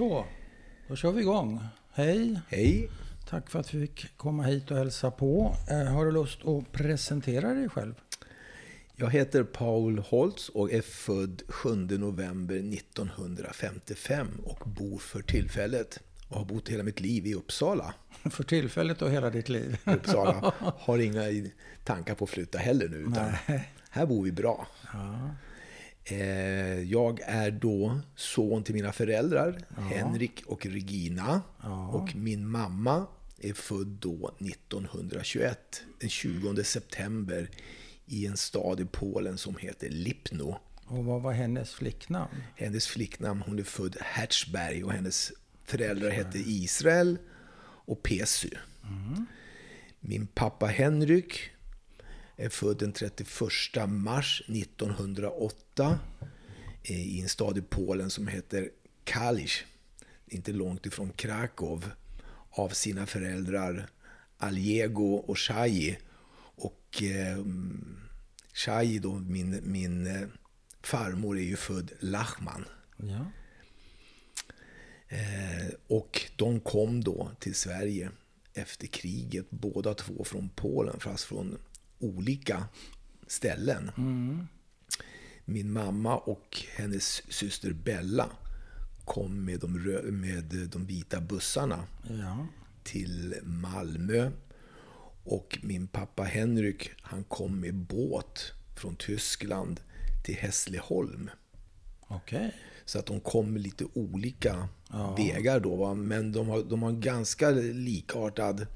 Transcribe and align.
Så, 0.00 0.26
då 0.88 0.96
kör 0.96 1.12
vi 1.12 1.20
igång. 1.20 1.60
Hej! 1.92 2.40
Hej! 2.48 2.90
Tack 3.28 3.50
för 3.50 3.58
att 3.58 3.74
vi 3.74 3.86
fick 3.86 4.16
komma 4.16 4.42
hit 4.42 4.70
och 4.70 4.76
hälsa 4.76 5.10
på. 5.10 5.56
Eh, 5.70 5.92
har 5.92 6.04
du 6.04 6.12
lust 6.12 6.46
att 6.46 6.72
presentera 6.72 7.54
dig 7.54 7.68
själv? 7.68 7.94
Jag 8.96 9.10
heter 9.10 9.44
Paul 9.44 9.98
Holtz 9.98 10.48
och 10.48 10.72
är 10.72 10.82
född 10.82 11.42
7 11.48 11.74
november 11.74 12.54
1955 12.54 14.28
och 14.44 14.68
bor 14.68 14.98
för 14.98 15.22
tillfället 15.22 16.00
och 16.28 16.36
har 16.36 16.44
bott 16.44 16.68
hela 16.68 16.82
mitt 16.82 17.00
liv 17.00 17.26
i 17.26 17.34
Uppsala. 17.34 17.94
För 18.30 18.44
tillfället 18.44 19.02
och 19.02 19.10
hela 19.10 19.30
ditt 19.30 19.48
liv? 19.48 19.78
Uppsala. 19.84 20.52
Har 20.78 20.98
inga 20.98 21.22
tankar 21.84 22.14
på 22.14 22.24
att 22.24 22.30
flytta 22.30 22.58
heller 22.58 22.88
nu. 22.88 22.96
Utan 22.96 23.32
Nej. 23.48 23.72
här 23.90 24.06
bor 24.06 24.24
vi 24.24 24.32
bra. 24.32 24.66
Ja. 24.92 25.30
Eh, 26.04 26.80
Jag 26.82 27.20
är 27.24 27.50
då 27.50 28.00
son 28.16 28.62
till 28.64 28.74
mina 28.74 28.92
föräldrar, 28.92 29.58
Henrik 29.76 30.42
och 30.46 30.66
Regina. 30.66 31.42
Ja. 31.62 31.88
Och 31.88 32.16
min 32.16 32.46
mamma 32.48 33.06
är 33.38 33.52
född 33.52 33.86
då 33.86 34.34
1921, 34.38 35.82
den 36.00 36.10
20 36.10 36.64
september, 36.64 37.50
i 38.06 38.26
en 38.26 38.36
stad 38.36 38.80
i 38.80 38.84
Polen 38.84 39.38
som 39.38 39.56
heter 39.56 39.88
Lipno. 39.88 40.58
Och 40.86 41.04
vad 41.04 41.22
var 41.22 41.32
hennes 41.32 41.74
flicknamn? 41.74 42.30
Hennes 42.56 42.86
flicknamn, 42.86 43.42
hon 43.46 43.58
är 43.58 43.62
född 43.62 43.96
Hertzberg 44.00 44.84
och 44.84 44.92
hennes 44.92 45.32
föräldrar 45.64 46.10
hette 46.10 46.38
Israel 46.38 47.18
och 47.62 48.02
Pesy. 48.02 48.50
Min 50.00 50.26
pappa 50.26 50.66
Henrik 50.66 51.40
är 52.40 52.48
född 52.48 52.78
den 52.78 52.92
31 52.92 53.28
mars 53.88 54.42
1908 54.48 55.98
eh, 56.82 57.00
i 57.00 57.20
en 57.20 57.28
stad 57.28 57.58
i 57.58 57.62
Polen 57.62 58.10
som 58.10 58.28
heter 58.28 58.70
Kalisz, 59.04 59.64
inte 60.26 60.52
långt 60.52 60.86
ifrån 60.86 61.12
Krakow, 61.12 61.84
av 62.50 62.68
sina 62.68 63.06
föräldrar 63.06 63.88
Aljego 64.38 65.14
och 65.14 65.38
Shai. 65.38 65.96
Och 66.54 67.02
eh, 67.02 67.44
Shai, 68.52 68.98
då, 68.98 69.14
min, 69.14 69.60
min 69.62 70.06
eh, 70.06 70.28
farmor, 70.82 71.38
är 71.38 71.42
ju 71.42 71.56
född 71.56 71.92
Lachman. 72.00 72.64
Ja. 72.96 73.26
Eh, 75.08 75.74
och 75.86 76.30
de 76.36 76.60
kom 76.60 77.04
då 77.04 77.30
till 77.38 77.54
Sverige 77.54 78.10
efter 78.54 78.86
kriget, 78.86 79.50
båda 79.50 79.94
två 79.94 80.24
från 80.24 80.48
Polen, 80.48 81.00
fast 81.00 81.24
från 81.24 81.58
olika 82.00 82.64
ställen. 83.26 83.90
Min 85.44 85.72
mamma 85.72 86.16
och 86.18 86.64
hennes 86.76 87.32
syster 87.32 87.72
Bella 87.72 88.30
kom 89.04 89.44
med 89.44 89.60
de, 89.60 89.72
med 90.20 90.44
de 90.72 90.86
vita 90.86 91.20
bussarna 91.20 91.84
Ja. 92.08 92.46
till 92.82 93.34
Malmö. 93.42 94.30
Och 95.24 95.58
min 95.62 95.86
pappa 95.86 96.22
Henrik, 96.22 96.90
han 97.02 97.24
kom 97.24 97.60
med 97.60 97.74
båt 97.74 98.52
från 98.76 98.96
Tyskland 98.96 99.80
till 100.24 100.34
Hässleholm. 100.36 101.30
Okej. 102.00 102.54
Så 102.84 102.98
att 102.98 103.06
de 103.06 103.20
kom 103.20 103.56
lite 103.56 103.84
olika 103.94 104.68
Ja. 104.90 105.14
vägar 105.16 105.60
då. 105.60 105.76
Va? 105.76 105.94
Men 105.94 106.32
de 106.32 106.48
har, 106.48 106.62
de 106.62 106.82
har 106.82 106.90
en 106.90 107.00
ganska 107.00 107.50
likartad 107.50 108.66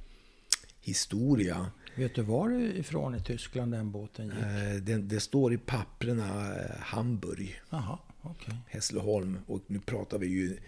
historia. 0.80 1.70
Vet 1.96 2.14
du 2.14 2.22
var 2.22 2.50
ifrån 2.52 3.14
i 3.14 3.20
Tyskland 3.20 3.72
den 3.72 3.90
båten 3.90 4.26
gick? 4.26 4.34
Eh, 4.36 4.74
Det, 4.82 4.96
det 4.96 5.20
står 5.20 5.52
i 5.52 5.58
papprena 5.58 6.54
eh, 6.56 6.76
Hamburg, 6.80 7.60
Jaha, 7.70 7.98
okej. 8.22 8.54
Hässleholm. 8.68 9.38
Och 9.46 9.62
nu 9.66 9.80
pratar 9.80 10.18
vi 10.18 10.26
ju 10.26 10.58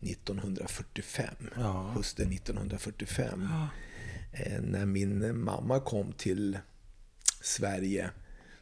1945. 0.00 1.34
Ja. 1.56 1.90
Hösten 1.96 2.32
1945. 2.32 3.48
Ja. 3.50 3.68
Eh, 4.32 4.62
När 4.62 4.86
min 4.86 5.38
mamma 5.44 5.80
kom 5.80 6.12
till 6.12 6.58
Sverige 7.42 8.10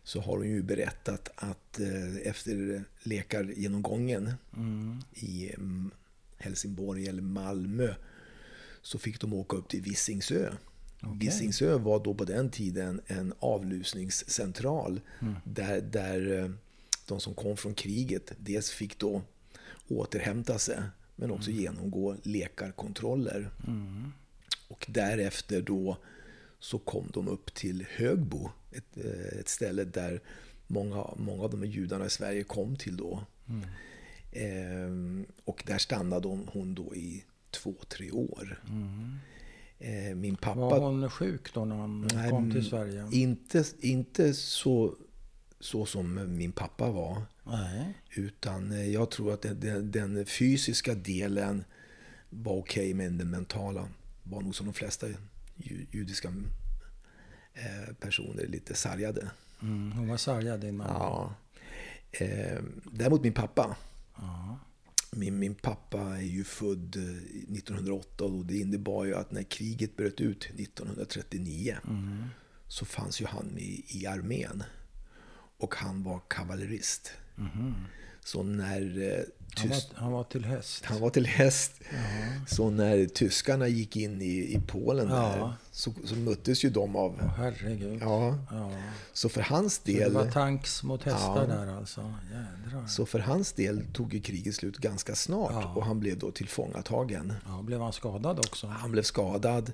så 0.04 0.20
har 0.20 0.36
hon 0.36 0.48
ju 0.48 0.62
berättat 0.62 1.28
att 1.36 1.80
eh, 1.80 2.16
efter 2.24 2.84
läkargenomgången 3.02 4.32
i 5.14 5.52
mm, 5.54 5.90
Helsingborg 6.38 7.06
eller 7.08 7.22
Malmö 7.22 7.94
så 8.82 8.98
fick 8.98 9.20
de 9.20 9.32
åka 9.32 9.56
upp 9.56 9.68
till 9.68 9.82
Visingsö. 9.82 10.52
Visingsö 11.10 11.78
var 11.78 12.04
då 12.04 12.14
på 12.14 12.24
den 12.24 12.50
tiden 12.50 13.00
en 13.06 13.34
avlusningscentral 13.38 15.00
där, 15.44 15.80
där 15.80 16.38
eh, 16.38 16.50
de 17.06 17.20
som 17.20 17.34
kom 17.34 17.56
från 17.56 17.74
kriget 17.74 18.32
dels 18.38 18.70
fick 18.70 18.98
då 18.98 19.22
återhämta 19.88 20.58
sig 20.58 20.78
men 21.16 21.30
också 21.30 21.50
genomgå 21.50 22.16
läkarkontroller. 22.22 23.50
Och 24.68 24.86
därefter 24.88 25.62
då 25.62 25.96
så 26.58 26.78
kom 26.78 27.10
de 27.12 27.28
upp 27.28 27.54
till 27.54 27.86
Högbo, 27.96 28.50
ett, 28.72 28.96
eh, 28.96 29.38
ett 29.40 29.48
ställe 29.48 29.84
där 29.84 30.20
många, 30.66 31.04
många 31.16 31.42
av 31.42 31.50
de 31.50 31.62
här 31.62 31.68
judarna 31.68 32.06
i 32.06 32.10
Sverige 32.10 32.44
kom 32.44 32.76
till 32.76 32.96
då. 32.96 33.24
Ehm, 34.32 35.26
och 35.44 35.62
där 35.66 35.78
stannade 35.78 36.28
hon, 36.28 36.48
hon 36.52 36.74
då 36.74 36.94
i 36.94 37.24
två, 37.50 37.74
tre 37.88 38.10
år. 38.10 38.62
Eh, 38.66 38.72
min 40.14 40.36
pappa... 40.36 40.60
Var 40.60 40.80
hon 40.80 41.10
sjuk 41.10 41.54
då 41.54 41.64
när 41.64 41.76
hon 41.76 42.08
Nej, 42.14 42.30
kom 42.30 42.52
till 42.52 42.64
Sverige? 42.64 43.08
Inte, 43.12 43.64
inte 43.80 44.34
så, 44.34 44.94
så 45.60 45.86
som 45.86 46.36
min 46.36 46.52
pappa 46.52 46.90
var. 46.90 47.22
Nej. 47.44 47.94
Utan 48.10 48.72
eh, 48.72 48.90
jag 48.90 49.10
tror 49.10 49.32
att 49.32 49.42
den, 49.42 49.90
den, 49.90 50.26
fysiska 50.26 50.94
delen 50.94 51.64
var 52.30 52.56
okej, 52.56 52.94
men 52.94 53.18
den 53.18 53.30
mentala 53.30 53.88
var 54.22 54.40
nog 54.40 54.54
som 54.54 54.66
de 54.66 54.72
flesta 54.72 55.06
ju, 55.56 55.86
judiska 55.90 56.32
eh, 57.54 57.94
personer 58.00 58.46
lite 58.46 58.74
sargade. 58.74 59.30
Mm, 59.62 59.92
hon 59.92 60.08
var 60.08 60.16
sargad 60.16 60.60
din 60.60 60.76
mamma? 60.76 60.90
Ja. 60.90 61.34
Eh, 62.12 62.62
däremot 62.92 63.22
min 63.22 63.32
pappa. 63.32 63.76
Ja. 64.16 64.58
Min, 65.16 65.38
min 65.38 65.54
pappa 65.54 66.00
är 66.00 66.22
ju 66.22 66.44
född 66.44 66.96
eh, 66.96 67.02
1908 67.56 68.24
och 68.24 68.46
det 68.46 68.56
innebar 68.58 69.04
ju 69.04 69.14
att 69.14 69.30
när 69.30 69.42
kriget 69.42 69.96
bröt 69.96 70.20
ut 70.20 70.44
1939 70.44 71.76
Mm. 71.88 72.24
så 72.68 72.84
fanns 72.84 73.20
ju 73.20 73.26
han 73.26 73.58
i, 73.58 73.84
i 73.88 74.06
armén. 74.06 74.62
Och 75.58 75.74
han 75.74 76.02
var 76.02 76.20
kavallerist. 76.28 77.12
Så 78.24 78.42
när 78.42 79.12
eh, 79.18 79.24
Han, 79.56 79.68
var, 79.68 79.78
han 79.94 80.12
var 80.12 80.24
till 80.24 80.44
häst? 80.44 80.84
han 80.84 81.00
var 81.00 81.10
till 81.10 81.26
häst. 81.26 81.72
Så 82.48 82.70
när 82.70 83.06
tyskarna 83.06 83.68
gick 83.68 83.96
in 83.96 84.22
i, 84.22 84.26
i 84.54 84.60
Polen 84.66 85.08
Ja. 85.08 85.14
där, 85.14 85.52
så, 85.72 85.92
så 86.04 86.14
möttes 86.16 86.64
ju 86.64 86.70
de 86.70 86.96
av... 86.96 87.18
Åh, 87.22 87.26
herregud. 87.36 87.98
Ja, 88.02 88.38
Ja. 88.50 88.72
så 89.12 89.28
för 89.28 89.40
hans 89.40 89.74
Så 89.74 89.80
det 89.84 89.98
del... 89.98 90.12
var 90.12 90.30
tanks 90.30 90.82
mot 90.82 91.02
hästar 91.02 91.46
Ja. 91.48 91.54
där 91.56 91.66
alltså? 91.76 92.14
Jädrar. 92.32 92.86
Så 92.86 93.06
för 93.06 93.18
hans 93.18 93.52
del 93.52 93.84
tog 93.92 94.14
ju 94.14 94.20
kriget 94.20 94.54
slut 94.54 94.78
ganska 94.78 95.14
snart 95.14 95.76
och 95.76 95.84
han 95.86 96.00
blev 96.00 96.18
då 96.18 96.30
tillfångatagen. 96.30 97.32
Ja, 97.46 97.62
blev 97.62 97.80
han 97.80 97.92
skadad 97.92 98.38
också? 98.38 98.66
Han 98.66 98.90
blev 98.92 99.02
skadad. 99.02 99.72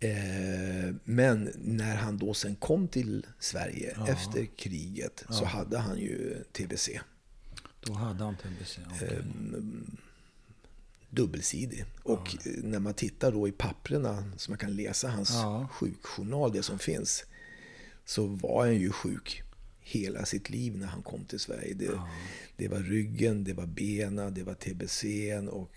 Eh, 0.00 0.94
men 1.04 1.50
när 1.56 1.96
han 1.96 2.18
då 2.18 2.34
sen 2.34 2.56
kom 2.56 2.88
till 2.88 3.26
Sverige 3.40 3.94
Ja. 3.96 4.08
efter 4.08 4.46
kriget 4.56 5.24
så 5.30 5.44
hade 5.44 5.78
han 5.78 5.98
ju 5.98 6.44
tbc. 6.52 6.88
Då 7.86 7.92
hade 7.92 8.24
han 8.24 8.36
tbc? 8.36 8.78
okej. 8.94 9.18
Ehm, 9.18 9.96
Dubbelsidig. 11.10 11.84
Och 12.02 12.36
eh, 12.46 12.52
när 12.62 12.78
man 12.78 12.94
tittar 12.94 13.32
då 13.32 13.48
i 13.48 13.52
papprena 13.52 14.24
så 14.36 14.50
man 14.50 14.58
kan 14.58 14.76
läsa 14.76 15.08
hans 15.08 15.30
Ja. 15.30 15.68
sjukjournal, 15.72 16.52
det 16.52 16.62
som 16.62 16.78
finns, 16.78 17.24
så 18.04 18.26
var 18.26 18.64
han 18.66 18.76
ju 18.76 18.92
sjuk 18.92 19.42
hela 19.80 20.24
sitt 20.24 20.50
liv 20.50 20.76
när 20.78 20.86
han 20.86 21.02
kom 21.02 21.24
till 21.24 21.40
Sverige. 21.40 21.74
Det, 21.74 22.00
det 22.56 22.68
var 22.68 22.78
ryggen, 22.78 23.44
det 23.44 23.52
var 23.52 23.66
benen, 23.66 24.34
det 24.34 24.42
var 24.42 24.54
tbc 24.54 25.04
och 25.50 25.72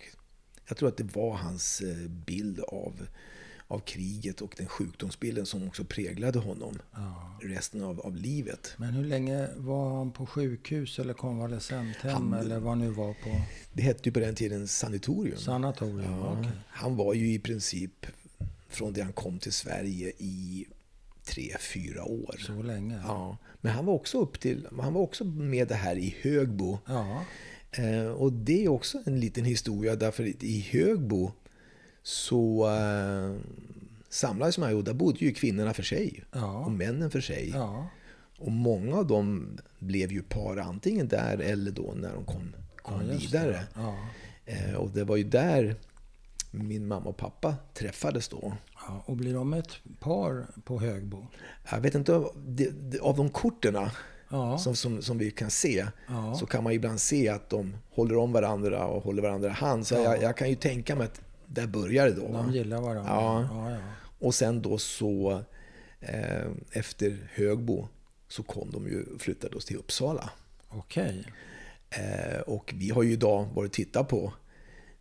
jag 0.68 0.78
tror 0.78 0.90
att 0.90 0.98
det 0.98 1.16
var 1.16 1.34
hans 1.36 1.81
eh, 1.81 2.08
bild 2.10 2.60
av, 2.60 3.08
av 3.69 3.80
kriget 3.80 4.42
och 4.42 4.54
den 4.58 4.68
sjukdomsbilden 4.68 5.46
som 5.46 5.68
också 5.68 5.84
präglade 5.84 6.40
honom 6.40 6.80
Ja. 6.94 7.40
resten 7.42 7.84
av, 7.84 8.00
av 8.00 8.16
livet. 8.16 8.74
Men 8.78 8.90
hur 8.94 9.06
länge 9.06 9.48
var 9.58 9.98
han 9.98 10.12
på 10.12 10.25
sjukhus 10.25 11.00
eller 11.00 11.14
konvalescenthem 11.14 12.34
eller 12.34 12.60
vad 12.60 12.78
nu 12.78 12.90
var 12.90 13.14
på 13.14 13.42
Det 13.74 13.81
hette 13.81 14.10
ju 14.10 14.14
på 14.14 14.19
den 14.19 14.36
tiden 14.36 14.68
sanatorium. 14.68 15.38
sanatorium? 15.38 16.12
Ja, 16.12 16.38
Okej. 16.40 16.52
Han 16.68 16.96
var 16.96 17.14
ju 17.14 17.34
i 17.34 17.40
princip 17.40 18.06
från 18.69 18.94
det 18.94 19.02
han 19.02 19.14
kom 19.14 19.40
till 19.40 19.54
Sverige 19.54 20.12
i 20.18 20.66
tre, 21.24 21.56
fyra 21.60 22.04
år. 22.04 22.36
Så 22.40 22.62
länge? 22.62 23.00
Ja, 23.08 23.38
men 23.62 23.72
han 23.74 23.86
var 23.86 23.94
också 23.94 24.22
upp 24.22 24.40
till, 24.40 24.68
han 24.81 24.94
var 24.94 25.02
också 25.02 25.24
med 25.25 25.68
det 25.68 25.75
här 25.75 25.96
i 25.96 26.16
Högbo. 26.22 26.80
Ja. 26.86 27.25
Eh, 27.72 28.08
och 28.08 28.34
det 28.34 28.66
är 28.66 28.69
också 28.69 29.02
en 29.06 29.19
liten 29.19 29.46
historia 29.46 29.96
därför 29.96 30.44
i 30.44 30.60
Högbo 30.72 31.31
så 32.07 32.68
eh, 32.69 33.36
samlades 34.09 34.57
man 34.57 34.69
ju 34.69 34.75
och 34.75 34.83
där 34.83 34.94
bodde 34.94 35.19
ju 35.19 35.33
kvinnorna 35.33 35.74
för 35.74 35.83
sig 35.83 36.24
Ja. 36.31 36.65
och 36.65 36.71
männen 36.71 37.12
för 37.12 37.21
sig. 37.21 37.50
Ja. 37.54 37.88
Och 38.39 38.51
många 38.51 38.95
av 38.95 39.07
dem 39.07 39.57
blev 39.80 40.12
ju 40.12 40.21
par 40.24 40.57
antingen 40.57 41.07
där 41.07 41.38
eller 41.38 41.71
då 41.71 41.94
när 41.95 42.13
de 42.13 42.25
kom, 42.25 42.54
kom 42.81 43.01
Ja, 43.01 43.07
det. 43.07 43.13
vidare. 43.18 43.63
Ja. 43.75 43.95
Eh, 44.45 44.74
och 44.74 44.89
det 44.89 45.04
var 45.04 45.15
ju 45.15 45.24
där 45.24 45.75
min 46.51 46.88
mamma 46.88 47.09
och 47.09 47.18
pappa 47.18 47.56
träffades 47.74 48.27
då. 48.30 48.54
Ja, 48.88 49.04
och 49.06 49.15
blir 49.18 49.33
de 49.33 49.54
ett 49.54 49.71
par 50.00 50.48
på 50.63 50.80
Högbo? 50.80 51.27
Jag 51.71 51.80
vet 51.80 51.95
inte, 51.95 52.24
det, 52.48 52.69
det, 52.92 53.00
av 53.00 53.18
de 53.18 53.30
korten 53.30 53.77
Ja. 54.30 54.57
som, 54.57 54.75
som, 54.75 55.01
som 55.01 55.18
vi 55.18 55.31
kan 55.31 55.50
se 55.50 55.86
Ja. 56.07 56.36
så 56.36 56.45
kan 56.45 56.63
man 56.63 56.74
ibland 56.74 57.01
se 57.01 57.30
att 57.30 57.50
de 57.50 57.75
håller 57.89 58.18
om 58.18 58.31
varandra 58.31 58.86
och 58.86 59.04
håller 59.04 59.21
varandra 59.21 59.50
i 59.50 59.51
hand. 59.51 59.88
Så 59.88 59.95
Ja. 59.95 60.01
jag, 60.04 60.21
jag 60.21 60.38
kan 60.38 60.50
ju 60.50 60.56
tänka 60.56 60.95
mig 60.95 61.06
att 61.06 61.21
där 61.48 61.68
börjar 61.68 62.06
det 62.06 62.14
då. 62.14 62.32
De 62.32 62.52
gillar 62.52 62.82
varandra? 62.82 63.12
Ja. 63.12 63.48
ja, 63.52 63.72
ja. 63.72 63.78
Och 64.20 64.36
sen 64.36 64.62
då 64.62 64.78
så 64.78 65.44
eh, 66.00 66.48
efter 66.72 67.30
Högbo 67.34 67.88
så 68.28 68.44
kom 68.44 68.72
de 68.72 68.88
ju 68.88 69.06
flyttade 69.20 69.56
oss 69.56 69.66
till 69.66 69.78
Uppsala. 69.78 70.30
Okej. 70.70 71.26
Eh, 71.90 72.40
och 72.40 72.74
vi 72.78 72.90
har 72.90 73.04
ju 73.04 73.12
idag 73.12 73.46
varit 73.54 73.70
och 73.70 73.74
tittat 73.74 74.08
på 74.08 74.34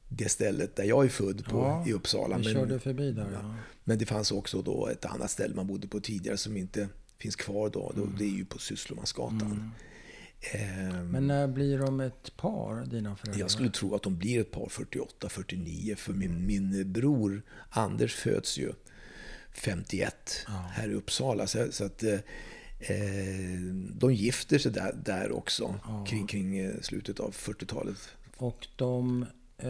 det 0.08 0.28
stället 0.28 0.76
där 0.76 0.84
jag 0.84 1.04
är 1.04 1.08
född 1.08 1.44
på 1.44 1.58
Ja, 1.58 1.84
i 1.86 1.92
Uppsala. 1.92 2.38
Vi 2.38 2.44
Men, 2.44 2.52
körde 2.52 2.78
förbi 2.78 3.12
där, 3.12 3.28
ja. 3.32 3.54
men 3.84 3.98
det 3.98 4.06
fanns 4.06 4.32
också 4.32 4.62
då 4.62 4.86
ett 4.86 5.04
annat 5.04 5.30
ställe 5.30 5.54
man 5.54 5.66
bodde 5.66 5.88
på 5.88 6.00
tidigare 6.00 6.36
som 6.36 6.56
inte 6.56 6.88
finns 7.18 7.36
kvar 7.36 7.70
då. 7.70 7.92
då 7.96 8.06
det 8.18 8.24
är 8.24 8.36
ju 8.36 8.44
på 8.44 8.58
Sysslomansgatan. 8.58 9.72
Eh, 9.74 9.82
Men 11.10 11.26
när 11.26 11.48
blir 11.48 11.78
de 11.78 12.00
ett 12.00 12.36
par, 12.36 12.84
dina 12.84 13.16
föräldrar? 13.16 13.40
jag 13.40 13.50
skulle 13.50 13.70
tro 13.70 13.94
att 13.94 14.02
de 14.02 14.18
blir 14.18 14.40
ett 14.40 14.50
par 14.50 14.66
48-49 14.66 15.94
för 15.94 16.12
min, 16.12 16.46
min 16.46 16.92
bror 16.92 17.42
Anders 17.70 18.14
föds 18.14 18.58
ju 18.58 18.72
51 19.52 20.46
här 20.70 20.88
i 20.88 20.94
Uppsala. 20.94 21.46
Så, 21.46 21.72
så 21.72 21.84
att 21.84 22.02
eh, 22.02 22.12
eh, 22.78 23.60
de 23.92 24.14
gifter 24.14 24.58
sig 24.58 24.72
där, 24.72 24.92
där 25.04 25.32
också 25.32 25.74
kring, 26.06 26.26
kring 26.26 26.58
eh, 26.58 26.80
slutet 26.80 27.20
av 27.20 27.34
40-talet. 27.34 27.98
Och 28.36 28.66
de... 28.76 29.26
Eh, 29.58 29.66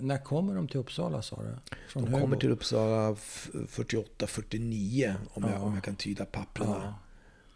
när 0.00 0.24
kommer 0.24 0.54
de 0.54 0.68
till 0.68 0.80
Uppsala, 0.80 1.22
sa 1.22 1.42
du? 1.42 1.54
Från 1.88 2.04
De 2.04 2.20
kommer 2.20 2.36
till 2.36 2.50
Uppsala 2.50 3.12
48-49 3.12 5.14
om, 5.34 5.42
jag, 5.42 5.62
om 5.62 5.74
jag 5.74 5.84
kan 5.84 5.96
tyda 5.96 6.24
papperna 6.24 6.80
Ja. 6.84 6.94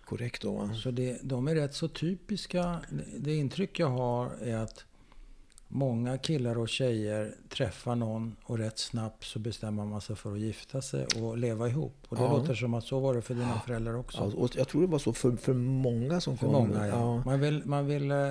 Korrekt. 0.09 0.43
Då, 0.43 0.53
va? 0.53 0.71
Så 0.75 0.91
det, 0.91 1.19
de 1.23 1.49
är 1.49 1.55
rätt 1.55 1.75
så 1.75 1.89
typiska. 1.89 2.81
Det 3.19 3.35
intryck 3.35 3.79
jag 3.79 3.91
har 3.91 4.31
är 4.43 4.57
att 4.57 4.85
många 5.69 6.19
killar 6.19 6.59
och 6.59 6.69
tjejer 6.69 7.35
träffar 7.49 7.95
någon 7.95 8.37
och 8.45 8.59
rätt 8.59 8.79
snabbt 8.79 9.25
så 9.25 9.39
bestämmer 9.39 9.85
man 9.85 10.01
sig 10.01 10.17
för 10.17 10.33
att 10.33 10.39
gifta 10.41 10.83
sig 10.83 11.07
och 11.07 11.39
leva 11.39 11.69
ihop. 11.69 11.97
Och 12.09 12.17
det 12.17 12.23
Ja. 12.23 12.37
låter 12.37 12.55
som 12.55 12.75
att 12.75 12.85
så 12.85 13.01
var 13.01 13.15
det 13.15 13.23
för 13.23 13.35
dina 13.35 13.61
föräldrar 13.67 13.95
också. 13.95 14.19
Ja, 14.19 14.41
och 14.43 14.51
jag 14.57 14.69
tror 14.69 14.81
det 14.81 14.87
var 14.87 14.99
så 14.99 15.13
för, 15.13 15.37
för 15.37 15.53
många 15.55 16.21
som 16.21 16.37
för 16.39 16.47
kom. 16.47 16.53
många, 16.53 16.87
ja. 16.89 17.23
Man 17.25 17.41
vill, 17.41 17.63
man 17.65 17.87
vill 17.87 18.11
eh, 18.11 18.31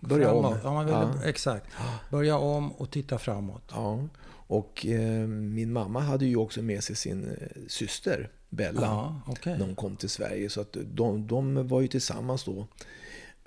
Börja 0.00 0.32
om. 0.32 0.56
Ja, 0.64 0.72
man 0.72 0.86
vill. 0.86 1.28
Exakt. 1.28 1.66
Börja 2.10 2.38
om 2.38 2.72
och 2.72 2.90
titta 2.90 3.18
framåt. 3.18 3.62
Ja, 3.70 3.98
och 4.46 4.86
eh, 4.86 5.26
min 5.28 5.72
mamma 5.72 6.00
hade 6.00 6.26
ju 6.26 6.36
också 6.36 6.62
med 6.62 6.84
sig 6.84 6.96
sin 6.96 7.24
eh, 7.24 7.48
syster 7.68 8.30
Bella 8.54 8.80
Ja, 8.82 9.20
okej. 9.26 9.58
när 9.58 9.66
hon 9.66 9.74
kom 9.74 9.96
till 9.96 10.08
Sverige. 10.10 10.50
Så 10.50 10.60
att 10.60 10.76
de, 10.84 11.26
de 11.26 11.68
var 11.68 11.80
ju 11.80 11.88
tillsammans 11.88 12.44
då 12.44 12.66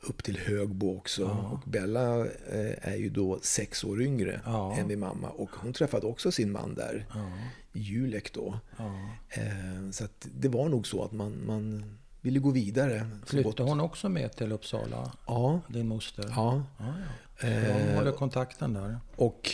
upp 0.01 0.23
till 0.23 0.37
Högbo 0.37 0.97
också. 0.97 1.25
Och 1.25 1.69
Bella 1.69 2.19
eh, 2.25 2.89
är 2.91 2.95
ju 2.95 3.09
då 3.09 3.39
sex 3.41 3.83
år 3.83 4.01
yngre 4.01 4.41
Ja. 4.45 4.75
än 4.77 4.87
min 4.87 4.99
mamma. 4.99 5.29
Och 5.29 5.49
hon 5.53 5.73
träffade 5.73 6.05
också 6.05 6.31
sin 6.31 6.51
man 6.51 6.75
där, 6.75 7.05
Ja, 7.13 7.31
i 7.73 7.79
Julek 7.79 8.33
då. 8.33 8.59
ja. 8.77 9.09
Eh, 9.29 9.91
så 9.91 10.07
det 10.35 10.47
var 10.49 10.69
nog 10.69 10.87
så 10.87 11.03
att 11.03 11.11
man, 11.11 11.45
man 11.45 11.83
ville 12.21 12.39
gå 12.39 12.51
vidare. 12.51 13.09
Flyttade 13.25 13.63
hon 13.69 13.79
också 13.79 14.09
med 14.09 14.35
till 14.35 14.51
Uppsala, 14.51 15.11
Ja, 15.27 15.59
din 15.67 15.87
moster? 15.87 16.25
ja. 16.35 16.63
ja, 16.79 16.85
ja. 16.87 16.93
Så 17.41 17.47
Eh, 17.47 17.87
de 17.89 17.95
håller 17.95 18.11
kontakten 18.11 18.73
där. 18.73 18.99
Och 19.15 19.49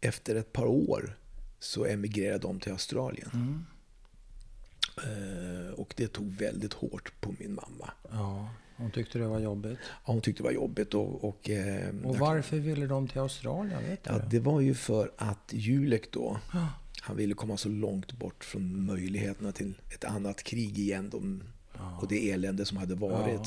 efter 0.00 0.36
ett 0.36 0.52
par 0.52 0.66
år 0.66 1.16
så 1.58 1.84
emigrerade 1.84 2.38
de 2.38 2.60
till 2.60 2.72
Australien. 2.72 3.30
Mm. 3.34 3.66
Eh, 4.96 5.72
och 5.74 5.94
det 5.96 6.08
tog 6.08 6.32
väldigt 6.32 6.72
hårt 6.72 7.12
på 7.20 7.34
min 7.38 7.54
mamma. 7.54 7.90
Ja, 8.10 8.48
hon 8.76 8.90
tyckte 8.90 9.18
det 9.18 9.26
var 9.26 9.40
jobbigt. 9.40 9.78
Ja, 9.82 10.12
hon 10.12 10.20
tyckte 10.20 10.42
det 10.42 10.44
var 10.44 10.52
jobbigt. 10.52 10.94
Och, 10.94 11.24
och, 11.24 11.50
eh, 11.50 11.88
Och 12.04 12.14
jag- 12.14 12.20
varför 12.20 12.56
ville 12.56 12.86
de 12.86 13.08
till 13.08 13.18
Australien? 13.20 13.82
Vet 13.88 14.00
ja, 14.06 14.18
det? 14.30 14.40
var 14.40 14.60
ju 14.60 14.74
för 14.74 15.10
att 15.16 15.52
Julek 15.52 16.12
då, 16.12 16.40
Ja. 16.52 16.68
han 17.00 17.16
ville 17.16 17.34
komma 17.34 17.56
så 17.56 17.68
långt 17.68 18.12
bort 18.12 18.44
från 18.44 18.84
möjligheterna 18.86 19.52
till 19.52 19.74
ett 19.94 20.04
annat 20.04 20.42
krig 20.42 20.78
igen. 20.78 21.10
De, 21.10 21.42
Och 22.00 22.08
det 22.08 22.30
elände 22.30 22.64
som 22.64 22.76
hade 22.76 22.94
varit. 22.94 23.40
Eh, 23.40 23.46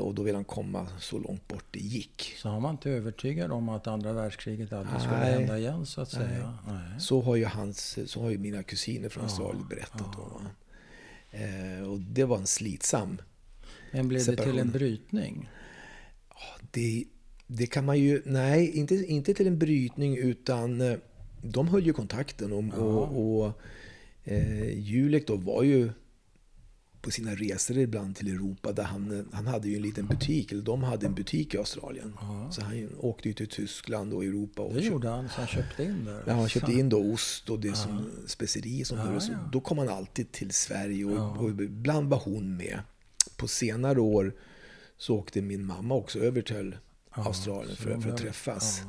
och 0.00 0.14
då 0.14 0.22
ville 0.22 0.36
han 0.36 0.44
komma 0.44 0.86
så 0.98 1.18
långt 1.18 1.48
bort 1.48 1.64
det 1.70 1.80
gick. 1.80 2.34
Så 2.36 2.48
han 2.48 2.62
var 2.62 2.70
inte 2.70 2.90
övertygad 2.90 3.52
om 3.52 3.68
att 3.68 3.86
andra 3.86 4.12
världskriget 4.12 4.72
aldrig 4.72 5.00
skulle 5.00 5.18
Nej. 5.18 5.32
hända 5.32 5.58
igen 5.58 5.86
så 5.86 6.00
att 6.00 6.10
säga? 6.10 6.58
Nej. 6.66 7.00
Så 7.00 7.22
har 7.22 7.36
ju, 7.36 7.44
hans, 7.44 7.98
så 8.06 8.22
har 8.22 8.30
ju 8.30 8.38
mina 8.38 8.62
kusiner 8.62 9.08
från 9.08 9.24
Australien 9.24 9.66
berättat. 9.68 10.16
Då, 10.16 10.22
va? 10.22 10.40
Eh, 11.30 11.90
och 11.90 12.00
det 12.00 12.24
var 12.24 12.36
en 12.36 12.46
slitsam 12.46 13.20
Men 13.92 14.08
blev 14.08 14.18
det 14.20 14.24
till 14.24 14.36
Separation. 14.36 14.60
en 14.60 14.70
brytning? 14.70 15.48
Det, 16.70 17.04
det 17.46 17.66
kan 17.66 17.84
man 17.84 17.98
ju... 17.98 18.22
Nej, 18.24 18.70
inte, 18.70 18.94
inte 18.94 19.34
till 19.34 19.46
en 19.46 19.58
brytning 19.58 20.16
utan 20.16 20.80
eh, 20.80 20.96
de 21.42 21.68
höll 21.68 21.86
ju 21.86 21.92
kontakten. 21.92 22.52
Och, 22.52 22.78
och, 22.78 23.36
och 23.44 23.60
eh, 24.24 24.78
Julek 24.78 25.26
då 25.26 25.36
var 25.36 25.62
ju 25.62 25.92
på 27.02 27.10
sina 27.10 27.34
resor 27.34 27.78
ibland 27.78 28.16
till 28.16 28.28
Europa 28.28 28.72
där 28.72 28.82
han, 28.82 29.28
han 29.32 29.46
hade 29.46 29.68
ju 29.68 29.76
en 29.76 29.82
liten 29.82 30.06
butik, 30.06 30.52
eller 30.52 30.62
de 30.62 30.82
hade 30.82 31.06
en 31.06 31.14
butik 31.14 31.54
i 31.54 31.58
Australien. 31.58 32.16
Så 32.50 32.62
han 32.62 32.88
åkte 32.98 33.28
ju 33.28 33.34
till 33.34 33.48
Tyskland 33.48 34.12
och 34.12 34.24
Europa. 34.24 34.62
Och 34.62 34.74
Det 34.74 34.80
gjorde 34.80 35.08
han, 35.08 35.28
så 35.28 35.34
han 35.34 35.46
köpte 35.46 35.84
in 35.84 36.04
där? 36.04 36.22
Ja, 36.26 36.32
han 36.34 36.48
köpte 36.48 36.72
in 36.72 36.88
då 36.88 37.12
ost 37.12 37.50
och 37.50 37.60
det 37.60 37.74
som 37.76 38.10
speceri 38.26 38.84
som 38.84 38.98
Ja, 38.98 39.20
ja. 39.28 39.48
Då 39.52 39.60
kom 39.60 39.78
han 39.78 39.88
alltid 39.88 40.32
till 40.32 40.50
Sverige 40.50 41.04
och, 41.04 41.16
Ja. 41.16 41.36
och 41.38 41.50
ibland 41.50 42.10
var 42.10 42.18
hon 42.18 42.56
med. 42.56 42.80
På 43.36 43.48
senare 43.48 44.00
år 44.00 44.34
så 44.96 45.16
åkte 45.16 45.42
min 45.42 45.64
mamma 45.64 45.94
också 45.94 46.18
över 46.18 46.42
till 46.42 46.76
Australien 47.10 47.76
för, 47.76 48.00
för 48.00 48.10
att 48.10 48.16
träffas. 48.18 48.82
Ehm, 48.82 48.88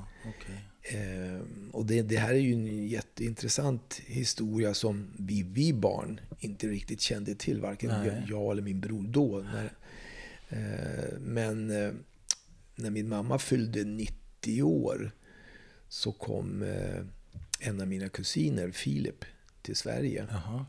och 1.72 1.86
det, 1.86 2.02
det 2.02 2.18
här 2.18 2.34
är 2.34 2.38
ju 2.38 2.54
en 2.54 2.88
jätteintressant 2.88 4.02
historia 4.06 4.74
som 4.74 5.08
vi, 5.18 5.44
vi 5.44 5.74
barn 5.74 6.20
inte 6.40 6.68
riktigt 6.68 7.02
kände 7.02 7.36
till, 7.36 7.62
varken 7.62 7.90
Nej. 7.90 8.26
jag, 8.30 8.52
eller 8.52 8.62
min 8.62 8.80
bror 8.80 9.04
då. 9.08 9.46
När, 9.54 9.74
eh, 10.50 11.20
men 11.20 11.70
eh, 11.70 11.94
när 12.76 12.90
min 12.90 13.10
mamma 13.10 13.40
fyllde 13.40 13.84
90 13.84 14.64
år 14.64 15.12
så 15.90 16.12
kom 16.12 16.64
eh, 16.64 17.06
en 17.60 17.82
av 17.82 17.88
mina 17.88 18.10
kusiner, 18.10 18.72
Filip, 18.72 19.26
till 19.62 19.76
Sverige. 19.76 20.28
Jaha. 20.32 20.66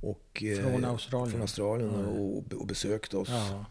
Och, 0.00 0.42
eh, 0.42 0.58
Från 0.58 0.84
Australien? 0.84 1.30
Från 1.30 1.40
Australien 1.40 1.90
och, 1.90 2.52
och 2.52 2.66
besökte 2.66 3.16
oss. 3.16 3.28
Ja. 3.28 3.66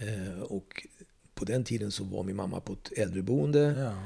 Eh, 0.00 0.38
och 0.42 0.86
på 1.34 1.44
den 1.44 1.64
tiden 1.64 1.90
så 1.90 2.04
var 2.04 2.22
min 2.22 2.36
mamma 2.36 2.60
på 2.60 2.72
ett 2.72 2.92
äldreboende. 2.98 3.74
Ja. 3.78 3.96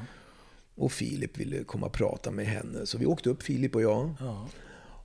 Och 0.77 0.91
Filip 0.91 1.37
ville 1.37 1.63
komma 1.63 1.85
och 1.85 1.93
prata 1.93 2.31
med 2.31 2.45
henne. 2.45 2.85
Så 2.85 2.97
vi 2.97 3.05
åkte 3.05 3.29
upp, 3.29 3.43
Filip 3.43 3.75
och 3.75 3.81
jag. 3.81 4.13
Ja. 4.19 4.47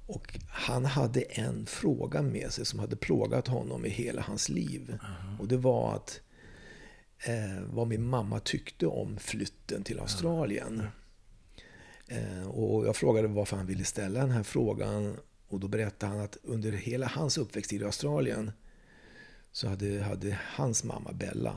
Och 0.07 0.39
han 0.49 0.85
hade 0.85 1.21
en 1.21 1.67
fråga 1.67 2.23
med 2.23 2.53
sig 2.53 2.67
som 2.67 2.79
hade 2.79 2.97
plågat 2.97 3.49
honom 3.49 3.87
i 3.87 3.89
hela 3.89 4.23
hans 4.23 4.49
liv. 4.49 4.99
Och 5.41 5.49
det 5.49 5.57
var 5.57 5.95
att 5.95 6.21
eh, 7.27 7.63
vad 7.71 7.89
min 7.89 8.03
mamma 8.03 8.41
tyckte 8.41 8.87
om 8.87 9.19
flytten 9.19 9.85
till 9.85 10.01
Australien. 10.01 10.83
Eh, 12.07 12.49
och 12.49 12.87
jag 12.87 12.97
frågade 12.97 13.29
varför 13.29 13.57
han 13.57 13.67
ville 13.67 13.85
ställa 13.85 14.21
den 14.21 14.31
här 14.31 14.43
frågan. 14.43 15.17
Och 15.49 15.61
då 15.61 15.69
berättade 15.69 16.13
han 16.13 16.21
att 16.21 16.37
under 16.43 16.73
hela 16.73 17.07
hans 17.07 17.39
uppväxttid 17.39 17.83
i 17.83 17.85
Australien 17.85 18.53
så 19.53 19.69
hade, 19.69 20.03
hade 20.03 20.39
hans 20.43 20.85
mamma 20.85 21.13
Bella 21.13 21.57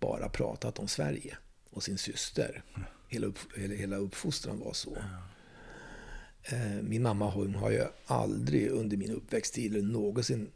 bara 0.00 0.28
pratat 0.28 0.78
om 0.78 0.88
Sverige 0.88 1.36
och 1.70 1.82
sin 1.82 1.98
syster. 1.98 2.62
Hela, 3.08 3.26
upp, 3.26 3.38
hela, 3.78 3.96
uppfostran 3.96 4.60
var 4.60 4.72
så. 4.72 4.96
Eh, 6.42 6.82
Min 6.82 7.02
mamma 7.02 7.30
hon 7.30 7.54
har 7.54 7.70
ju 7.70 7.82
aldrig 8.06 8.68
under 8.70 8.96
min 8.96 9.10
uppväxttid 9.10 9.76
eller 9.76 9.86
någonsin 9.92 10.50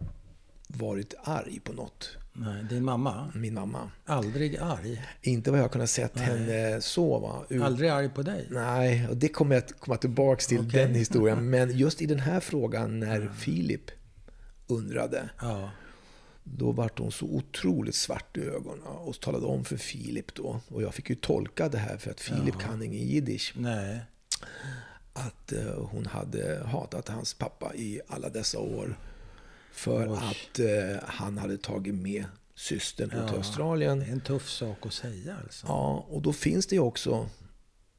varit 0.69 1.15
arg 1.25 1.61
på 1.65 1.73
något. 1.73 2.17
Nej, 2.33 2.65
din 2.71 2.85
mamma? 2.85 3.33
Min 3.35 3.55
mamma. 3.55 3.91
Aldrig 4.05 4.57
arg? 4.57 5.03
Inte 5.23 5.51
vad 5.51 5.61
jag 5.61 5.73
kunnat 5.73 5.91
sett 5.91 6.19
henne 6.19 6.81
så. 6.81 7.45
Ut- 7.49 7.63
Aldrig 7.63 7.91
arg 7.91 8.09
på 8.09 8.23
dig? 8.23 8.47
Nej, 8.51 9.09
och 9.09 9.17
det 9.17 9.29
kommer 9.29 9.55
jag 9.55 9.65
att 9.65 9.81
komma 9.81 9.97
tillbaka 9.97 10.41
till, 10.41 10.59
Okej. 10.59 10.71
den 10.87 10.95
historien. 10.95 11.51
Men 11.51 11.79
just 11.79 12.03
i 12.03 12.07
den 12.07 12.19
här 12.21 12.41
frågan 12.41 13.01
när 13.01 13.29
Filip 13.39 13.91
undrade, 14.67 15.31
Ja. 15.41 15.71
Då 16.57 16.73
vart 16.73 16.99
hon 16.99 17.13
så 17.13 17.27
otroligt 17.27 17.95
svart 17.95 18.37
i 18.37 18.41
ögonen 18.41 18.83
och 18.83 19.21
talade 19.21 19.47
om 19.47 19.65
för 19.65 19.77
Filip 19.77 20.35
då. 20.35 20.61
Och 20.69 20.83
jag 20.83 20.95
fick 20.95 21.11
ju 21.11 21.17
tolka 21.17 21.69
det 21.69 21.79
här 21.79 21.97
för 21.97 22.11
att 22.11 22.21
Filip 22.21 22.59
kan 22.61 22.83
ingen 22.83 23.07
jiddisch. 23.09 23.53
Nej. 23.57 24.01
att 25.13 25.53
eh, 25.53 25.75
hon 25.91 26.07
hade 26.07 26.63
hatat 26.67 27.09
hans 27.09 27.35
pappa 27.35 27.75
i 27.75 28.01
alla 28.09 28.29
dessa 28.29 28.59
år. 28.59 28.99
För 29.73 30.13
Oj. 30.13 30.19
att 30.23 30.59
eh, 30.59 31.03
han 31.09 31.39
hade 31.39 31.57
tagit 31.59 31.95
med 31.95 32.25
systern 32.55 33.11
Ja. 33.15 33.29
till 33.29 33.37
Australien. 33.37 33.99
Det 33.99 34.07
är 34.07 34.13
en 34.13 34.21
tuff 34.21 34.49
sak 34.49 34.87
att 34.87 34.93
säga 34.93 35.37
alltså. 35.45 35.67
Ja, 35.67 36.07
och 36.09 36.23
då 36.23 36.33
finns 36.33 36.67
det 36.67 36.75
ju 36.75 36.81
också 36.81 37.29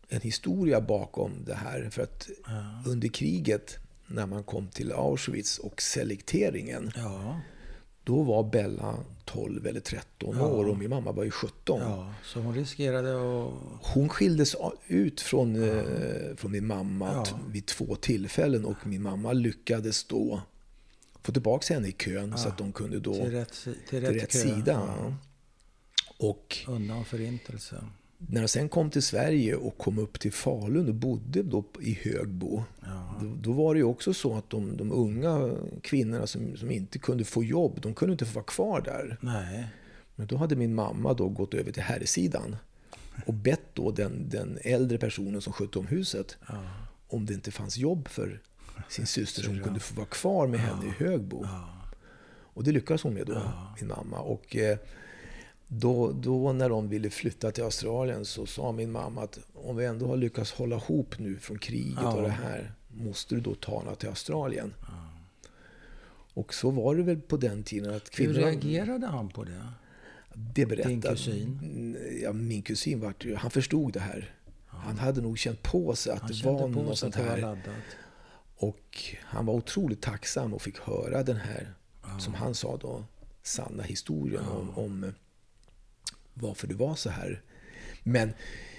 en 0.10 0.22
historia 0.22 0.81
bakom 0.81 1.43
det 1.46 1.55
här. 1.55 1.89
För 1.91 2.01
att 2.03 2.29
Ja. 2.48 2.84
under 2.91 3.08
kriget, 3.08 3.77
när 4.08 4.25
man 4.25 4.43
kom 4.43 4.67
till 4.67 4.91
Auschwitz 4.91 5.58
och 5.60 5.81
selekteringen, 5.81 6.91
Ja, 6.96 7.39
då 8.03 8.24
var 8.24 8.43
Bella 8.43 8.96
12 9.25 9.67
eller 9.67 9.79
13 9.79 10.36
Ja. 10.38 10.48
år 10.48 10.65
och 10.70 10.77
min 10.77 10.89
mamma 10.89 11.12
var 11.12 11.24
ju 11.24 11.31
17. 11.31 11.79
ja, 11.81 12.13
så 12.24 12.39
hon 12.39 12.55
riskerade 12.55 13.12
att... 13.15 13.51
Hon 13.81 14.10
skildes 14.10 14.55
ut 14.88 15.22
från, 15.22 15.63
eh, 15.63 16.36
från 16.36 16.51
min 16.51 16.67
mamma 16.67 17.12
Ja. 17.13 17.39
vid 17.50 17.65
två 17.65 17.96
tillfällen 17.96 18.65
och 18.65 18.88
min 18.88 19.01
mamma 19.01 19.34
lyckades 19.34 20.03
då 20.03 20.41
få 21.24 21.31
tillbaka 21.31 21.74
henne 21.74 21.88
i 21.88 21.91
kön 21.91 22.38
så 22.38 22.48
att 22.50 22.58
de 22.58 22.72
kunde 22.72 23.00
då 23.00 23.13
Till 23.13 23.31
rätt, 23.31 23.53
till 23.63 23.75
till 23.89 24.01
rätt, 24.01 24.24
rätt 24.24 24.31
kö. 24.31 24.38
sida. 24.39 24.72
Ja. 24.98 25.13
Och 26.17 26.58
Undan 26.67 27.05
förintelsen. 27.05 27.89
När 28.27 28.41
jag 28.41 28.49
sen 28.49 28.69
kom 28.69 28.89
till 28.89 29.01
Sverige 29.01 29.55
och 29.55 29.77
kom 29.77 29.97
upp 29.97 30.19
till 30.19 30.31
Falun 30.31 30.87
och 30.89 30.95
bodde 30.95 31.43
då 31.43 31.63
i 31.81 31.93
Högbo. 31.93 32.63
Då, 33.21 33.35
då 33.41 33.51
var 33.51 33.73
det 33.73 33.77
ju 33.77 33.83
också 33.83 34.13
så 34.13 34.35
att 34.37 34.49
de, 34.49 34.77
de 34.77 34.91
unga 34.91 35.55
kvinnorna 35.83 36.27
som, 36.27 36.57
som 36.57 36.71
inte 36.71 36.99
kunde 36.99 37.23
få 37.23 37.43
jobb, 37.43 37.79
de 37.81 37.93
kunde 37.93 38.11
inte 38.11 38.25
få 38.25 38.33
vara 38.33 38.45
kvar 38.45 38.81
där. 38.81 39.17
Nej. 39.21 39.67
Men 40.15 40.27
då 40.27 40.37
hade 40.37 40.55
min 40.55 40.75
mamma 40.75 41.13
då 41.13 41.29
gått 41.29 41.53
över 41.53 41.71
till 41.71 41.83
herrsidan 41.83 42.55
och 43.25 43.33
bett 43.33 43.61
då 43.73 43.91
den, 43.91 44.29
den 44.29 44.57
äldre 44.61 44.97
personen 44.97 45.41
som 45.41 45.53
skötte 45.53 45.79
om 45.79 45.87
huset 45.87 46.37
Ja. 46.47 46.63
om 47.07 47.25
det 47.25 47.33
inte 47.33 47.51
fanns 47.51 47.77
jobb 47.77 48.07
för 48.07 48.39
sin 48.89 49.05
syster 49.05 49.43
som 49.43 49.59
kunde 49.63 49.79
få 49.79 49.95
vara 49.95 50.05
kvar 50.07 50.47
med 50.47 50.59
henne 50.59 50.85
i 50.85 51.03
Högbo. 51.03 51.41
Ja. 51.43 51.77
Och 52.53 52.63
det 52.63 52.71
lyckades 52.71 53.03
hon 53.03 53.13
med 53.13 53.25
då, 53.27 53.41
min 53.79 53.87
mamma. 53.87 54.19
Och 54.19 54.55
eh, 54.55 54.77
då, 55.73 56.11
då 56.11 56.53
när 56.53 56.69
de 56.69 56.89
ville 56.89 57.09
flytta 57.09 57.51
till 57.51 57.63
Australien 57.63 58.25
så 58.25 58.45
sa 58.45 58.71
min 58.71 58.91
mamma 58.91 59.23
att 59.23 59.39
om 59.53 59.75
vi 59.75 59.85
ändå 59.85 60.07
har 60.07 60.17
lyckats 60.17 60.51
hålla 60.51 60.75
ihop 60.75 61.19
nu 61.19 61.37
från 61.37 61.57
kriget 61.59 61.99
Ja. 62.01 62.13
och 62.13 62.21
det 62.21 62.29
här, 62.29 62.71
måste 62.87 63.35
du 63.35 63.41
då 63.41 63.55
ta 63.55 63.79
henne 63.83 63.95
till 63.95 64.09
Australien? 64.09 64.73
Och 66.33 66.53
så 66.53 66.71
var 66.71 66.95
det 66.95 67.03
väl 67.03 67.19
på 67.21 67.37
den 67.37 67.63
tiden 67.63 67.93
att 67.95 68.03
Hur 68.03 68.25
kvinnorna... 68.25 68.47
reagerade 68.47 69.07
han 69.07 69.29
på 69.29 69.43
det? 69.43 69.67
Det 70.33 70.65
berättade... 70.65 70.89
Din 70.93 71.01
kusin? 71.01 71.97
Ja, 72.23 72.33
min 72.33 72.61
kusin 72.61 72.99
vart 72.99 73.25
ju... 73.25 73.35
Han 73.35 73.51
förstod 73.51 73.93
det 73.93 73.99
här. 73.99 74.35
Han 74.67 74.97
hade 74.97 75.21
nog 75.21 75.37
känt 75.37 75.63
på 75.63 75.95
sig 75.95 76.13
att 76.13 76.21
Han 76.21 76.31
det 76.31 76.43
var 76.45 76.67
något 76.67 76.97
sånt 76.97 77.15
här. 77.15 77.37
laddat. 77.41 77.65
Och 78.55 79.03
han 79.21 79.45
var 79.45 79.53
otroligt 79.53 80.01
tacksam 80.01 80.53
och 80.53 80.61
fick 80.61 80.79
höra 80.79 81.23
den 81.23 81.35
här, 81.37 81.73
som 82.19 82.33
han 82.33 82.55
sa 82.55 82.77
då, 82.77 83.03
sanna 83.43 83.83
historien 83.83 84.43
om, 84.45 84.69
om 84.77 85.13
varför 86.33 86.67
det 86.67 86.75
var 86.75 86.95
så 86.95 87.09
här. 87.09 87.41
Men, 88.03 88.33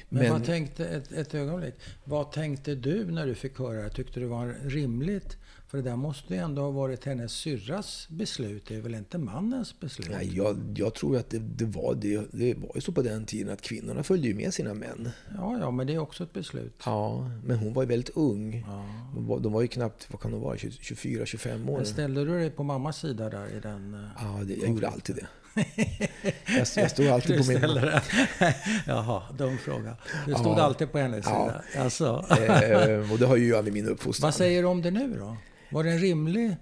Men, 0.08 0.22
men, 0.22 0.32
vad 0.32 0.44
tänkte, 0.44 0.86
ett, 0.88 1.12
ett 1.12 1.34
ögonblick, 1.34 1.74
vad 2.04 2.32
tänkte 2.32 2.74
du 2.74 3.04
när 3.10 3.26
du 3.26 3.34
fick 3.34 3.58
höra 3.58 3.82
det? 3.82 3.90
Tyckte 3.90 4.20
du 4.20 4.26
det 4.26 4.30
var 4.30 4.54
rimligt? 4.64 5.36
För 5.66 5.78
det 5.78 5.84
där 5.84 5.96
måste 5.96 6.34
ju 6.34 6.40
ändå 6.40 6.62
ha 6.62 6.70
varit 6.70 7.04
hennes 7.04 7.32
syrras 7.32 8.06
beslut, 8.10 8.66
det 8.68 8.76
är 8.76 8.80
väl 8.80 8.94
inte 8.94 9.18
mannens 9.18 9.80
beslut? 9.80 10.08
nej, 10.10 10.36
jag, 10.36 10.58
jag 10.76 10.94
tror 10.94 11.16
att 11.16 11.30
det, 11.30 11.38
det, 11.38 11.64
var, 11.64 11.94
det, 11.94 12.26
det 12.32 12.54
var 12.54 12.70
ju 12.74 12.80
så 12.80 12.92
på 12.92 13.02
den 13.02 13.24
tiden 13.24 13.52
att 13.52 13.62
kvinnorna 13.62 14.02
följde 14.02 14.28
ju 14.28 14.34
med 14.34 14.54
sina 14.54 14.74
män. 14.74 15.08
Ja, 15.36 15.58
ja, 15.60 15.70
men 15.70 15.86
det 15.86 15.94
är 15.94 15.98
också 15.98 16.24
ett 16.24 16.32
beslut. 16.32 16.74
Ja, 16.84 17.30
men 17.44 17.58
hon 17.58 17.72
var 17.72 17.82
ju 17.82 17.88
väldigt 17.88 18.16
ung. 18.16 18.64
Ja. 18.66 19.38
De 19.40 19.52
var, 19.52 19.62
ju 19.62 19.68
knappt, 19.68 20.08
vad 20.10 20.20
kan 20.20 20.30
de 20.30 20.40
vara, 20.40 20.56
24-25 20.56 21.68
år. 21.70 21.76
Men 21.76 21.86
ställde 21.86 22.24
du 22.24 22.38
dig 22.38 22.50
på 22.50 22.62
mammas 22.62 22.98
sida 22.98 23.30
där 23.30 23.56
i 23.56 23.60
den... 23.60 23.94
eh, 23.94 24.00
Ja, 24.18 24.40
det, 24.44 24.54
jag 24.54 24.68
gjorde 24.68 24.88
alltid 24.88 25.16
det. 25.16 25.26
Jag, 25.54 26.66
jag 26.76 26.90
stod 26.90 27.06
alltid 27.06 27.38
på 27.38 27.44
min... 27.52 27.60
det. 27.60 28.02
Jaha, 28.86 29.22
dum 29.38 29.58
fråga. 29.58 29.96
Du 30.26 30.34
stod 30.34 30.58
Ja. 30.58 30.62
alltid 30.62 30.92
på 30.92 30.98
hennes 30.98 31.26
Ja. 31.26 31.62
sida. 31.72 31.82
Alltså. 31.84 32.24
Eh, 32.30 33.12
och 33.12 33.18
det 33.18 33.26
har 33.26 33.36
ju 33.36 33.48
jag 33.48 33.64
med 33.64 33.72
min 33.72 33.88
uppfostran. 33.88 34.26
Vad 34.26 34.34
säger 34.34 34.62
du 34.62 34.68
om 34.68 34.82
det 34.82 34.90
nu 34.90 35.16
då? 35.18 35.36
Var 35.70 35.84
det 35.84 35.90
en 35.90 35.98
rimlig... 35.98 36.56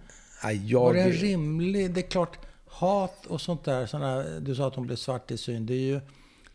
Nej, 0.44 0.74
Var 0.74 0.94
det 0.94 1.00
en 1.00 1.08
jag, 1.12 1.22
rimlig... 1.22 1.90
Det 1.94 2.00
är 2.00 2.10
klart, 2.10 2.38
hat 2.66 3.26
och 3.26 3.40
sånt 3.40 3.64
där, 3.64 3.86
såna, 3.86 4.22
du 4.22 4.54
sa 4.54 4.66
att 4.68 4.74
hon 4.74 4.86
blev 4.86 4.96
svart 4.96 5.30
i 5.30 5.38
syn, 5.38 5.66
det 5.66 5.74
är 5.74 5.78
ju, 5.78 6.00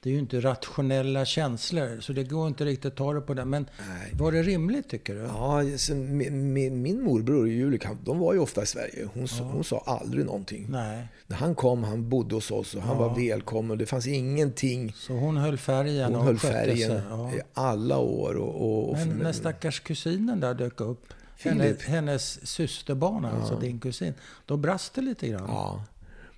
det 0.05 0.09
är 0.09 0.13
ju 0.13 0.19
inte 0.19 0.39
rationella 0.39 1.25
känslor, 1.25 1.99
så 2.01 2.13
det 2.13 2.23
går 2.23 2.47
inte 2.47 2.65
riktigt 2.65 2.85
att 2.91 2.97
ta 2.97 3.13
det 3.13 3.21
på 3.21 3.33
det. 3.33 3.45
Men 3.45 3.69
Nej. 3.89 4.11
var 4.13 4.31
det 4.31 4.43
rimligt 4.43 4.89
tycker 4.89 5.15
du? 5.15 5.21
Ja, 5.21 5.61
min, 5.95 6.53
min, 6.53 6.81
min 6.81 7.01
morbror 7.03 7.41
och 7.41 7.47
Julik, 7.47 7.85
han- 7.85 7.97
de 8.03 8.19
var 8.19 8.33
ju 8.33 8.39
ofta 8.39 8.63
i 8.63 8.65
Sverige. 8.65 9.07
Hon, 9.13 9.27
sa- 9.27 9.43
hon 9.43 9.63
sa 9.63 9.83
aldrig 9.85 10.25
någonting. 10.25 10.65
Nej. 10.69 11.07
När 11.27 11.37
han 11.37 11.55
kom, 11.55 11.83
han 11.83 12.09
bodde 12.09 12.35
hos 12.35 12.51
oss 12.51 12.75
och 12.75 12.81
han 12.81 12.97
var 12.97 13.15
välkommen. 13.15 13.77
Det 13.77 13.85
fanns 13.85 14.07
ingenting. 14.07 14.93
Så 14.95 15.13
hon 15.13 15.37
höll 15.37 15.57
färgen 15.57 16.05
Hon 16.05 16.15
och 16.15 16.23
höll 16.25 16.39
färgen 16.39 16.89
sig. 16.89 17.01
Ja. 17.09 17.31
i 17.33 17.41
alla 17.53 17.97
år. 17.97 18.35
Och, 18.35 18.89
och, 18.89 18.97
Men 18.97 19.09
när 19.09 19.31
stackars 19.31 19.79
kusinen 19.79 20.39
där 20.39 20.53
dök 20.53 20.81
upp, 20.81 21.13
hennes, 21.39 21.81
hennes 21.83 22.47
systerbarn, 22.47 23.25
alltså 23.25 23.59
din 23.59 23.79
kusin, 23.79 24.13
då 24.45 24.57
brast 24.57 24.93
det 24.93 25.01
lite 25.01 25.27
grann. 25.27 25.45
ja. 25.47 25.83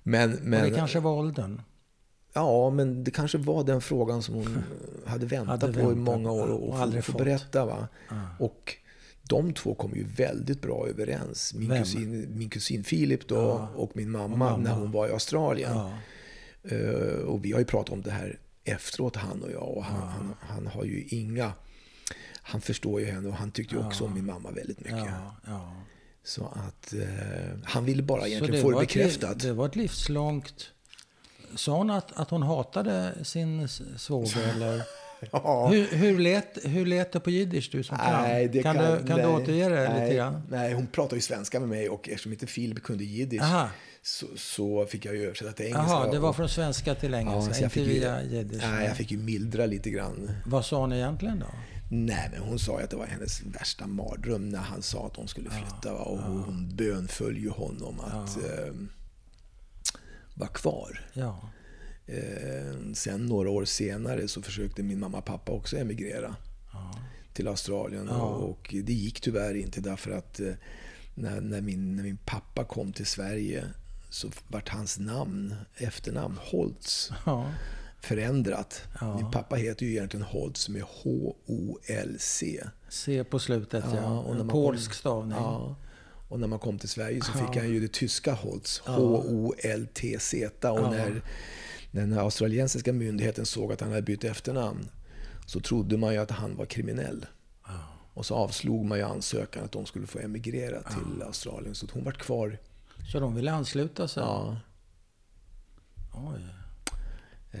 Men, 0.02 0.32
och 0.34 0.38
men, 0.42 0.70
det 0.70 0.76
kanske 0.76 1.00
var 1.00 1.12
åldern. 1.12 1.60
Ja, 2.32 2.70
men 2.70 3.04
det 3.04 3.10
kanske 3.10 3.38
var 3.38 3.64
den 3.64 3.80
frågan 3.80 4.22
som 4.22 4.34
hon 4.34 4.62
hade 5.06 5.26
väntat 5.26 5.62
Hade 5.62 5.82
på 5.82 5.92
i 5.92 5.94
många 5.94 6.32
år 6.32 6.48
ja, 6.48 6.54
och, 6.54 6.68
och 6.68 6.78
aldrig 6.78 7.04
få 7.04 7.12
fått. 7.12 7.18
berätta. 7.20 7.66
Va? 7.66 7.88
Och 8.38 8.76
de 9.22 9.52
två 9.54 9.74
kom 9.74 9.94
ju 9.94 10.04
väldigt 10.16 10.62
bra 10.62 10.86
överens. 10.88 11.54
Min, 11.54 11.68
Vem? 11.68 11.82
kusin, 11.82 12.28
min 12.38 12.50
kusin 12.50 12.84
Filip 12.84 13.28
då, 13.28 13.34
Ja. 13.36 13.68
och 13.76 13.90
min 13.96 14.10
mamma, 14.10 14.36
mamma. 14.36 14.56
när 14.56 14.74
hon 14.74 14.90
var 14.92 15.08
i 15.08 15.12
Australien. 15.12 15.72
Ja. 15.74 15.92
Eh, 16.70 17.18
och 17.24 17.44
vi 17.44 17.52
har 17.52 17.58
ju 17.58 17.64
pratat 17.64 17.92
om 17.92 18.02
det 18.02 18.10
här 18.10 18.38
efteråt, 18.64 19.16
han 19.16 19.42
och 19.42 19.50
jag. 19.50 19.68
Och 19.76 19.84
han, 19.84 20.08
han, 20.08 20.34
han 20.40 20.66
har 20.66 20.84
ju 20.84 21.04
inga... 21.08 21.52
Han 22.42 22.60
förstår 22.60 23.00
ju 23.00 23.06
henne 23.06 23.28
och 23.28 23.34
han 23.34 23.50
tyckte 23.50 23.74
ju 23.74 23.80
också 23.86 24.04
om 24.04 24.14
min 24.14 24.26
mamma 24.26 24.50
väldigt 24.50 24.78
mycket. 24.80 24.98
Ja, 24.98 25.36
ja. 25.46 25.72
Så 26.24 26.44
att 26.46 26.94
eh, 26.94 27.58
han 27.64 27.84
ville 27.84 28.02
bara 28.02 28.26
egentligen 28.28 28.62
få 28.62 28.68
det 28.70 28.74
var 28.74 28.82
ett 28.82 28.88
bekräftat. 28.88 29.40
det 29.40 29.52
var 29.52 29.66
ett 29.66 29.76
livslångt... 29.76 30.70
Sa 31.56 31.76
hon 31.76 31.90
att, 31.90 32.12
att 32.20 32.30
hon 32.30 32.42
hatade 32.42 33.12
sin 33.22 33.68
svåger? 33.96 34.48
Eller? 34.54 34.82
Ja. 35.32 35.68
Hur, 35.68 35.86
hur, 35.96 36.18
lät, 36.18 36.58
hur 36.64 36.86
lät 36.86 37.12
det 37.12 37.20
på 37.20 37.30
jiddisch, 37.30 37.68
du 37.72 37.82
som 37.82 37.96
Nej, 37.96 38.52
kan? 38.52 38.62
kan, 38.62 38.74
Kan, 38.74 38.84
du, 38.84 39.06
kan 39.06 39.16
du 39.16 39.22
nej, 39.22 39.26
återge 39.26 39.68
det 39.68 39.88
nej, 39.88 40.02
lite 40.04 40.16
grann? 40.16 40.42
Nej, 40.50 40.72
hon 40.72 40.86
pratar 40.86 41.16
ju 41.16 41.22
svenska 41.22 41.60
med 41.60 41.68
mig 41.68 41.88
och 41.88 42.08
eftersom 42.08 42.32
inte 42.32 42.46
Filip 42.46 42.82
kunde 42.82 43.04
jiddisch 43.04 43.42
så, 44.02 44.26
så 44.36 44.86
fick 44.86 45.04
jag 45.04 45.16
ju 45.16 45.24
översätta 45.24 45.52
till 45.52 45.66
engelska. 45.66 45.90
Jaha, 45.92 46.10
det 46.12 46.18
var 46.18 46.32
från 46.32 46.48
svenska 46.48 46.94
till 46.94 47.12
ja, 47.12 47.18
engelska, 47.18 47.54
jag 47.54 47.62
inte 47.62 47.80
ju, 47.80 47.86
via 47.86 48.22
jiddisch? 48.22 48.62
Nej, 48.62 48.86
jag 48.86 48.96
fick 48.96 49.10
ju 49.10 49.18
mildra 49.18 49.66
lite 49.66 49.90
grann. 49.90 50.30
Vad 50.46 50.64
sa 50.64 50.80
hon 50.80 50.92
egentligen 50.92 51.38
då? 51.38 51.46
Nej, 51.90 52.28
men 52.32 52.40
hon 52.48 52.58
sa 52.58 52.78
ju 52.78 52.84
att 52.84 52.90
det 52.90 52.96
var 52.96 53.06
hennes 53.06 53.42
värsta 53.42 53.86
mardröm 53.86 54.48
när 54.48 54.58
han 54.58 54.82
sa 54.82 55.06
att 55.06 55.14
de 55.14 55.28
skulle 55.28 55.50
flytta. 55.50 55.92
va? 55.92 56.00
Och 56.00 56.18
hon 56.18 56.76
bönföll 56.76 57.36
ju 57.36 57.50
honom 57.50 58.00
att 58.00 58.36
eh, 58.36 58.74
vara 60.38 60.50
kvar. 60.50 61.00
Ja, 61.12 61.50
Eh, 62.08 62.92
sen 62.94 63.26
några 63.26 63.50
år 63.50 63.64
senare 63.64 64.28
så 64.28 64.42
försökte 64.42 64.82
min 64.82 65.00
mamma 65.00 65.18
och 65.18 65.24
pappa 65.24 65.52
också 65.52 65.76
emigrera 65.76 66.36
till 67.32 67.48
Australien. 67.48 68.08
Och, 68.08 68.50
och 68.50 68.74
det 68.84 68.92
gick 68.92 69.20
tyvärr 69.20 69.54
inte 69.54 69.80
därför 69.80 70.10
att 70.10 70.40
eh, 70.40 70.52
när, 71.14 71.40
när, 71.40 71.60
min, 71.60 71.96
när 71.96 72.02
min 72.02 72.16
pappa 72.16 72.64
kom 72.64 72.92
till 72.92 73.06
Sverige 73.06 73.64
så 74.10 74.30
vart 74.48 74.68
hans 74.68 74.98
namn, 74.98 75.54
efternamn, 75.76 76.38
Holtz, 76.40 77.10
ja, 77.26 77.50
förändrat. 78.00 78.82
Min 79.16 79.30
pappa 79.30 79.56
heter 79.56 79.86
ju 79.86 79.92
egentligen 79.92 80.26
Holtz 80.26 80.68
med 80.68 80.82
H-O-L-C. 80.82 82.64
se 82.88 83.24
på 83.24 83.38
slutet 83.38 83.84
ja. 83.86 83.96
Ja, 83.96 84.18
och 84.18 84.36
när 84.36 84.44
man 84.44 84.52
polsk 84.52 84.94
stavning. 84.94 85.38
Ja. 85.38 85.76
Och 86.28 86.40
när 86.40 86.46
man 86.46 86.58
kom 86.58 86.78
till 86.78 86.88
Sverige 86.88 87.22
så 87.24 87.32
fick 87.32 87.56
han 87.56 87.68
ju 87.68 87.80
det 87.80 87.92
tyska 87.92 88.32
Holtz, 88.32 88.82
H-O-L-T-Z. 88.86 90.70
Och 90.70 90.90
när, 90.90 91.22
den 91.90 92.18
australiensiska 92.18 92.92
myndigheten 92.92 93.46
såg 93.46 93.72
att 93.72 93.80
han 93.80 93.90
hade 93.90 94.02
bytt 94.02 94.24
efternamn 94.24 94.88
så 95.46 95.60
trodde 95.60 95.96
man 95.96 96.12
ju 96.12 96.18
att 96.20 96.30
han 96.30 96.56
var 96.56 96.66
kriminell. 96.66 97.26
Och 98.14 98.26
så 98.26 98.34
avslog 98.34 98.84
man 98.84 98.98
ju 98.98 99.04
ansökan 99.04 99.64
att 99.64 99.72
de 99.72 99.86
skulle 99.86 100.06
få 100.06 100.18
emigrera 100.18 100.82
till 100.82 101.22
Australien. 101.22 101.74
Så 101.74 101.86
hon 101.92 102.04
vart 102.04 102.18
kvar. 102.18 102.58
Så 103.12 103.20
de 103.20 103.34
ville 103.34 103.52
ansluta 103.52 104.08
sig? 104.08 104.22
Ja. 104.22 104.56
Oj. 106.14 106.40
Eh, 107.52 107.60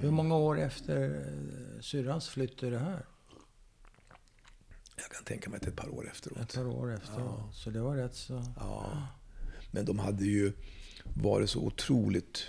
Hur 0.00 0.10
många 0.10 0.36
år 0.36 0.60
efter 0.60 1.24
syrrans 1.80 2.28
flytt 2.28 2.62
är 2.62 2.70
det 2.70 2.78
här? 2.78 3.04
Jag 5.02 5.10
kan 5.10 5.24
tänka 5.24 5.50
mig 5.50 5.56
att 5.56 5.66
ett 5.66 5.76
par 5.76 5.88
år 5.94 6.08
efteråt. 6.10 6.38
Ett 6.38 6.54
par 6.54 6.66
år 6.66 6.94
efter. 6.94 7.22
Så 7.52 7.70
det 7.70 7.80
var 7.80 7.96
rätt 7.96 8.14
så... 8.14 8.44
Ja. 8.56 9.02
Men 9.70 9.84
de 9.84 9.98
hade 9.98 10.24
ju 10.24 10.52
varit 11.14 11.50
så 11.50 11.60
otroligt 11.60 12.46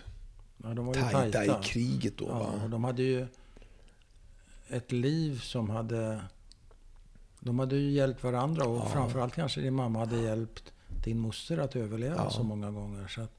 Ja, 0.63 0.73
de 0.73 0.85
var 0.85 0.95
ju 0.95 1.01
tajta, 1.01 1.31
tajta. 1.31 1.59
i 1.59 1.63
kriget 1.63 2.17
då. 2.17 2.25
Ja, 2.61 2.67
de 2.67 2.83
hade 2.83 3.03
ju 3.03 3.27
ett 4.67 4.91
liv 4.91 5.39
som 5.39 5.69
hade... 5.69 6.21
De 7.39 7.59
hade 7.59 7.75
ju 7.75 7.91
hjälpt 7.91 8.23
varandra 8.23 8.65
och 8.65 8.91
framförallt 8.91 9.33
kanske 9.35 9.61
din 9.61 9.73
mamma 9.73 9.99
hade 9.99 10.17
hjälpt 10.21 10.73
din 11.03 11.19
moster 11.19 11.57
att 11.57 11.75
överleva 11.75 12.15
Ja. 12.15 12.29
så 12.29 12.43
många 12.43 12.71
gånger. 12.71 13.07
Så 13.07 13.21
att, 13.21 13.31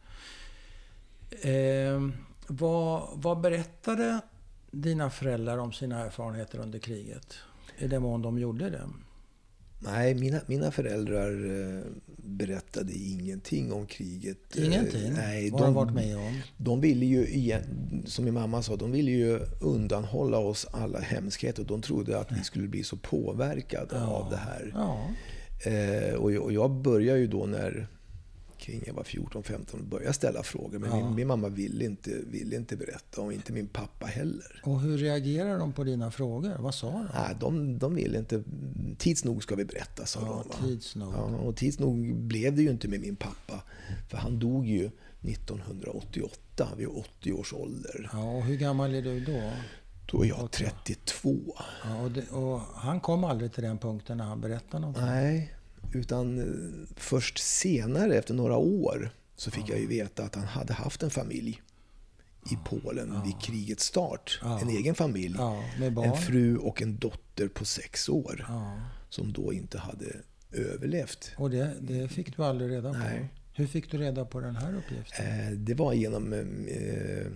Eh, 1.43 2.09
vad, 2.47 3.09
vad 3.15 3.41
berättade 3.41 4.21
dina 4.71 5.11
föräldrar 5.11 5.59
om 5.59 5.73
sina 5.73 5.99
erfarenheter 6.01 6.59
under 6.59 6.79
kriget? 6.79 7.39
I 7.81 7.87
den 7.87 8.03
mån 8.03 8.23
de 8.23 8.39
gjorde 8.39 8.71
det? 8.71 8.89
Nej, 9.83 10.15
mina, 10.15 10.41
mina 10.47 10.71
föräldrar 10.71 11.31
eh, 11.31 11.83
berättade 12.17 12.93
ingenting 12.93 13.73
om 13.73 13.87
kriget. 13.87 14.57
Eh, 14.57 14.67
ingenting? 14.67 15.13
Nej, 15.13 15.51
Vad 15.51 15.63
de 15.63 15.75
varit 15.75 15.95
med 15.95 16.17
om? 16.17 16.41
De 16.57 16.81
ville 16.81 17.07
ju, 17.07 17.53
som 18.07 18.25
min 18.25 18.35
mamma 18.35 18.63
sa, 18.63 18.77
de 18.77 18.93
ville 18.93 19.11
ju 19.11 19.41
undanhålla 19.61 20.39
oss 20.39 20.67
alla 20.71 20.99
hemskheter. 20.99 21.65
De 21.65 21.83
trodde 21.83 22.19
att 22.19 22.33
vi 22.33 22.45
skulle 22.45 22.69
bli 22.69 22.85
så 22.85 22.97
påverkade 22.97 23.95
ja. 23.97 24.07
av 24.07 24.31
det 24.31 24.37
här. 24.37 24.73
Ja. 24.75 25.11
Eh, 25.71 26.15
och 26.15 26.53
jag 26.53 26.71
började 26.71 27.19
ju 27.19 27.27
då 27.27 27.47
när 27.47 27.89
kring 28.61 28.83
jag 28.87 28.95
var 28.95 29.03
14-15 29.03 29.73
och 29.73 29.85
började 29.85 30.13
ställa 30.13 30.43
frågor. 30.43 30.79
Men 30.79 30.91
ja. 30.91 30.97
min, 30.97 31.15
min, 31.15 31.27
mamma 31.27 31.49
ville 31.49 31.85
inte, 31.85 32.11
ville 32.27 32.57
inte 32.57 32.77
berätta 32.77 33.21
och 33.21 33.33
inte 33.33 33.53
min 33.53 33.67
pappa 33.67 34.07
heller. 34.07 34.61
Och 34.65 34.81
hur 34.81 34.99
reagerade 34.99 35.59
de 35.59 35.73
på 35.73 35.85
dina 35.85 36.11
frågor? 36.11 36.57
Vad 36.59 36.75
sa 36.75 36.91
de? 36.91 37.09
Nej, 37.15 37.37
de, 37.41 37.79
de 37.79 37.95
ville 37.95 38.19
inte. 38.19 38.43
Tids 38.99 39.25
nog 39.25 39.43
ska 39.43 39.55
vi 39.55 39.65
berätta, 39.65 40.07
sa 40.07 40.21
ja, 40.21 40.45
de. 40.51 40.67
Tids 40.67 40.97
nog. 40.97 41.15
Ja, 41.15 41.23
och 41.23 41.57
tids 41.57 41.79
nog 41.79 42.15
blev 42.15 42.57
det 42.57 42.63
ju 42.63 42.71
inte 42.71 42.89
med 42.89 43.01
min 43.01 43.17
pappa. 43.17 43.63
För 44.09 44.17
han 44.17 44.39
dog 44.39 44.67
ju 44.67 44.91
1988 45.21 46.69
vid 46.77 46.89
80 46.89 47.33
års 47.33 47.53
ålder. 47.53 48.11
Ja, 48.13 48.31
och 48.31 48.43
hur 48.43 48.57
gammal 48.57 48.95
är 48.95 49.03
du 49.03 49.21
då? 49.21 49.53
Då 50.07 50.23
är 50.25 50.29
jag 50.29 50.51
32. 50.51 51.37
Ja, 51.85 52.03
och, 52.03 52.11
det, 52.11 52.31
och 52.31 52.61
han 52.61 53.01
kom 53.01 53.25
aldrig 53.25 53.53
till 53.53 53.63
den 53.63 53.79
punkten 53.79 54.19
när 54.19 54.25
han 54.25 54.41
berättade 54.41 54.81
någonting? 54.81 55.05
Nej, 55.05 55.55
utan 55.93 56.39
eh, 56.39 56.89
först 56.97 57.39
senare, 57.39 58.19
efter 58.19 58.35
några 58.35 58.57
år, 58.57 59.11
så 59.37 59.51
fick 59.51 59.65
ja. 59.69 59.73
jag 59.73 59.81
ju 59.81 59.87
veta 59.87 60.25
att 60.25 60.35
han 60.35 60.45
hade 60.45 60.73
haft 60.73 61.03
en 61.03 61.11
familj 61.11 61.63
i 62.51 62.59
Polen 62.65 63.13
ja. 63.15 63.23
vid 63.25 63.41
krigets 63.41 63.85
start. 63.85 64.39
Ja. 64.43 64.61
En 64.61 64.69
egen 64.69 64.95
familj. 64.95 65.37
en 66.05 66.17
fru 66.17 66.57
och 66.57 66.83
en 66.83 66.97
dotter 66.97 67.49
på 67.49 67.65
sex 67.65 68.09
år. 68.09 68.47
Som 69.09 69.33
då 69.33 69.53
inte 69.53 69.79
hade 69.79 70.17
överlevt. 70.53 71.33
Och 71.37 71.51
det, 71.51 71.77
det 71.81 72.09
fick 72.09 72.37
du 72.37 72.45
aldrig 72.45 72.71
reda 72.71 72.93
på? 72.93 72.99
Nej. 72.99 73.29
Hur 73.55 73.67
fick 73.67 73.91
du 73.91 73.99
reda 73.99 74.25
på 74.25 74.41
den 74.41 74.57
här 74.57 74.75
uppgiften? 74.75 75.27
Eh, 75.27 75.51
det 75.51 75.75
var 75.75 75.93
genom 75.93 76.33
eh, 76.33 77.27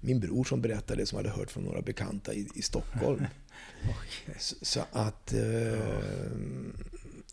min 0.00 0.20
bror 0.20 0.44
som 0.44 0.60
berättade, 0.60 1.06
som 1.06 1.16
hade 1.16 1.30
hört 1.30 1.50
från 1.50 1.64
några 1.64 1.82
bekanta 1.82 2.34
i, 2.34 2.48
i 2.54 2.62
Stockholm. 2.62 3.26
okay. 3.82 4.34
så, 4.38 4.56
så, 4.62 4.80
att... 4.92 5.32
Eh, 5.32 5.40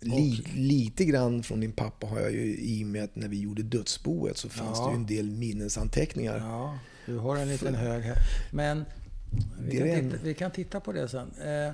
Li, 0.04 0.44
lite 0.56 1.06
grann 1.06 1.44
från 1.44 1.60
min 1.60 1.72
pappa 1.72 2.08
har 2.08 2.20
jag 2.20 2.32
ju 2.32 2.58
i 2.58 2.84
och 2.84 2.88
med 2.88 3.04
att 3.04 3.16
när 3.16 3.28
vi 3.28 3.40
gjorde 3.40 3.64
dödsboet 3.64 4.38
så 4.38 4.50
fanns 4.50 4.80
ja. 4.80 4.86
det 4.86 4.92
ju 4.92 4.96
en 4.96 5.06
del 5.06 5.30
minnesanteckningar. 5.30 6.38
Ja, 6.38 6.78
du 7.06 7.18
har 7.18 7.38
en 7.38 7.48
liten 7.48 7.76
hög 7.76 8.04
här. 8.04 8.18
Men 8.52 8.86
vi 9.60 9.78
kan, 9.78 9.88
titta, 9.88 10.24
vi 10.24 10.34
kan, 10.34 10.52
titta, 10.52 10.80
på 10.80 10.92
det 10.92 11.08
sen. 11.08 11.32
Eh, 11.42 11.74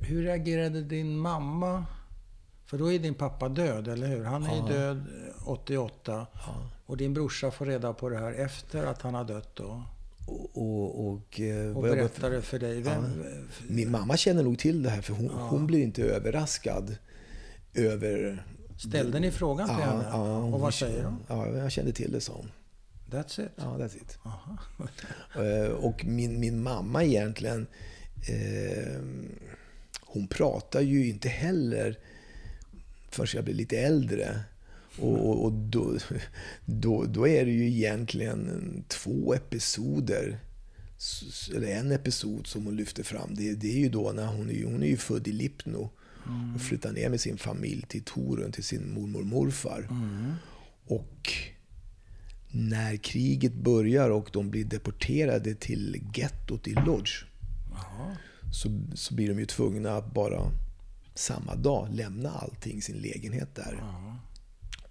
hur 0.00 0.22
reagerade 0.22 0.82
din 0.82 1.18
mamma? 1.18 1.84
För 2.64 2.78
då 2.78 2.92
är 2.92 2.98
din 2.98 3.14
pappa 3.14 3.48
död, 3.48 3.88
eller 3.88 4.06
hur? 4.06 4.24
Han 4.24 4.46
är 4.46 4.56
ja. 4.56 4.66
död 4.66 5.04
88. 5.44 6.26
Ja. 6.32 6.70
Och 6.86 6.96
din 6.96 7.14
brorsa 7.14 7.50
får 7.50 7.66
reda 7.66 7.92
på 7.92 8.08
det 8.08 8.18
här 8.18 8.32
efter 8.32 8.86
att 8.86 9.02
han 9.02 9.14
har 9.14 9.24
dött 9.24 9.56
då? 9.56 9.82
Och, 10.28 10.56
och, 10.56 11.08
och, 11.08 11.40
eh, 11.40 12.30
det 12.30 12.42
för 12.42 12.58
dig? 12.58 12.80
Vem? 12.80 13.24
Ja, 13.24 13.30
min 13.68 13.90
mamma 13.90 14.16
känner 14.16 14.42
nog 14.42 14.58
till 14.58 14.82
det 14.82 14.90
här 14.90 15.02
för 15.02 15.14
hon, 15.14 15.26
ja. 15.26 15.48
hon 15.50 15.66
blir 15.66 15.78
inte 15.78 16.02
överraskad 16.02 16.96
över... 17.74 18.46
Ställde 18.76 19.20
ni 19.20 19.30
frågan 19.30 19.68
till 19.68 19.76
ja, 19.80 19.90
henne? 19.90 20.04
Ja, 20.10 20.38
och 20.38 20.60
vad 20.60 20.74
säger 20.74 21.04
hon? 21.04 21.18
Ja, 21.28 21.48
jag 21.48 21.72
kände 21.72 21.92
till 21.92 22.12
det, 22.12 22.20
sa 22.20 22.32
hon. 22.32 22.50
That's 23.10 23.44
it? 23.44 23.52
Ja, 23.56 23.76
that's 23.78 23.96
it. 23.96 24.18
Eh, 25.34 25.70
och 25.70 26.04
min, 26.04 26.40
min 26.40 26.62
mamma 26.62 27.04
egentligen, 27.04 27.66
eh, 28.28 29.02
hon 30.00 30.28
pratar 30.28 30.80
ju 30.80 31.08
inte 31.08 31.28
heller 31.28 31.98
förrän 33.10 33.28
jag 33.34 33.44
blev 33.44 33.56
lite 33.56 33.78
äldre. 33.78 34.40
Och, 35.00 35.44
och 35.44 35.52
då, 35.52 35.98
då, 36.64 37.04
då, 37.04 37.28
är 37.28 37.44
det 37.44 37.50
ju 37.50 37.66
egentligen 37.66 38.84
två 38.88 39.34
episoder, 39.34 40.38
eller 41.56 41.68
en 41.68 41.92
episod 41.92 42.46
som 42.46 42.64
hon 42.64 42.76
lyfter 42.76 43.02
fram. 43.02 43.34
Det, 43.34 43.54
det 43.54 43.68
är 43.68 43.78
ju 43.78 43.88
då 43.88 44.12
när 44.12 44.26
hon 44.26 44.50
är, 44.50 44.64
hon 44.64 44.82
är 44.82 44.86
ju 44.86 44.96
född 44.96 45.28
i 45.28 45.32
Lipno 45.32 45.90
mm. 46.26 46.54
och 46.54 46.60
flyttar 46.60 46.92
ner 46.92 47.08
med 47.08 47.20
sin 47.20 47.38
familj 47.38 47.84
till 47.88 48.02
Torun, 48.02 48.52
till 48.52 48.64
sin 48.64 48.92
mormor 48.94 49.20
och 49.20 49.26
morfar. 49.26 49.86
Mm. 49.90 50.34
Och 50.86 51.32
när 52.50 52.96
kriget 52.96 53.54
börjar 53.54 54.10
och 54.10 54.30
de 54.32 54.50
blir 54.50 54.64
deporterade 54.64 55.54
till 55.54 56.02
gettot 56.14 56.68
i 56.68 56.74
Lodz 56.86 57.24
så, 58.50 58.68
så 58.94 59.14
blir 59.14 59.28
de 59.28 59.38
ju 59.38 59.46
tvungna 59.46 59.96
att 59.96 60.14
bara 60.14 60.50
samma 61.14 61.54
dag 61.54 61.88
lämna 61.90 62.30
allting, 62.30 62.82
sin 62.82 62.96
lägenhet 62.96 63.54
där. 63.54 63.78
Aha. 63.82 64.16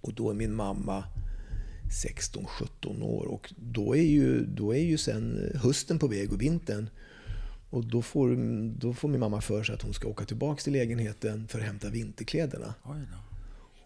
Och 0.00 0.14
då 0.14 0.30
är 0.30 0.34
min 0.34 0.54
mamma 0.54 1.04
16-17 1.88 3.02
år 3.02 3.26
och 3.26 3.52
då 3.56 3.96
är, 3.96 4.02
ju, 4.02 4.44
då 4.44 4.74
är 4.74 4.82
ju 4.82 4.98
sen 4.98 5.52
hösten 5.54 5.98
på 5.98 6.06
väg 6.06 6.32
och 6.32 6.42
vintern. 6.42 6.90
Och 7.70 7.84
då 7.84 8.02
får, 8.02 8.36
då 8.78 8.94
får 8.94 9.08
min 9.08 9.20
mamma 9.20 9.40
för 9.40 9.62
sig 9.62 9.74
att 9.74 9.82
hon 9.82 9.94
ska 9.94 10.08
åka 10.08 10.24
tillbaka 10.24 10.62
till 10.62 10.72
lägenheten 10.72 11.48
för 11.48 11.58
att 11.58 11.64
hämta 11.64 11.88
vinterkläderna. 11.88 12.74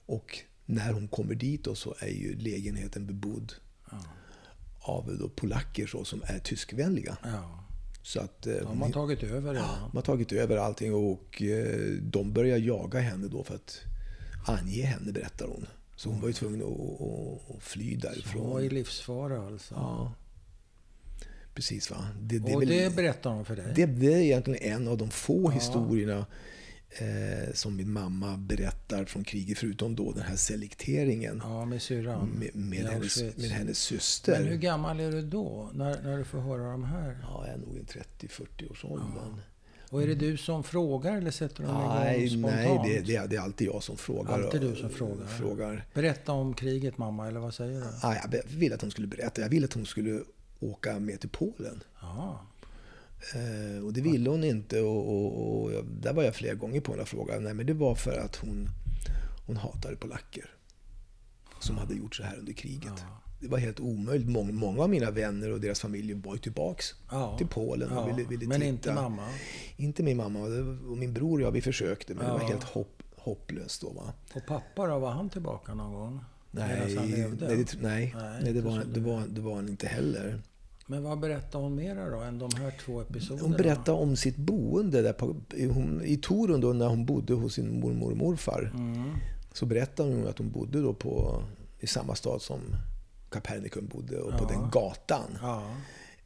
Och 0.06 0.38
när 0.66 0.92
hon 0.92 1.08
kommer 1.08 1.34
dit 1.34 1.64
då 1.64 1.74
så 1.74 1.94
är 1.98 2.08
ju 2.08 2.38
lägenheten 2.38 3.06
bebodd 3.06 3.52
ja. 3.90 3.98
av 4.80 5.16
då 5.20 5.28
polacker 5.28 5.86
så, 5.86 6.04
som 6.04 6.22
är 6.24 6.38
tyskvänliga. 6.38 7.16
Ja. 7.22 7.64
Så 8.02 8.20
att, 8.20 8.46
eh, 8.46 8.54
de 8.62 8.82
har 8.82 8.90
tagit 8.90 9.22
över. 9.22 9.54
Ja, 9.54 9.90
de 9.90 9.96
har 9.96 10.02
tagit 10.02 10.32
över 10.32 10.56
allting 10.56 10.94
och 10.94 11.42
eh, 11.42 11.90
de 12.02 12.32
börjar 12.32 12.58
jaga 12.58 13.00
henne 13.00 13.28
då 13.28 13.44
för 13.44 13.54
att 13.54 13.80
ange 14.46 14.84
henne, 14.84 15.12
berättar 15.12 15.46
hon. 15.46 15.66
Så 15.96 16.08
hon 16.08 16.20
var 16.20 16.28
ju 16.28 16.34
tvungen 16.34 16.62
att, 16.62 17.56
att 17.56 17.62
fly 17.62 17.96
därifrån. 17.96 18.42
hon 18.42 18.50
var 18.50 18.60
i 18.60 18.68
livsfara 18.68 19.46
alltså? 19.46 19.74
Ja. 19.74 20.12
Precis 21.54 21.90
va. 21.90 22.06
Det, 22.20 22.38
det 22.38 22.54
och 22.54 22.62
väl, 22.62 22.68
det 22.68 22.96
berättar 22.96 23.30
hon 23.30 23.44
för 23.44 23.56
dig? 23.56 23.72
Det, 23.74 23.86
det, 23.86 24.14
är 24.14 24.18
egentligen 24.18 24.72
en 24.72 24.88
av 24.88 24.98
de 24.98 25.10
få 25.10 25.42
ja. 25.44 25.50
historierna 25.50 26.26
eh, 26.88 27.52
som 27.54 27.76
min 27.76 27.92
mamma 27.92 28.36
berättar 28.36 29.04
från 29.04 29.24
kriget. 29.24 29.58
Förutom 29.58 29.96
då 29.96 30.12
den 30.12 30.22
här 30.22 30.36
selekteringen. 30.36 31.40
Ja, 31.44 31.64
med 31.64 31.82
syrran. 31.82 32.28
Med, 32.28 32.56
med, 32.56 32.86
hennes, 32.86 33.22
med 33.36 33.50
hennes 33.50 33.78
syster. 33.78 34.38
Men 34.38 34.48
hur 34.48 34.56
gammal 34.56 35.00
är 35.00 35.12
du 35.12 35.22
då? 35.22 35.70
När, 35.74 36.02
när 36.02 36.18
du 36.18 36.24
får 36.24 36.40
höra 36.40 36.72
de 36.72 36.84
här? 36.84 37.18
Ja, 37.22 37.44
jag 37.46 37.54
är 37.54 37.58
nog 37.58 37.76
i 37.76 37.82
30-40 38.20 38.70
års 38.70 38.84
åldern. 38.84 39.12
Ja. 39.16 39.38
Och 39.92 40.02
är 40.02 40.06
det 40.06 40.14
du 40.14 40.36
som 40.36 40.64
frågar 40.64 41.16
eller 41.16 41.30
sätter 41.30 41.62
de 41.62 41.88
nej, 41.88 42.24
igång 42.24 42.38
spontant? 42.38 42.82
Nej, 42.82 43.02
det, 43.06 43.18
det, 43.18 43.26
det, 43.26 43.36
är 43.36 43.40
alltid 43.40 43.66
jag 43.66 43.82
som 43.82 43.96
frågar. 43.96 44.32
Alltid 44.32 44.60
du 44.60 44.76
som 44.76 44.90
frågar. 44.90 45.26
frågar. 45.26 45.86
Berätta 45.94 46.32
om 46.32 46.54
kriget 46.54 46.98
mamma, 46.98 47.28
eller 47.28 47.40
vad 47.40 47.54
säger 47.54 47.80
du? 47.80 47.86
Ja, 48.02 48.14
jag 48.14 48.42
ville 48.48 48.74
att 48.74 48.80
hon 48.80 48.90
skulle 48.90 49.06
berätta. 49.06 49.42
Jag 49.42 49.48
ville 49.48 49.64
att 49.64 49.72
hon 49.72 49.86
skulle 49.86 50.20
åka 50.60 50.98
med 50.98 51.20
till 51.20 51.28
Polen. 51.28 51.82
Aha. 52.02 52.46
Eh, 53.34 53.84
och 53.84 53.92
det 53.92 54.00
ville 54.00 54.30
hon 54.30 54.44
inte. 54.44 54.80
Och, 54.80 55.08
och, 55.08 55.62
och, 55.62 55.84
där 55.84 56.12
var 56.12 56.22
jag 56.22 56.34
flera 56.34 56.54
gånger 56.54 56.80
på 56.80 56.92
och 56.92 57.08
frågade. 57.08 57.40
Nej, 57.40 57.54
men 57.54 57.66
det 57.66 57.74
var 57.74 57.94
för 57.94 58.18
att 58.18 58.36
hon, 58.36 58.68
hon 59.46 59.56
hatade 59.56 59.96
polacker. 59.96 60.50
Som 61.60 61.78
hade 61.78 61.94
gjort 61.94 62.16
så 62.16 62.22
här 62.22 62.38
under 62.38 62.52
kriget. 62.52 62.92
Ja 62.96 63.21
det 63.42 63.48
var 63.48 63.58
helt 63.58 63.80
omöjligt. 63.80 64.28
Många, 64.28 64.52
många 64.52 64.82
av 64.82 64.90
mina 64.90 65.10
vänner 65.10 65.50
och 65.52 65.60
deras 65.60 65.80
familjer 65.80 66.16
var 66.16 66.34
ju 66.34 66.38
tillbaks 66.38 66.94
ja. 67.10 67.38
till 67.38 67.46
Polen 67.46 67.88
ja. 67.92 68.06
ville, 68.06 68.28
ville 68.28 68.46
Men 68.46 68.62
inte 68.62 68.94
mamma? 68.94 69.28
Inte 69.76 70.02
min 70.02 70.16
mamma. 70.16 70.38
Och 70.90 70.98
min 70.98 71.12
bror 71.12 71.38
och 71.38 71.46
jag, 71.46 71.52
vi 71.52 71.60
försökte. 71.60 72.14
Men 72.14 72.26
ja. 72.26 72.32
det 72.32 72.38
var 72.38 72.48
helt 72.48 72.62
hopp, 72.62 73.02
hopplöst 73.16 73.80
då. 73.80 73.90
Va? 73.90 74.12
Och 74.34 74.46
pappa 74.46 74.86
då? 74.86 74.98
Var 74.98 75.10
han 75.10 75.30
tillbaka 75.30 75.74
någon 75.74 75.92
gång? 75.92 76.24
Nej, 76.50 76.96
han 76.96 77.06
levde? 77.06 77.46
nej, 77.46 77.56
det, 77.56 77.82
nej, 77.82 78.14
nej, 78.16 78.40
nej 78.42 78.52
det, 78.52 78.60
var, 78.60 78.84
det, 78.94 79.00
var, 79.00 79.22
det 79.28 79.40
var 79.40 79.54
han 79.54 79.68
inte 79.68 79.86
heller. 79.86 80.42
Men 80.86 81.02
vad 81.02 81.20
berättade 81.20 81.64
hon 81.64 81.74
mera 81.74 82.10
då, 82.10 82.20
än 82.20 82.38
de 82.38 82.50
här 82.56 82.74
två 82.84 83.00
episoderna? 83.00 83.48
Hon 83.48 83.56
berättade 83.56 83.98
om 83.98 84.16
sitt 84.16 84.36
boende 84.36 85.02
där 85.02 85.12
på, 85.12 85.36
hon, 85.74 86.02
i 86.04 86.16
Torun 86.16 86.60
då, 86.60 86.72
när 86.72 86.86
hon 86.86 87.06
bodde 87.06 87.34
hos 87.34 87.54
sin 87.54 87.80
mormor 87.80 88.10
och 88.10 88.16
morfar. 88.16 88.72
Mm. 88.74 89.10
Så 89.52 89.66
berättade 89.66 90.14
hon 90.14 90.26
att 90.26 90.38
hon 90.38 90.50
bodde 90.50 90.80
då 90.80 90.94
på, 90.94 91.42
i 91.80 91.86
samma 91.86 92.14
stad 92.14 92.42
som 92.42 92.60
Kapernikum 93.32 93.86
bodde 93.86 94.18
och 94.18 94.38
på 94.38 94.44
den 94.44 94.70
gatan. 94.70 95.38
Ja. 95.42 95.74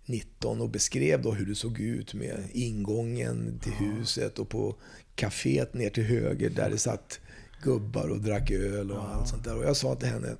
19 0.07 0.61
och 0.61 0.71
beskrev 0.71 1.23
då 1.23 1.33
hur 1.33 1.47
det 1.47 1.55
såg 1.55 1.81
ut 1.81 2.14
med 2.14 2.49
ingången 2.53 3.59
till 3.62 3.73
huset 3.73 4.38
och 4.38 4.49
på 4.49 4.75
kaféet 5.16 5.75
ner 5.75 5.90
till 5.90 6.05
höger 6.05 6.51
där 6.51 6.71
det 6.71 6.79
satt 6.79 7.21
gubbar 7.62 8.09
och 8.09 8.21
drack 8.21 8.51
öl 8.51 8.90
och 8.90 9.09
allt 9.09 9.29
sånt 9.29 9.45
där. 9.45 9.57
Och 9.57 9.64
jag 9.64 9.77
sa 9.77 9.95
till 9.95 10.09
henne, 10.09 10.37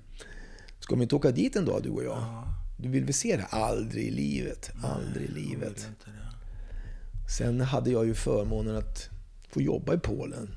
ska 0.80 0.94
vi 0.96 1.02
inte 1.02 1.14
åka 1.14 1.30
dit 1.30 1.56
en 1.56 1.64
dag 1.64 1.82
du 1.82 1.90
och 1.90 2.04
jag? 2.04 2.44
Du 2.78 2.88
vill 2.88 3.04
väl 3.04 3.14
se 3.14 3.36
det? 3.36 3.44
Aldrig 3.44 4.06
i 4.06 4.10
livet. 4.10 4.70
Aldrig 4.82 5.30
i 5.30 5.32
livet. 5.32 5.88
Sen 7.38 7.60
hade 7.60 7.90
jag 7.90 8.06
ju 8.06 8.14
förmånen 8.14 8.76
att 8.76 9.08
få 9.48 9.62
jobba 9.62 9.94
i 9.94 9.98
Polen 9.98 10.54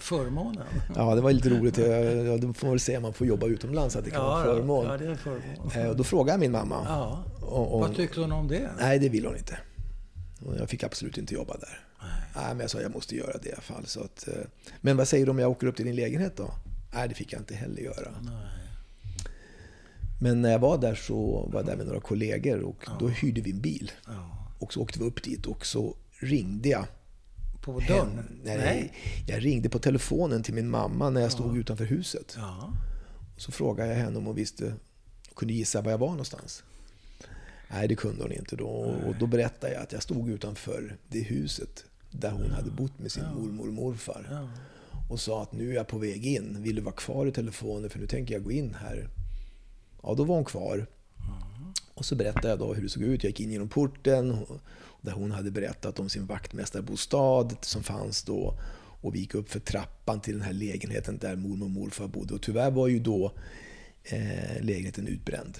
Förmånen? 0.00 0.66
Ja, 0.96 1.14
det 1.14 1.20
var 1.20 1.32
lite 1.32 1.48
roligt. 1.48 1.78
Ja, 1.78 2.36
det 2.36 2.54
får 2.54 2.68
väl 2.68 2.80
säga 2.80 3.00
man 3.00 3.12
får 3.12 3.26
jobba 3.26 3.46
utomlands, 3.46 3.96
att 3.96 4.04
det 4.04 4.10
kan 4.10 4.20
ja, 4.20 4.26
vara 4.28 4.44
förmån. 4.44 4.86
Ja, 4.86 4.96
det 4.96 5.04
är 5.04 5.10
en 5.10 5.18
förmån. 5.18 5.70
Eh, 5.74 5.86
Och 5.86 5.96
då 5.96 6.04
frågade 6.04 6.30
jag 6.32 6.40
min 6.40 6.52
mamma. 6.52 6.84
Ja. 6.88 7.24
Och, 7.40 7.74
och, 7.74 7.80
Vad 7.80 7.96
tyckte 7.96 8.20
hon 8.20 8.32
om 8.32 8.48
det? 8.48 8.70
Nej, 8.80 8.98
det 8.98 9.08
ville 9.08 9.28
hon 9.28 9.36
inte. 9.36 9.58
Jag 10.58 10.68
fick 10.68 10.82
absolut 10.82 11.18
inte 11.18 11.34
jobba 11.34 11.56
där. 11.56 11.80
Nej. 12.34 12.48
men 12.48 12.60
jag 12.60 12.70
sa 12.70 12.80
jag 12.80 12.94
måste 12.94 13.16
göra 13.16 13.38
det 13.42 13.48
i 13.48 13.52
alla 13.52 13.62
fall. 13.62 13.86
Så 13.86 14.00
att, 14.00 14.28
eh, 14.28 14.34
men 14.80 14.96
vad 14.96 15.08
säger 15.08 15.24
du 15.24 15.30
om 15.30 15.38
jag 15.38 15.50
åker 15.50 15.66
upp 15.66 15.76
till 15.76 15.86
din 15.86 15.96
lägenhet 15.96 16.36
då? 16.36 16.50
Nej, 16.94 17.08
det 17.08 17.14
fick 17.14 17.32
jag 17.32 17.40
inte 17.40 17.54
heller 17.54 17.82
göra. 17.82 18.10
Nej. 18.22 18.34
Men 20.20 20.42
när 20.42 20.50
jag 20.52 20.58
var 20.58 20.78
där 20.78 20.94
så 20.94 21.48
var 21.52 21.60
jag 21.60 21.66
där 21.66 21.76
med 21.76 21.86
några 21.86 22.00
kollegor 22.00 22.60
och 22.60 22.86
då 23.00 23.08
hyrde 23.08 23.40
vi 23.40 23.50
en 23.50 23.60
bil. 23.60 23.92
Ja. 24.06 24.48
Och 24.58 24.72
så 24.72 24.80
åkte 24.80 24.98
vi 24.98 25.04
upp 25.04 25.22
dit 25.22 25.46
och 25.46 25.66
så 25.66 25.96
ringde 26.20 26.68
jag. 26.68 26.84
På 27.62 27.80
dörren? 27.80 28.16
hem. 28.16 28.26
Nej, 28.44 28.92
Jag 29.26 29.44
ringde 29.44 29.68
på 29.68 29.78
telefonen 29.78 30.42
till 30.42 30.54
min 30.54 30.70
mamma 30.70 31.10
när 31.10 31.20
jag 31.20 31.32
stod 31.32 31.56
utanför 31.58 31.84
huset. 31.84 32.34
Ja. 32.36 32.72
Och 33.34 33.40
så 33.40 33.52
frågade 33.52 33.88
jag 33.88 33.96
henne 33.96 34.18
om 34.18 34.26
hon 34.26 34.34
visste 34.34 34.74
kunde 35.36 35.54
gissa 35.54 35.80
var 35.80 35.90
jag 35.90 35.98
var 35.98 36.08
någonstans. 36.08 36.62
Nej, 37.70 37.88
det 37.88 37.94
kunde 37.94 38.22
hon 38.22 38.32
inte 38.32 38.56
då. 38.56 38.66
Och 39.06 39.14
då 39.20 39.26
berättade 39.26 39.72
jag 39.72 39.82
att 39.82 39.92
jag 39.92 40.02
stod 40.02 40.30
utanför 40.30 40.96
det 41.08 41.20
huset 41.20 41.84
där 42.10 42.30
hon 42.30 42.50
hade 42.50 42.70
bott 42.70 42.98
med 42.98 43.12
sin 43.12 43.24
mormor 43.24 43.66
och 43.66 43.72
morfar. 43.72 44.28
Ja. 44.30 44.48
Och 45.10 45.20
sa 45.20 45.42
att 45.42 45.52
nu 45.52 45.70
är 45.70 45.74
jag 45.74 45.86
på 45.86 45.98
väg 45.98 46.26
in. 46.26 46.62
Vill 46.62 46.76
du 46.76 46.82
vara 46.82 46.94
kvar 46.94 47.26
i 47.26 47.32
telefonen 47.32 47.90
för 47.90 47.98
nu 47.98 48.06
tänker 48.06 48.34
jag 48.34 48.44
gå 48.44 48.52
in 48.52 48.74
här. 48.74 49.08
Ja, 50.02 50.14
då 50.14 50.24
var 50.24 50.34
hon 50.34 50.44
kvar. 50.44 50.86
Och 51.94 52.04
så 52.04 52.14
berättade 52.14 52.48
jag 52.48 52.58
då 52.58 52.74
hur 52.74 52.82
det 52.82 52.88
såg 52.88 53.02
ut. 53.02 53.24
Jag 53.24 53.30
gick 53.30 53.40
in 53.40 53.50
genom 53.50 53.68
porten 53.68 54.46
där 55.02 55.12
hon 55.12 55.30
hade 55.30 55.50
berättat 55.50 55.98
om 55.98 56.08
sin 56.08 56.26
vaktmästarbostad 56.26 57.48
som 57.60 57.82
fanns 57.82 58.22
då. 58.22 58.58
Och 59.00 59.14
vi 59.14 59.18
gick 59.18 59.34
upp 59.34 59.50
för 59.50 59.60
trappan 59.60 60.20
till 60.20 60.34
den 60.34 60.42
här 60.42 60.52
lägenheten 60.52 61.18
där 61.18 61.36
mormor 61.36 61.64
och 61.64 61.70
morfar 61.70 62.08
bodde. 62.08 62.34
Och 62.34 62.42
tyvärr 62.42 62.70
var 62.70 62.88
ju 62.88 62.98
då 62.98 63.32
eh, 64.04 64.62
lägenheten 64.62 65.06
utbränd. 65.06 65.58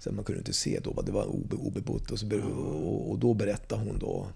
Så 0.00 0.12
man 0.12 0.24
kunde 0.24 0.38
inte 0.38 0.52
se 0.52 0.80
då 0.84 1.02
det 1.02 1.12
var 1.12 1.24
obe, 1.24 1.56
obebott. 1.56 2.10
Och, 2.10 2.18
så, 2.18 2.40
och, 2.40 3.10
och 3.10 3.18
då 3.18 3.34
berättade 3.34 3.84
hon 3.84 3.98
då 3.98 4.28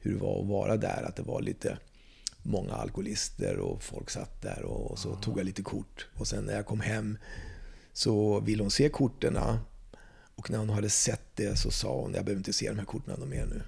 hur 0.00 0.12
det 0.12 0.20
var 0.20 0.40
att 0.40 0.48
vara 0.48 0.76
där. 0.76 1.02
Att 1.02 1.16
det 1.16 1.22
var 1.22 1.42
lite 1.42 1.78
många 2.42 2.72
alkoholister 2.72 3.58
och 3.58 3.82
folk 3.82 4.10
satt 4.10 4.42
där 4.42 4.62
och, 4.62 4.90
och 4.90 4.98
så 4.98 5.14
tog 5.14 5.38
jag 5.38 5.46
lite 5.46 5.62
kort. 5.62 6.06
Och 6.14 6.26
sen 6.26 6.44
när 6.44 6.54
jag 6.54 6.66
kom 6.66 6.80
hem 6.80 7.18
så 7.92 8.40
ville 8.40 8.62
hon 8.62 8.70
se 8.70 8.88
korten. 8.88 9.38
Och 10.38 10.50
när 10.50 10.58
hon 10.58 10.70
hade 10.70 10.90
sett 10.90 11.22
det 11.36 11.56
så 11.56 11.70
sa 11.70 12.00
hon, 12.00 12.14
jag 12.14 12.24
behöver 12.24 12.40
inte 12.40 12.52
se 12.52 12.68
de 12.68 12.78
här 12.78 12.84
korten 12.84 13.28
mer 13.28 13.46
nu. 13.46 13.62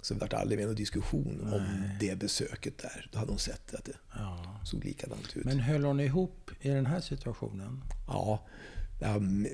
Så 0.00 0.14
det 0.14 0.20
vart 0.20 0.32
aldrig 0.32 0.58
mer 0.58 0.66
någon 0.66 0.74
diskussion 0.74 1.48
om 1.52 1.82
det 2.00 2.18
besöket 2.18 2.78
där. 2.78 3.08
Då 3.12 3.18
hade 3.18 3.30
hon 3.32 3.38
sett 3.38 3.74
att 3.74 3.84
det 3.84 3.92
Ja. 4.16 4.60
såg 4.64 4.84
likadant 4.84 5.36
ut. 5.36 5.44
Men 5.44 5.60
höll 5.60 5.84
hon 5.84 6.00
ihop 6.00 6.50
i 6.60 6.68
den 6.68 6.86
här 6.86 7.00
situationen? 7.00 7.82
Ja, 8.06 8.46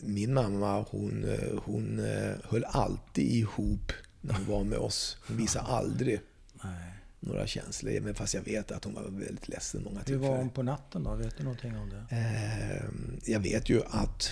min 0.02 0.34
mamma 0.34 0.82
hon, 0.90 1.24
eh, 1.24 1.58
hon 1.64 1.98
eh, 1.98 2.34
höll 2.44 2.64
alltid 2.64 3.30
ihop 3.30 3.92
när 4.20 4.34
hon 4.34 4.46
var 4.46 4.64
med 4.64 4.78
oss. 4.78 5.16
Hon 5.28 5.36
visade 5.36 5.64
aldrig 5.66 6.20
Nej. 6.64 6.94
några 7.20 7.46
känslor. 7.46 8.00
Men 8.00 8.14
fast 8.14 8.34
jag 8.34 8.42
vet 8.42 8.70
att 8.72 8.84
hon 8.84 8.94
var 8.94 9.02
väldigt 9.02 9.48
ledsen 9.48 9.82
många 9.84 9.94
Hur 9.94 9.98
var 9.98 10.04
tillfällen. 10.04 10.36
hon 10.38 10.50
på 10.50 10.62
natten 10.62 11.02
då? 11.04 11.14
Vet 11.14 11.36
du 11.38 11.44
någonting 11.44 11.76
om 11.78 11.90
det? 11.90 12.16
Eh, 12.16 12.84
Jag 13.32 13.40
vet 13.40 13.68
ju 13.68 13.82
att 13.86 14.30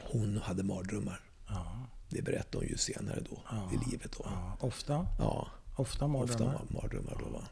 hon 0.00 0.38
hade 0.38 0.62
mardrömmar. 0.62 1.20
Ja. 1.48 1.86
Det 2.08 2.22
berättade 2.22 2.58
hon 2.58 2.66
ju 2.68 2.76
senare 2.76 3.20
då 3.30 3.38
Ja. 3.50 3.70
i 3.72 3.90
livet. 3.90 4.12
Då. 4.18 4.24
ja. 4.24 4.56
Ofta? 4.60 5.06
Ja, 5.18 5.48
Ofta 5.70 5.82
ofta 5.82 6.06
mardrömmar? 6.08 6.52
var 6.70 6.82
mardrömmar 6.82 7.16
då. 7.24 7.28
Va? 7.30 7.42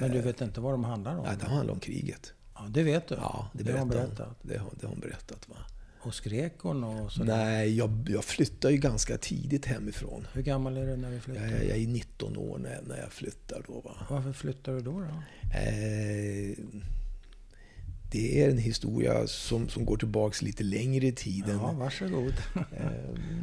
Men 0.00 0.10
du 0.10 0.20
vet 0.20 0.40
inte 0.40 0.60
vad 0.60 0.72
de 0.72 0.84
handlar 0.84 1.18
om? 1.18 1.24
Ja, 1.24 1.32
det 1.40 1.46
handlar 1.46 1.74
om 1.74 1.80
kriget. 1.80 2.32
Ja, 2.54 2.66
det 2.70 2.82
vet 2.82 3.08
du? 3.08 3.14
Ja, 3.14 3.50
det, 3.52 3.62
det 3.64 3.72
har 3.72 3.78
hon 3.78 3.88
berättat. 3.88 4.36
Det 4.42 4.58
har, 4.58 4.70
det 4.80 4.86
har 4.86 4.90
hon 4.92 5.00
berättat. 5.00 5.48
Va? 5.48 5.56
Och 6.00 6.14
skrek 6.14 6.54
hon 6.58 6.84
och? 6.84 7.10
Nej, 7.24 7.76
jag, 7.76 8.06
jag 8.10 8.24
flyttade 8.24 8.74
ju 8.74 8.80
ganska 8.80 9.18
tidigt 9.18 9.66
hemifrån. 9.66 10.26
Hur 10.32 10.42
gammal 10.42 10.76
är 10.76 10.86
du 10.86 10.96
när 10.96 11.10
du 11.10 11.20
flyttar? 11.20 11.42
Jag, 11.42 11.52
jag, 11.52 11.64
jag 11.64 11.76
är 11.78 11.86
19 11.88 12.36
år 12.36 12.58
när, 12.58 12.82
när 12.82 12.98
jag 12.98 13.12
flyttar 13.12 13.62
då. 13.66 13.80
Va? 13.80 13.96
Varför 14.10 14.32
flyttar 14.32 14.72
du 14.72 14.80
då? 14.80 14.90
då? 15.00 15.06
Eh, 15.58 16.56
det 18.10 18.42
är 18.42 18.50
en 18.50 18.58
historia 18.58 19.26
som, 19.26 19.68
som 19.68 19.84
går 19.84 19.96
tillbaks 19.96 20.42
lite 20.42 20.64
längre 20.64 21.06
i 21.06 21.12
tiden. 21.12 21.58
Ja, 21.62 21.72
varsågod. 21.72 22.34
Eh, 22.72 22.90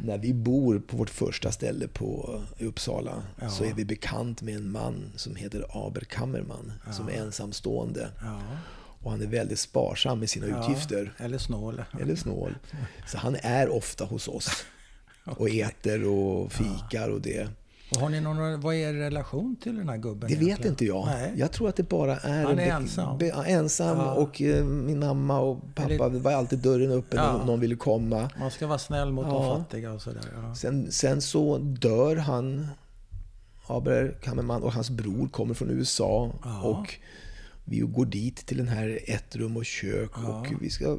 när 0.04 0.18
vi 0.18 0.34
bor 0.34 0.78
på 0.78 0.96
vårt 0.96 1.10
första 1.10 1.52
ställe 1.52 1.88
på, 1.88 2.42
Uppsala 2.58 3.22
Ja. 3.40 3.48
så 3.50 3.64
är 3.64 3.74
vi 3.74 3.84
bekant 3.84 4.42
med 4.42 4.56
en 4.56 4.70
man 4.70 5.12
som 5.16 5.36
heter 5.36 5.64
Aber 5.86 6.00
Kammerman. 6.00 6.72
Som 6.92 7.08
är 7.08 7.12
ensamstående. 7.12 8.08
Ja. 8.20 8.40
Och 9.02 9.10
han 9.10 9.22
är 9.22 9.26
väldigt 9.26 9.58
sparsam 9.58 10.18
med 10.20 10.30
sina 10.30 10.46
utgifter. 10.46 11.12
Ja, 11.18 11.24
eller 11.24 11.38
snål. 11.38 11.84
Eller 12.00 12.16
snål. 12.16 12.54
Så 13.06 13.18
han 13.18 13.36
är 13.42 13.68
ofta 13.68 14.04
hos 14.04 14.28
oss. 14.28 14.64
Och 15.24 15.48
äter 15.50 16.04
och 16.08 16.52
fikar 16.52 17.08
och 17.08 17.20
det. 17.20 17.48
Och 17.90 17.96
har 18.00 18.08
ni 18.08 18.20
någon, 18.20 18.60
vad 18.60 18.74
är 18.74 18.78
er 18.78 18.92
relation 18.92 19.56
till 19.56 19.76
den 19.76 19.88
här 19.88 19.96
gubben? 19.96 20.28
Det 20.30 20.34
vet 20.34 20.42
egentligen? 20.42 20.72
inte 20.72 20.84
jag. 20.84 21.06
Nej. 21.06 21.32
Jag 21.36 21.52
tror 21.52 21.68
att 21.68 21.76
det 21.76 21.82
bara 21.88 22.16
är... 22.16 22.44
Han 22.44 22.58
är 22.58 22.66
ensam. 22.70 23.18
Be, 23.18 23.30
ensam 23.46 23.98
Ja. 23.98 24.12
och 24.14 24.42
eh, 24.42 24.64
min 24.64 24.98
mamma 24.98 25.40
och 25.40 25.60
pappa 25.74 25.90
Eller- 25.94 26.08
var 26.18 26.32
alltid 26.32 26.58
dörren 26.58 26.90
öppen 26.92 27.18
Ja. 27.18 27.34
om 27.34 27.46
någon 27.46 27.60
ville 27.60 27.76
komma. 27.76 28.30
Man 28.40 28.50
ska 28.50 28.66
vara 28.66 28.78
snäll 28.78 29.12
mot 29.12 29.24
de 29.26 29.34
Ja. 29.34 29.56
fattiga 29.56 29.92
och 29.92 30.02
sådär. 30.02 30.22
Ja. 30.42 30.54
Sen, 30.54 30.92
sen 30.92 31.22
så 31.22 31.58
dör 31.58 32.16
han, 32.16 32.66
Aber 33.66 34.18
Kammerman, 34.22 34.62
och 34.62 34.72
hans 34.72 34.90
bror 34.90 35.28
kommer 35.28 35.54
från 35.54 35.70
USA. 35.70 36.30
Och 36.62 36.94
vi 37.64 37.78
går 37.78 38.06
dit 38.06 38.36
till 38.36 38.56
den 38.56 38.68
här 38.68 38.98
ett 39.06 39.36
rum 39.36 39.56
och 39.56 39.64
kök 39.64 40.18
och 40.18 40.46
vi 40.60 40.70
ska 40.70 40.98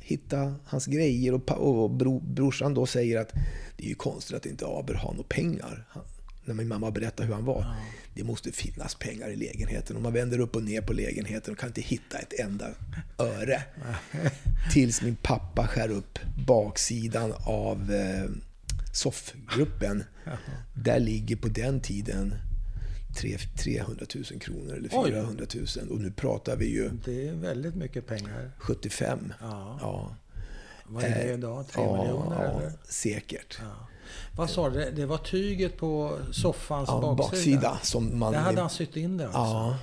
hitta 0.00 0.54
hans 0.64 0.86
grejer. 0.86 1.34
Och, 1.34 1.50
och 1.50 1.90
bro, 1.90 2.20
brorsan 2.20 2.74
då 2.74 2.86
säger 2.86 3.20
att 3.20 3.32
det 3.76 3.84
är 3.84 3.88
ju 3.88 3.94
konstigt 3.94 4.36
att 4.36 4.46
inte 4.46 4.66
Aber 4.66 4.94
har 4.94 5.12
några 5.12 5.28
pengar. 5.28 5.86
Han, 5.88 6.02
när 6.44 6.54
min 6.54 6.68
mamma 6.68 6.90
berättar 6.90 7.24
hur 7.24 7.34
han 7.34 7.44
var. 7.44 7.74
Det 8.14 8.24
måste 8.24 8.52
finnas 8.52 8.94
pengar 8.94 9.28
i 9.28 9.36
lägenheten. 9.36 9.96
Och 9.96 10.02
man 10.02 10.12
vänder 10.12 10.38
upp 10.38 10.56
och 10.56 10.62
ner 10.62 10.80
på 10.80 10.92
lägenheten 10.92 11.52
och 11.52 11.58
kan 11.58 11.68
inte 11.68 11.80
hitta 11.80 12.18
ett 12.18 12.40
enda 12.40 12.66
öre. 13.18 13.62
Tills 14.72 15.02
min 15.02 15.16
pappa 15.16 15.66
skär 15.66 15.90
upp 15.90 16.18
baksidan 16.46 17.34
av 17.46 17.92
eh, 17.92 18.30
soffgruppen. 18.92 20.04
Där 20.74 21.00
ligger 21.00 21.36
på 21.36 21.48
den 21.48 21.80
tiden 21.80 22.34
300 23.56 24.06
000 24.14 24.24
kronor 24.40 24.72
eller 24.76 24.88
Oj. 24.92 25.10
400 25.10 25.44
000. 25.54 25.88
Och 25.90 26.00
nu 26.00 26.10
pratar 26.10 26.56
vi 26.56 26.66
ju 26.70 26.90
Det 27.04 27.28
är 27.28 27.32
väldigt 27.32 27.74
mycket 27.74 28.06
pengar. 28.06 28.50
75. 28.58 29.32
Ja. 29.40 29.78
Ja, 29.80 30.14
Vad 30.86 31.04
är 31.04 31.08
det 31.26 31.32
idag? 31.32 31.68
Tre 31.68 31.82
ja, 31.82 32.02
miljoner 32.02 32.44
ja 32.44 32.58
eller? 32.58 32.72
säkert. 32.88 33.58
Ja. 33.62 33.86
Vad 34.36 34.50
sa 34.50 34.70
du? 34.70 34.90
Det 34.96 35.06
var 35.06 35.18
tyget 35.18 35.76
på 35.76 36.18
soffans 36.32 36.88
Ja, 36.88 37.00
baksida? 37.00 37.60
baksida. 37.60 37.78
Som 37.82 38.18
man, 38.18 38.32
Där 38.32 38.40
hade 38.40 38.60
han 38.60 38.70
sytt 38.70 38.96
in 38.96 39.16
det 39.16 39.24
alltså? 39.24 39.38
Ja. 39.38 39.78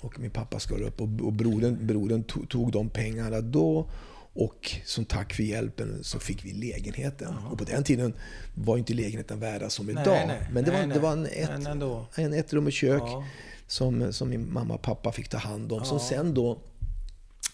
Och 0.00 0.20
min 0.20 0.30
pappa 0.30 0.60
skar 0.60 0.82
upp 0.82 1.00
och, 1.00 1.08
och 1.26 1.32
brodern, 1.32 1.86
brodern 1.86 2.24
to- 2.24 2.46
tog 2.46 2.72
de 2.72 2.88
pengarna 2.88 3.40
då. 3.40 3.86
Och 4.34 4.70
som 4.84 5.04
tack 5.04 5.32
för 5.34 5.42
hjälpen 5.42 6.04
så 6.04 6.18
fick 6.18 6.44
vi 6.44 6.52
lägenheten. 6.52 7.34
Och 7.50 7.58
på 7.58 7.64
den 7.64 7.84
tiden 7.84 8.14
var 8.54 8.78
inte 8.78 8.94
lägenheten 8.94 9.40
värda 9.40 9.70
som 9.70 9.86
Nej, 9.86 9.92
idag. 10.02 10.24
nej. 10.28 10.48
Men 10.52 10.64
det 10.64 10.70
var, 10.70 10.78
Nej, 10.78 10.86
det 10.88 10.94
nej. 10.94 11.02
var 11.02 11.12
en, 11.12 11.26
ett, 11.26 12.18
en 12.18 12.32
ett 12.32 12.52
rum 12.52 12.66
och 12.66 12.72
kök 12.72 13.02
Ja. 13.02 13.24
som, 13.66 14.12
som 14.12 14.28
min 14.28 14.52
mamma 14.52 14.74
och 14.74 14.82
pappa 14.82 15.12
fick 15.12 15.28
ta 15.28 15.38
hand 15.38 15.72
om. 15.72 15.84
Som 15.84 15.98
Ja. 15.98 16.04
sen 16.08 16.34
då 16.34 16.58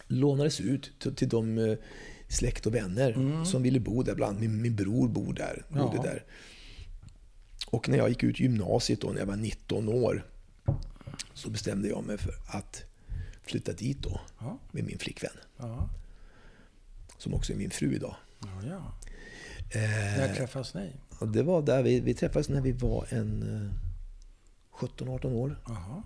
lånades 0.06 0.60
ut 0.60 0.90
till, 1.00 1.14
till 1.14 1.28
de 1.28 1.58
eh, 1.58 1.76
släkt 2.28 2.66
och 2.66 2.74
vänner 2.74 3.44
som 3.44 3.62
ville 3.62 3.80
bo 3.80 4.02
där. 4.02 4.14
Bland 4.14 4.40
min, 4.40 4.62
min 4.62 4.76
bror 4.76 5.08
bor 5.08 5.32
där, 5.32 5.64
bodde 5.68 5.82
Mm. 5.82 5.94
Ja. 5.96 6.02
där. 6.02 6.24
Och 7.66 7.88
när 7.88 7.98
jag 7.98 8.08
gick 8.08 8.22
ut 8.22 8.40
gymnasiet 8.40 9.00
då, 9.00 9.08
när 9.08 9.18
jag 9.18 9.26
var 9.26 9.36
19 9.36 9.88
år, 9.88 10.26
så 11.34 11.50
bestämde 11.50 11.88
jag 11.88 12.04
mig 12.04 12.18
för 12.18 12.34
att 12.46 12.82
flytta 13.42 13.72
dit 13.72 14.02
då 14.02 14.20
med 14.72 14.84
min 14.84 14.98
flickvän. 14.98 15.30
Ja. 15.56 15.88
Som 17.18 17.34
också 17.34 17.52
är 17.52 17.56
min 17.56 17.70
fru 17.70 17.94
idag. 17.94 18.14
ja, 18.40 18.48
ja. 18.68 18.92
Eh, 19.70 19.80
När 20.18 20.34
träffas 20.34 20.74
ni? 20.74 20.92
och 21.18 21.28
det 21.28 21.42
var 21.42 21.62
där 21.62 21.82
vi, 21.82 22.00
vi 22.00 22.14
träffades 22.14 22.48
när 22.48 22.60
vi 22.60 22.72
var 22.72 23.06
en 23.10 23.42
eh, 24.72 24.86
17-18 24.86 25.32
år. 25.32 25.60
Jaha. 25.68 26.02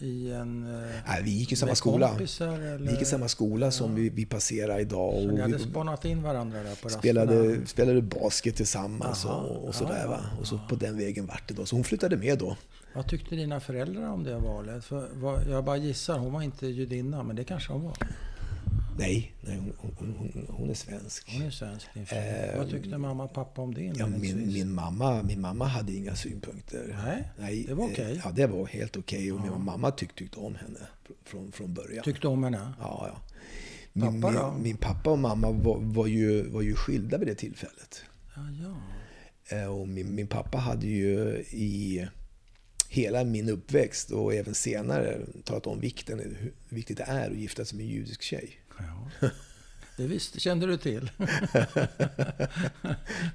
I 0.00 0.30
en... 0.32 0.82
eh, 0.82 0.88
Nej, 1.06 1.22
vi 1.24 1.30
gick 1.30 1.52
i 1.52 1.56
samma 1.56 1.74
skola. 1.74 2.08
kompisar 2.08 2.48
eller? 2.58 2.78
Vi 2.78 2.90
gick 2.90 3.02
i 3.02 3.04
samma 3.04 3.28
skola 3.28 3.70
som 3.70 3.94
vi, 3.94 4.10
vi 4.10 4.26
passerar 4.26 4.78
idag. 4.80 5.12
Så 5.12 5.28
Och 5.28 5.34
ni 5.34 5.40
hade 5.40 5.56
vi 5.56 5.62
spanat 5.64 6.04
in 6.04 6.22
varandra 6.22 6.58
där 6.62 6.64
på 6.74 6.88
rasterna? 6.88 6.98
spelade, 7.00 7.66
spelade 7.66 8.02
basket 8.02 8.56
tillsammans 8.56 9.24
Aha. 9.26 9.34
och, 9.40 9.68
och 9.68 9.74
sådär. 9.74 10.00
Ja, 10.02 10.08
Va? 10.10 10.20
ja, 10.32 10.38
Och 10.40 10.46
så 10.46 10.60
på 10.68 10.74
den 10.76 10.98
vägen 10.98 11.26
vart 11.26 11.48
det 11.48 11.54
då. 11.54 11.66
Så 11.66 11.76
hon 11.76 11.84
flyttade 11.84 12.16
med 12.16 12.38
då. 12.38 12.56
Vad 12.94 13.06
tyckte 13.08 13.34
dina 13.36 13.60
föräldrar 13.60 14.08
om 14.10 14.24
det 14.24 14.38
valet? 14.38 14.84
För, 14.84 15.08
vad, 15.14 15.48
jag 15.48 15.64
bara 15.64 15.76
gissar, 15.76 16.18
hon 16.18 16.32
var 16.32 16.42
inte 16.42 16.66
judinna, 16.66 17.22
men 17.22 17.36
det 17.36 17.44
kanske 17.44 17.72
hon 17.72 17.82
var. 17.84 17.96
Nej, 18.98 19.32
nej 19.40 19.56
hon, 19.56 19.72
hon, 19.98 20.14
hon, 20.18 20.46
hon 20.48 20.70
är 20.70 20.74
svensk. 20.74 21.32
Hon 21.32 21.42
är 21.42 21.50
svensk, 21.50 21.86
din. 21.94 22.02
Eh, 22.02 22.58
Vad 22.58 22.70
tyckte 22.70 22.98
mamma 22.98 23.24
och 23.24 23.32
pappa 23.32 23.62
om 23.62 23.74
det 23.74 23.82
ja, 23.82 24.06
min, 24.06 24.52
min, 24.52 24.74
mamma, 24.74 25.22
min 25.22 25.40
mamma 25.40 25.64
hade 25.64 25.92
inga 25.92 26.16
synpunkter. 26.16 26.96
Nej, 27.04 27.24
nej 27.38 27.64
det 27.64 27.74
var 27.74 27.84
okej? 27.84 28.04
Okay. 28.04 28.20
Ja, 28.24 28.30
det 28.30 28.46
var 28.46 28.66
helt 28.66 28.96
okej. 28.96 29.32
Okay. 29.32 29.32
Och 29.32 29.46
ja. 29.46 29.56
min 29.56 29.64
mamma 29.64 29.90
tyck, 29.90 30.14
tyckte 30.14 30.38
om 30.38 30.54
henne 30.54 30.80
från, 31.24 31.52
från 31.52 31.74
början. 31.74 32.04
Tyckte 32.04 32.28
om 32.28 32.44
henne? 32.44 32.72
Ja, 32.80 33.10
ja. 33.12 33.20
Min 33.92 34.20
pappa, 34.20 34.52
min, 34.52 34.62
min, 34.62 34.76
pappa 34.76 35.10
och 35.10 35.18
mamma 35.18 35.50
var, 35.50 35.78
var, 35.80 36.06
ju, 36.06 36.48
var 36.48 36.62
ju 36.62 36.74
skilda 36.74 37.18
vid 37.18 37.28
det 37.28 37.34
tillfället. 37.34 38.02
Ja, 38.36 38.42
ja. 38.62 39.56
Eh, 39.56 39.66
och 39.66 39.88
min, 39.88 40.14
min 40.14 40.26
pappa 40.26 40.58
hade 40.58 40.86
ju 40.86 41.44
i 41.50 42.06
hela 42.88 43.24
min 43.24 43.48
uppväxt 43.48 44.10
och 44.10 44.34
även 44.34 44.54
senare 44.54 45.20
talat 45.44 45.66
om 45.66 45.80
vikten, 45.80 46.18
hur 46.18 46.52
viktigt 46.68 46.96
det 46.96 47.04
är 47.04 47.30
att 47.30 47.36
gifta 47.36 47.64
sig 47.64 47.76
med 47.76 47.84
en 47.86 47.92
judisk 47.92 48.22
tjej. 48.22 48.58
Ja. 48.78 49.28
Det 49.96 50.06
visste, 50.06 50.40
kände 50.40 50.66
du 50.66 50.76
till. 50.76 51.10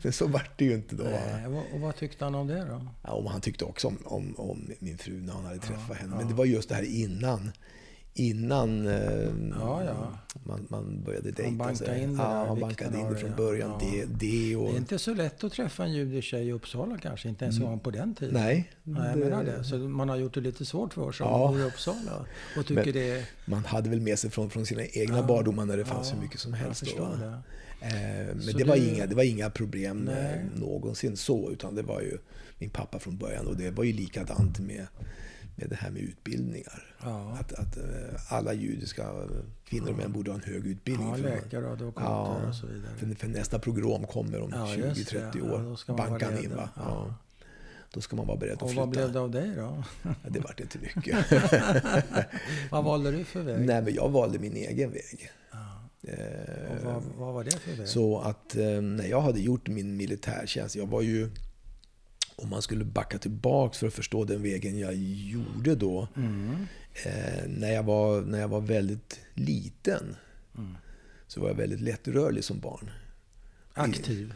Men 0.02 0.14
så 0.14 0.28
vart 0.28 0.58
det 0.58 0.66
ju 0.66 0.74
inte 0.74 0.96
då. 0.96 1.04
Nej, 1.04 1.46
och 1.74 1.80
vad 1.80 1.96
tyckte 1.96 2.24
han 2.24 2.36
om 2.36 2.48
det 2.48 2.66
då? 2.66 2.88
Ja, 3.02 3.12
och 3.12 3.32
han 3.32 3.42
tyckte 3.42 3.66
också 3.66 3.88
om, 3.88 3.98
om, 4.06 4.36
om 4.38 4.72
min 4.80 4.98
fru 4.98 5.22
när 5.22 5.34
han 5.34 5.46
hade 5.46 5.60
träffat 5.60 5.86
ja, 5.90 5.94
henne. 5.94 6.16
Men 6.16 6.28
det 6.28 6.34
var 6.34 6.46
just 6.46 6.70
det 6.70 6.76
här 6.76 6.84
innan 6.84 7.52
innan 8.14 8.88
eh, 8.88 8.94
ja, 9.60 9.84
ja. 9.84 10.18
Man, 10.44 10.68
man 10.70 11.04
började 11.04 11.32
dejta. 11.32 11.52
Man 11.52 11.58
bankade 11.58 12.00
in 12.00 12.18
det 12.18 12.24
ja, 12.24 12.46
man 12.46 12.60
bankade 12.60 12.98
in 13.00 13.10
det 13.10 13.16
från 13.16 13.36
början. 13.36 13.70
Ja. 13.70 13.88
Det, 13.92 14.06
det, 14.06 14.56
och... 14.56 14.70
det 14.70 14.76
är 14.76 14.78
inte 14.78 15.00
så 15.00 15.14
lätt 15.14 15.44
att 15.44 15.52
träffa 15.52 15.84
en 15.84 15.94
judisk 15.94 16.28
tjej 16.28 16.48
i 16.48 16.52
Uppsala 16.52 16.98
kanske, 16.98 17.30
inte 17.30 17.46
ens 17.46 17.60
mm. 17.60 17.80
på 17.80 17.92
den 17.92 18.16
tiden. 18.16 18.34
Nej. 18.34 18.72
Nej 18.84 19.10
jag 19.10 19.20
menar 19.20 19.44
det. 19.44 19.64
Så 19.64 19.78
man 19.78 20.10
har 20.10 20.18
gjort 20.18 20.34
det 20.34 20.42
lite 20.42 20.66
svårt 20.66 20.94
för 20.94 21.12
sig 21.12 21.26
ja. 21.26 21.60
i 21.60 21.62
Uppsala. 21.62 22.26
Och 22.58 22.66
tycker 22.66 22.84
Men 22.84 22.94
det... 22.94 23.26
Man 23.46 23.66
hade 23.66 23.90
väl 23.90 24.02
med 24.02 24.20
sig 24.20 24.30
från, 24.30 24.50
från 24.50 24.66
sina 24.66 24.86
egna 24.86 25.18
ja. 25.18 25.24
bardomar 25.24 25.66
när 25.66 25.78
det 25.78 25.86
fanns 25.86 26.10
ja, 26.10 26.16
hur 26.16 26.22
mycket 26.22 26.40
som 26.40 26.54
helst. 26.54 26.84
Jag 26.88 26.98
då, 26.98 27.16
det. 27.16 27.42
Eh, 27.82 28.36
men 28.36 28.58
det, 28.58 28.64
var 28.64 28.76
du... 28.76 28.90
inga, 28.90 29.06
det 29.06 29.16
var 29.16 29.24
inga 29.24 29.50
problem 29.50 30.10
Nej. 30.14 30.46
någonsin 30.56 31.18
så, 31.18 31.52
utan 31.52 31.76
det 31.76 31.82
var 31.82 32.02
ju 32.02 32.18
min 32.60 32.70
pappa 32.70 33.00
från 33.00 33.18
början. 33.18 33.48
Och 33.48 33.58
det 33.58 33.72
var 33.72 33.84
ju 33.84 33.94
likadant 33.94 34.60
med 34.60 34.88
med 35.56 35.70
det 35.70 35.76
här 35.76 35.92
med 35.92 36.02
utbildningar. 36.02 36.96
Ja. 37.04 37.38
Att, 37.40 37.54
att 37.54 37.78
eh, 37.78 38.34
alla 38.34 38.54
judiska 38.54 39.10
kvinnor 39.66 39.90
och 39.90 39.98
män 39.98 40.12
borde 40.12 40.32
ha 40.32 40.38
en 40.38 40.44
hög 40.44 40.68
utbildning. 40.68 41.10
Ja, 41.10 41.16
läkare, 41.16 41.72
advokater 41.72 42.44
ja, 42.44 42.50
och 42.50 42.56
så 42.56 42.68
vidare. 42.68 42.96
För, 42.98 43.16
för 43.16 43.28
nästa 43.28 43.60
program 43.60 44.08
kommer 44.08 44.42
om 44.42 44.50
ja, 44.54 44.66
20-30 44.66 45.52
år. 45.52 45.78
Ja, 45.88 45.94
Bankan 45.94 46.44
in 46.44 46.56
va? 46.56 46.70
Ja. 46.76 47.16
Då 47.92 48.02
ska 48.02 48.16
man 48.16 48.28
vara 48.28 48.38
beredd 48.38 48.54
att 48.54 48.60
flytta. 48.60 48.82
Och 48.82 48.88
vad 48.88 48.90
blev 48.90 49.12
det 49.12 49.20
av 49.20 49.32
dig 49.32 49.56
då? 49.56 49.84
Det 50.30 50.40
vart 50.40 50.60
inte 50.60 50.80
mycket. 50.80 51.26
vad 52.72 52.84
valde 52.84 53.12
du 53.12 53.24
för 53.24 53.42
väg? 53.42 53.66
Nej, 53.66 53.82
men 53.82 53.94
jag 53.94 54.10
valde 54.10 54.40
min 54.40 54.56
egen 54.56 54.92
väg. 54.92 55.32
Eh, 56.08 56.72
och 56.72 56.84
vad, 56.84 57.04
vad, 57.18 57.34
var 57.34 57.44
det 57.44 57.52
för 57.52 57.72
väg? 57.72 57.88
Så 57.88 58.20
att 58.20 58.56
eh, 58.56 58.82
när 58.82 59.08
jag 59.08 59.22
hade 59.22 59.40
gjort 59.40 59.68
min 59.68 59.98
militärtjänst, 59.98 60.76
jag 60.76 60.88
var 60.88 61.02
ju 61.02 61.30
om 62.36 62.50
man 62.50 62.62
skulle 62.62 62.86
backa 62.86 63.18
tillbaks 63.18 63.78
för 63.78 63.88
att 63.88 63.94
förstå 63.94 64.24
den 64.26 64.44
vägen 64.44 64.80
jag 64.80 64.96
gjorde 64.96 65.76
då. 65.76 66.08
Mm. 66.16 66.68
Eh, 67.06 67.48
när, 67.48 67.74
jag 67.74 67.84
var, 67.84 68.22
när 68.22 68.40
jag 68.40 68.48
var 68.48 68.62
väldigt 68.62 69.20
liten 69.34 70.16
mm. 70.58 70.78
så 71.28 71.42
var 71.42 71.48
jag 71.48 71.56
väldigt 71.56 71.82
lättrörlig 71.82 72.44
som 72.44 72.60
barn. 72.60 72.90
Aktiv? 73.74 74.34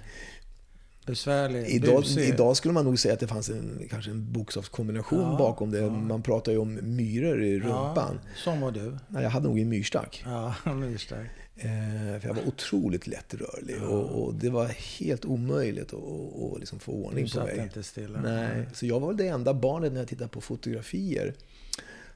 Besvärlig? 1.05 1.67
Idag, 1.67 2.03
idag, 2.17 2.57
skulle 2.57 2.73
man 2.73 2.85
nog 2.85 2.99
säga 2.99 3.13
att 3.13 3.19
det 3.19 3.27
fanns 3.27 3.49
en, 3.49 3.87
kanske 3.89 4.11
en 4.11 4.31
bokstavskombination 4.31 5.31
ja, 5.31 5.37
bakom 5.37 5.71
det. 5.71 5.79
Ja. 5.79 5.89
Man 5.89 6.21
pratar 6.21 6.51
ju 6.51 6.57
om 6.57 6.79
myror 6.95 7.43
i 7.43 7.59
rumpan. 7.59 8.19
Ja, 8.23 8.29
som 8.35 8.61
var 8.61 8.71
du? 8.71 8.97
Nej, 9.07 9.23
jag 9.23 9.29
hade 9.29 9.47
nog 9.47 9.59
en 9.59 9.69
myrstack. 9.69 10.23
Ja, 10.25 10.55
myrstack. 10.73 11.27
Eh, 11.59 12.19
för 12.19 12.27
jag 12.27 12.33
var 12.33 12.47
otroligt 12.47 13.07
lättrörlig 13.07 13.83
och, 13.83 14.23
och, 14.23 14.33
det 14.33 14.49
var 14.49 14.65
helt 14.67 15.25
omöjligt 15.25 15.93
att, 15.93 16.03
att 16.53 16.59
liksom 16.59 16.79
få 16.79 16.91
ordning 16.91 17.25
du 17.25 17.31
på 17.31 17.45
mig. 17.45 17.57
inte 17.59 17.83
stilla. 17.83 18.21
Nej. 18.21 18.69
Så 18.73 18.85
jag 18.85 18.99
var 18.99 19.07
väl 19.07 19.17
det 19.17 19.27
enda 19.27 19.53
barnet 19.53 19.93
när 19.93 19.99
jag 19.99 20.07
tittade 20.07 20.29
på 20.29 20.41
fotografier 20.41 21.33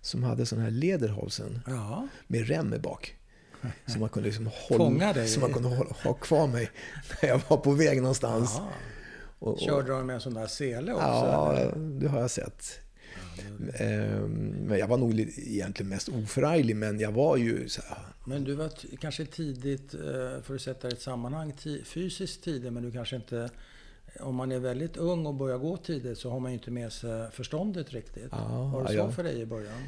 som 0.01 0.23
hade 0.23 0.45
sån 0.45 0.60
här 0.60 0.71
lederhalsen 0.71 1.60
ja. 1.67 2.08
med 2.27 2.47
rem 2.47 2.75
bak. 2.82 3.15
Så 3.86 3.99
man 3.99 4.10
kunde 4.10 4.30
liksom 4.30 4.49
hålla. 4.54 5.27
Så 5.27 5.39
man 5.39 5.54
kunde 5.54 5.69
hålla, 5.69 5.95
ha 6.04 6.13
kvar 6.13 6.47
mig 6.47 6.69
när 7.21 7.30
jag 7.30 7.41
var 7.47 7.58
på 7.58 7.71
väg 7.71 7.97
någonstans. 7.97 8.60
Och, 9.39 9.54
och, 9.54 9.60
Körde 9.60 9.91
de 9.91 10.08
med 10.08 10.13
en 10.13 10.21
sån 10.21 10.34
där 10.34 10.47
sele 10.47 10.93
också? 10.93 11.06
Ja, 11.06 11.54
eller? 11.54 11.75
det 11.75 12.08
har 12.08 12.19
jag 12.19 12.32
sett. 12.32 12.80
Ehm, 13.74 14.32
men 14.67 14.80
jag 14.80 14.88
var 14.88 14.98
nog 14.98 15.20
egentligen 15.20 15.89
mest 15.89 16.10
oförarglig, 16.10 16.76
men 16.76 17.00
jag 17.00 17.12
var 17.12 17.38
ju 17.38 17.70
så 17.70 17.82
här, 17.82 17.98
Men 18.26 18.44
du 18.44 18.54
var 18.54 18.72
kanske 19.00 19.26
tidigt, 19.26 19.94
eh, 19.94 20.41
för 20.44 20.56
att 20.56 20.62
sätta 20.62 20.88
det 20.88 20.94
i 20.94 20.96
ett 20.96 21.02
sammanhang, 21.02 21.54
fysiskt 21.84 22.44
tidigt, 22.44 22.74
men 22.74 22.84
du 22.84 22.91
kanske 22.91 23.15
inte... 23.15 23.50
Om 24.20 24.36
man 24.36 24.52
är 24.52 24.60
väldigt 24.60 24.98
ung 24.98 25.26
och 25.26 25.34
börjar 25.34 25.58
gå 25.58 25.78
tidigt 25.78 26.17
så 26.17 26.30
har 26.30 26.39
man 26.39 26.52
ju 26.52 26.58
inte 26.58 26.72
med 26.72 26.94
sig 26.94 27.32
förståndet 27.32 27.94
riktigt. 27.94 28.28
Ja, 28.32 28.72
var 28.74 28.82
det 28.82 28.88
så 28.88 28.94
ja. 28.94 29.12
för 29.12 29.24
dig 29.24 29.41
i 29.41 29.46
början? 29.46 29.84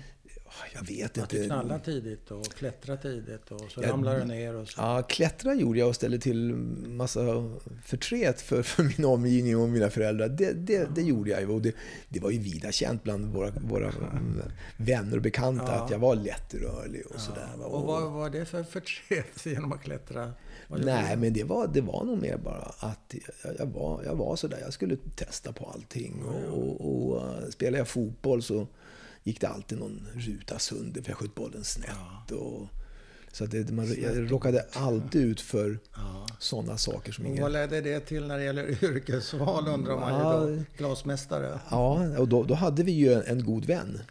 Jag 0.74 0.88
vet 0.88 1.18
inte. 1.18 1.24
Att 1.24 1.30
du 1.30 1.46
knallade 1.46 1.80
tidigt 1.80 2.32
och 2.32 2.46
klättrade 2.46 3.02
tidigt 3.02 3.52
och 3.52 3.72
så 3.72 3.82
jag, 3.82 3.90
ramlade 3.90 4.20
du 4.20 4.26
ner 4.26 4.56
och 4.56 4.68
så. 4.68 4.82
Ja, 4.82 5.02
klättra 5.02 5.54
gjorde 5.54 5.80
jag 5.80 5.90
och 5.90 5.96
ställde 5.96 6.20
till 6.20 6.54
massa 6.88 7.22
förtret 7.86 8.42
för, 8.42 8.64
för 8.64 8.84
min 8.84 9.06
omgivning 9.06 9.58
och 9.58 9.70
mina 9.70 9.90
föräldrar. 9.90 10.30
Det, 10.30 10.54
det, 10.54 10.74
ja. 10.74 10.86
det 10.96 11.02
gjorde 11.02 11.32
jag 11.32 11.50
och 11.50 11.62
det, 11.62 11.76
det 12.10 12.20
var 12.20 12.32
ju 12.32 12.40
vida 12.40 12.72
känt 12.72 13.04
bland 13.04 13.26
våra, 13.26 13.52
våra 13.52 13.94
vänner 14.78 15.16
och 15.16 15.24
bekanta 15.24 15.66
ja. 15.68 15.72
att 15.72 15.92
jag 15.92 16.00
var 16.00 16.16
lättrörlig 16.16 17.06
och 17.06 17.16
ja. 17.16 17.20
sådär. 17.20 17.50
Och, 17.58 17.74
och 17.74 17.88
vad 17.88 18.12
var 18.12 18.30
det 18.30 18.46
för 18.46 18.64
förtret 18.64 19.46
genom 19.46 19.72
att 19.72 19.82
klättra? 19.82 20.34
Nej, 20.68 21.18
men 21.18 21.34
det 21.34 21.44
var, 21.44 21.68
det 21.68 21.82
var 21.82 22.04
nog 22.04 22.22
mer 22.22 22.38
bara 22.38 22.74
att 22.80 23.16
jag, 23.44 23.56
jag, 23.60 23.66
var, 23.66 24.04
jag 24.04 24.16
var 24.16 24.36
sådär. 24.36 24.58
Jag 24.62 24.74
skulle 24.74 24.98
testa 25.16 25.54
på 25.54 25.66
allting. 25.66 26.24
Och, 26.24 26.60
och, 26.60 27.12
och 27.12 27.24
uh, 27.24 27.50
spelade 27.50 27.78
jag 27.78 27.88
fotboll 27.88 28.44
så 28.44 28.68
gick 29.24 29.42
det 29.42 29.48
alltid 29.48 29.78
någon 29.78 30.08
ruta 30.14 30.60
sönder 30.60 31.02
för 31.02 31.10
jag 31.10 31.18
sköt 31.18 31.36
bollen 31.36 31.64
snett. 31.64 32.32
Och, 32.32 32.68
så 33.32 33.44
att 33.44 33.52
det, 33.52 33.72
man, 33.72 34.02
jag 34.02 34.32
råkade 34.32 34.66
alltid 34.74 35.22
ut 35.22 35.42
för 35.42 35.80
ja. 35.96 36.28
sådana 36.40 36.78
saker. 36.78 37.12
Som 37.12 37.26
ingen... 37.26 37.44
Vad 37.44 37.52
ledde 37.52 37.82
det 37.82 38.00
till 38.00 38.28
när 38.28 38.38
det 38.38 38.44
gäller 38.44 38.84
yrkesval 38.84 39.68
undrar 39.68 40.00
man 40.00 40.14
ja, 40.14 40.50
ju 40.50 40.56
då? 40.56 40.64
Glasmästare? 40.78 41.60
Ja, 41.70 42.18
och 42.18 42.28
då, 42.28 42.44
då 42.44 42.54
hade 42.54 42.84
vi 42.84 42.92
ju 42.92 43.14
en, 43.14 43.24
en 43.26 43.46
god 43.46 43.66
vän. 43.66 44.02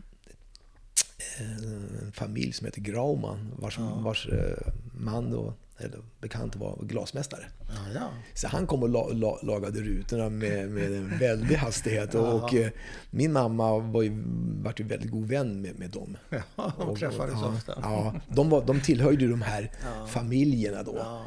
En 1.38 2.12
familj 2.14 2.52
som 2.52 2.64
heter 2.64 2.80
Grauman 2.80 3.52
vars, 3.58 3.78
ja. 3.78 3.94
vars 3.94 4.28
eh, 4.28 4.72
man 4.92 5.30
då 5.30 5.54
eller 5.78 5.98
bekant 6.20 6.56
var 6.56 6.78
glasmästare. 6.82 7.44
Ja, 7.68 7.92
ja. 7.94 8.10
Så 8.34 8.48
han 8.48 8.66
kom 8.66 8.82
och 8.82 8.88
la, 8.88 9.08
la, 9.08 9.38
lagade 9.42 9.80
rutorna 9.80 10.28
med, 10.28 10.70
med 10.70 10.92
en 10.92 11.18
väldig 11.18 11.56
hastighet. 11.56 12.14
Och, 12.14 12.34
och, 12.34 12.54
eh, 12.54 12.70
min 13.10 13.32
mamma 13.32 13.78
var 13.78 14.02
ju, 14.02 14.22
var 14.62 14.74
ju 14.76 14.84
väldigt 14.84 15.10
god 15.10 15.28
vän 15.28 15.62
med, 15.62 15.78
med 15.78 15.90
dem. 15.90 16.16
Ja, 16.56 16.72
de 16.78 16.96
träffades 16.96 17.42
ofta. 17.42 17.78
Ja, 17.82 18.14
de, 18.28 18.50
var, 18.50 18.64
de 18.66 18.80
tillhörde 18.80 19.26
de 19.26 19.42
här 19.42 19.72
familjerna 20.06 20.82
då. 20.82 21.22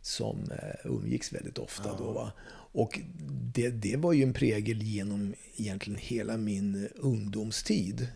Som 0.00 0.38
uh, 0.38 0.92
umgicks 0.92 1.32
väldigt 1.32 1.58
ofta 1.58 1.96
då. 1.98 2.12
Va? 2.12 2.32
Och 2.72 3.00
det, 3.54 3.70
det 3.70 3.96
var 3.96 4.12
ju 4.12 4.22
en 4.22 4.32
prägel 4.32 4.82
genom 4.82 5.34
egentligen 5.56 5.98
hela 6.02 6.36
min 6.36 6.88
ungdomstid. 6.96 8.08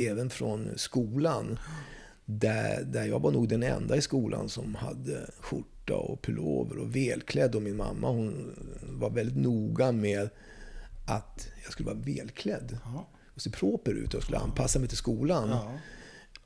Även 0.00 0.30
från 0.30 0.68
skolan. 0.76 1.58
Där, 2.24 2.84
där 2.84 3.04
jag 3.04 3.20
var 3.20 3.30
nog 3.30 3.48
den 3.48 3.62
enda 3.62 3.96
i 3.96 4.02
skolan 4.02 4.48
som 4.48 4.74
hade 4.74 5.30
skjorta 5.40 5.94
och 5.94 6.22
pullover 6.22 6.78
och 6.78 6.96
välklädd. 6.96 7.54
Och 7.54 7.62
min 7.62 7.76
mamma 7.76 8.08
hon 8.08 8.54
var 8.82 9.10
väldigt 9.10 9.36
noga 9.36 9.92
med 9.92 10.28
att 11.06 11.48
jag 11.62 11.72
skulle 11.72 11.86
vara 11.86 11.98
välklädd. 11.98 12.78
Ja. 12.84 13.08
Och 13.34 13.42
se 13.42 13.50
proper 13.50 13.92
ut 13.92 14.14
och 14.14 14.22
skulle 14.22 14.38
anpassa 14.38 14.78
mig 14.78 14.88
till 14.88 14.96
skolan. 14.96 15.48
Ja. 15.48 15.78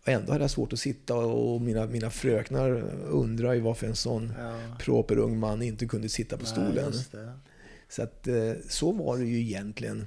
Och 0.03 0.09
ändå 0.09 0.33
hade 0.33 0.45
jag 0.45 0.51
svårt 0.51 0.73
att 0.73 0.79
sitta 0.79 1.17
och 1.17 1.61
mina, 1.61 1.87
mina 1.87 2.11
fröknar 2.11 2.71
undrar 3.09 3.53
ju 3.53 3.61
varför 3.61 3.87
en 3.87 3.97
sån 3.97 4.33
ja. 4.39 4.77
proper 4.81 5.19
ung 5.19 5.39
man 5.39 5.63
inte 5.63 5.87
kunde 5.87 6.09
sitta 6.09 6.37
på 6.37 6.47
stolen. 6.47 6.93
Nej, 7.13 7.27
så 7.89 8.03
att 8.03 8.29
eh, 8.29 8.53
så 8.69 8.93
var 8.93 9.19
det 9.19 9.25
ju 9.25 9.41
egentligen 9.41 10.07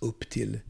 upp 0.00 0.30
till 0.30 0.60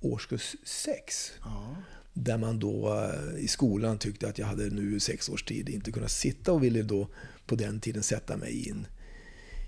årskurs 0.00 0.56
6. 0.64 1.32
Ja. 1.44 1.76
Där 2.22 2.38
man 2.38 2.58
då 2.58 2.94
eh, 2.94 3.44
i 3.44 3.48
skolan 3.48 3.98
tyckte 3.98 4.28
att 4.28 4.38
jag 4.38 4.46
hade 4.46 4.70
nu 4.70 5.00
sex 5.00 5.28
års 5.28 5.42
tid 5.42 5.68
inte 5.68 5.92
kunnat 5.92 6.10
sitta 6.10 6.52
och 6.52 6.64
ville 6.64 6.82
då 6.82 7.08
på 7.46 7.54
den 7.54 7.80
tiden 7.80 8.02
sätta 8.02 8.36
mig 8.36 8.52
i 8.52 8.70
en, 8.70 8.86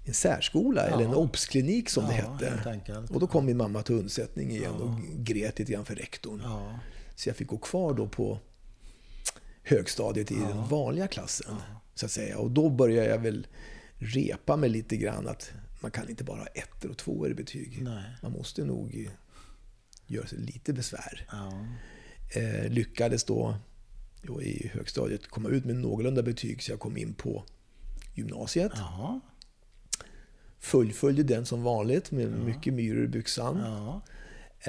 en 0.05 0.15
särskola 0.15 0.89
ja. 0.89 0.95
eller 0.95 1.05
en 1.05 1.15
obsklinik 1.15 1.91
som 1.91 2.05
ja, 2.05 2.11
det 2.11 2.47
hette. 2.47 3.05
Och 3.11 3.21
då 3.21 3.27
kom 3.27 3.47
min 3.47 3.57
mamma 3.57 3.83
till 3.83 3.95
undsättning 3.95 4.51
igen 4.51 4.75
ja. 4.79 4.85
och 4.85 5.25
grät 5.25 5.59
lite 5.59 5.73
grann 5.73 5.85
för 5.85 5.95
rektorn. 5.95 6.43
Så 7.17 7.29
jag 7.29 7.37
fick 7.37 7.49
gå 7.49 7.59
kvar 7.59 7.95
då 7.95 8.09
på 8.09 8.39
högstadiet 9.63 10.31
i 10.31 10.35
den 10.35 10.69
vanliga 10.69 11.09
klassen. 11.09 11.57
Så 11.95 12.07
att 12.07 12.13
säga. 12.13 12.39
Och 12.39 12.51
då 12.51 12.71
började 12.71 13.09
jag 13.09 13.19
väl 13.19 13.47
repa 13.99 14.57
mig 14.57 14.71
lite 14.71 14.97
grann 14.97 15.29
att 15.29 15.53
man 15.81 15.91
kan 15.91 16.09
inte 16.09 16.25
bara 16.25 16.39
ha 16.39 16.47
ettor 16.47 16.91
och 16.91 16.99
tvåor 16.99 17.31
i 17.31 17.35
betyg. 17.35 17.83
Nej. 17.83 18.05
Man 18.23 18.33
måste 18.33 18.65
nog 18.65 19.11
göra 20.07 20.27
sig 20.27 20.39
lite 20.39 20.73
besvär. 20.73 21.27
Ja 22.35 22.41
eh, 22.41 22.71
lyckades 22.71 23.25
då 23.25 23.55
då 24.23 24.43
i 24.43 24.71
högstadiet 24.75 25.27
komma 25.27 25.49
ut 25.49 25.65
med 25.65 25.77
någorlunda 25.77 26.23
betyg 26.23 26.63
så 26.63 26.73
jag 26.73 26.81
kom 26.81 26.97
in 26.97 27.15
på 27.15 27.45
gymnasiet. 28.15 28.73
Jaha. 28.75 29.21
Fullföljde 30.59 31.23
den 31.23 31.47
som 31.47 31.63
vanligt 31.63 32.11
med 32.11 32.31
mycket 32.31 32.75
myror 32.75 33.05
i 33.05 33.09
byxan. 33.09 33.59
Ja. 33.65 34.01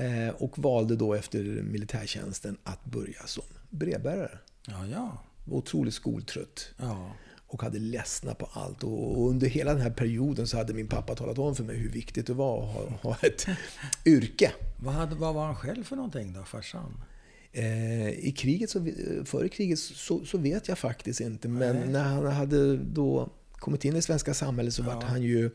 Eh, 0.04 0.30
och 0.30 0.60
valde 0.60 0.95
då 0.95 1.13
efter 1.13 1.43
militärtjänsten 1.43 2.58
att 2.63 2.86
börja 2.86 3.28
som 3.28 3.43
brevbärare. 3.69 4.39
Ja, 4.67 4.88
ja. 4.88 5.24
Var 5.45 5.58
otroligt 5.58 5.93
skoltrött. 5.93 6.74
Ja. 6.78 7.12
och 7.47 7.63
hade 7.63 7.80
ledsnat 7.80 8.38
på 8.38 8.50
allt. 8.54 8.84
Och 8.84 9.30
under 9.30 9.47
hela 9.47 9.74
den 9.74 9.82
här 9.82 9.89
perioden 9.89 10.47
så 10.47 10.58
hade 10.58 10.74
min 10.74 10.88
pappa 10.88 11.15
talat 11.15 11.38
om 11.38 11.56
för 11.56 11.63
mig 11.63 11.78
hur 11.78 11.89
viktigt 11.89 12.28
det 12.28 12.34
var 12.34 12.63
att 12.63 12.74
ha, 12.74 12.97
ha 13.10 13.17
ett 13.21 13.47
yrke. 14.06 14.52
Vad, 14.80 14.93
hade, 14.93 15.15
vad 15.15 15.34
var 15.34 15.45
han 15.45 15.56
själv 15.56 15.84
för 15.84 15.95
någonting 15.95 16.34
då, 16.34 16.43
farsan? 16.43 17.04
Eh, 17.53 18.09
I 18.09 18.31
kriget, 18.37 18.69
så, 18.69 18.87
före 19.25 19.49
kriget 19.49 19.79
så, 19.79 20.25
så 20.25 20.37
vet 20.37 20.67
jag 20.67 20.77
faktiskt 20.77 21.19
inte. 21.19 21.47
Men 21.47 21.75
Nej. 21.75 21.87
när 21.89 22.03
han 22.03 22.25
hade 22.25 22.77
då 22.77 23.29
kommit 23.51 23.85
in 23.85 23.91
i 23.91 23.95
det 23.95 24.01
svenska 24.01 24.33
samhället 24.33 24.73
så 24.73 24.81
Ja. 24.83 24.85
vart 24.95 25.03
han 25.03 25.21
ju 25.21 25.45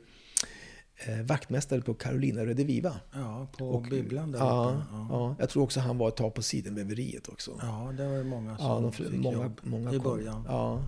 eh, 1.07 1.23
vaktmästare 1.25 1.81
på 1.81 1.95
Carolina 1.95 2.47
Rediviva. 2.47 3.01
Ja, 3.13 3.49
på 3.59 3.69
Och- 3.69 3.83
bibblan 3.83 4.33
där 4.33 4.39
Ja, 4.39 4.71
uppe. 4.71 4.85
ja. 4.93 5.07
Ja. 5.11 5.37
Jag 5.39 5.49
tror 5.49 5.63
också 5.63 5.81
han 5.81 5.99
var 5.99 6.09
ett 6.09 6.17
tag 6.17 6.35
på 6.35 6.43
sidenväveriet 6.43 7.29
också. 7.29 7.59
ja, 7.63 7.93
det 7.97 8.09
var 8.09 8.15
ju 8.17 8.25
många 8.25 8.57
som 8.59 8.67
Ja, 8.67 8.81
de, 8.81 8.93
fick 8.93 9.13
många, 9.13 9.37
jobb 9.43 9.61
många 9.63 9.93
i 9.93 9.99
början. 9.99 10.45
Ja. 10.49 10.83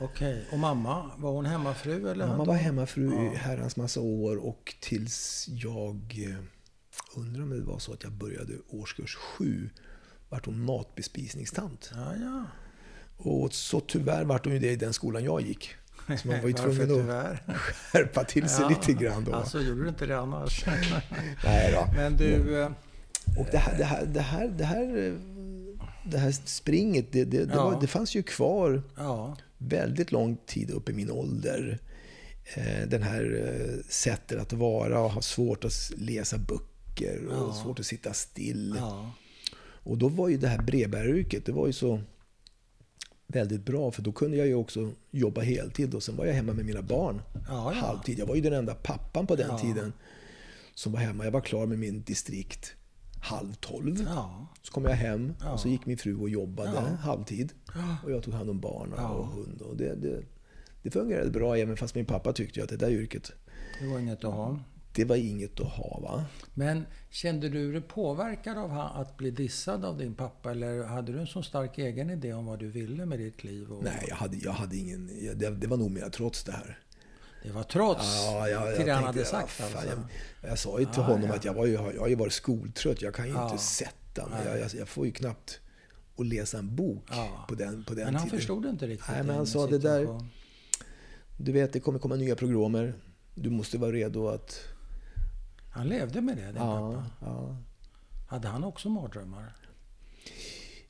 Okej, 0.00 0.44
och 0.52 0.58
mamma, 0.58 1.10
var 1.16 1.32
hon 1.32 1.46
hemmafru 1.46 2.10
eller? 2.10 2.26
Mamma 2.26 2.44
var 2.44 2.54
hemmafru 2.54 3.14
Ja. 3.14 3.32
i 3.32 3.36
herrans 3.36 3.76
massa 3.76 4.00
år 4.00 4.36
och 4.36 4.74
tills 4.80 5.46
jag 5.48 6.24
eh, 6.28 6.36
undrar 7.16 7.42
om 7.42 7.50
det 7.50 7.60
var 7.60 7.78
så 7.78 7.92
att 7.92 8.02
jag 8.02 8.12
började 8.12 8.52
årskurs 8.68 9.14
sju 9.14 9.70
vart 10.28 10.46
hon 10.46 10.64
matbespisningstant. 10.64 11.90
Ja, 11.94 12.14
ja. 12.20 12.44
Och 13.16 13.52
så 13.54 13.80
tyvärr 13.80 14.24
vart 14.24 14.44
hon 14.44 14.52
ju 14.54 14.58
det 14.60 14.70
i 14.72 14.76
den 14.76 14.92
skolan 14.92 15.24
jag 15.24 15.40
gick. 15.40 15.70
Så 16.22 16.28
man 16.28 16.40
var 16.40 16.48
ju 16.48 16.52
tvungen 16.54 16.82
att 16.82 16.88
tyvärr? 16.88 17.42
skärpa 17.92 18.24
till 18.24 18.48
sig 18.48 18.62
Ja. 18.62 18.68
lite 18.68 18.92
grann 19.04 19.24
då. 19.24 19.34
Alltså, 19.34 19.60
gjorde 19.60 19.82
du 19.82 19.88
inte 19.88 20.06
det 20.06 20.18
annars? 20.18 20.64
Nej 21.44 21.72
då. 21.72 21.86
Men 21.96 22.16
du... 22.16 22.60
eh, 22.62 22.70
Och 23.38 23.46
det 23.52 23.58
här, 23.58 23.76
det 23.78 23.84
här, 23.84 24.06
det 24.06 24.20
här, 24.20 24.48
det 24.48 24.64
här, 24.64 25.18
det 26.10 26.18
här 26.18 26.30
springet, 26.32 27.06
det, 27.12 27.24
det, 27.24 27.44
det, 27.44 27.54
Ja. 27.54 27.64
var, 27.70 27.80
det 27.80 27.86
fanns 27.86 28.14
ju 28.14 28.22
kvar 28.22 28.82
Ja, 28.96 29.36
väldigt 29.58 30.12
lång 30.12 30.36
tid 30.46 30.70
upp 30.70 30.88
i 30.88 30.92
min 30.92 31.10
ålder. 31.10 31.78
Eh, 32.54 32.88
Den 32.88 33.02
här 33.02 33.42
eh, 33.44 33.84
sättet 33.88 34.40
att 34.40 34.52
vara 34.52 35.00
och 35.00 35.10
ha 35.10 35.22
svårt 35.22 35.64
att 35.64 35.72
läsa 35.96 36.38
böcker 36.38 37.26
och 37.26 37.48
Ja. 37.48 37.60
svårt 37.62 37.80
att 37.80 37.86
sitta 37.86 38.12
still. 38.12 38.74
ja. 38.78 39.10
Och 39.86 39.98
då 39.98 40.08
var 40.08 40.28
ju 40.28 40.36
det 40.36 40.48
här 40.48 40.62
brevbäraryrket, 40.62 41.44
det 41.46 41.52
var 41.52 41.66
ju 41.66 41.72
så 41.72 42.00
väldigt 43.26 43.64
bra 43.64 43.90
för 43.90 44.02
då 44.02 44.12
kunde 44.12 44.36
jag 44.36 44.46
ju 44.46 44.54
också 44.54 44.90
jobba 45.10 45.40
heltid 45.40 45.94
och 45.94 46.02
sen 46.02 46.16
var 46.16 46.26
jag 46.26 46.34
hemma 46.34 46.52
med 46.52 46.64
mina 46.66 46.82
barn 46.82 47.20
Ja, 47.34 47.42
ja. 47.48 47.70
halvtid. 47.86 48.18
Jag 48.18 48.26
var 48.26 48.34
ju 48.34 48.40
den 48.40 48.52
enda 48.52 48.74
pappan 48.74 49.26
på 49.26 49.36
den 49.36 49.46
Ja. 49.50 49.58
tiden 49.58 49.92
som 50.74 50.92
var 50.92 51.00
hemma. 51.00 51.24
Jag 51.24 51.30
var 51.30 51.40
klar 51.40 51.66
med 51.66 51.78
min 51.78 52.02
distrikt 52.02 52.74
halv 53.20 53.54
tolv. 53.54 53.96
Så 54.62 54.72
kom 54.72 54.84
jag 54.84 54.90
hem 54.92 55.34
och 55.52 55.60
så 55.60 55.68
gick 55.68 55.86
min 55.86 55.98
fru 55.98 56.16
och 56.16 56.28
jobbade 56.28 56.70
halvtid. 56.80 57.52
Och 58.04 58.10
jag 58.12 58.22
tog 58.22 58.34
hand 58.34 58.50
om 58.50 58.60
barn 58.60 58.92
och 58.92 59.26
hund. 59.26 59.62
Och 59.62 59.76
det, 59.76 59.94
det, 59.94 60.22
det 60.82 60.90
fungerade 60.90 61.30
bra 61.30 61.56
även 61.56 61.76
fast 61.76 61.94
min 61.94 62.04
pappa 62.06 62.32
tyckte 62.32 62.62
att 62.62 62.68
det 62.68 62.76
där 62.76 62.90
yrket, 62.90 63.32
det 63.80 63.86
var 63.86 63.98
inget 63.98 64.24
att 64.24 64.34
ha. 64.34 64.58
Det 64.96 65.04
var 65.04 65.16
inget 65.16 65.60
att 65.60 65.66
ha. 65.72 66.00
Va? 66.00 66.24
Men 66.54 66.86
kände 67.10 67.48
du 67.48 67.72
dig 67.72 67.80
påverkad 67.80 68.58
av 68.58 68.72
att 68.80 69.16
bli 69.16 69.30
dissad 69.30 69.84
av 69.84 69.98
din 69.98 70.14
pappa? 70.14 70.50
Eller 70.50 70.84
hade 70.84 71.12
du 71.12 71.18
en 71.20 71.26
så 71.26 71.42
stark 71.42 71.78
egen 71.78 72.10
idé 72.10 72.32
om 72.32 72.46
vad 72.46 72.58
du 72.58 72.68
ville 72.70 73.06
med 73.06 73.18
ditt 73.18 73.44
liv? 73.44 73.72
Och 73.72 73.84
Nej, 73.84 74.04
jag 74.08 74.16
hade, 74.16 74.36
jag 74.36 74.52
hade 74.52 74.76
ingen... 74.76 75.06
Det, 75.38 75.50
det 75.50 75.66
var 75.66 75.76
nog 75.76 75.90
mer 75.90 76.08
trots 76.10 76.44
det 76.44 76.52
här. 76.52 76.78
Det 77.42 77.52
var 77.52 77.62
trots 77.62 78.04
Ja, 78.26 78.48
jag, 78.48 78.68
jag 78.68 78.76
till 78.76 78.86
det 78.86 78.92
han 78.92 79.04
hade 79.04 79.24
sagt 79.24 79.60
"Ah, 79.60 79.64
alltså? 79.64 79.88
jag, 80.42 80.50
jag 80.50 80.58
sa 80.58 80.78
ju 80.80 80.84
till 80.86 81.00
Ah, 81.00 81.04
honom 81.04 81.28
ja. 81.28 81.34
att 81.34 81.44
jag, 81.44 81.54
var 81.54 81.66
ju, 81.66 81.72
jag 81.72 82.00
har 82.00 82.08
ju 82.08 82.14
varit 82.14 82.32
skoltrött. 82.32 83.02
Jag 83.02 83.14
kan 83.14 83.26
ju 83.26 83.32
Ja. 83.32 83.50
inte 83.52 83.62
sätta 83.64 84.26
mig. 84.28 84.46
Jag, 84.60 84.74
jag, 84.74 84.88
får 84.88 85.06
ju 85.06 85.12
knappt 85.12 85.60
att 86.18 86.26
läsa 86.26 86.58
en 86.58 86.76
bok 86.76 87.04
Ja. 87.10 87.44
på 87.48 87.54
den, 87.54 87.84
på 87.84 87.94
den 87.94 88.04
Men 88.04 88.14
han 88.14 88.24
tiden. 88.24 88.38
förstod 88.38 88.66
inte 88.66 88.86
riktigt 88.86 89.08
Nej, 89.10 89.22
men 89.24 89.36
han 89.36 89.46
sa 89.46 89.66
det 89.66 89.78
där-. 89.78 90.20
Du 91.36 91.52
vet, 91.52 91.72
det 91.72 91.80
kommer 91.80 91.98
komma 91.98 92.16
nya 92.16 92.36
programmer. 92.36 92.94
Du 93.34 93.50
måste 93.50 93.78
vara 93.78 93.92
redo 93.92 94.28
att... 94.28 94.60
Han 95.76 95.88
levde 95.88 96.20
med 96.20 96.36
det, 96.36 96.46
din 96.46 96.56
Ja, 96.56 96.92
pappa. 96.92 97.10
ja. 97.20 97.56
Hade 98.26 98.48
han 98.48 98.64
också 98.64 98.88
mardrömmar? 98.88 99.52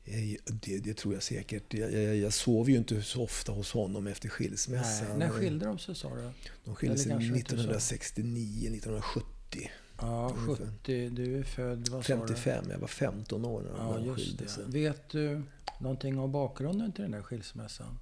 Eh, 0.04 0.36
Det, 0.62 0.78
det 0.78 0.94
tror 0.94 1.14
jag 1.14 1.22
säkert. 1.22 1.74
Jag, 1.74 1.92
jag, 1.92 2.16
jag 2.16 2.32
sov 2.32 2.70
ju 2.70 2.76
inte 2.76 3.02
så 3.02 3.22
ofta 3.22 3.52
hos 3.52 3.72
honom 3.72 4.06
efter 4.06 4.28
skilsmässan. 4.28 5.08
Nej. 5.08 5.18
När 5.18 5.28
skilde 5.28 5.66
de 5.66 5.78
sig 5.78 5.94
sa 5.94 6.14
du? 6.14 6.30
De 6.64 6.74
skilde 6.74 6.98
sig 6.98 7.12
Eller 7.12 7.20
kanske 7.20 7.36
inte 7.38 7.50
så. 7.50 7.54
1969, 7.56 8.70
1970. 8.76 9.70
Ja, 10.00 10.34
Ungefär. 10.48 10.66
70. 10.66 11.08
Du 11.08 11.38
är 11.38 11.42
född, 11.42 11.88
vad 11.88 12.04
sa 12.06 12.12
du? 12.14 12.20
55. 12.20 12.64
Jag 12.70 12.78
var 12.78 12.88
15 12.88 13.44
år 13.44 13.62
när 13.62 13.84
Ja, 13.84 13.92
de 13.98 14.04
just 14.06 14.16
skilde 14.26 14.48
sig. 14.48 14.64
Vet 14.66 15.08
du 15.10 15.42
någonting 15.80 16.18
om 16.18 16.32
bakgrunden 16.32 16.92
till 16.92 17.02
den 17.02 17.10
där 17.10 17.22
skilsmässan? 17.22 17.98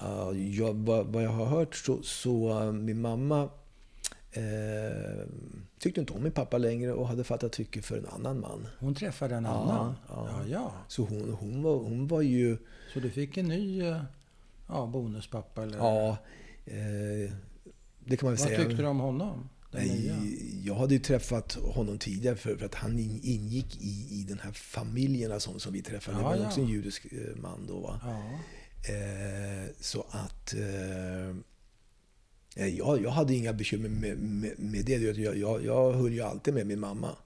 Ja, 0.00 0.32
jag, 0.34 0.74
vad, 0.74 1.06
vad 1.06 1.22
jag 1.24 1.30
har 1.30 1.46
hört 1.46 1.74
så, 1.76 2.02
så 2.02 2.62
uh, 2.64 2.72
min 2.72 3.00
mamma 3.00 3.50
eh, 4.32 5.26
tyckte 5.78 6.00
inte 6.00 6.12
om 6.12 6.22
min 6.22 6.32
pappa 6.32 6.58
längre 6.58 6.92
och 6.92 7.08
hade 7.08 7.24
fattat 7.24 7.52
tycke 7.52 7.82
för 7.82 7.98
en 7.98 8.06
annan 8.06 8.40
man. 8.40 8.66
Hon 8.78 8.94
träffade 8.94 9.34
en 9.34 9.44
Ja, 9.44 9.50
annan? 9.50 9.94
ja. 10.08 10.28
ja, 10.30 10.46
ja. 10.50 10.72
Så 10.88 11.04
hon, 11.04 11.30
hon, 11.40 11.62
var, 11.62 11.76
hon 11.76 12.06
var 12.08 12.20
ju... 12.22 12.58
Så 12.92 13.00
du 13.00 13.10
fick 13.10 13.36
en 13.36 13.48
ny 13.48 13.82
eh, 13.82 14.02
ja, 14.68 14.86
bonuspappa? 14.86 15.62
Eller? 15.62 15.78
Ja, 15.78 16.10
eh, 16.64 17.32
det 18.04 18.16
kan 18.16 18.26
man 18.26 18.34
väl 18.34 18.38
Vad 18.38 18.38
säga. 18.38 18.58
tyckte 18.58 18.82
du 18.82 18.86
om 18.88 18.98
honom? 19.00 19.48
Nej, 19.72 20.12
jag 20.64 20.74
hade 20.74 20.94
ju 20.94 21.00
träffat 21.00 21.52
honom 21.54 21.98
tidigare 21.98 22.36
för, 22.36 22.56
för 22.56 22.66
att 22.66 22.74
han 22.74 22.98
in- 22.98 23.20
ingick 23.22 23.76
i, 23.80 24.06
i 24.20 24.24
den 24.28 24.38
här 24.38 24.52
familjerna 24.52 25.40
som, 25.40 25.60
som 25.60 25.72
vi 25.72 25.82
träffade. 25.82 26.16
Ja, 26.16 26.22
det 26.22 26.28
var 26.28 26.42
ja. 26.42 26.46
också 26.46 26.60
en 26.60 26.68
judisk 26.68 27.06
eh, 27.12 27.36
man 27.36 27.66
då. 27.66 27.80
Va? 27.80 28.00
Ja. 28.04 28.20
Eh, 28.94 29.68
så 29.80 30.06
att... 30.10 30.54
Eh, 30.54 31.36
jag, 32.54 33.02
jag 33.02 33.10
hade 33.10 33.34
inga 33.34 33.52
bekymmer 33.52 33.88
med, 33.88 34.18
med, 34.18 34.58
med 34.58 34.84
det. 34.84 34.92
Jag, 34.96 35.36
jag, 35.38 35.64
jag 35.64 35.92
höll 35.92 36.12
ju 36.12 36.20
alltid 36.22 36.54
med 36.54 36.66
min 36.66 36.80
mamma. 36.80 37.16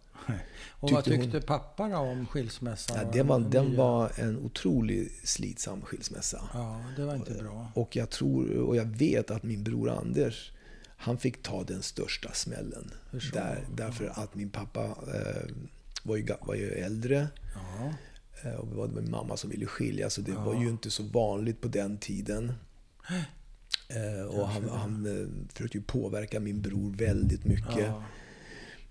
Och 0.70 0.90
vad 0.90 1.04
Tyckte 1.04 1.30
hon- 1.38 1.42
pappa 1.46 1.88
då 1.88 1.96
om 1.96 2.26
skilsmässan? 2.26 2.98
Ja, 3.02 3.10
det 3.12 3.22
var, 3.22 3.38
den 3.40 3.66
nya? 3.66 3.78
var 3.78 4.12
en 4.16 4.38
otroligt 4.38 5.28
slitsam 5.28 5.82
skilsmässa. 5.82 6.48
Ja, 6.54 6.84
det 6.96 7.04
var 7.04 7.14
inte 7.14 7.32
bra. 7.34 7.72
Och 7.74 7.96
jag 7.96 8.10
tror 8.10 8.56
och 8.58 8.76
jag 8.76 8.84
vet 8.84 9.30
att 9.30 9.42
min 9.42 9.64
bror 9.64 9.90
Anders, 9.90 10.52
han 10.96 11.18
fick 11.18 11.42
ta 11.42 11.64
den 11.64 11.82
största 11.82 12.32
smällen. 12.32 12.90
Där, 13.32 13.64
därför 13.76 14.12
att 14.14 14.34
min 14.34 14.50
pappa 14.50 14.84
eh, 14.84 15.50
var, 16.02 16.16
ju, 16.16 16.26
var 16.40 16.54
ju 16.54 16.68
äldre. 16.70 17.28
Ja. 17.54 17.92
eh, 18.50 18.54
Och 18.54 18.66
det 18.68 18.74
var 18.74 18.88
min 18.88 19.10
mamma 19.10 19.36
som 19.36 19.50
ville 19.50 19.66
skilja, 19.66 20.10
så 20.10 20.20
det 20.20 20.32
Ja. 20.32 20.44
var 20.44 20.62
ju 20.62 20.68
inte 20.68 20.90
så 20.90 21.02
vanligt 21.02 21.60
på 21.60 21.68
den 21.68 21.98
tiden. 21.98 22.52
Eh, 23.94 24.26
och 24.26 24.48
han, 24.48 24.68
han 24.68 25.06
eh, 25.06 25.52
försökte 25.54 25.78
ju 25.78 25.84
påverka 25.84 26.40
min 26.40 26.62
bror 26.62 26.94
väldigt 26.96 27.44
mycket 27.44 27.78
Ja. 27.78 28.02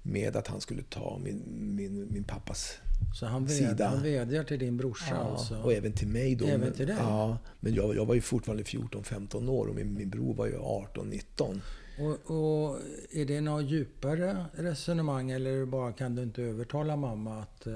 med 0.02 0.36
att 0.36 0.48
han 0.48 0.62
skulle 0.62 0.84
ta 0.84 1.20
min, 1.24 1.44
min, 1.76 2.08
min 2.14 2.24
pappas 2.24 2.78
Så 3.20 3.26
han, 3.26 3.46
ved, 3.46 3.56
Sida. 3.58 3.88
han 3.88 4.04
vädjar 4.04 4.44
till 4.44 4.60
din 4.60 4.78
brorsa 4.78 5.16
Ja, 5.16 5.16
alltså? 5.18 5.56
och 5.62 5.74
även 5.74 5.94
till 5.94 6.08
mig 6.08 6.36
då. 6.36 6.46
Även 6.46 6.60
men, 6.60 6.74
till 6.74 6.88
dig? 6.88 6.96
Ja, 7.00 7.38
men 7.60 7.74
jag, 7.74 7.96
jag 7.96 8.06
var 8.06 8.16
ju 8.16 8.22
fortfarande 8.22 8.64
14-15 8.64 9.50
år 9.50 9.68
och 9.68 9.76
min, 9.76 9.94
min 9.94 10.10
bror 10.10 10.34
var 10.34 10.46
ju 10.46 10.54
18-19. 10.58 11.60
Och, 12.00 12.32
och 12.36 12.80
är 13.12 13.26
det 13.26 13.42
något 13.42 13.70
djupare 13.72 14.46
resonemang 14.54 15.32
eller 15.32 15.66
bara 15.66 15.92
kan 15.94 16.16
du 16.16 16.24
inte 16.24 16.42
övertala 16.44 16.96
mamma 16.96 17.42
att... 17.42 17.68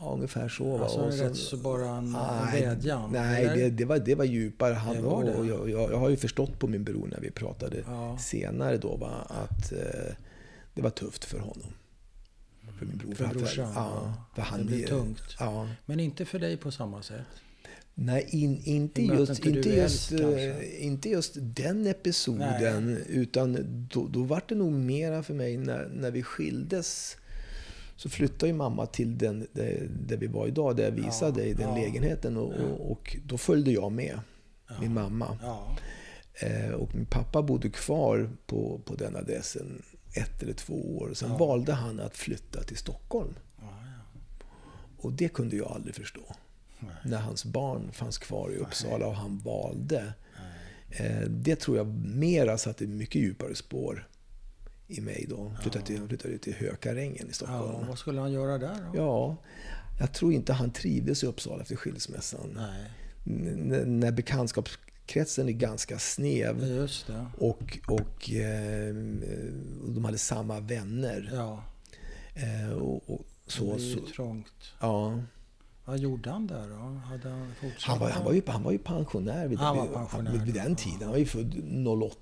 Ja, 0.00 0.10
ungefär 0.14 0.48
så. 0.48 0.78
Alltså 0.82 0.98
Och 1.00 1.12
rätt 1.12 1.36
så 1.36 1.56
bara 1.56 1.88
en 1.88 2.12
Nej, 2.12 2.62
vädjan? 2.62 3.12
Nej, 3.12 3.50
det, 3.54 3.70
det, 3.70 3.84
var, 3.84 3.98
det 3.98 4.14
var 4.14 4.24
djupare. 4.24 4.74
Han, 4.74 4.96
Det 4.96 5.02
var 5.02 5.24
det? 5.24 5.34
Och 5.34 5.46
jag, 5.46 5.70
jag, 5.70 5.92
jag 5.92 5.98
har 5.98 6.08
ju 6.08 6.16
förstått 6.16 6.58
på 6.58 6.66
min 6.66 6.84
bror 6.84 7.06
när 7.12 7.20
vi 7.20 7.30
pratade 7.30 7.84
Ja. 7.86 8.18
senare 8.18 8.76
då, 8.76 8.96
va, 8.96 9.12
att 9.28 9.72
eh, 9.72 10.14
det 10.74 10.82
var 10.82 10.90
tufft 10.90 11.24
för 11.24 11.38
honom. 11.38 11.72
För 12.78 12.86
min 12.86 12.96
bror. 12.98 13.14
För 13.14 13.24
att- 13.24 13.32
brorsan? 13.32 13.72
Ja, 13.74 14.14
för 14.34 14.42
han, 14.42 14.58
det 14.60 14.64
blir 14.64 14.86
tungt. 14.86 15.36
Ja. 15.38 15.68
Men 15.86 16.00
inte 16.00 16.24
för 16.24 16.38
dig 16.38 16.56
på 16.56 16.70
samma 16.70 17.02
sätt? 17.02 17.26
Nej, 17.96 18.26
in, 18.30 18.62
inte, 18.64 19.02
att 19.02 19.18
just, 19.18 19.46
inte 19.46 19.68
just, 19.70 20.12
äldst, 20.12 20.24
eh, 20.60 20.84
inte 20.86 21.08
just 21.08 21.32
den 21.36 21.86
episoden. 21.86 22.98
Utan 23.08 23.58
då, 23.92 24.06
då 24.08 24.22
var 24.22 24.42
det 24.48 24.54
nog 24.54 24.72
mera 24.72 25.22
för 25.22 25.34
mig 25.34 25.56
när, 25.56 25.88
när 25.94 26.10
vi 26.10 26.22
skildes. 26.22 27.16
Så 27.96 28.08
flyttade 28.08 28.46
ju 28.46 28.52
mamma 28.52 28.86
till 28.86 29.18
den 29.18 29.46
där, 29.52 29.88
där 29.90 30.16
vi 30.16 30.26
var 30.26 30.46
idag, 30.46 30.76
där 30.76 30.84
jag 30.84 30.90
visade 30.90 31.40
dig 31.40 31.54
den 31.54 31.68
ja. 31.68 31.74
lägenheten. 31.74 32.36
Och, 32.36 32.52
och, 32.52 32.90
och 32.90 33.16
då 33.24 33.38
följde 33.38 33.72
jag 33.72 33.92
med 33.92 34.20
min 34.80 34.94
mamma. 34.94 35.38
Ja. 35.42 35.76
Eh, 36.34 36.70
och 36.70 36.94
min 36.94 37.06
pappa 37.06 37.42
bodde 37.42 37.70
kvar 37.70 38.30
på, 38.46 38.80
på 38.84 38.94
den 38.94 39.16
adressen 39.16 39.82
ett 40.14 40.42
eller 40.42 40.52
två 40.52 40.98
år. 40.98 41.10
Sen 41.14 41.38
valde 41.38 41.72
han 41.72 42.00
att 42.00 42.16
flytta 42.16 42.62
till 42.62 42.76
Stockholm. 42.76 43.34
Ja, 43.60 43.64
ja. 43.66 44.46
Och 44.98 45.12
det 45.12 45.28
kunde 45.28 45.56
jag 45.56 45.72
aldrig 45.72 45.94
förstå. 45.94 46.34
när 47.04 47.18
hans 47.18 47.44
barn 47.44 47.92
fanns 47.92 48.18
kvar 48.18 48.50
i 48.50 48.56
Uppsala 48.56 49.06
och 49.06 49.16
han 49.16 49.38
valde. 49.38 50.12
Eh, 50.90 51.20
det 51.28 51.56
tror 51.56 51.76
jag 51.76 51.86
mera 52.04 52.58
satte 52.58 52.86
mycket 52.86 53.22
djupare 53.22 53.54
spår 53.54 54.08
i 54.88 55.00
mig 55.00 55.26
då. 55.28 55.52
Flyttade 55.62 55.84
till, 55.84 56.08
flyttade 56.08 56.38
till 56.38 56.54
Hökarängen 56.54 57.30
i 57.30 57.32
Stockholm. 57.32 57.72
Ja, 57.80 57.84
vad 57.88 57.98
skulle 57.98 58.20
han 58.20 58.32
göra 58.32 58.58
där 58.58 58.76
då? 58.92 58.98
Ja, 58.98 59.36
jag 60.00 60.12
tror 60.14 60.32
inte 60.32 60.52
han 60.52 60.70
trivdes 60.70 61.22
i 61.24 61.26
Uppsala 61.26 61.62
efter 61.62 61.76
skilsmässan. 61.76 62.58
När 63.86 64.12
bekantskapskretsen 64.12 65.48
är 65.48 65.52
ganska 65.52 65.98
snäv 65.98 66.64
just 66.64 67.06
det. 67.06 67.26
och, 67.38 67.78
och 67.88 68.30
eh, 68.30 68.94
de 69.88 70.04
hade 70.04 70.18
samma 70.18 70.60
vänner. 70.60 71.30
Ja, 71.34 71.64
Eh, 72.36 72.72
och, 72.78 73.10
och 73.10 73.26
det 73.46 73.52
så, 73.52 73.74
blir 73.74 73.84
ju 73.86 73.94
så, 73.96 74.06
trångt. 74.06 74.72
ja. 74.80 75.20
Vad 75.84 75.98
gjorde 75.98 76.30
han 76.30 76.46
där 76.46 76.68
då? 76.68 76.74
Hade 76.98 77.28
han 77.28 77.52
fortsatt? 77.60 77.82
han, 77.90 77.98
var, 77.98 78.10
han, 78.10 78.24
var 78.24 78.32
ju, 78.32 78.42
han 78.46 78.62
var 78.62 78.72
ju 78.72 78.78
pensionär 78.78 79.48
vid, 79.48 79.58
Han 79.58 79.76
var 79.76 79.84
vid- 79.84 79.94
pensionär, 79.94 80.32
vid, 80.32 80.42
vid 80.42 80.54
den 80.54 80.70
ja. 80.70 80.76
tiden. 80.76 80.98
Han 81.02 81.10
var 81.10 81.18
ju 81.18 81.26
född 81.26 81.54
08. 82.02 82.16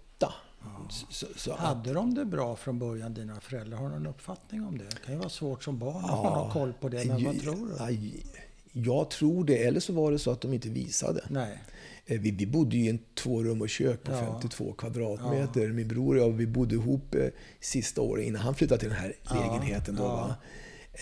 Så, 1.11 1.27
så, 1.37 1.53
Hade 1.57 1.93
de 1.93 2.15
det 2.15 2.25
bra 2.25 2.57
från 2.57 2.79
början, 2.79 3.15
dina 3.15 3.41
föräldrar? 3.41 3.79
Har 3.79 3.89
du 3.89 3.95
någon 3.95 4.07
uppfattning 4.07 4.65
om 4.67 4.79
det? 4.79 4.85
Det 4.85 4.97
kan 5.05 5.15
ju 5.15 5.19
vara 5.19 5.29
svårt 5.29 5.65
som 5.65 5.79
barn 5.79 5.97
att 5.97 6.11
Ja. 6.11 6.15
ha 6.17 6.37
någon 6.43 6.51
koll 6.51 6.73
på 6.81 6.89
det, 6.89 7.05
men 7.05 7.25
vad 7.25 7.41
tror 7.41 7.67
du? 7.67 7.85
aj, 7.85 8.25
Jag 8.73 9.11
tror 9.11 9.45
det, 9.45 9.65
eller 9.65 9.81
så 9.81 9.93
var 9.93 10.13
det 10.13 10.19
så 10.19 10.31
att 10.31 10.41
de 10.41 10.53
inte 10.55 10.69
visade. 10.69 11.25
Nej. 11.31 11.63
Eh, 12.07 12.21
Vi, 12.21 12.31
vi 12.31 12.47
bodde 12.47 12.77
ju 12.77 12.85
i 12.85 12.89
en 12.89 12.99
två 13.15 13.43
rum 13.43 13.63
och 13.63 13.69
kök 13.69 14.03
på 14.05 14.13
Ja. 14.13 14.19
52 14.33 14.73
kvadratmeter. 14.73 15.69
Min 15.69 15.89
bror 15.89 16.17
och 16.17 16.23
jag 16.23 16.31
vi 16.33 16.47
bodde 16.47 16.75
ihop 16.75 17.15
eh, 17.15 17.27
sista 17.61 18.01
året 18.01 18.27
innan 18.27 18.43
han 18.43 18.55
flyttade 18.55 18.81
till 18.81 18.89
den 18.89 18.99
här 18.99 19.15
Ja, 19.31 19.35
lägenheten. 19.53 19.97
Då, 19.97 20.03
ja. 20.03 20.35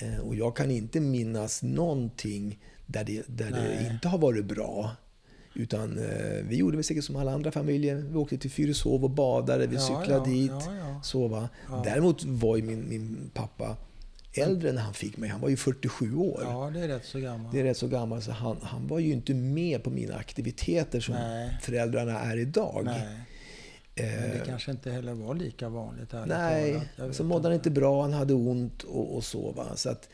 Eh, 0.06 0.18
Och 0.20 0.34
jag 0.34 0.56
kan 0.56 0.70
inte 0.70 1.00
minnas 1.00 1.62
någonting 1.62 2.58
där 2.86 3.04
det, 3.04 3.22
där 3.26 3.50
det 3.50 3.90
inte 3.92 4.08
har 4.08 4.18
varit 4.18 4.44
bra. 4.44 4.90
Utan 5.60 5.98
eh, 5.98 6.44
vi 6.44 6.56
gjorde 6.56 6.76
väl 6.76 6.84
säkert 6.84 7.04
som 7.04 7.16
alla 7.16 7.32
andra 7.32 7.52
familjer. 7.52 7.94
Vi 7.96 8.16
åkte 8.16 8.38
till 8.38 8.50
Fyrishov 8.50 9.04
och 9.04 9.10
badade, 9.10 9.66
vi 9.66 9.74
Ja, 9.74 9.80
cyklade 9.80 10.30
ja, 10.30 10.34
dit. 10.36 10.50
ja, 10.50 10.74
ja. 10.78 11.00
Så, 11.02 11.28
va? 11.28 11.48
Däremot 11.84 12.24
var 12.24 12.56
ju 12.56 12.62
min, 12.62 12.88
min 12.88 13.30
pappa 13.34 13.76
äldre 14.32 14.72
när 14.72 14.82
han 14.82 14.94
fick 14.94 15.16
mig. 15.16 15.28
Han 15.30 15.40
var 15.40 15.48
ju 15.48 15.56
47 15.56 16.14
år. 16.16 16.40
Ja, 16.44 16.70
det 16.74 16.80
är 16.80 16.88
rätt 16.88 17.04
så 17.04 17.18
gammalt. 17.18 17.52
Det 17.52 17.60
är 17.60 17.64
rätt 17.64 17.76
så 17.76 17.88
gammal, 17.88 18.22
så 18.22 18.32
han, 18.32 18.56
han 18.62 18.86
var 18.86 18.98
ju 18.98 19.12
inte 19.12 19.34
med 19.34 19.82
på 19.82 19.90
mina 19.90 20.14
aktiviteter 20.14 21.00
som 21.00 21.14
Nej. 21.14 21.58
föräldrarna 21.62 22.20
är 22.20 22.36
idag. 22.36 22.82
Nej. 22.84 23.00
Men 23.94 24.30
det 24.30 24.38
Eh, 24.38 24.44
kanske 24.46 24.70
inte 24.70 24.90
heller 24.90 25.14
var 25.14 25.34
lika 25.34 25.68
vanligt. 25.68 26.14
ärligt 26.14 26.28
nej, 26.98 27.12
så 27.12 27.24
mådde 27.24 27.48
han 27.48 27.54
inte 27.54 27.70
bra, 27.70 28.02
han 28.02 28.12
hade 28.12 28.34
ont 28.34 28.82
och, 28.82 29.16
och 29.16 29.24
så. 29.24 29.52
Va? 29.52 29.66
så 29.76 29.88
att, 29.90 30.08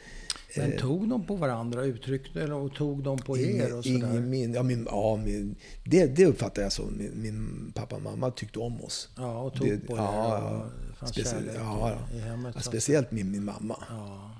Men 0.56 0.72
eh, 0.72 0.78
tog 0.80 1.08
de 1.08 1.26
på 1.26 1.36
varandra, 1.36 1.84
uttryckte 1.84 2.42
eller 2.42 2.54
och 2.54 2.74
tog 2.74 3.02
de 3.02 3.18
på 3.18 3.38
er 3.38 3.50
ingen, 3.50 3.78
och 3.78 3.84
sådär? 3.84 4.20
min, 4.20 4.54
ja, 4.54 4.62
min, 4.62 4.86
ja, 4.90 5.16
min, 5.24 5.54
det, 5.84 6.06
det 6.06 6.26
uppfattar 6.26 6.62
jag 6.62 6.72
som. 6.72 6.96
Min, 6.98 7.12
min 7.22 7.72
pappa 7.74 7.96
och 7.96 8.02
mamma 8.02 8.30
tyckte 8.30 8.58
om 8.58 8.80
oss. 8.84 9.08
Ja, 9.16 9.38
och 9.40 9.54
tog 9.54 9.68
Det- 9.68 9.78
på 9.86 9.92
er 9.92 9.96
ja, 9.96 10.38
och 10.50 10.96
fanns 10.98 11.12
Specie- 11.12 11.24
kärlek 11.32 11.54
ja, 11.58 11.98
i, 12.14 12.18
hemmet. 12.18 12.52
Ja, 12.54 12.60
speciellt 12.60 13.10
min, 13.10 13.30
min 13.30 13.44
mamma. 13.44 13.76
Ja. 13.90 14.30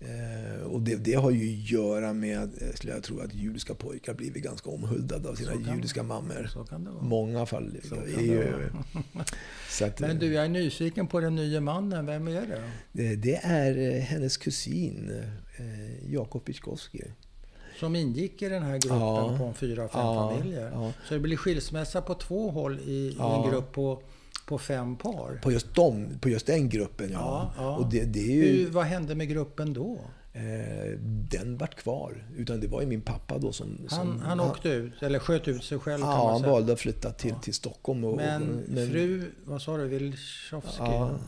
Eh, 0.00 0.62
och 0.62 0.80
det, 0.82 0.96
det 0.96 1.14
har 1.14 1.30
ju 1.30 1.48
att 1.54 1.70
göra 1.70 2.12
med, 2.12 2.62
eh, 2.62 2.68
skulle 2.74 2.92
jag 2.92 3.02
tro, 3.02 3.20
att 3.20 3.34
judiska 3.34 3.74
pojkar 3.74 4.14
blivit 4.14 4.42
ganska 4.44 4.70
omhuldade 4.70 5.28
av 5.28 5.34
sina 5.34 5.74
judiska 5.74 6.02
mammor. 6.02 6.50
Så 6.52 6.64
kan 6.64 6.84
det 6.84 6.90
vara. 6.90 7.02
Många 7.02 7.46
fall. 7.46 7.76
Så 7.88 7.94
ju, 8.20 8.36
det 8.38 8.70
så 9.70 9.84
att, 9.84 10.00
Men 10.00 10.18
du, 10.18 10.32
jag 10.32 10.44
är 10.44 10.48
nyfiken 10.48 11.06
på 11.06 11.20
den 11.20 11.34
nya 11.34 11.60
mannen. 11.60 12.06
Vem 12.06 12.28
är 12.28 12.32
det? 12.46 12.70
Det, 12.92 13.16
det 13.16 13.36
är 13.36 13.78
eh, 13.96 14.00
hennes 14.02 14.36
kusin 14.36 15.10
eh, 15.58 16.12
Jakob 16.12 16.42
Witkowski. 16.46 17.02
Som 17.80 17.96
ingick 17.96 18.42
i 18.42 18.48
den 18.48 18.62
här 18.62 18.78
gruppen 18.78 18.98
Ja. 18.98 19.34
på 19.38 19.52
fyra, 19.52 19.88
fem 19.88 20.00
Ja, 20.00 20.30
familjer. 20.38 20.70
ja. 20.72 20.92
Så 21.08 21.14
det 21.14 21.20
blir 21.20 21.36
skilsmässa 21.36 22.02
på 22.02 22.14
två 22.14 22.50
håll 22.50 22.78
i, 22.80 22.90
i 22.90 23.16
en 23.20 23.50
grupp 23.50 23.72
på, 23.72 24.02
på 24.48 24.58
fem 24.58 24.96
par. 24.96 25.40
På 25.42 25.52
just, 25.52 25.74
dem, 25.74 26.06
på 26.20 26.28
just 26.28 26.46
den 26.46 26.68
gruppen, 26.68 27.10
ja. 27.12 27.52
Ja, 27.56 27.62
ja. 27.64 27.76
Och 27.76 27.90
det, 27.90 28.04
det 28.04 28.20
är 28.20 28.34
ju, 28.34 28.42
Hur, 28.64 28.70
vad 28.70 28.84
hände 28.84 29.14
med 29.14 29.28
gruppen 29.28 29.72
då? 29.72 30.00
eh, 30.32 30.98
den 31.30 31.56
vart 31.58 31.74
kvar. 31.74 32.26
Utan 32.36 32.60
det 32.60 32.66
var 32.66 32.80
ju 32.80 32.86
min 32.86 33.00
pappa 33.00 33.38
då 33.38 33.52
som... 33.52 33.78
Han, 33.90 34.06
som 34.06 34.20
han 34.20 34.40
åkte 34.40 34.68
ut, 34.68 35.02
eller 35.02 35.18
sköt 35.18 35.48
ut 35.48 35.64
sig 35.64 35.78
själv 35.78 36.00
Ja, 36.02 36.30
han 36.32 36.50
valde 36.50 36.72
att 36.72 36.80
flytta 36.80 37.12
till, 37.12 37.34
till 37.42 37.54
Stockholm. 37.54 38.04
Och, 38.04 38.16
Men, 38.16 38.42
och- 38.42 38.68
men- 38.68 38.90
fru, 38.90 39.24
vad 39.44 39.62
sa 39.62 39.76
du, 39.76 39.84
Wilczowski? 39.88 40.78
Ja? 40.78 41.18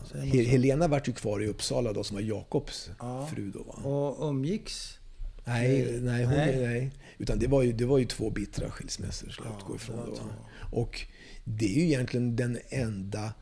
Helena 0.47 0.87
vart 0.87 1.07
ju 1.07 1.13
kvar 1.13 1.43
i 1.43 1.47
Uppsala 1.47 1.93
då, 1.93 2.03
som 2.03 2.15
var 2.15 2.21
Jakobs 2.21 2.89
Ja. 2.99 3.27
fru 3.35 3.51
då. 3.51 3.63
Va? 3.63 3.89
Och 3.89 4.29
umgicks? 4.29 4.97
Nej, 5.45 5.99
nej, 6.01 6.23
hon, 6.25 6.33
Nej. 6.35 6.59
nej. 6.61 6.91
Utan 7.17 7.39
det 7.39 7.47
var, 7.47 7.61
ju, 7.63 7.73
det 7.73 7.85
var 7.85 7.97
ju 7.97 8.05
två 8.05 8.29
bittra 8.29 8.69
skilsmässor 8.71 9.29
skulle 9.29 9.47
jag 9.47 9.55
Ja, 9.55 9.57
utgå 9.63 9.75
ifrån. 9.75 9.97
Då. 10.15 10.77
Och 10.79 11.01
det 11.43 11.65
är 11.65 11.75
ju 11.79 11.81
egentligen 11.85 12.35
den 12.35 12.57
enda 12.69 13.33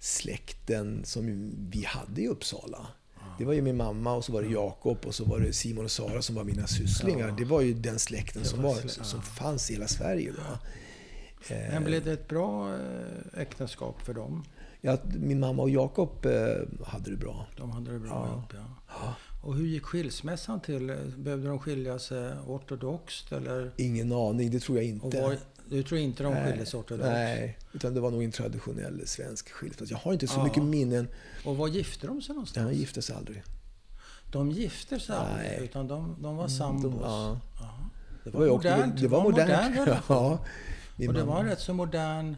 släkten 0.00 1.04
som 1.04 1.52
vi 1.70 1.84
hade 1.84 2.20
i 2.22 2.28
Uppsala. 2.28 2.86
Det 3.38 3.44
var 3.44 3.52
ju 3.52 3.62
min 3.62 3.76
mamma 3.76 4.14
och 4.14 4.24
så 4.24 4.32
var 4.32 4.42
det 4.42 4.48
Jakob 4.48 4.98
och 5.06 5.14
så 5.14 5.24
var 5.24 5.40
det 5.40 5.52
Simon 5.52 5.84
och 5.84 5.90
Sara 5.90 6.22
som 6.22 6.34
var 6.34 6.44
mina 6.44 6.66
sysslingar. 6.66 7.34
Det 7.38 7.44
var 7.44 7.60
ju 7.60 7.74
den 7.74 7.98
släkten 7.98 8.44
som, 8.44 8.62
var 8.62 8.74
som 9.04 9.22
fanns 9.22 9.70
i 9.70 9.74
hela 9.74 9.88
Sverige. 9.88 10.32
Då. 10.32 10.58
Eh, 11.54 11.72
Men 11.72 11.84
blev 11.84 12.04
det 12.04 12.12
ett 12.12 12.28
bra 12.28 12.74
eh, 12.74 13.40
äktenskap 13.40 14.00
för 14.02 14.14
dem? 14.14 14.44
Ja, 14.80 14.98
min 15.04 15.40
mamma 15.40 15.62
och 15.62 15.70
Jakob 15.70 16.26
eh, 16.26 16.32
hade 16.86 17.10
det 17.10 17.16
bra. 17.16 17.46
De 17.56 17.70
hade 17.70 17.92
det 17.92 17.98
bra 17.98 18.08
Ja. 18.10 18.32
ihop, 18.32 18.52
ja. 18.88 19.14
Och 19.42 19.54
hur 19.54 19.66
gick 19.66 19.82
skilsmässan 19.82 20.60
till? 20.60 20.96
Behövde 21.16 21.48
de 21.48 21.58
skilja 21.58 21.98
sig 21.98 22.32
ortodoxt 22.46 23.32
eller? 23.32 23.72
Ingen 23.76 24.12
aning, 24.12 24.50
det 24.50 24.60
tror 24.60 24.78
jag 24.78 24.86
inte. 24.86 25.06
Och 25.06 25.14
var, 25.14 25.36
du 25.70 25.82
tror 25.82 26.00
inte 26.00 26.22
de 26.22 26.34
skilde 26.34 26.66
sig 26.66 26.80
ortodoxt? 26.80 27.08
Nej, 27.10 27.58
utan 27.72 27.94
det 27.94 28.00
var 28.00 28.10
nog 28.10 28.24
en 28.24 28.32
traditionell 28.32 29.06
svensk 29.06 29.48
skilsmässa. 29.50 29.90
Jag 29.92 29.98
har 29.98 30.12
inte 30.12 30.26
så 30.26 30.40
Ja. 30.40 30.44
mycket 30.44 30.62
minnen. 30.62 31.08
Och 31.44 31.56
var 31.56 31.68
gifte 31.68 32.06
de 32.06 32.22
sig 32.22 32.34
någonstans? 32.34 32.64
Han 32.66 32.74
gifte 32.74 33.02
sig 33.02 33.16
aldrig. 33.16 33.42
De 34.32 34.50
gifte 34.50 35.00
sig 35.00 35.16
aldrig, 35.16 35.48
Nej. 35.50 35.60
utan 35.64 35.88
de, 35.88 36.16
de 36.22 36.36
var 36.36 36.44
Mm, 36.44 36.48
sambos? 36.56 36.92
de- 36.94 37.00
ja. 37.02 37.40
Jaha. 37.60 37.90
Det 38.24 38.30
Det 38.30 38.30
var, 38.30 38.38
var, 38.40 38.46
ju 38.46 38.52
också, 38.52 38.68
modernt. 38.68 39.00
det 39.00 39.08
var 39.08 39.22
modernt. 39.22 39.76
relation. 39.76 39.98
ja, 40.08 40.38
min 40.96 41.08
Och 41.08 41.14
det 41.14 41.20
mamma- 41.24 41.34
var 41.34 41.44
rätt 41.44 41.60
så 41.60 41.74
modern, 41.74 42.36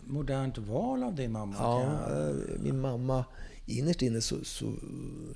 modernt 0.00 0.58
val 0.58 1.02
av 1.02 1.14
din 1.14 1.32
mamma. 1.32 1.54
Ja, 1.58 1.82
eh, 2.28 2.34
min 2.60 2.80
mamma, 2.80 3.24
innerst 3.66 4.02
inne 4.02 4.20
så, 4.20 4.44
så 4.44 4.64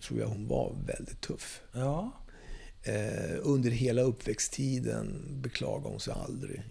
tror 0.02 0.20
jag 0.20 0.26
hon 0.26 0.48
var 0.48 0.76
väldigt 0.86 1.20
tuff. 1.20 1.62
ja. 1.72 2.12
Eh, 2.82 3.36
under 3.42 3.70
hela 3.70 4.02
uppväxttiden 4.02 5.22
beklagade 5.42 5.88
hon 5.88 6.00
sig 6.00 6.14
aldrig. 6.26 6.62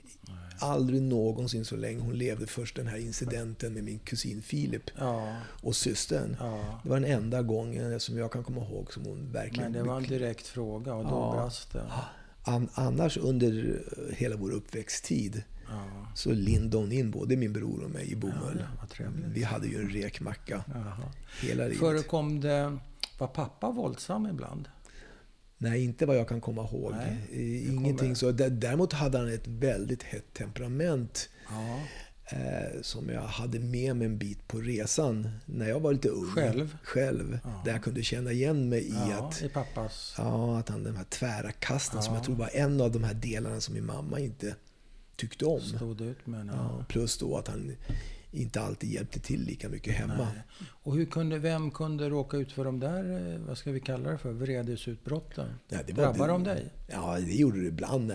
Aldrig 0.62 1.01
någonsin 1.01 1.66
så 1.66 1.76
länge 1.76 1.99
hon 2.01 2.18
levde. 2.18 2.47
Först 2.47 2.76
den 2.76 2.88
här 2.88 2.97
incidenten 2.97 3.74
med 3.74 3.84
min 3.84 3.99
kusin 3.99 4.41
Filip 4.41 4.84
ja. 4.97 5.36
och 5.62 5.76
systern. 5.76 6.36
ja. 6.39 6.80
Det 6.84 6.89
var 6.89 6.99
den 6.99 7.12
enda 7.12 7.41
gången 7.41 7.99
som 7.99 8.18
jag 8.18 8.32
kan 8.32 8.43
komma 8.43 8.62
ihåg 8.62 8.93
som 8.93 9.05
hon 9.05 9.32
verkligen 9.32 9.72
Men 9.72 9.82
det 9.82 9.89
var 9.89 9.97
en 9.97 10.03
direkt 10.03 10.47
fråga 10.47 10.93
och 10.93 11.03
då 11.03 11.10
Ja. 11.10 11.32
brast 11.36 11.74
det. 11.74 11.84
An, 12.43 12.70
annars 12.74 13.18
under 13.18 13.82
eh, 13.97 14.16
hela 14.16 14.36
vår 14.36 14.51
uppväxttid 14.51 15.43
Ja. 15.70 16.07
så 16.16 16.32
lindade 16.32 16.78
hon 16.78 16.91
in 16.91 17.12
både 17.12 17.36
min 17.36 17.53
bror 17.53 17.84
och 17.84 17.89
mig 17.91 18.12
i 18.12 18.16
bomull. 18.16 18.64
Vi 19.34 19.43
hade 19.43 19.68
ju 19.68 19.82
en 19.82 19.89
rekmacka 19.89 20.64
hela 21.41 21.64
livet. 21.64 21.80
Förekom 21.80 22.41
det... 22.41 22.78
Var 23.18 23.28
pappa 23.28 23.72
våldsam 23.72 24.26
ibland? 24.26 24.68
Nej, 25.62 25.84
inte 25.84 26.05
vad 26.05 26.18
jag 26.18 26.28
kan 26.28 26.41
komma 26.41 26.62
ihåg. 26.64 26.91
Nej, 27.32 27.68
Ingenting 27.68 28.16
så. 28.16 28.32
Dä- 28.32 28.49
Däremot 28.49 28.93
hade 28.93 29.18
han 29.18 29.34
ett 29.34 29.47
väldigt 29.47 30.03
hett 30.03 30.34
temperament 30.34 31.30
Ja. 31.49 31.80
eh, 32.38 32.82
som 32.82 33.10
jag 33.10 33.22
hade 33.22 33.60
med 33.60 33.95
mig 33.95 34.05
en 34.05 34.18
bit 34.18 34.47
på 34.47 34.57
resan 34.57 35.30
när 35.45 35.70
jag 35.70 35.80
var 35.80 35.93
lite 35.93 36.10
ung. 36.10 36.26
Själv? 36.32 36.78
Själv. 36.84 37.39
Ja. 37.43 37.62
Där 37.66 37.72
jag 37.72 37.84
kunde 37.84 38.03
känna 38.03 38.32
igen 38.32 38.70
mig 38.70 38.80
i 38.88 38.93
ja, 39.10 39.28
att 39.28 39.41
i 39.41 39.49
pappas... 39.49 40.16
Ja, 40.18 40.60
att 40.60 40.70
han 40.70 40.84
de 40.84 40.95
här 40.95 41.03
tvära 41.03 41.51
kasten 41.51 42.01
som 42.03 42.14
Ja. 42.14 42.18
jag 42.20 42.26
tror 42.26 42.36
var 42.36 42.49
en 42.53 42.82
av 42.82 42.91
de 42.91 43.03
här 43.03 43.14
delarna 43.14 43.62
som 43.62 43.74
min 43.74 43.86
mamma 43.86 44.20
inte 44.20 44.55
tyckte 45.16 45.45
om. 45.45 45.62
Stod 45.62 46.01
ut 46.01 46.28
med. 46.28 46.49
Ja, 46.53 46.86
plus 46.89 47.18
då 47.18 47.38
att 47.38 47.47
han 47.47 47.76
inte 48.32 48.61
alltid 48.61 48.89
hjälpte 48.91 49.19
till 49.19 49.41
lika 49.43 49.69
mycket 49.69 49.93
hemma. 49.93 50.27
Nej. 50.34 50.43
Och 50.84 50.95
hur 50.95 51.05
kunde, 51.05 51.38
vem 51.39 51.71
kunde 51.71 52.09
råka 52.09 52.38
ut 52.38 52.51
för 52.51 52.65
de 52.65 52.80
där, 52.80 53.34
eh, 53.34 53.39
vad 53.47 53.57
ska 53.57 53.71
vi 53.71 53.80
kalla 53.80 54.11
det 54.11 54.17
för, 54.17 54.32
vredesutbrotten? 54.32 55.49
Nej, 55.69 55.84
det 55.88 55.93
var- 55.93 56.03
Drabbade 56.03 56.32
de 56.32 56.43
dig? 56.43 56.73
Ja, 56.88 57.17
det 57.19 57.34
gjorde 57.36 57.61
det 57.61 57.67
ibland. 57.67 58.13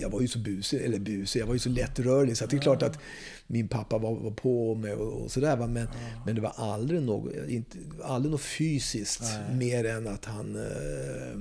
Jag 0.00 0.10
var 0.10 0.20
ju 0.20 0.28
så 0.28 0.38
busig, 0.38 0.80
eller 0.82 0.98
busig, 0.98 1.40
jag 1.40 1.46
var 1.46 1.54
ju 1.54 1.58
så 1.58 1.68
lättrörlig 1.68 2.36
så 2.36 2.44
att 2.44 2.50
det 2.50 2.56
är 2.56 2.60
klart 2.60 2.82
att 2.82 2.98
min 3.46 3.68
pappa 3.68 3.98
var, 3.98 4.14
var 4.14 4.30
på 4.30 4.74
mig 4.74 4.92
och, 4.94 5.22
och 5.22 5.30
sådär. 5.30 5.56
Men, 5.56 5.88
men 6.26 6.34
det 6.34 6.40
var 6.40 6.52
aldrig 6.56 7.02
något, 7.02 7.32
inte, 7.48 7.78
aldrig 8.04 8.32
något 8.32 8.40
fysiskt 8.42 9.22
Nej. 9.22 9.56
mer 9.56 9.84
än 9.84 10.08
att 10.08 10.24
han 10.24 10.56
eh, 10.56 11.40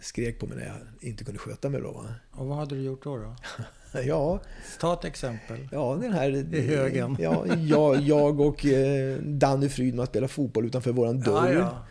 skrek 0.00 0.38
på 0.38 0.46
mig 0.46 0.58
när 0.58 0.66
jag 0.66 0.76
inte 1.00 1.24
kunde 1.24 1.38
sköta 1.38 1.68
mig. 1.68 1.80
Då, 1.80 1.92
va? 1.92 2.14
Och 2.30 2.46
vad 2.46 2.56
hade 2.58 2.74
du 2.74 2.82
gjort 2.82 3.04
då? 3.04 3.16
då? 3.16 3.36
Ja, 4.06 4.40
Ta 4.80 4.92
ett 4.92 5.04
exempel. 5.04 5.68
Ja, 5.72 5.98
den 6.00 6.12
här... 6.12 6.54
I 6.54 6.60
högen. 6.60 7.16
Ja, 7.20 7.46
jag, 7.46 8.00
jag 8.00 8.40
och 8.40 8.66
eh, 8.66 9.18
Danny 9.18 9.68
Frydman 9.68 10.06
spelade 10.06 10.32
fotboll 10.32 10.66
utanför 10.66 10.92
våran 10.92 11.20
dörr. 11.20 11.52
Ja, 11.52 11.86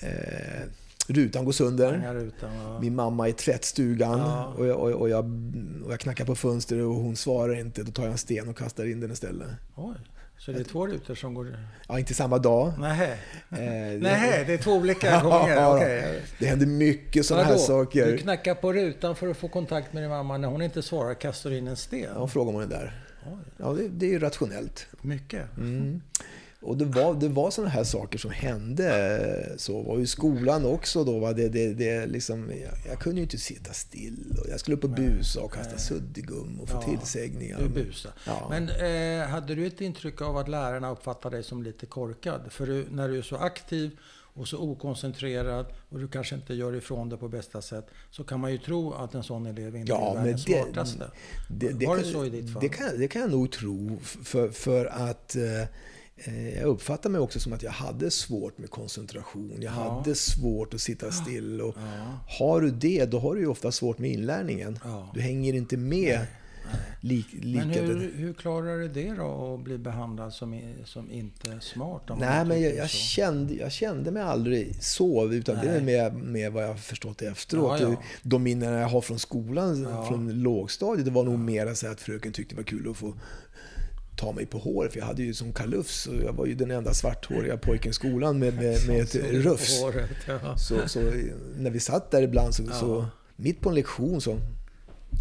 ja. 0.00 0.08
Eh, 0.08 0.62
rutan 1.06 1.44
går 1.44 1.52
sönder. 1.52 2.14
Rutan, 2.14 2.50
ja. 2.54 2.80
Min 2.80 2.94
mamma 2.94 3.28
i 3.28 3.32
tvättstugan 3.32 4.20
och, 4.56 4.66
jag, 4.66 4.76
och, 4.76 4.90
och, 4.90 5.08
jag, 5.08 5.24
och 5.84 5.92
jag 5.92 6.00
knackar 6.00 6.24
på 6.24 6.34
fönstret 6.34 6.82
och 6.82 6.94
hon 6.94 7.16
svarar 7.16 7.60
inte. 7.60 7.82
Då 7.82 7.92
tar 7.92 8.02
jag 8.02 8.12
en 8.12 8.18
sten 8.18 8.48
och 8.48 8.58
kastar 8.58 8.90
in 8.90 9.00
den 9.00 9.12
istället. 9.12 9.48
Oj, 9.74 9.94
så 10.44 10.52
det 10.52 10.60
är 10.60 10.64
två 10.64 10.86
rutor 10.86 11.14
som 11.14 11.34
går... 11.34 11.56
Ja, 11.88 11.98
inte 11.98 12.14
samma 12.14 12.38
dag. 12.38 12.72
Nähä. 12.78 13.12
Eh, 13.12 13.18
det- 13.50 14.44
det 14.46 14.52
är 14.54 14.58
två 14.58 14.72
olika 14.72 15.20
gånger? 15.22 15.54
ja. 15.56 15.76
Okej. 15.76 16.22
Det 16.38 16.46
händer 16.46 16.66
mycket 16.66 17.26
sådana 17.26 17.44
här 17.44 17.56
saker. 17.56 18.06
Du 18.06 18.18
knackar 18.18 18.54
på 18.54 18.72
rutan 18.72 19.16
för 19.16 19.28
att 19.28 19.36
få 19.36 19.48
kontakt 19.48 19.92
med 19.92 20.02
din 20.02 20.10
mamma. 20.10 20.38
När 20.38 20.48
hon 20.48 20.62
inte 20.62 20.82
svarar 20.82 21.14
kastar 21.14 21.50
du 21.50 21.58
in 21.58 21.68
en 21.68 21.76
sten? 21.76 22.08
Ja, 22.14 22.28
frågar 22.28 22.52
man 22.52 22.68
det 22.68 22.76
där. 22.76 23.04
Ja, 23.56 23.72
det, 23.72 23.88
det 23.88 24.06
är 24.06 24.10
ju 24.10 24.18
rationellt. 24.18 24.86
mycket. 25.00 25.56
Mm. 25.56 26.02
Och 26.62 26.76
det 26.76 26.84
var, 26.84 27.14
det 27.14 27.28
var 27.28 27.50
sådana 27.50 27.70
här 27.70 27.84
saker 27.84 28.18
som 28.18 28.30
hände. 28.30 29.54
Så 29.56 29.82
var 29.82 29.98
ju 29.98 30.06
skolan 30.06 30.64
också 30.64 31.04
då. 31.04 31.18
Va? 31.18 31.32
Det, 31.32 31.48
det, 31.48 31.74
det 31.74 32.06
liksom, 32.06 32.50
jag, 32.50 32.72
jag 32.92 32.98
kunde 32.98 33.16
ju 33.16 33.22
inte 33.22 33.38
sitta 33.38 33.72
still. 33.72 34.36
Och 34.40 34.46
jag 34.50 34.60
skulle 34.60 34.76
upp 34.76 34.84
och 34.84 34.90
busa 34.90 35.40
och 35.40 35.52
kasta 35.52 35.78
suddgum 35.78 36.60
och 36.60 36.68
få 36.68 36.82
Ja, 36.86 36.98
tillsägningar. 36.98 37.58
Du 37.62 37.68
busade. 37.68 38.14
Ja. 38.26 38.46
Men 38.50 38.68
eh, 38.68 39.26
hade 39.28 39.54
du 39.54 39.66
ett 39.66 39.80
intryck 39.80 40.20
av 40.22 40.36
att 40.36 40.48
lärarna 40.48 40.90
uppfattade 40.90 41.36
dig 41.36 41.44
som 41.44 41.62
lite 41.62 41.86
korkad? 41.86 42.40
För 42.50 42.66
du, 42.66 42.86
när 42.90 43.08
du 43.08 43.18
är 43.18 43.22
så 43.22 43.36
aktiv 43.36 43.98
och 44.34 44.48
så 44.48 44.58
okoncentrerad 44.58 45.66
och 45.88 45.98
du 45.98 46.08
kanske 46.08 46.34
inte 46.34 46.54
gör 46.54 46.74
ifrån 46.76 47.08
det 47.08 47.16
på 47.16 47.28
bästa 47.28 47.62
sätt 47.62 47.86
så 48.10 48.24
kan 48.24 48.40
man 48.40 48.52
ju 48.52 48.58
tro 48.58 48.92
att 48.92 49.14
en 49.14 49.22
sån 49.22 49.46
elev 49.46 49.76
inte 49.76 49.92
Ja, 49.92 50.10
är 50.10 50.14
världens 50.18 50.44
det- 50.44 50.62
smartaste. 50.62 51.04
Det, 51.48 51.86
Var 51.86 51.96
det 51.96 52.02
kan- 52.02 52.12
så 52.12 52.24
i 52.24 52.30
ditt 52.30 52.52
fall? 52.52 52.62
Det 52.62 52.68
kan, 52.68 52.98
det 52.98 53.08
kan 53.08 53.22
jag 53.22 53.30
nog 53.30 53.50
tro. 53.52 53.98
För, 54.24 54.48
för 54.48 54.86
att 54.86 55.36
eh, 55.36 55.42
jag 56.56 56.64
uppfattar 56.64 57.10
mig 57.10 57.20
också 57.20 57.40
som 57.40 57.52
att 57.52 57.62
jag 57.62 57.70
hade 57.70 58.10
svårt 58.10 58.58
med 58.58 58.70
koncentration. 58.70 59.52
Jag 59.56 59.64
Ja. 59.64 59.70
hade 59.70 60.14
svårt 60.14 60.74
att 60.74 60.80
sitta 60.80 61.10
still. 61.10 61.60
Och 61.60 61.74
Ja. 61.76 62.18
Har 62.38 62.60
du 62.60 62.70
det, 62.70 63.04
då 63.04 63.18
har 63.18 63.34
du 63.34 63.40
ju 63.40 63.46
ofta 63.46 63.72
svårt 63.72 63.98
med 63.98 64.10
inlärningen. 64.10 64.78
Ja. 64.84 65.10
Du 65.14 65.20
hänger 65.20 65.54
inte 65.54 65.76
med 65.76 66.20
lik, 67.00 67.26
lika... 67.32 67.64
Men 67.64 67.70
hur, 67.70 68.12
hur 68.16 68.32
klarar 68.34 68.78
du 68.78 68.88
det 68.88 69.10
då, 69.14 69.54
att 69.54 69.60
bli 69.64 69.78
behandlad 69.78 70.32
som, 70.32 70.60
som 70.84 71.10
inte 71.10 71.60
smart? 71.60 72.02
Nej, 72.18 72.44
men 72.44 72.62
jag, 72.62 72.74
jag, 72.76 72.90
kände, 72.90 73.54
jag 73.54 73.72
kände 73.72 74.10
mig 74.10 74.22
aldrig 74.22 74.82
så, 74.82 75.32
utan 75.32 75.56
det 75.56 75.68
är 75.68 75.80
Nej. 75.80 76.10
med, 76.10 76.14
med 76.14 76.52
vad 76.52 76.62
jag 76.62 76.68
har 76.68 76.74
förstått 76.74 77.22
efteråt. 77.22 77.80
Ja, 77.80 77.88
ja. 77.90 78.02
De 78.22 78.42
minnen 78.42 78.72
jag 78.72 78.88
har 78.88 79.00
från 79.00 79.18
skolan, 79.18 79.82
Ja. 79.82 80.06
från 80.08 80.42
lågstadiet, 80.42 81.04
det 81.04 81.10
var 81.10 81.24
nog 81.24 81.38
mer 81.38 81.74
så 81.74 81.86
att 81.86 82.00
fröken 82.00 82.32
tyckte 82.32 82.54
det 82.54 82.56
var 82.56 82.64
kul 82.64 82.90
att 82.90 82.96
få 82.96 83.14
ta 84.16 84.32
mig 84.32 84.46
på 84.46 84.58
håret. 84.58 84.92
För 84.92 84.98
jag 84.98 85.06
hade 85.06 85.22
ju 85.22 85.34
som 85.34 85.52
kalufs 85.52 86.06
och 86.06 86.14
jag 86.14 86.32
var 86.32 86.46
ju 86.46 86.54
den 86.54 86.70
enda 86.70 86.94
svarthåriga 86.94 87.56
pojken 87.56 87.90
i 87.90 87.94
skolan 87.94 88.38
med, 88.38 88.54
med, 88.54 88.86
med 88.88 89.00
ett 89.00 89.14
rufs. 89.14 89.80
håret, 89.80 90.10
ja. 90.26 90.56
Så, 90.56 90.88
så 90.88 91.00
när 91.56 91.70
vi 91.70 91.80
satt 91.80 92.10
där 92.10 92.22
ibland 92.22 92.54
så, 92.54 92.62
Ja. 92.62 92.72
så 92.72 93.06
mitt 93.36 93.60
på 93.60 93.68
en 93.68 93.74
lektion 93.74 94.20
så 94.20 94.38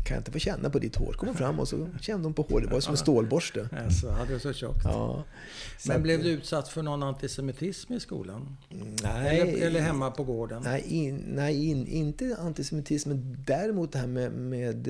kan 0.05 0.15
jag 0.15 0.19
inte 0.21 0.31
få 0.31 0.39
känna 0.39 0.69
på 0.69 0.79
ditt 0.79 0.95
hår? 0.95 1.13
Kom 1.13 1.27
hon 1.27 1.37
fram 1.37 1.59
och 1.59 1.67
så 1.67 1.87
kände 2.01 2.23
hon 2.27 2.33
på 2.33 2.41
håret. 2.41 2.67
Det 2.67 2.73
var 2.73 2.79
som 2.81 2.91
en 2.93 2.97
stålborste. 2.97 3.69
Alltså, 3.85 4.09
hade 4.09 4.33
du 4.33 4.39
så 4.39 4.53
tjockt? 4.53 4.81
Ja. 4.83 5.23
Men 5.87 5.95
att- 5.95 6.03
blev 6.03 6.23
du 6.23 6.29
utsatt 6.29 6.67
för 6.67 6.81
någon 6.83 7.03
antisemitism 7.03 7.93
i 7.93 7.99
skolan? 7.99 8.57
Nej, 9.03 9.39
Eller, 9.39 9.65
eller 9.67 9.79
hemma 9.81 10.11
på 10.11 10.23
gården? 10.23 10.61
Nej, 10.65 10.81
in, 10.87 11.15
nej 11.27 11.65
in, 11.69 11.87
inte 11.87 12.35
antisemitism, 12.39 13.09
men 13.09 13.37
däremot 13.47 13.91
det 13.91 13.99
här 13.99 14.07
med, 14.07 14.31
med 14.31 14.87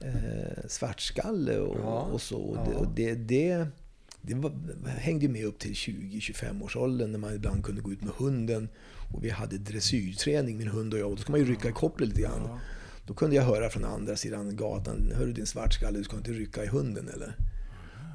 eh, 0.00 0.68
svartskalle 0.68 1.58
och, 1.58 1.76
Ja, 1.80 2.02
och 2.02 2.20
så. 2.20 2.38
Och 2.38 2.56
ja. 2.56 2.64
det, 2.70 2.76
och 2.76 2.86
det, 2.94 3.14
det, 3.14 4.34
var, 4.34 4.52
hängde 4.86 5.28
med 5.28 5.44
upp 5.44 5.58
till 5.58 5.72
20-25 5.72 6.62
års 6.64 6.76
åldern 6.76 7.12
när 7.12 7.18
man 7.18 7.34
ibland 7.34 7.64
kunde 7.64 7.80
gå 7.80 7.92
ut 7.92 8.02
med 8.02 8.12
hunden. 8.16 8.68
Och 9.14 9.24
vi 9.24 9.30
hade 9.30 9.58
dressyrträning, 9.58 10.58
min 10.58 10.68
hund 10.68 10.94
och 10.94 11.00
jag. 11.00 11.10
Och 11.10 11.16
då 11.16 11.22
ska 11.22 11.32
man 11.32 11.40
ju 11.40 11.46
rycka 11.46 11.68
i 11.68 11.72
kopplet 11.72 12.08
lite 12.08 12.20
grann. 12.20 12.42
Ja. 12.44 12.58
Då 13.06 13.14
kunde 13.14 13.36
jag 13.36 13.42
höra 13.42 13.70
från 13.70 13.84
andra 13.84 14.16
sidan 14.16 14.56
gatan, 14.56 15.12
hör 15.14 15.26
du 15.26 15.32
din 15.32 15.46
svartskalle, 15.46 15.98
du 15.98 16.04
ska 16.04 16.16
inte 16.16 16.32
rycka 16.32 16.64
i 16.64 16.66
hunden 16.66 17.08
eller? 17.08 17.36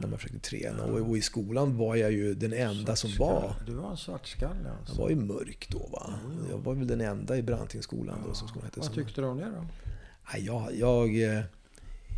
När 0.01 0.07
man 0.07 0.19
försökte 0.19 0.39
träna. 0.39 0.83
Och, 0.83 1.09
och 1.09 1.17
i 1.17 1.21
skolan 1.21 1.77
var 1.77 1.95
jag 1.95 2.11
ju 2.11 2.33
den 2.33 2.53
enda 2.53 2.95
som 2.95 3.11
var. 3.19 3.55
Du 3.65 3.73
var 3.73 3.91
en 3.91 3.97
svartskalle 3.97 4.71
alltså? 4.79 4.95
Jag 4.95 5.01
var 5.01 5.09
ju 5.09 5.15
mörk 5.15 5.67
då 5.69 5.87
va. 5.91 6.13
Jag 6.49 6.57
var 6.57 6.73
väl 6.73 6.87
den 6.87 7.01
enda 7.01 7.37
i 7.37 7.41
Brantingskolan 7.41 8.19
då 8.27 8.33
som 8.33 8.47
skolan 8.47 8.65
hette. 8.65 8.79
Vad 8.79 8.93
tyckte 8.93 9.21
du 9.21 9.27
om 9.27 9.37
det 9.37 9.45
då? 9.45 9.65
Jag, 10.37 10.75
jag, 10.75 11.23
eh, 11.23 11.43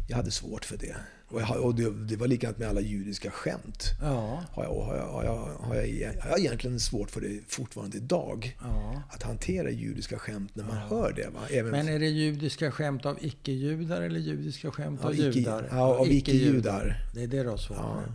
jag 0.07 0.17
hade 0.17 0.31
svårt 0.31 0.65
för 0.65 0.77
det. 0.77 0.95
Och, 1.27 1.41
jag, 1.41 1.61
och 1.65 1.75
det, 1.75 2.05
det 2.05 2.15
var 2.15 2.27
likadant 2.27 2.57
med 2.57 2.67
alla 2.69 2.81
judiska 2.81 3.31
skämt. 3.31 3.83
Ja. 4.01 4.43
Har 4.51 4.63
jag, 4.63 4.73
har, 4.83 4.95
jag, 4.95 5.07
har, 5.07 5.23
jag, 5.23 5.35
har, 5.35 5.75
jag, 5.75 6.21
har 6.21 6.29
jag 6.29 6.39
egentligen 6.39 6.79
svårt 6.79 7.11
för 7.11 7.21
det 7.21 7.39
fortfarande 7.47 7.97
idag. 7.97 8.57
ja. 8.61 9.03
Att 9.09 9.23
hantera 9.23 9.69
judiska 9.69 10.19
skämt 10.19 10.55
när 10.55 10.63
man 10.63 10.77
hör 10.77 11.13
det. 11.13 11.29
Va? 11.33 11.39
Även 11.51 11.71
Men 11.71 11.87
är 11.87 11.99
det 11.99 12.07
judiska 12.09 12.71
skämt 12.71 13.05
av 13.05 13.17
icke-judar 13.21 14.01
eller 14.01 14.19
judiska 14.19 14.71
skämt 14.71 14.99
av 15.01 15.05
Av 15.07 15.13
icke- 15.13 15.31
judar? 15.31 15.67
ja, 15.71 15.97
av 15.99 16.07
icke-judar. 16.11 16.97
Det 17.13 17.23
är 17.23 17.27
det 17.27 17.43
du 17.43 17.49
har 17.49 17.57
svårt 17.57 17.77
Ja. 17.77 17.95
med? 18.01 18.13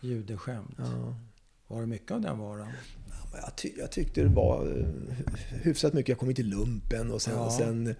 Judeskämt. 0.00 0.74
ja, 0.78 1.16
Var 1.68 1.80
det 1.80 1.86
mycket 1.86 2.10
av 2.10 2.20
den 2.20 2.38
varan? 2.38 2.68
jag, 3.42 3.56
ty, 3.56 3.72
jag 3.78 3.90
tyckte 3.92 4.22
det 4.22 4.28
var 4.28 4.78
eh, 4.80 5.14
hyfsat 5.62 5.92
mycket. 5.92 6.08
Jag 6.08 6.18
kom 6.18 6.34
till 6.34 6.48
lumpen 6.48 7.10
och 7.12 7.22
sen, 7.22 7.34
Ja. 7.34 7.50
sen 7.58 7.94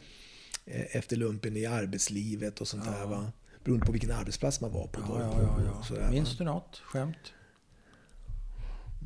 efter 0.67 1.17
lumpen 1.17 1.57
i 1.57 1.67
arbetslivet 1.67 2.61
och 2.61 2.69
sånt 2.69 2.83
Ja. 2.87 2.93
där. 2.93 3.07
Va? 3.07 3.33
Beroende 3.65 3.87
på 3.87 3.93
vilken 3.93 4.11
arbetsplats 4.13 4.61
man 4.61 4.73
var 4.73 4.87
på. 4.87 5.01
Ja, 5.01 5.21
ja, 5.21 5.43
ja. 5.43 5.59
ja. 5.67 5.83
sådär? 5.85 6.11
Minns 6.11 6.39
du 6.39 6.45
något 6.45 6.77
skämt? 6.77 7.17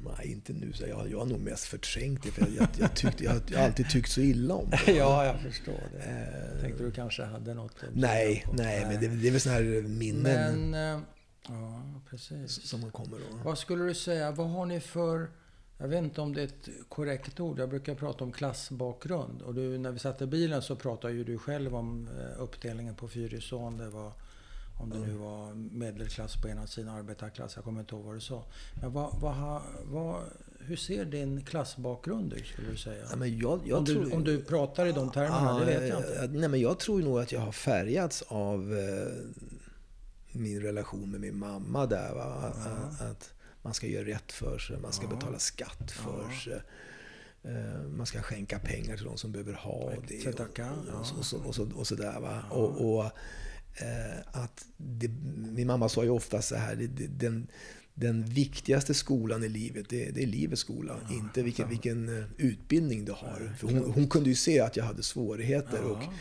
Nej, 0.04 0.32
inte 0.32 0.52
nu. 0.52 0.72
Så 0.72 0.86
jag, 0.86 1.10
jag 1.10 1.18
har 1.18 1.26
nog 1.26 1.40
mest 1.40 1.64
förträngt 1.64 2.22
det. 2.22 2.30
För 2.30 2.42
jag, 2.42 2.50
jag, 2.54 2.68
jag, 2.78 2.94
tyckte, 2.96 3.24
jag, 3.24 3.32
har 3.32 3.64
alltid 3.64 3.90
tyckt 3.90 4.10
så 4.10 4.20
illa 4.20 4.54
om 4.54 4.70
det. 4.70 4.92
ja, 4.92 5.24
jag 5.24 5.40
förstår 5.40 5.82
det. 5.92 6.02
Eh, 6.54 6.60
Tänkte 6.60 6.82
du 6.82 6.90
kanske 6.90 7.24
hade 7.24 7.54
något 7.54 7.76
nej, 7.92 8.46
nej, 8.52 8.86
men 8.86 9.00
det, 9.00 9.08
det 9.08 9.28
är 9.28 9.32
väl 9.32 9.40
sådana 9.40 9.60
här 9.60 9.82
minnen 9.82 10.70
Men, 10.70 10.96
eh, 10.96 11.02
ja, 11.48 11.82
precis. 12.10 12.68
som 12.68 12.80
man 12.80 12.90
kommer 12.90 13.18
då. 13.18 13.36
Vad 13.44 13.58
skulle 13.58 13.84
du 13.84 13.94
säga, 13.94 14.30
vad 14.30 14.50
har 14.50 14.66
ni 14.66 14.80
för... 14.80 15.30
Jag 15.80 15.88
vet 15.88 16.04
inte 16.04 16.20
om 16.20 16.34
det 16.34 16.40
är 16.40 16.44
ett 16.44 16.68
korrekt 16.88 17.40
ord. 17.40 17.58
Jag 17.58 17.68
brukar 17.68 17.94
prata 17.94 18.24
om 18.24 18.32
klassbakgrund. 18.32 19.42
Och 19.42 19.54
du, 19.54 19.78
när 19.78 19.90
vi 19.90 19.98
satt 19.98 20.22
i 20.22 20.26
bilen 20.26 20.62
så 20.62 20.76
pratade 20.76 21.14
ju 21.14 21.24
du 21.24 21.38
själv 21.38 21.76
om 21.76 22.08
eh, 22.18 22.42
uppdelningen 22.42 22.94
på 22.94 23.08
Fyrisån. 23.08 23.76
Det 23.76 23.88
var, 23.88 24.12
om 24.80 24.90
det 24.90 24.98
nu 24.98 25.12
var 25.12 25.54
medelklass 25.54 26.42
på 26.42 26.48
ena 26.48 26.66
sidan, 26.66 26.94
arbetarklass. 26.94 27.56
Jag 27.56 27.64
kommer 27.64 27.80
inte 27.80 27.94
ihåg 27.94 28.04
vad 28.04 28.14
du 28.14 28.20
sa. 28.20 28.44
Men 28.82 28.92
vad, 28.92 29.20
vad, 29.20 29.62
vad, 29.84 30.22
hur 30.60 30.76
ser 30.76 31.04
din 31.04 31.44
klassbakgrund 31.44 32.32
ut, 32.32 32.46
skulle 32.46 32.70
du 32.70 32.76
säga? 32.76 33.04
Ja, 33.10 33.16
men 33.16 33.38
jag, 33.38 33.60
jag 33.64 33.78
om, 33.78 33.84
du, 33.84 33.94
tror, 33.94 34.14
om 34.14 34.24
du 34.24 34.42
pratar 34.42 34.86
i 34.86 34.92
de 34.92 35.10
termerna, 35.10 35.58
det 35.58 35.64
vet 35.64 35.88
jag 35.88 35.98
inte. 35.98 36.28
Nej, 36.38 36.48
men 36.48 36.60
jag 36.60 36.78
tror 36.78 37.02
nog 37.02 37.18
att 37.18 37.32
jag 37.32 37.40
har 37.40 37.52
färgats 37.52 38.22
av 38.28 38.74
eh, 38.78 39.12
min 40.32 40.62
relation 40.62 41.10
med 41.10 41.20
min 41.20 41.38
mamma 41.38 41.86
där. 41.86 42.14
Va? 42.14 42.24
Att, 42.24 43.00
att 43.00 43.32
man 43.62 43.74
ska 43.74 43.86
göra 43.86 44.06
rätt 44.06 44.32
för 44.32 44.58
sig, 44.58 44.78
man 44.78 44.92
ska 44.92 45.04
Ja. 45.06 45.14
betala 45.14 45.38
skatt 45.38 45.90
för 45.90 46.28
Ja. 46.30 46.40
sig. 46.44 46.62
Eh, 47.42 47.82
Man 47.82 48.06
ska 48.06 48.22
skänka 48.22 48.58
pengar 48.58 48.96
till 48.96 49.04
de 49.06 49.16
som 49.18 49.32
behöver 49.32 49.52
ha 49.52 49.90
det. 50.08 50.28
Och, 50.28 51.00
och, 51.00 51.06
så, 51.06 51.10
ja. 51.16 51.18
och, 51.18 51.24
så, 51.26 51.36
och, 51.38 51.54
så, 51.54 51.70
och 51.74 51.86
så 51.86 51.94
där, 51.94 52.20
va? 52.20 52.44
Ja. 52.50 52.56
Och, 52.56 52.94
och, 52.96 53.04
eh, 53.82 54.18
att 54.32 54.64
det, 54.76 55.08
min 55.36 55.66
mamma 55.66 55.88
sa 55.88 56.04
ju 56.04 56.10
ofta 56.10 56.42
så 56.42 56.56
här, 56.56 56.76
det, 56.76 56.86
det, 56.86 57.06
den, 57.06 57.46
den 57.94 58.24
viktigaste 58.24 58.94
skolan 58.94 59.44
i 59.44 59.48
livet, 59.48 59.88
det, 59.88 60.10
det 60.10 60.22
är 60.22 60.26
livets 60.26 60.60
skola. 60.60 60.96
inte 61.10 61.42
vilken, 61.42 61.68
vilken 61.68 62.18
eh, 62.18 62.24
utbildning 62.36 63.04
du 63.04 63.12
har. 63.12 63.54
För 63.58 63.66
hon, 63.66 63.92
hon 63.92 64.08
kunde 64.08 64.28
ju 64.28 64.34
se 64.34 64.60
att 64.60 64.76
jag 64.76 64.84
hade 64.84 65.02
svårigheter. 65.02 65.82
Och 65.82 66.02
Ja, 66.02 66.12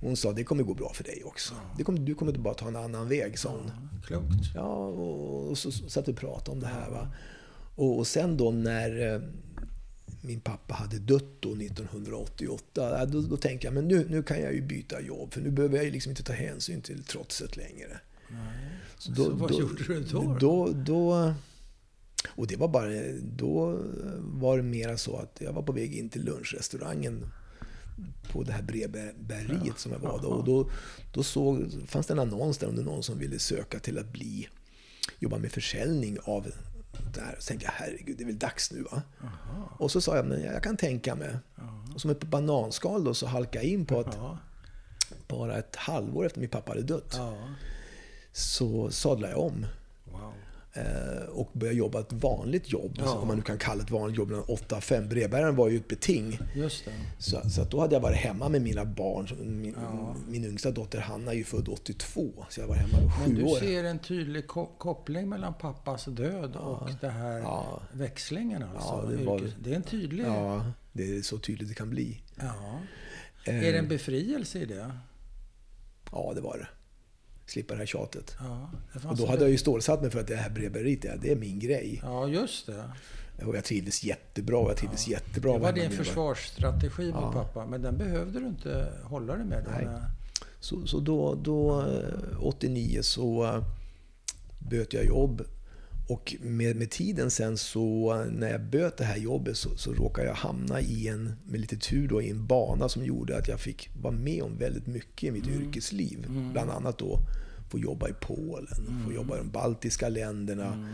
hon 0.00 0.16
sa, 0.16 0.32
det 0.32 0.44
kommer 0.44 0.62
gå 0.62 0.74
bra 0.74 0.92
för 0.94 1.04
dig 1.04 1.22
också. 1.24 1.54
Det 1.76 1.84
kommer, 1.84 1.98
du 2.00 2.14
kommer 2.14 2.32
bara 2.32 2.54
ta 2.54 2.68
en 2.68 2.76
annan 2.76 3.08
väg, 3.08 3.38
sa 3.38 3.50
hon. 3.50 3.70
klokt. 4.06 4.54
Ja, 4.54 4.86
och, 4.86 5.50
och 5.50 5.58
så 5.58 5.72
satt 5.72 6.08
vi 6.08 6.12
och 6.12 6.16
pratade 6.16 6.50
om 6.50 6.60
det 6.60 6.66
här. 6.66 6.90
Va? 6.90 7.08
Och, 7.74 7.98
och 7.98 8.06
sen 8.06 8.36
då 8.36 8.50
när 8.50 9.14
eh, 9.14 9.20
min 10.20 10.40
pappa 10.40 10.74
hade 10.74 10.98
dött 10.98 11.40
då 11.40 11.48
1988, 11.52 12.60
ja, 12.74 13.06
då, 13.06 13.20
då 13.20 13.36
tänkte 13.36 13.66
jag 13.66 13.74
men 13.74 13.88
nu, 13.88 14.06
nu 14.10 14.22
kan 14.22 14.40
jag 14.40 14.54
ju 14.54 14.62
byta 14.62 15.00
jobb 15.00 15.32
för 15.34 15.40
nu 15.40 15.50
behöver 15.50 15.76
jag 15.76 15.84
ju 15.84 15.90
liksom 15.90 16.10
inte 16.10 16.22
ta 16.22 16.32
hänsyn 16.32 16.80
till 16.80 17.04
trotset 17.04 17.56
längre. 17.56 18.00
Nej. 18.30 18.70
Så, 18.98 19.14
Så 19.14 19.30
vad 19.30 19.52
gjorde 19.52 19.84
du 19.84 20.00
då? 20.00 20.36
då? 20.40 20.72
då 20.72 21.34
och 22.28 22.46
det 22.46 22.56
var 22.56 22.68
bara, 22.68 22.88
då 23.22 23.80
var 24.18 24.56
det 24.56 24.62
mera 24.62 24.96
så 24.96 25.16
att 25.16 25.36
jag 25.38 25.52
var 25.52 25.62
på 25.62 25.72
väg 25.72 25.94
in 25.94 26.08
till 26.08 26.24
lunchrestaurangen 26.24 27.26
på 28.32 28.42
det 28.42 28.52
här 28.52 28.62
brevbäreriet 28.62 29.78
som 29.78 29.92
jag 29.92 29.98
var 29.98 30.20
då. 30.22 30.28
Och 30.28 30.44
då, 30.44 30.70
då 31.12 31.22
såg, 31.22 31.72
fanns 31.86 32.06
det 32.06 32.12
en 32.14 32.18
annons 32.18 32.58
där 32.58 32.68
om 32.68 32.76
det 32.76 32.82
någon 32.82 33.02
som 33.02 33.18
ville 33.18 33.38
söka 33.38 33.78
till 33.78 33.98
att 33.98 34.12
bli, 34.12 34.48
jobba 35.18 35.38
med 35.38 35.52
försäljning 35.52 36.18
av 36.24 36.46
det 37.14 37.20
här. 37.20 37.36
Så 37.38 37.46
tänkte 37.48 37.66
jag, 37.66 37.72
herregud, 37.72 38.16
det 38.16 38.24
är 38.24 38.26
väl 38.26 38.38
dags 38.38 38.72
nu 38.72 38.82
va? 38.82 39.02
Aha. 39.22 39.76
Och 39.78 39.90
så 39.90 40.00
sa 40.00 40.16
jag, 40.16 40.26
men 40.26 40.42
jag 40.42 40.62
kan 40.62 40.76
tänka 40.76 41.14
mig. 41.14 41.36
Och 41.94 42.00
som 42.00 42.10
ett 42.10 42.24
bananskal 42.24 43.04
då 43.04 43.14
så 43.14 43.26
halkade 43.26 43.64
jag 43.64 43.72
in 43.72 43.86
på 43.86 44.00
att 44.00 44.14
Ja. 44.14 44.38
bara 45.28 45.58
ett 45.58 45.76
halvår 45.76 46.26
efter 46.26 46.40
min 46.40 46.48
pappa 46.48 46.72
hade 46.72 46.82
dött 46.82 47.14
ja. 47.16 47.36
så 48.32 48.90
sadlade 48.90 49.32
jag 49.32 49.42
om. 49.42 49.66
Eh, 50.76 51.28
och 51.28 51.50
började 51.52 51.78
jobba 51.78 52.00
ett 52.00 52.12
vanligt 52.12 52.72
jobb, 52.72 52.92
Ja. 52.98 53.12
om 53.18 53.28
man 53.28 53.36
nu 53.36 53.42
kan 53.42 53.58
kalla 53.58 53.82
ett 53.82 53.90
vanligt 53.90 54.18
jobb, 54.18 54.30
8-5. 54.48 55.08
Brevbäraren 55.08 55.56
var 55.56 55.68
ju 55.68 55.76
ett 55.76 55.88
beting. 55.88 56.38
Just 56.54 56.84
det. 56.84 56.92
Så, 57.18 57.50
så 57.50 57.64
då 57.64 57.80
hade 57.80 57.94
jag 57.94 58.00
varit 58.00 58.16
hemma 58.16 58.48
med 58.48 58.62
mina 58.62 58.84
barn. 58.84 59.28
Min, 59.62 59.74
Ja. 59.82 60.14
min 60.28 60.44
yngsta 60.44 60.70
dotter 60.70 60.98
Hanna 61.00 61.32
är 61.32 61.36
ju 61.36 61.44
född 61.44 61.68
82, 61.68 62.44
så 62.48 62.60
jag 62.60 62.66
var 62.68 62.74
hemma 62.74 62.98
i 62.98 63.00
Men 63.00 63.10
sju 63.26 63.34
du 63.34 63.42
år. 63.42 63.56
ser 63.58 63.84
en 63.84 63.98
tydlig 63.98 64.46
ko- 64.46 64.70
koppling 64.78 65.28
mellan 65.28 65.54
pappas 65.54 66.04
död 66.04 66.56
och 66.56 66.90
det 67.00 67.08
här 67.08 67.38
Ja. 67.38 67.82
växlingen 67.92 68.62
alltså? 68.62 68.88
Ja, 69.10 69.16
det 69.18 69.24
var- 69.24 69.50
det 69.60 69.70
är 69.72 69.76
en 69.76 69.82
tydlig... 69.82 70.24
Ja. 70.24 70.54
Ja, 70.56 70.72
det 70.92 71.16
är 71.16 71.22
så 71.22 71.38
tydligt 71.38 71.68
det 71.68 71.74
kan 71.74 71.90
bli. 71.90 72.22
Är 73.44 73.72
det 73.72 73.78
en 73.78 73.88
befrielse 73.88 74.58
i 74.58 74.64
det? 74.64 74.90
Ja, 76.12 76.32
det 76.34 76.40
var 76.40 76.58
det. 76.58 76.68
Slippa 77.46 77.74
det 77.74 77.78
här 77.78 77.86
tjatet. 77.86 78.36
Ja, 78.40 78.70
det 78.92 79.08
Och 79.08 79.16
då 79.16 79.26
hade 79.26 79.42
jag 79.42 79.50
ju 79.50 79.58
stålsatt 79.58 80.02
mig 80.02 80.10
för 80.10 80.20
att 80.20 80.26
det 80.26 80.36
här 80.36 80.50
brevbäreriet, 80.50 81.02
det, 81.02 81.18
det 81.22 81.32
är 81.32 81.36
min 81.36 81.58
grej. 81.58 82.00
Ja, 82.02 82.28
just 82.28 82.66
det. 82.66 82.90
Och 83.46 83.56
jag 83.56 83.64
trivdes 83.64 84.04
jättebra. 84.04 84.68
Jag 84.68 84.76
trivdes 84.76 85.08
jättebra. 85.08 85.52
Det 85.52 85.58
var 85.58 85.72
din 85.72 85.90
försvarsstrategi 85.90 87.02
med 87.12 87.22
Ja. 87.22 87.32
pappa, 87.32 87.66
men 87.66 87.82
den 87.82 87.96
behövde 87.98 88.40
du 88.40 88.46
inte 88.46 88.92
hålla 89.04 89.36
dig 89.36 89.44
med? 89.46 89.64
Nej. 89.70 89.88
Så, 90.60 90.86
så 90.86 91.00
då, 91.00 91.34
då, 91.34 91.80
eh, 91.80 92.44
89, 92.46 93.02
så 93.02 93.44
eh, 93.44 93.62
böt 94.70 94.92
jag 94.92 95.04
jobb. 95.06 95.42
Och 96.08 96.36
med, 96.40 96.76
med 96.76 96.90
tiden 96.90 97.30
sen 97.30 97.58
så, 97.58 98.14
när 98.30 98.50
jag 98.50 98.60
böt 98.60 98.96
det 98.96 99.04
här 99.04 99.16
jobbet 99.16 99.56
så, 99.56 99.76
så 99.76 99.92
råkade 99.92 100.28
jag 100.28 100.34
hamna 100.34 100.80
i 100.80 101.08
en, 101.08 101.36
med 101.44 101.60
lite 101.60 101.76
tur 101.76 102.08
då, 102.08 102.22
i 102.22 102.30
en 102.30 102.46
bana 102.46 102.88
som 102.88 103.04
gjorde 103.04 103.38
att 103.38 103.48
jag 103.48 103.60
fick 103.60 103.90
vara 104.02 104.14
med 104.14 104.42
om 104.42 104.58
väldigt 104.58 104.86
mycket 104.86 105.24
i 105.24 105.30
mitt 105.30 105.46
yrkesliv. 105.48 106.26
Bland 106.52 106.70
annat 106.70 106.98
då 106.98 107.18
få 107.70 107.78
jobba 107.78 108.08
i 108.08 108.12
Polen, 108.20 109.04
få 109.04 109.12
jobba 109.12 109.34
i 109.34 109.38
de 109.38 109.50
baltiska 109.50 110.08
länderna. 110.08 110.88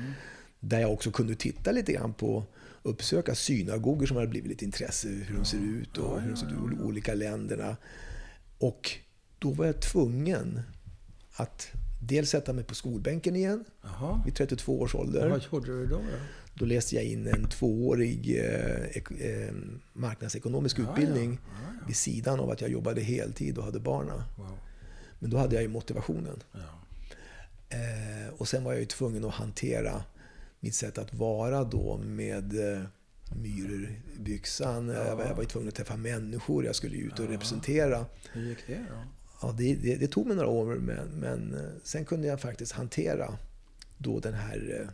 Där 0.61 0.81
jag 0.81 0.93
också 0.93 1.11
kunde 1.11 1.35
titta 1.35 1.73
lite 1.73 1.93
grann 1.93 2.15
på, 2.15 2.45
uppsöka 2.83 3.35
synagogor 3.35 4.07
som 4.07 4.17
hade 4.17 4.29
blivit 4.29 4.51
lite 4.51 4.65
intresse, 4.65 5.09
hur 5.09 5.37
de 5.37 5.45
ser 5.45 5.59
ut 5.59 5.99
och 5.99 6.21
hur 6.21 6.31
de 6.31 6.37
ser 6.37 6.47
ut 6.47 6.79
i 6.79 6.83
olika 6.83 7.15
länderna. 7.15 7.77
Och 8.59 8.91
då 9.39 9.51
var 9.51 9.67
jag 9.67 9.81
tvungen 9.81 10.61
att 11.37 11.71
dels 12.07 12.31
sätta 12.31 12.53
mig 12.53 12.65
på 12.65 12.75
skolbänken 12.75 13.37
igen 13.37 13.65
Jaha. 13.83 14.23
vid 14.25 14.35
32 14.35 14.81
års 14.81 14.95
ålder. 14.95 15.29
Vad 15.29 15.43
gjorde 15.53 15.67
du 15.67 15.87
då? 15.87 15.97
då? 15.97 16.03
Då 16.55 16.65
läste 16.65 16.95
jag 16.95 17.05
in 17.05 17.27
en 17.27 17.49
tvåårig 17.49 18.39
eh, 18.39 19.29
eh, 19.29 19.55
marknadsekonomisk 19.93 20.79
Ja, 20.79 20.83
utbildning 20.83 21.33
ja. 21.33 21.53
Ja, 21.81 21.87
vid 21.87 21.97
sidan 21.97 22.41
av 22.41 22.51
att 22.51 22.61
jag 22.61 22.71
jobbade 22.71 23.01
heltid 23.01 23.59
och 23.59 23.65
hade 23.65 23.81
barna. 23.81 24.25
Wow. 24.39 24.59
Men 25.19 25.31
då 25.31 25.37
hade 25.37 25.55
jag 25.55 25.63
ju 25.63 25.69
motivationen. 25.69 26.43
Eh, 27.69 28.35
och 28.37 28.49
sen 28.49 28.65
var 28.65 28.73
jag 28.73 28.81
ju 28.81 28.87
tvungen 28.87 29.25
att 29.25 29.35
hantera 29.35 30.05
mitt 30.61 30.75
sätt 30.75 30.99
att 30.99 31.15
vara 31.15 31.65
då 31.65 31.99
med 31.99 32.75
eh, 32.75 32.83
myror 33.43 33.89
i 34.17 34.21
byxan. 34.21 34.89
Jag, 34.89 35.17
var, 35.17 35.25
jag 35.25 35.35
var 35.35 35.43
ju 35.43 35.49
tvungen 35.49 35.69
att 35.69 35.75
träffa 35.75 35.97
människor. 35.97 36.65
Jag 36.65 36.75
skulle 36.75 36.97
ut 36.97 37.19
och 37.19 37.29
representera. 37.29 38.07
Hur 38.33 38.43
gick 38.49 38.67
det 38.67 38.75
då? 38.91 39.03
Ja, 39.43 39.55
det, 39.59 39.75
det, 39.75 39.97
det 39.97 40.09
tog 40.09 40.27
mig 40.27 40.37
några 40.37 40.49
år, 40.49 40.75
men, 40.75 41.09
men 41.09 41.55
eh, 41.55 41.71
sen 41.83 42.05
kunde 42.05 42.27
jag 42.27 42.41
faktiskt 42.41 42.73
hantera 42.73 43.39
då 43.99 44.21
den 44.21 44.35
här 44.35 44.81
eh, 44.81 44.89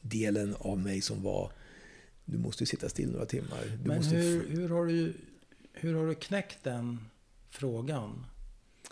delen 0.00 0.56
av 0.58 0.78
mig 0.78 1.00
som 1.00 1.22
var 1.22 1.52
du 2.24 2.38
måste 2.38 2.62
ju 2.62 2.66
sitta 2.66 2.88
still 2.88 3.10
några 3.12 3.26
timmar. 3.26 3.78
Du 3.82 3.88
Men 3.88 3.96
måste 3.96 4.16
hur, 4.16 4.48
hur, 4.48 4.68
har 4.68 4.86
du, 4.86 5.14
hur 5.72 5.94
har 5.94 6.06
du 6.06 6.14
knäckt 6.14 6.58
den 6.64 6.98
frågan? 7.50 8.26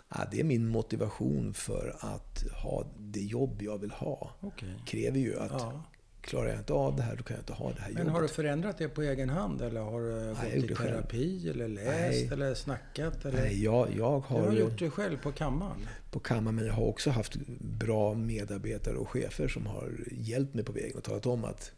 ja, 0.09 0.27
det 0.31 0.39
är 0.39 0.43
min 0.43 0.67
motivation 0.67 1.53
för 1.53 1.95
att 1.99 2.43
ha 2.63 2.87
det 2.99 3.21
jobb 3.21 3.61
jag 3.61 3.77
vill 3.77 3.91
ha. 3.91 4.35
Okej. 4.39 4.75
kräver 4.85 5.19
ju 5.19 5.39
att 5.39 5.51
Ja. 5.51 5.83
Klarar 6.21 6.49
jag 6.49 6.57
inte 6.57 6.73
av 6.73 6.95
det 6.95 7.01
här, 7.01 7.15
då 7.15 7.23
kan 7.23 7.35
jag 7.35 7.41
inte 7.41 7.53
ha 7.53 7.67
det 7.71 7.81
här 7.81 7.89
Men 7.89 7.97
jobbet. 7.97 8.13
har 8.13 8.21
du 8.21 8.27
förändrat 8.27 8.77
det 8.77 8.87
på 8.89 9.01
egen 9.01 9.29
hand? 9.29 9.61
Eller 9.61 9.81
har 9.81 10.01
du 10.01 10.09
jag 10.09 10.35
gått 10.35 10.53
i 10.63 10.67
det 10.67 10.75
själv. 10.75 10.89
terapi? 10.91 11.49
Eller 11.49 11.67
läst? 11.67 11.87
Nej. 11.89 12.29
Eller 12.31 12.53
snackat? 12.53 13.25
Eller? 13.25 13.41
Nej, 13.41 13.63
jag, 13.63 13.87
jag 13.97 14.23
Du 14.29 14.33
har, 14.35 14.45
har 14.45 14.51
gjort 14.53 14.79
det 14.79 14.89
själv 14.89 15.17
på 15.21 15.31
kammaren? 15.31 15.87
på 16.11 16.19
kammaren, 16.19 16.55
men 16.55 16.65
jag 16.65 16.73
har 16.73 16.83
också 16.85 17.09
haft 17.09 17.35
bra 17.59 18.13
medarbetare 18.13 18.95
och 18.95 19.09
chefer 19.09 19.47
som 19.47 19.65
har 19.65 19.91
hjälpt 20.11 20.53
mig 20.53 20.63
på 20.63 20.71
vägen 20.71 20.97
och 20.97 21.03
talat 21.03 21.25
om 21.25 21.43
att 21.45 21.71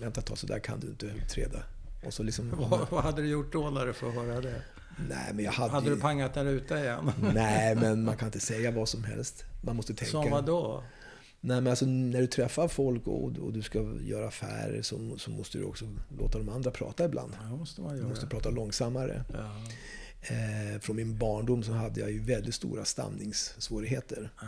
vänta 0.00 0.20
tag, 0.20 0.38
så 0.38 0.46
där 0.46 0.58
kan 0.58 0.80
du 0.80 0.86
inte 0.86 1.06
utreda. 1.06 1.58
Och 2.06 2.14
så 2.14 2.22
liksom, 2.22 2.50
Vad, 2.70 2.86
vad 2.90 3.04
hade 3.04 3.22
du 3.22 3.28
gjort 3.28 3.52
då 3.52 3.70
när 3.70 3.86
du 3.86 3.92
får 3.92 4.10
höra 4.10 4.40
det? 4.40 4.62
nej, 5.08 5.30
men 5.34 5.44
jag 5.44 5.52
hade, 5.52 5.70
Hade 5.72 5.90
du 5.90 6.00
pangat 6.00 6.34
där 6.34 6.44
ute 6.44 6.74
igen? 6.74 7.10
Nej, 7.34 7.74
men 7.80 8.04
man 8.04 8.16
kan 8.16 8.28
inte 8.28 8.40
säga 8.40 8.70
vad 8.70 8.88
som 8.88 9.04
helst. 9.04 9.44
Man 9.62 9.76
måste 9.76 9.94
tänka. 9.94 10.10
Som 10.10 10.30
vad 10.30 10.44
då? 10.46 10.82
Nej, 11.40 11.60
men 11.60 11.66
alltså, 11.66 11.86
när 11.86 12.20
du 12.20 12.26
träffar 12.26 12.68
folk 12.68 13.06
och, 13.06 13.38
och 13.38 13.52
du 13.52 13.62
ska 13.62 13.94
göra 14.00 14.28
affärer 14.28 14.82
så, 14.82 15.18
så 15.18 15.30
måste 15.30 15.58
du 15.58 15.64
också 15.64 15.84
låta 16.18 16.38
de 16.38 16.48
andra 16.48 16.70
prata 16.70 17.04
ibland. 17.04 17.32
Ja, 17.42 17.56
måste 17.56 17.80
man 17.80 17.92
Du 17.92 17.98
göra. 17.98 18.08
måste 18.08 18.26
prata 18.26 18.50
långsammare. 18.50 19.24
Ja, 19.32 19.62
Eh, 20.20 20.80
från 20.80 20.96
min 20.96 21.18
barndom 21.18 21.62
så 21.62 21.72
hade 21.72 22.00
jag 22.00 22.10
ju 22.12 22.20
väldigt 22.20 22.54
stora 22.54 22.84
stamningssvårigheter. 22.84 24.30
ja, 24.40 24.46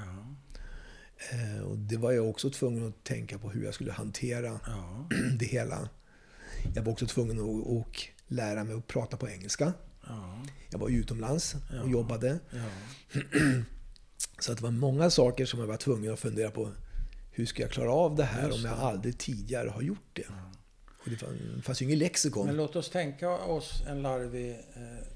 Eh, 1.32 1.62
och 1.62 1.78
det 1.78 1.96
var 1.96 2.12
jag 2.12 2.28
också 2.30 2.50
tvungen 2.50 2.88
att 2.88 3.04
tänka 3.04 3.38
på 3.38 3.50
hur 3.50 3.64
jag 3.64 3.74
skulle 3.74 3.92
hantera 3.92 4.60
ja, 4.66 5.08
det 5.38 5.46
hela. 5.46 5.88
Jag 6.74 6.82
var 6.82 6.92
också 6.92 7.06
tvungen 7.06 7.38
att 7.38 7.66
och 7.66 8.02
lära 8.28 8.64
mig 8.64 8.74
att 8.76 8.86
prata 8.86 9.16
på 9.16 9.28
engelska. 9.28 9.72
ja, 10.06 10.42
Jag 10.70 10.78
var 10.78 10.88
utomlands 10.88 11.54
och 11.82 11.90
jobbade. 11.90 12.38
Så 14.40 14.52
att 14.52 14.58
det 14.58 14.64
var 14.64 14.70
många 14.70 15.10
saker 15.10 15.46
som 15.46 15.60
jag 15.60 15.66
var 15.66 15.76
tvungen 15.76 16.12
att 16.12 16.18
fundera 16.20 16.50
på. 16.50 16.70
Hur 17.30 17.46
ska 17.46 17.62
jag 17.62 17.70
klara 17.70 17.92
av 17.92 18.16
det 18.16 18.24
här 18.24 18.46
Just 18.46 18.58
om 18.58 18.64
jag 18.70 18.78
det. 18.78 18.82
aldrig 18.82 19.18
tidigare 19.18 19.68
har 19.68 19.82
gjort 19.82 20.08
det? 20.12 20.24
Och 21.04 21.10
det 21.10 21.16
fann- 21.16 21.52
det 21.56 21.62
fanns 21.62 21.82
ju 21.82 21.86
ingen 21.86 21.98
lexikon. 21.98 22.46
Men 22.46 22.56
låt 22.56 22.76
oss 22.76 22.90
tänka 22.90 23.30
oss 23.30 23.82
en 23.88 24.02
larvig 24.02 24.50
eh, 24.50 25.06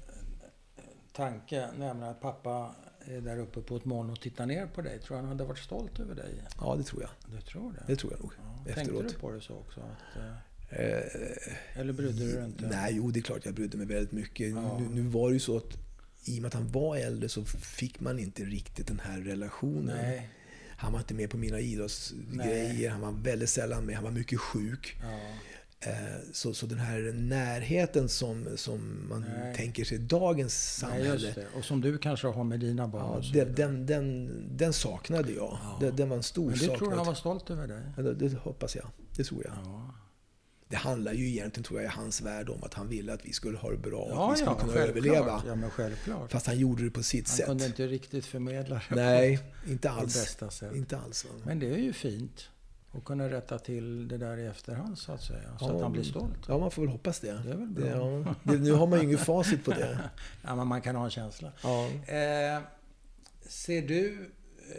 tanke, 1.13 1.67
nämligen 1.77 2.03
att 2.03 2.21
pappa 2.21 2.75
är 3.05 3.21
där 3.21 3.37
uppe 3.39 3.61
på 3.61 3.75
ett 3.75 3.85
moln 3.85 4.09
och 4.09 4.21
tittar 4.21 4.45
ner 4.45 4.65
på 4.67 4.81
dig. 4.81 4.99
Tror 4.99 5.17
han 5.17 5.25
hade 5.25 5.43
varit 5.43 5.59
stolt 5.59 5.99
över 5.99 6.15
dig? 6.15 6.33
Ja, 6.59 6.75
det 6.77 6.83
tror 6.83 7.01
jag. 7.01 7.11
Du 7.35 7.41
tror 7.41 7.71
det? 7.71 7.83
Det 7.87 7.95
tror 7.95 8.11
jag 8.13 8.21
nog. 8.21 8.31
Ja. 8.37 8.63
Tänkte 8.65 8.81
Efteråt. 8.81 9.09
du 9.09 9.19
på 9.19 9.31
det 9.31 9.41
så 9.41 9.53
också? 9.53 9.79
Att, 9.79 10.17
eh, 10.21 10.31
Eh, 10.69 11.79
eller 11.79 11.93
brydde 11.93 12.25
du 12.25 12.33
dig 12.35 12.45
inte? 12.45 12.67
Nej, 12.67 12.93
jo 12.95 13.11
det 13.11 13.19
är 13.19 13.21
klart 13.21 13.45
jag 13.45 13.53
brydde 13.53 13.77
mig 13.77 13.87
väldigt 13.87 14.11
mycket. 14.11 14.51
Ja. 14.51 14.79
Nu, 14.79 14.89
nu 14.89 15.01
var 15.01 15.29
det 15.29 15.33
ju 15.33 15.39
så 15.39 15.57
att 15.57 15.77
i 16.25 16.37
och 16.37 16.41
med 16.41 16.47
att 16.47 16.53
han 16.53 16.71
var 16.71 16.97
äldre 16.97 17.29
så 17.29 17.45
fick 17.45 17.99
man 17.99 18.19
inte 18.19 18.43
riktigt 18.43 18.87
den 18.87 19.01
här 19.05 19.19
relationen. 19.19 19.97
Nej. 20.01 20.29
Han 20.77 20.91
var 20.93 20.99
inte 20.99 21.13
med 21.13 21.29
på 21.29 21.37
mina 21.37 21.55
Nej. 21.55 21.73
idrottsgrejer, 21.73 22.89
han 22.89 23.01
var 23.01 23.11
väldigt 23.11 23.49
sällan 23.49 23.85
med, 23.85 23.95
han 23.95 24.03
var 24.03 24.11
mycket 24.11 24.39
sjuk. 24.39 24.97
Ja. 25.01 25.07
Eh, 25.79 25.95
Så, 26.33 26.53
så 26.53 26.65
den 26.65 26.77
här 26.79 27.13
närheten 27.13 28.09
som, 28.09 28.47
som 28.55 29.05
man 29.09 29.25
Nej. 29.39 29.55
tänker 29.55 29.83
sig 29.85 29.97
i 29.97 30.01
dagens 30.01 30.79
Nej, 30.83 30.91
samhälle. 30.91 31.31
det. 31.35 31.45
Och 31.57 31.65
som 31.65 31.81
du 31.81 31.97
kanske 31.97 32.27
har 32.27 32.43
med 32.43 32.59
dina 32.59 32.87
barn. 32.87 33.23
Ja, 33.33 33.45
den, 33.45 33.55
den, 33.55 33.85
den, 33.85 34.57
den 34.57 34.73
saknade 34.73 35.31
jag. 35.31 35.57
Ja. 35.63 35.77
Den, 35.81 35.95
den 35.95 36.09
var 36.09 36.17
en 36.17 36.23
stor 36.23 36.49
Men 36.49 36.53
det 36.53 36.59
tror 36.65 36.71
du 36.73 36.79
saknad. 36.79 36.97
han 36.97 37.05
var 37.07 37.13
stolt 37.13 37.49
över 37.49 37.67
dig? 37.67 37.81
Ja, 37.97 38.03
det, 38.03 38.13
det 38.13 38.37
hoppas 38.37 38.75
jag. 38.75 38.85
Det 39.15 39.23
tror 39.23 39.43
jag. 39.45 39.53
Ja, 39.65 39.95
Det 40.69 40.75
handlar 40.75 41.13
ju 41.13 41.27
egentligen, 41.29 41.63
tror 41.63 41.81
jag, 41.81 41.91
i 41.91 41.95
hans 41.95 42.21
värld 42.21 42.49
om 42.49 42.63
att 42.63 42.73
han 42.73 42.87
ville 42.87 43.13
att 43.13 43.25
vi 43.25 43.33
skulle 43.33 43.57
ha 43.57 43.71
det 43.71 43.77
bra 43.77 43.99
och 43.99 44.09
att 44.11 44.15
ja, 44.15 44.29
vi 44.29 44.35
skulle 44.35 44.51
ja 44.51 44.55
kunna 44.59 44.73
självklart. 44.73 44.89
överleva. 45.05 45.43
Ja, 45.47 45.55
men 45.55 45.69
självklart. 45.71 46.31
Fast 46.31 46.47
han 46.47 46.59
gjorde 46.59 46.83
det 46.83 46.91
på 46.91 47.03
sitt 47.03 47.27
Han 47.27 47.37
sätt. 47.37 47.45
kunde 47.45 47.65
inte 47.65 47.87
riktigt 47.87 48.25
förmedla 48.25 48.81
det 48.89 48.95
Nej, 48.95 49.39
inte 49.67 49.87
på 49.89 49.93
alls. 49.93 50.13
bästa 50.13 50.49
sätt. 50.49 50.75
Inte 50.75 50.97
alls. 50.97 51.25
Men 51.45 51.59
det 51.59 51.67
är 51.73 51.77
ju 51.77 51.93
fint 51.93 52.49
att 52.97 53.03
kunna 53.05 53.29
rätta 53.29 53.59
till 53.59 54.07
det 54.07 54.17
där 54.17 54.37
i 54.37 54.45
efterhand 54.45 54.97
så 54.97 55.11
att 55.11 55.23
säga. 55.23 55.57
Så 55.59 55.65
Ja, 55.65 55.75
att 55.75 55.81
han 55.81 55.91
blir 55.91 56.03
stolt. 56.03 56.39
Ja, 56.47 56.57
man 56.57 56.71
får 56.71 56.81
väl 56.81 56.91
hoppas 56.91 57.19
det. 57.19 57.27
Det 57.31 57.51
är 57.51 57.57
väl 57.57 57.73
det, 57.75 57.81
bra. 57.81 58.19
ja, 58.25 58.35
det 58.43 58.57
nu 58.57 58.71
har 58.71 58.87
man 58.87 58.99
ju 58.99 59.05
ingen 59.05 59.17
facit 59.17 59.65
på 59.65 59.71
det. 59.71 59.99
Ja, 60.43 60.55
men 60.55 60.67
man 60.67 60.81
kan 60.81 60.95
ha 60.95 61.05
en 61.05 61.11
känsla. 61.11 61.51
Ja. 61.63 61.85
Eh, 61.87 62.61
ser 63.47 63.81
du, 63.81 64.29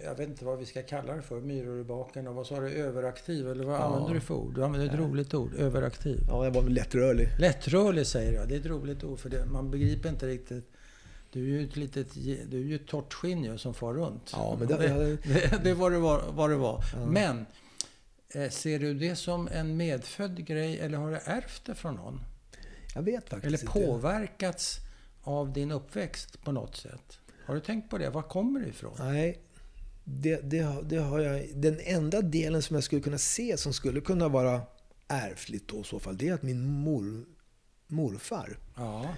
jag 0.04 0.14
vet 0.14 0.28
inte 0.28 0.44
vad 0.44 0.58
vi 0.58 0.66
ska 0.66 0.82
kalla 0.82 1.14
det 1.16 1.22
för, 1.22 1.40
myror 1.40 1.80
i 1.80 1.84
baken 1.84 2.26
och 2.28 2.34
vad 2.34 2.46
sa 2.46 2.60
du, 2.60 2.68
överaktiv? 2.68 3.50
Eller 3.50 3.64
vad 3.64 3.74
Ja. 3.74 3.78
använder 3.84 4.14
du 4.14 4.20
för 4.20 4.34
ord? 4.34 4.54
Du 4.54 4.64
använder 4.64 4.88
ett 4.88 5.00
roligt 5.00 5.34
ord, 5.34 5.54
överaktiv. 5.54 6.20
ja, 6.28 6.44
jag 6.44 6.50
var 6.50 6.62
lättrörlig. 6.62 7.28
Lättrörlig 7.38 8.06
säger 8.06 8.32
jag, 8.32 8.48
det 8.48 8.54
är 8.54 8.60
ett 8.60 8.66
roligt 8.66 9.04
ord 9.04 9.18
för 9.18 9.28
det, 9.30 9.46
man 9.46 9.70
begriper 9.70 10.08
inte 10.08 10.26
riktigt. 10.26 10.70
Du 11.30 11.40
är 11.54 11.60
ju 11.60 11.64
ett 11.68 11.76
litet, 11.76 12.14
du 12.50 12.58
är 12.60 12.64
ju 12.64 12.74
ett 12.76 12.86
torrt 12.86 13.14
skinn 13.14 13.44
ju 13.44 13.58
som 13.58 13.74
far 13.74 13.94
runt. 13.94 14.30
Ja, 14.32 14.56
men 14.58 14.68
det, 14.68 14.76
det, 14.76 15.16
det, 15.24 15.60
det 15.64 15.74
var 15.74 15.90
det 15.90 15.98
var. 15.98 16.22
Vad 16.30 16.50
det 16.50 16.56
var. 16.56 16.84
Ja. 16.94 17.06
Men, 17.06 17.46
eh, 18.34 18.50
ser 18.50 18.78
du 18.78 18.94
det 18.94 19.16
som 19.16 19.48
en 19.52 19.76
medfödd 19.76 20.46
grej 20.46 20.80
eller 20.80 20.98
har 20.98 21.10
du 21.10 21.16
ärvt 21.24 21.64
det 21.64 21.74
från 21.74 21.94
någon? 21.94 22.20
jag 22.94 23.02
vet 23.02 23.28
faktiskt 23.28 23.46
Eller 23.46 23.58
inte. 23.58 23.86
påverkats 23.86 24.78
av 25.22 25.52
din 25.52 25.70
uppväxt 25.72 26.44
på 26.44 26.52
något 26.52 26.76
sätt? 26.76 27.18
Har 27.44 27.54
du 27.54 27.60
tänkt 27.60 27.90
på 27.90 27.98
det? 27.98 28.10
Var 28.10 28.22
kommer 28.22 28.60
det 28.60 28.66
ifrån? 28.68 28.92
Nej, 28.98 29.38
det, 30.08 30.40
det, 30.50 30.76
det 30.88 30.96
har 30.96 31.18
jag... 31.20 31.46
Den 31.54 31.80
enda 31.84 32.22
delen 32.22 32.62
som 32.62 32.74
jag 32.74 32.84
skulle 32.84 33.02
kunna 33.02 33.18
se 33.18 33.56
som 33.56 33.72
skulle 33.72 34.00
kunna 34.00 34.28
vara 34.28 34.60
ärftligt 35.08 35.68
då 35.68 35.80
i 35.80 35.84
så 35.84 35.98
fall, 36.00 36.16
det 36.16 36.28
är 36.28 36.34
att 36.34 36.42
min 36.42 36.66
mor, 36.66 37.24
morfar 37.86 38.58
Ja, 38.76 39.08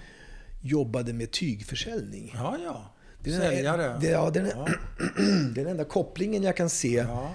jobbade 0.61 1.13
med 1.13 1.31
tygförsäljning. 1.31 2.31
ja. 2.35 2.57
ja. 2.63 2.93
Det 3.23 3.29
är 3.33 3.39
den- 3.39 3.41
Säljare. 3.51 3.97
Det, 4.01 4.07
ja, 4.09 4.29
den, 4.29 4.47
Ja. 4.55 4.67
den 5.55 5.67
enda 5.67 5.83
kopplingen 5.83 6.43
jag 6.43 6.57
kan 6.57 6.69
se 6.69 6.93
Ja. 6.93 7.33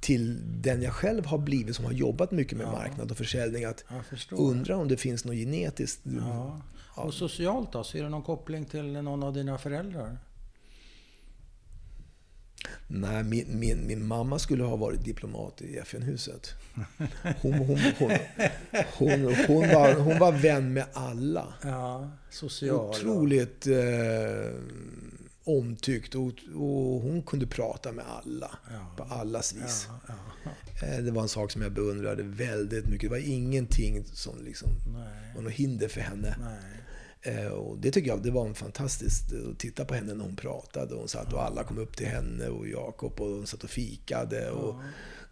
till 0.00 0.38
den 0.62 0.82
jag 0.82 0.92
själv 0.92 1.26
har 1.26 1.38
blivit 1.38 1.76
som 1.76 1.84
har 1.84 1.92
jobbat 1.92 2.30
mycket 2.30 2.58
med 2.58 2.66
marknad 2.66 3.10
och 3.10 3.16
försäljning. 3.16 3.64
Att 3.64 3.84
undra 4.30 4.76
om 4.76 4.88
det 4.88 4.96
finns 4.96 5.24
något 5.24 5.34
genetiskt. 5.36 6.00
Ja. 6.20 6.60
Och 6.94 7.14
socialt 7.14 7.72
då? 7.72 7.84
Ser 7.84 8.02
du 8.02 8.08
någon 8.08 8.22
koppling 8.22 8.64
till 8.64 8.92
någon 8.92 9.22
av 9.22 9.32
dina 9.32 9.58
föräldrar? 9.58 10.18
Nej, 12.94 13.24
min, 13.24 13.58
min, 13.58 13.86
min 13.86 14.06
mamma 14.06 14.38
skulle 14.38 14.64
ha 14.64 14.76
varit 14.76 15.04
diplomat 15.04 15.62
i 15.62 15.76
FN-huset. 15.78 16.54
Hon, 17.40 17.52
hon, 17.52 17.78
hon, 17.98 18.10
hon, 18.98 19.34
hon, 19.46 19.68
var, 19.68 19.94
hon 19.94 20.18
var 20.18 20.32
vän 20.32 20.72
med 20.72 20.84
alla. 20.92 21.54
Ja, 21.62 22.10
social. 22.30 22.90
Otroligt 22.90 23.66
eh, 23.66 24.54
omtyckt 25.44 26.14
och, 26.14 26.32
och, 26.54 27.00
hon 27.02 27.22
kunde 27.22 27.46
prata 27.46 27.92
med 27.92 28.04
alla. 28.08 28.50
Ja. 28.70 28.94
På 28.96 29.14
allas 29.14 29.54
vis. 29.54 29.88
Ja, 29.88 30.14
ja. 30.44 30.50
Eh, 30.86 31.04
det 31.04 31.10
var 31.10 31.22
en 31.22 31.28
sak 31.28 31.50
som 31.50 31.62
jag 31.62 31.72
beundrade 31.72 32.22
väldigt 32.22 32.86
mycket. 32.86 33.10
Det 33.10 33.16
var 33.16 33.28
ingenting 33.28 34.04
som 34.04 34.44
liksom 34.44 34.68
var 35.34 35.42
något 35.42 35.52
hinder 35.52 35.88
för 35.88 36.00
henne. 36.00 36.36
Nej. 36.40 36.81
Eh, 37.22 37.46
och 37.46 37.78
det 37.78 37.90
tycker 37.90 38.08
jag 38.08 38.22
det 38.22 38.30
var 38.30 38.54
fantastiskt 38.54 39.32
att 39.32 39.58
titta 39.58 39.84
på 39.84 39.94
henne 39.94 40.14
när 40.14 40.24
hon 40.24 40.36
pratade. 40.36 40.94
Hon 40.94 41.08
satt 41.08 41.32
och 41.32 41.42
alla 41.42 41.64
kom 41.64 41.78
upp 41.78 41.96
till 41.96 42.06
henne 42.06 42.48
och 42.48 42.68
Jakob 42.68 43.20
och 43.20 43.28
hon 43.28 43.46
satt 43.46 43.64
och 43.64 43.70
fikade 43.70 44.50
och 44.50 44.74
ja. 44.74 44.82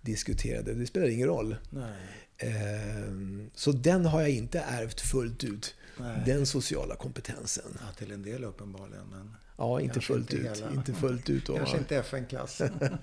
diskuterade. 0.01 0.75
Det 0.75 0.87
spelar 0.87 1.09
ingen 1.09 1.29
roll. 1.29 1.57
Nej. 1.71 1.95
Ehm, 2.39 3.51
så 3.55 3.73
den 3.73 4.07
har 4.07 4.21
jag 4.21 4.31
inte 4.31 4.61
ärvt 4.61 5.01
fullt 5.01 5.45
ut. 5.45 5.75
Nej. 5.97 6.23
Den 6.27 6.47
sociala 6.47 6.97
kompetensen. 6.97 7.79
Ja, 7.81 7.95
till 7.99 8.13
en 8.13 8.23
del 8.23 8.45
uppenbarligen. 8.45 9.07
Men 9.11 9.37
ja, 9.57 9.81
inte 9.81 10.01
fullt 10.01 10.33
inte 10.33 10.49
ut. 10.49 10.65
Inte 10.75 10.93
fullt 10.93 11.31
ut. 11.31 11.47
Kanske 11.47 11.79
inte 11.79 11.97
FN-klass. 11.97 12.61
men, 12.81 12.99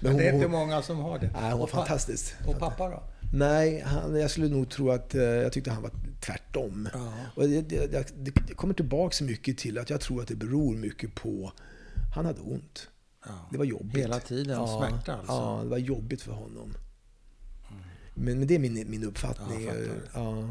men 0.00 0.16
det 0.16 0.28
är 0.28 0.32
inte 0.32 0.48
många 0.48 0.82
som 0.82 0.98
har 0.98 1.18
det. 1.18 1.30
Nej, 1.32 1.50
hon 1.50 1.60
var 1.60 1.66
fantastisk. 1.66 2.34
Och 2.46 2.58
pappa 2.58 2.88
då? 2.88 3.02
Nej, 3.34 3.80
han, 3.80 4.20
jag 4.20 4.30
skulle 4.30 4.48
nog 4.48 4.70
tro 4.70 4.90
att 4.90 5.14
eh, 5.14 5.22
jag 5.22 5.52
tyckte 5.52 5.70
han 5.70 5.82
var 5.82 5.90
tvärtom. 6.20 6.88
Ja. 6.92 7.12
Och 7.36 7.48
det, 7.48 7.60
det, 7.60 7.86
det, 7.86 8.14
det 8.46 8.54
kommer 8.54 8.74
tillbaka 8.74 9.24
mycket 9.24 9.58
till 9.58 9.78
att 9.78 9.90
jag 9.90 10.00
tror 10.00 10.22
att 10.22 10.28
det 10.28 10.36
beror 10.36 10.76
mycket 10.76 11.14
på... 11.14 11.52
Han 12.14 12.24
hade 12.24 12.40
ont. 12.40 12.88
Ja. 13.26 13.48
Det 13.50 13.58
var 13.58 13.64
jobbigt. 13.64 13.96
Hela 13.96 14.20
tiden 14.20 14.52
ja, 14.52 14.78
smärta 14.78 15.14
alltså? 15.14 15.32
Ja, 15.32 15.60
det 15.62 15.68
var 15.68 15.78
jobbigt 15.78 16.22
för 16.22 16.32
honom. 16.32 16.74
Mm. 17.70 17.82
Men, 18.14 18.38
men, 18.38 18.48
det 18.48 18.54
är 18.54 18.58
min, 18.58 18.90
min 18.90 19.04
uppfattning. 19.04 19.70
Ja, 20.14 20.48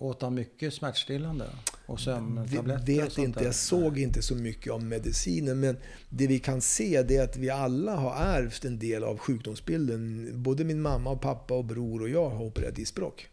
Åt 0.00 0.22
han 0.22 0.34
mycket 0.34 0.74
smärtstillande? 0.74 1.46
Och 1.86 2.00
sömntabletter? 2.00 2.86
Vet 2.86 3.12
och 3.12 3.24
inte. 3.24 3.44
Jag 3.44 3.54
såg 3.54 3.98
inte 3.98 4.22
så 4.22 4.34
mycket 4.34 4.72
av 4.72 4.84
medicinen. 4.84 5.60
Men 5.60 5.76
det 6.08 6.26
vi 6.26 6.38
kan 6.38 6.60
se 6.60 6.96
är 6.96 7.22
att 7.22 7.36
vi 7.36 7.50
alla 7.50 7.96
har 7.96 8.16
ärvt 8.16 8.64
en 8.64 8.78
del 8.78 9.04
av 9.04 9.18
sjukdomsbilden. 9.18 10.30
Både 10.42 10.64
min 10.64 10.82
mamma, 10.82 11.10
och 11.10 11.20
pappa, 11.20 11.54
och 11.54 11.64
bror 11.64 12.02
och 12.02 12.08
jag 12.08 12.30
har 12.30 12.44
opererat 12.44 12.74
diskbråck. 12.74 13.28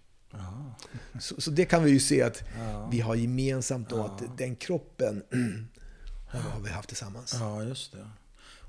Så, 1.20 1.42
så, 1.42 1.52
det 1.52 1.66
kan 1.66 1.84
vi 1.84 1.92
ju 1.92 2.00
se 2.00 2.22
att 2.22 2.44
ja. 2.58 2.90
vi 2.92 3.00
har 3.00 3.16
gemensamt 3.16 3.90
då, 3.90 3.98
ja. 3.98 4.06
att 4.06 4.38
den 4.38 4.56
kroppen 4.56 5.24
har 6.30 6.60
vi 6.60 6.70
haft 6.70 6.88
tillsammans. 6.88 7.36
Ja, 7.40 7.64
just 7.64 7.92
det. 7.92 8.08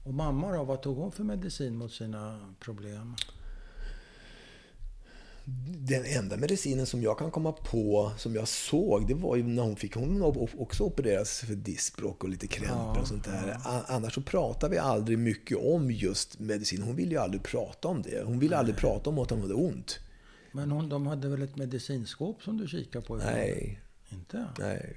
Och 0.05 0.14
mamma 0.14 0.53
då, 0.53 0.64
vad 0.64 0.82
tog 0.82 0.97
hon 0.97 1.12
för 1.12 1.24
medicin 1.24 1.76
mot 1.76 1.92
sina 1.92 2.55
problem? 2.61 3.14
Den 5.78 6.05
enda 6.05 6.36
medicinen 6.36 6.86
som 6.86 7.03
jag 7.03 7.18
kan 7.18 7.30
komma 7.30 7.53
på, 7.53 8.12
som 8.18 8.34
jag 8.34 8.49
såg, 8.49 9.09
det 9.09 9.14
var 9.14 9.36
ju 9.36 9.42
när 9.42 9.62
hon 9.62 9.76
fick 9.76 9.94
hon 9.94 10.22
också 10.59 10.84
opereras 10.84 11.38
för 11.38 11.55
diskbråck 11.55 12.24
och 12.24 12.30
lite 12.30 12.47
krämpor 12.47 12.92
ja, 12.94 13.01
och 13.01 13.09
sånt 13.09 13.24
där. 13.24 13.59
Ja. 13.64 13.84
Annars 13.86 14.14
så 14.14 14.22
pratar 14.22 14.68
vi 14.68 14.78
aldrig 14.78 15.18
mycket 15.18 15.59
om 15.59 15.90
just 15.90 16.38
medicin. 16.38 16.82
Hon 16.82 16.97
ville 16.97 17.11
ju 17.11 17.18
aldrig 17.18 17.42
prata 17.42 17.88
om 17.88 18.03
det. 18.03 18.22
Hon 18.24 18.38
ville 18.38 18.51
Nej. 18.51 18.59
aldrig 18.59 18.76
prata 18.76 19.11
om 19.11 19.18
att 19.18 19.30
hon 19.30 19.40
hade 19.40 19.55
ont. 19.55 19.99
Men 20.53 20.70
hon, 20.70 20.88
de 20.88 21.07
hade 21.07 21.28
väl 21.28 21.42
ett 21.42 21.57
medicinskåp 21.57 22.42
som 22.42 22.57
du 22.57 22.68
kikade 22.68 23.07
på? 23.07 23.16
Nej. 23.16 23.80
Inte? 24.09 24.47
Nej. 24.59 24.97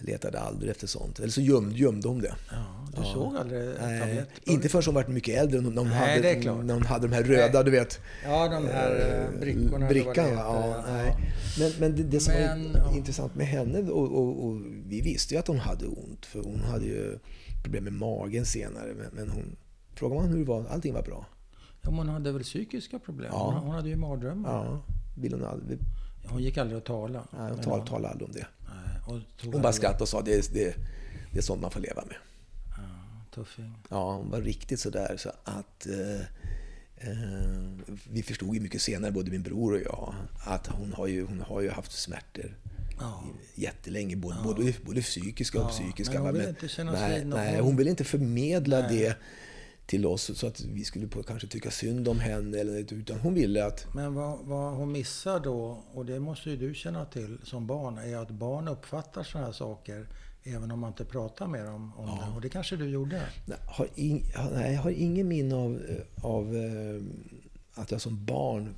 Letade 0.00 0.40
aldrig 0.40 0.70
efter 0.70 0.86
sånt. 0.86 1.18
Eller 1.18 1.28
så 1.28 1.40
gömde, 1.40 1.78
gömde 1.78 2.08
hon 2.08 2.20
det. 2.20 2.34
Ja, 2.50 2.86
du 2.96 3.02
ja. 3.02 3.12
såg 3.14 3.36
aldrig 3.36 3.74
Nej? 3.80 4.24
Inte 4.44 4.68
förrän 4.68 4.82
hon 4.86 4.94
var 4.94 5.06
mycket 5.06 5.38
äldre. 5.38 5.60
När 5.60 5.76
hon, 5.76 5.88
nej, 5.88 6.34
hade, 6.34 6.62
när 6.62 6.74
hon 6.74 6.86
hade 6.86 7.08
de 7.08 7.14
här 7.14 7.22
röda, 7.22 7.52
nej. 7.52 7.64
du 7.64 7.70
vet. 7.70 8.00
Ja, 8.24 8.48
de 8.48 8.66
här 8.66 9.28
äh, 9.34 9.40
brickorna. 9.40 9.88
Brickan, 9.88 10.28
ja, 10.28 10.84
nej. 10.88 11.16
Men, 11.58 11.72
men 11.80 11.96
det, 11.96 12.02
det 12.02 12.20
som 12.20 12.34
men, 12.34 12.72
var 12.72 12.80
ja. 12.80 12.96
intressant 12.96 13.34
med 13.34 13.46
henne, 13.46 13.90
och, 13.90 14.12
och, 14.12 14.46
och, 14.46 14.60
vi 14.86 15.00
visste 15.00 15.34
ju 15.34 15.40
att 15.40 15.48
hon 15.48 15.58
hade 15.58 15.86
ont. 15.86 16.26
För 16.26 16.42
hon 16.42 16.60
hade 16.60 16.84
ju 16.84 17.18
problem 17.62 17.84
med 17.84 17.92
magen 17.92 18.44
senare. 18.44 18.94
Men, 18.94 19.06
men 19.12 19.30
hon, 19.30 19.56
frågade 19.94 20.20
man 20.20 20.30
hur 20.30 20.38
det 20.38 20.44
var, 20.44 20.64
allting 20.66 20.94
var 20.94 21.02
bra. 21.02 21.26
Ja, 21.82 21.90
hon 21.90 22.08
hade 22.08 22.32
väl 22.32 22.42
psykiska 22.42 22.98
problem? 22.98 23.30
Ja. 23.32 23.52
Hon, 23.52 23.54
hon 23.54 23.74
hade 23.74 23.88
ju 23.88 23.96
mardrömmar. 23.96 24.64
Ja, 24.64 24.82
vill 25.16 25.32
hon 25.32 25.44
aldrig... 25.44 25.78
Hon 26.30 26.42
gick 26.42 26.58
aldrig 26.58 26.78
att 26.78 26.84
tala? 26.84 27.28
Nej, 27.38 27.50
hon 27.50 27.58
talade 27.58 27.86
tal 27.86 28.06
aldrig 28.06 28.28
om 28.28 28.32
det. 28.32 28.46
Hon 29.44 29.62
bara 29.62 29.72
skrattade 29.72 30.02
och 30.02 30.08
sa 30.08 30.22
det, 30.22 30.52
det, 30.52 30.76
det 31.32 31.38
är 31.38 31.42
sånt 31.42 31.62
man 31.62 31.70
får 31.70 31.80
leva 31.80 32.04
med. 32.04 32.16
Ja, 32.76 33.24
tuffing. 33.34 33.74
Ja, 33.88 34.12
hon 34.12 34.30
var 34.30 34.40
riktigt 34.40 34.80
sådär 34.80 35.16
så 35.16 35.32
att... 35.44 35.86
Eh, 35.86 36.20
eh, 36.96 37.78
vi 38.10 38.22
förstod 38.22 38.54
ju 38.54 38.60
mycket 38.60 38.82
senare, 38.82 39.12
både 39.12 39.30
min 39.30 39.42
bror 39.42 39.72
och 39.72 39.80
jag, 39.80 40.14
att 40.46 40.66
hon 40.66 40.92
har 40.92 41.06
ju, 41.06 41.26
hon 41.26 41.40
har 41.40 41.60
ju 41.60 41.70
haft 41.70 41.92
smärtor 41.92 42.56
ja. 43.00 43.24
jättelänge. 43.54 44.16
Både, 44.16 44.36
ja. 44.36 44.42
både, 44.42 44.74
både 44.82 45.02
psykiska 45.02 45.58
och 45.58 45.64
ja, 45.64 45.68
psykiska. 45.68 46.14
Men 46.14 46.24
hon 46.24 46.34
vill 46.34 46.48
inte 46.48 46.68
kännas 46.68 46.94
nej, 46.94 47.24
nej, 47.24 47.60
hon 47.60 47.76
vill 47.76 47.88
inte 47.88 48.04
förmedla 48.04 48.80
nej. 48.80 48.98
det 48.98 49.16
till 49.88 50.06
oss 50.06 50.38
så 50.38 50.46
att 50.46 50.60
vi 50.60 50.84
skulle 50.84 51.06
på, 51.06 51.22
kanske 51.22 51.48
tycka 51.48 51.70
synd 51.70 52.08
om 52.08 52.20
henne. 52.20 52.58
Eller, 52.58 52.92
utan 52.92 53.18
hon 53.20 53.34
ville 53.34 53.66
att... 53.66 53.94
Men 53.94 54.14
vad, 54.14 54.38
vad 54.38 54.74
hon 54.74 54.92
missar 54.92 55.40
då, 55.40 55.82
och 55.92 56.06
det 56.06 56.20
måste 56.20 56.50
ju 56.50 56.56
du 56.56 56.74
känna 56.74 57.04
till 57.04 57.38
som 57.44 57.66
barn, 57.66 57.98
är 57.98 58.16
att 58.16 58.30
barn 58.30 58.68
uppfattar 58.68 59.22
sådana 59.22 59.46
här 59.46 59.52
saker 59.52 60.06
även 60.42 60.70
om 60.70 60.80
man 60.80 60.90
inte 60.90 61.04
pratar 61.04 61.46
med 61.46 61.66
dem 61.66 61.92
om 61.96 62.06
ja. 62.06 62.24
det. 62.26 62.34
Och 62.34 62.40
det 62.40 62.48
kanske 62.48 62.76
du 62.76 62.88
gjorde? 62.88 63.22
Nej, 63.46 63.58
har 63.66 63.88
in, 63.94 64.24
nej, 64.52 64.74
jag 64.74 64.80
har 64.80 64.90
ingen 64.90 65.28
minne 65.28 65.54
av, 65.54 65.80
av 66.22 66.56
eh, 66.56 67.02
att 67.74 67.90
jag 67.90 68.00
som 68.00 68.24
barn 68.24 68.74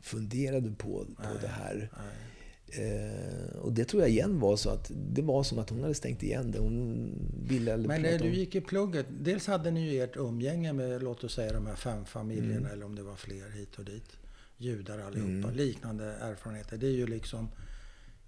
funderade 0.00 0.70
på, 0.70 1.04
på 1.16 1.22
nej, 1.22 1.38
det 1.40 1.48
här. 1.48 1.90
Nej. 1.96 2.33
Eh, 2.78 3.56
och 3.56 3.72
det 3.72 3.84
tror 3.84 4.02
jag 4.02 4.10
igen 4.10 4.40
var 4.40 4.56
så 4.56 4.70
att 4.70 4.90
det 4.94 5.22
var 5.22 5.42
som 5.42 5.58
att 5.58 5.70
hon 5.70 5.82
hade 5.82 5.94
stängt 5.94 6.22
igen 6.22 6.50
det. 6.50 6.58
Hon 6.58 7.12
ville 7.48 7.74
aldrig 7.74 7.88
Men 7.88 8.02
när 8.02 8.18
du 8.18 8.34
gick 8.34 8.54
i 8.54 8.60
plugget, 8.60 9.06
dels 9.10 9.46
hade 9.46 9.70
ni 9.70 9.90
ju 9.90 10.02
ert 10.02 10.16
umgänge 10.16 10.72
med, 10.72 11.02
låt 11.02 11.24
oss 11.24 11.34
säga 11.34 11.52
de 11.52 11.66
här 11.66 11.74
fem 11.74 12.04
familjerna 12.04 12.56
mm. 12.56 12.72
eller 12.72 12.86
om 12.86 12.94
det 12.94 13.02
var 13.02 13.16
fler 13.16 13.50
hit 13.50 13.78
och 13.78 13.84
dit. 13.84 14.16
Judar 14.56 14.98
allihopa, 14.98 15.48
mm. 15.48 15.54
liknande 15.54 16.04
erfarenheter. 16.04 16.76
Det 16.76 16.86
är 16.86 16.92
ju 16.92 17.06
liksom 17.06 17.48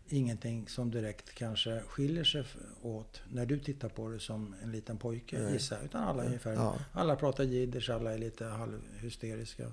ingenting 0.09 0.69
som 0.69 0.91
direkt 0.91 1.35
kanske 1.35 1.81
skiljer 1.81 2.25
sig 2.25 2.45
åt 2.83 3.23
när 3.29 3.47
du 3.47 3.59
tittar 3.59 3.89
på 3.89 4.09
det 4.09 4.21
som 4.21 4.55
en 4.63 4.73
liten 4.73 4.99
pojke, 4.99 5.39
Nej. 5.39 5.53
gissar 5.53 5.79
Utan 5.85 6.05
alla 6.05 6.23
är 6.23 6.27
ungefär, 6.27 6.53
ja. 6.53 6.79
alla 6.93 7.17
pratar 7.17 7.45
jiddisch, 7.45 7.91
alla 7.91 8.15
är 8.15 8.19
lite 8.19 8.45
halvhysteriska. 8.45 9.73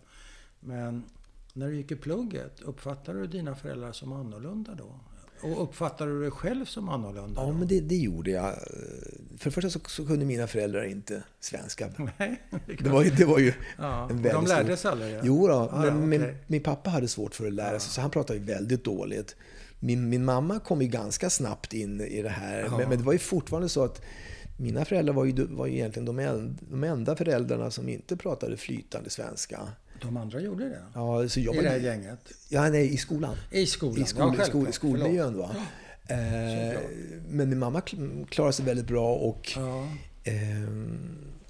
Men 0.59 1.03
när 1.53 1.67
du 1.67 1.75
gick 1.75 1.91
i 1.91 1.95
plugget, 1.95 2.61
uppfattade 2.61 3.19
du 3.19 3.27
dina 3.27 3.55
föräldrar 3.55 3.91
som 3.91 4.13
annorlunda 4.13 4.75
då? 4.75 4.99
Och 5.43 5.63
uppfattade 5.63 6.11
du 6.11 6.21
dig 6.21 6.31
själv 6.31 6.65
som 6.65 6.89
annorlunda? 6.89 7.41
Ja, 7.41 7.47
då? 7.47 7.53
men 7.53 7.67
det, 7.67 7.79
det, 7.79 7.95
gjorde 7.95 8.31
jag. 8.31 8.55
För 9.37 9.45
det 9.45 9.51
första 9.51 9.69
så, 9.69 9.79
så, 9.87 10.05
kunde 10.05 10.25
mina 10.25 10.47
föräldrar 10.47 10.83
inte 10.83 11.23
svenska. 11.39 11.89
Nej, 12.19 12.41
det, 12.79 12.89
var 12.89 13.03
ju, 13.03 13.09
det 13.09 13.25
var 13.25 13.39
ju 13.39 13.53
ja, 13.77 14.09
en 14.09 14.21
väldigt 14.21 14.31
De 14.31 14.45
lärde 14.45 14.77
sig 14.77 14.91
aldrig? 14.91 15.13
Ja. 15.13 15.19
Jo, 15.23 15.47
då, 15.47 15.53
ah, 15.53 15.69
men 15.71 15.85
ja, 15.85 15.87
okay. 15.87 16.07
min, 16.07 16.37
min, 16.47 16.63
pappa 16.63 16.89
hade 16.89 17.07
svårt 17.07 17.35
för 17.35 17.47
att 17.47 17.53
lära 17.53 17.79
sig, 17.79 17.91
så 17.91 18.01
han 18.01 18.11
pratade 18.11 18.39
ju 18.39 18.45
väldigt 18.45 18.83
dåligt. 18.83 19.35
Min, 19.79 20.09
min 20.09 20.25
mamma 20.25 20.59
kom 20.59 20.81
ju 20.81 20.87
ganska 20.87 21.29
snabbt 21.29 21.73
in 21.73 22.01
i 22.01 22.21
det 22.21 22.29
här. 22.29 22.69
Men, 22.69 22.89
men, 22.89 22.97
det 22.97 23.03
var 23.03 23.13
ju 23.13 23.19
fortfarande 23.19 23.69
så 23.69 23.83
att 23.83 24.01
mina 24.57 24.85
föräldrar 24.85 25.13
var 25.13 25.25
ju, 25.25 25.45
var 25.45 25.67
ju 25.67 25.73
egentligen 25.73 26.05
de 26.05 26.19
enda, 26.19 26.55
de 26.69 26.83
enda 26.83 27.15
föräldrarna 27.15 27.71
som 27.71 27.89
inte 27.89 28.17
pratade 28.17 28.57
flytande 28.57 29.09
svenska. 29.09 29.59
De 30.01 30.17
andra 30.17 30.41
gjorde 30.41 30.69
det? 30.69 30.83
Ja, 30.93 31.29
så 31.29 31.39
jag 31.39 31.55
I 31.55 31.61
det 31.61 31.69
här 31.69 31.79
gänget? 31.79 32.31
Ja, 32.49 32.69
nej, 32.69 32.93
i 32.93 32.97
skolan. 32.97 33.35
I 33.51 33.65
skolan? 33.65 34.03
I 34.03 34.05
skol, 34.05 34.35
ja, 34.37 34.45
skol, 34.45 34.73
skolmiljön. 34.73 35.37
Va? 35.37 35.55
Ja, 36.07 36.15
eh, 36.15 36.79
men 37.29 37.49
min 37.49 37.59
mamma 37.59 37.81
klarade 38.29 38.53
sig 38.53 38.65
väldigt 38.65 38.87
bra 38.87 39.15
och, 39.15 39.51
ja. 39.55 39.87
eh, 40.23 40.33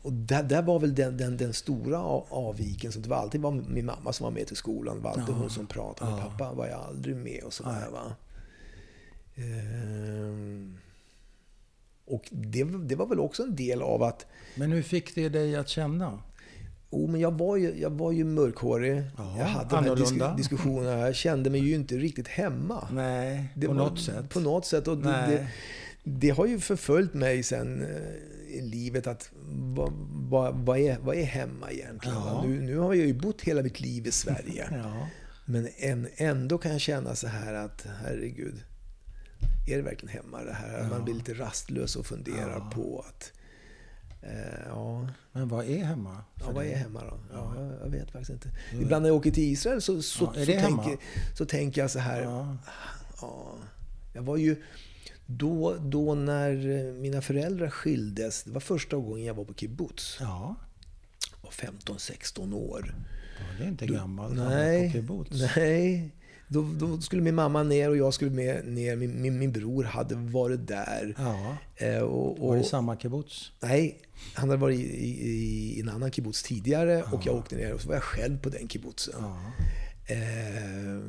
och 0.02 0.14
där, 0.14 0.44
där 0.44 0.62
var 0.62 0.80
väl 0.80 0.96
den, 0.96 1.18
den, 1.18 1.38
den 1.38 1.54
stora 1.54 2.00
avviken. 2.30 2.92
Så 2.92 3.00
det 3.00 3.10
var 3.10 3.18
alltid 3.18 3.42
var 3.42 3.52
min 3.52 3.86
mamma 3.86 4.14
som 4.14 4.24
var 4.24 4.32
med 4.32 4.48
till 4.48 4.58
skolan. 4.58 4.98
Det 4.98 5.04
var 5.04 5.12
alltid 5.12 5.36
ja. 5.36 5.40
hon 5.40 5.50
som 5.50 5.68
pratade. 5.68 6.12
Ja. 6.12 6.18
Pappa 6.18 6.54
var 6.54 6.68
jag 6.68 6.80
aldrig 6.80 7.16
med 7.16 7.44
och 7.44 7.54
sådär. 7.54 7.90
Va? 7.92 8.16
Eh, 9.36 10.34
och 12.06 12.30
det, 12.32 12.64
det 12.64 12.96
var 12.96 13.06
väl 13.06 13.20
också 13.20 13.44
en 13.44 13.56
del 13.56 13.82
av 13.82 14.04
att... 14.04 14.26
Men 14.56 14.72
hur 14.72 14.82
fick 14.82 15.16
det 15.16 15.30
dig 15.30 15.56
att 15.56 15.70
känna? 15.70 16.20
Oh, 16.94 17.10
men 17.10 17.22
jag 17.22 17.38
var 17.38 17.58
ju, 17.58 17.80
jag 17.80 17.90
var 17.90 18.12
ju 18.12 18.24
mörkhårig. 18.24 19.04
Aha, 19.18 19.40
jag 19.40 19.46
hade 19.46 19.70
de 19.70 19.86
här 19.86 19.96
disk 19.96 20.16
diskussionerna. 20.38 21.00
Jag 21.00 21.16
kände 21.16 21.50
mig 21.50 21.60
ju 21.60 21.76
inte 21.76 21.96
riktigt 21.96 22.28
hemma. 22.28 22.88
Nej, 22.92 23.54
det 23.56 23.68
på 23.68 23.74
var, 23.74 23.90
något 23.90 24.00
sätt. 24.00 24.30
På 24.30 24.40
något 24.40 24.66
sätt. 24.66 24.88
Och 24.88 24.98
det, 24.98 25.10
det, 25.10 25.48
det, 26.04 26.30
har 26.30 26.46
ju 26.46 26.60
förföljt 26.60 27.14
mig 27.14 27.44
sen 27.44 27.82
eh, 27.82 28.58
i 28.58 28.62
livet 28.62 29.08
att 29.08 29.30
vad, 29.50 29.94
vad, 30.30 30.56
vad, 30.56 30.78
är, 30.78 30.98
vad 31.00 31.16
är 31.16 31.24
hemma 31.24 31.72
egentligen? 31.72 32.18
Ja. 32.18 32.44
Nu, 32.48 32.62
nu 32.62 32.78
har 32.78 32.94
jag 32.94 33.08
ju 33.08 33.14
bott 33.14 33.42
hela 33.42 33.62
mitt 33.64 33.80
liv 33.80 34.08
i 34.08 34.12
Sverige. 34.12 34.68
Ja. 34.84 35.08
Men 35.46 35.68
än, 35.78 36.08
ändå 36.16 36.58
kan 36.58 36.72
jag 36.72 36.82
känna 36.82 37.16
så 37.16 37.28
här 37.28 37.54
att, 37.54 37.86
herregud, 38.04 38.64
är 39.68 39.78
det 39.78 39.82
verkligen 39.82 40.16
hemma 40.16 40.44
det 40.44 40.54
här? 40.54 40.88
Man 40.90 41.04
blir 41.04 41.14
lite 41.14 41.34
rastlös 41.34 41.96
och 41.96 42.06
funderar 42.06 42.56
Ja. 42.56 42.72
på 42.74 43.06
att, 43.08 43.32
ja, 44.68 45.08
Men 45.32 45.48
vad 45.48 45.66
är 45.66 45.84
hemma? 45.84 46.24
ja, 46.40 46.52
vad 46.52 46.66
är 46.66 46.76
hemma 46.76 47.02
då? 47.04 47.20
Ja, 47.34 47.54
jag, 47.58 47.72
jag 47.84 47.90
vet 47.90 48.12
faktiskt 48.12 48.30
inte. 48.32 48.50
Ibland 48.82 49.02
när 49.02 49.10
jag 49.10 49.18
åker 49.18 49.32
till 49.32 49.44
Israel 49.44 49.82
så, 49.82 50.02
så, 50.02 50.24
Ja, 50.24 50.46
så, 50.46 50.46
tänker, 50.46 50.98
så 51.38 51.46
tänker 51.46 51.82
jag 51.82 51.92
så 51.92 52.00
här, 52.00 52.22
Ja. 52.22 52.58
Ja, 53.22 53.56
jag 54.14 54.22
var 54.22 54.38
ju... 54.38 54.64
Då, 55.26 55.76
då 55.80 56.16
när 56.16 56.70
eh, 56.70 56.94
mina 56.94 57.22
föräldrar 57.22 57.70
skildes, 57.70 58.44
det 58.44 58.52
var 58.52 58.60
första 58.62 58.96
gången 58.98 59.26
jag 59.26 59.34
var 59.34 59.46
på 59.46 59.54
kibbutz. 59.54 60.18
ja. 60.20 60.56
Jag 61.42 61.44
var 61.44 61.72
15-16 61.96 62.54
år. 62.56 62.96
Ja, 63.40 63.46
det 63.58 63.64
är 63.64 63.68
inte 63.68 63.86
gammalt. 63.88 64.36
Nej, 64.36 65.06
nej. 65.56 66.12
Då, 66.54 66.62
då 66.88 67.02
skulle 67.02 67.22
min 67.22 67.36
mamma 67.36 67.64
ner 67.64 67.90
och 67.90 67.98
jag 67.98 68.14
skulle 68.14 68.32
med 68.32 68.66
ner. 68.68 68.96
Min, 68.96 69.22
min, 69.22 69.40
min 69.40 69.52
bror 69.52 69.84
hade 69.84 70.16
varit 70.16 70.68
där. 70.68 71.16
Ja. 71.18 71.58
Eh, 71.76 71.98
och, 72.02 72.40
och, 72.40 72.48
Var 72.50 72.58
det 72.58 72.64
samma 72.64 72.98
kibbutz? 72.98 73.52
Nej, 73.60 74.00
han 74.34 74.50
hade 74.50 74.62
varit 74.62 74.80
i, 74.80 74.84
i, 74.84 75.78
i 75.78 75.82
en 75.82 75.90
annan 75.90 76.12
kibbutz 76.12 76.44
tidigare 76.44 77.04
och 77.04 77.26
jag 77.26 77.36
åkte 77.36 77.56
ner 77.56 77.74
och 77.74 77.82
så 77.82 77.88
var 77.88 77.96
jag 77.96 78.04
själv 78.04 78.38
på 78.42 78.50
den 78.50 78.68
kibbutzen. 78.68 79.16
Ja. 79.20 79.38
Eh, 80.14 81.02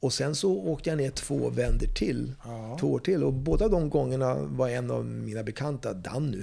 och 0.00 0.12
sen 0.12 0.34
så 0.34 0.52
åkte 0.58 0.90
jag 0.90 0.96
ner 0.96 1.10
två 1.10 1.50
vänder 1.50 1.86
till. 1.86 2.34
Ja. 2.44 2.76
Två 2.80 2.92
år 2.92 2.98
till. 2.98 3.24
Och 3.24 3.32
båda 3.32 3.68
de 3.68 3.90
gångerna 3.90 4.34
var 4.34 4.68
en 4.68 4.90
av 4.90 5.04
mina 5.06 5.42
bekanta, 5.42 5.92
Danny, 5.92 6.42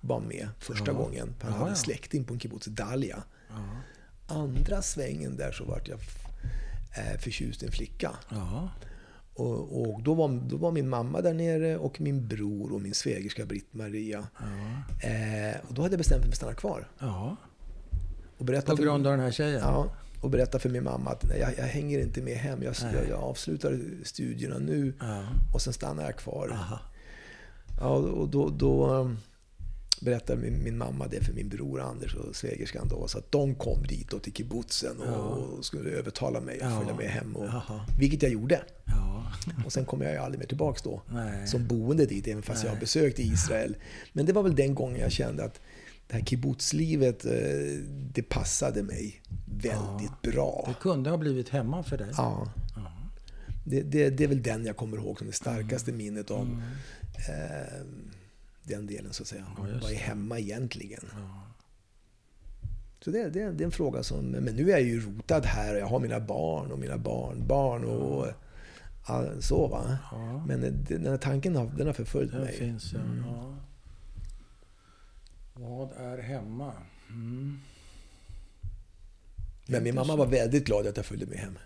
var 0.00 0.20
med 0.20 0.48
första 0.58 0.86
Ja. 0.86 0.92
gången. 0.92 1.34
Han 1.40 1.52
Ja, 1.52 1.58
hade 1.58 1.70
ja. 1.70 1.74
släkting 1.76 2.24
på 2.24 2.34
en 2.34 2.40
kibbutz, 2.40 2.66
Dalia. 2.66 3.22
Ja. 3.48 3.64
Andra 4.34 4.82
svängen 4.82 5.36
där 5.36 5.52
så 5.52 5.64
vart 5.64 5.88
jag 5.88 5.98
eh, 6.98 7.18
förtjust 7.18 7.62
i 7.62 7.66
en 7.66 7.72
flicka. 7.72 8.10
Och, 9.34 9.80
och 9.80 10.02
då, 10.02 10.14
var, 10.14 10.40
då 10.48 10.56
var 10.56 10.72
min 10.72 10.88
mamma 10.88 11.20
där 11.20 11.34
nere 11.34 11.76
och 11.76 12.00
min 12.00 12.28
bror 12.28 12.72
och 12.72 12.80
min 12.80 12.94
svägerska 12.94 13.46
Britt-Maria. 13.46 14.26
Eh, 15.02 15.60
och 15.68 15.74
då 15.74 15.82
hade 15.82 15.92
jag 15.92 15.98
bestämt 15.98 16.20
mig 16.20 16.26
för 16.26 16.32
att 16.32 16.36
stanna 16.36 16.54
kvar. 16.54 16.88
Och 18.38 18.44
berätta 18.44 18.70
På 18.70 18.76
för- 18.76 18.84
grund 18.84 19.06
av 19.06 19.12
den 19.12 19.20
här 19.20 19.30
tjejen? 19.30 19.60
Ja, 19.60 19.86
och 20.22 20.30
berätta 20.30 20.58
för 20.58 20.68
min 20.68 20.84
mamma 20.84 21.10
att 21.10 21.24
nej, 21.28 21.38
jag, 21.40 21.58
jag 21.58 21.64
hänger 21.64 21.98
inte 22.00 22.22
med 22.22 22.36
hem. 22.36 22.62
Jag, 22.62 22.74
jag, 22.82 23.08
jag 23.08 23.20
avslutar 23.20 23.80
studierna 24.04 24.58
nu 24.58 24.94
Ja. 25.00 25.22
och 25.54 25.62
sen 25.62 25.72
stannar 25.72 26.02
jag 26.04 26.16
kvar. 26.16 26.50
Aha. 26.52 26.78
Ja, 27.80 27.88
och 27.96 28.28
då, 28.28 28.48
då 28.48 29.10
berättade 30.00 30.40
min, 30.42 30.62
min 30.64 30.78
mamma 30.78 31.06
det 31.06 31.20
för 31.20 31.32
min 31.32 31.48
bror 31.48 31.80
Anders 31.80 32.14
och 32.14 32.36
svägerskan 32.36 32.88
då. 32.88 33.08
Så 33.08 33.18
att 33.18 33.32
de 33.32 33.54
kom 33.54 33.82
dit 33.82 34.10
då 34.10 34.18
till 34.18 34.32
kibbutzen 34.32 35.00
och, 35.00 35.06
Ja. 35.06 35.12
och 35.16 35.64
skulle 35.64 35.90
övertala 35.90 36.40
mig 36.40 36.60
att 36.60 36.70
Ja. 36.72 36.78
följa 36.80 36.94
med 36.94 37.06
hem. 37.10 37.36
Och, 37.36 37.46
Jaha. 37.46 37.86
vilket 37.98 38.22
jag 38.22 38.32
gjorde. 38.32 38.60
Ja. 38.84 39.26
Och 39.64 39.72
sen 39.72 39.84
kom 39.84 40.02
jag 40.02 40.12
ju 40.12 40.18
aldrig 40.18 40.38
mer 40.38 40.46
tillbaks 40.46 40.82
då. 40.82 41.02
Nej. 41.12 41.46
Som 41.46 41.66
boende 41.66 42.06
dit, 42.06 42.26
även 42.28 42.42
fast 42.42 42.62
jag 42.62 42.70
har 42.70 42.74
Nej. 42.76 42.80
besökt 42.80 43.18
Israel. 43.18 43.76
Men 44.12 44.26
det 44.26 44.32
var 44.32 44.42
väl 44.42 44.54
den 44.56 44.74
gången 44.74 45.00
jag 45.00 45.12
kände 45.12 45.44
att 45.44 45.60
det 46.08 46.14
här 46.14 46.24
kibbutzlivet, 46.24 47.24
eh, 47.24 47.32
det 48.12 48.22
passade 48.22 48.82
mig 48.82 49.22
väldigt 49.62 50.22
bra. 50.22 50.64
Det 50.68 50.74
kunde 50.82 51.10
ha 51.10 51.16
blivit 51.16 51.48
hemma 51.48 51.82
för 51.82 51.98
dig. 51.98 52.08
Ja. 52.16 52.52
Det, 53.64 53.82
det, 53.82 54.10
det 54.10 54.24
är 54.24 54.28
väl 54.28 54.42
den 54.42 54.64
jag 54.64 54.76
kommer 54.76 54.96
ihåg 54.96 55.18
som 55.18 55.26
det 55.26 55.32
starkaste 55.32 55.90
Mm. 55.90 56.04
minnet 56.04 56.30
om 56.30 56.62
eh, 57.28 57.86
den 58.66 58.86
delen 58.86 59.12
så 59.12 59.22
att 59.22 59.28
säga. 59.28 59.46
Ja, 59.56 59.62
Vad 59.82 59.90
är 59.92 59.96
hemma 59.96 60.38
egentligen? 60.38 61.04
Ja. 61.12 61.42
Så 63.00 63.10
det, 63.10 63.22
det, 63.30 63.50
det 63.52 63.62
är 63.62 63.66
en 63.66 63.70
fråga 63.70 64.02
som... 64.02 64.26
Men 64.26 64.56
nu 64.56 64.62
är 64.66 64.70
jag 64.70 64.82
ju 64.82 65.00
rotad 65.00 65.44
här 65.44 65.74
och 65.74 65.80
jag 65.80 65.86
har 65.86 65.98
mina 66.00 66.20
barn 66.20 66.72
och 66.72 66.78
mina 66.78 66.98
barnbarn 66.98 67.84
och 67.84 68.26
all, 69.04 69.42
så 69.42 69.66
va. 69.66 69.98
Ja. 70.12 70.44
Men 70.46 70.84
den 70.88 71.06
här 71.06 71.16
tanken 71.16 71.56
har, 71.56 71.66
den 71.66 71.86
har 71.86 71.94
förföljt 71.94 72.32
Den 72.32 72.40
mig. 72.40 72.52
finns 72.52 72.92
ja. 72.92 72.98
Mm. 73.00 73.24
ja. 73.26 73.54
Vad 75.54 75.92
är 75.92 76.18
hemma? 76.18 76.72
Mm. 77.08 77.60
Men 79.66 79.82
min 79.82 79.94
mamma 79.94 80.16
var 80.16 80.26
väldigt 80.26 80.66
glad 80.66 80.86
att 80.86 80.96
jag 80.96 81.06
följde 81.06 81.26
med 81.26 81.38
hem. 81.38 81.58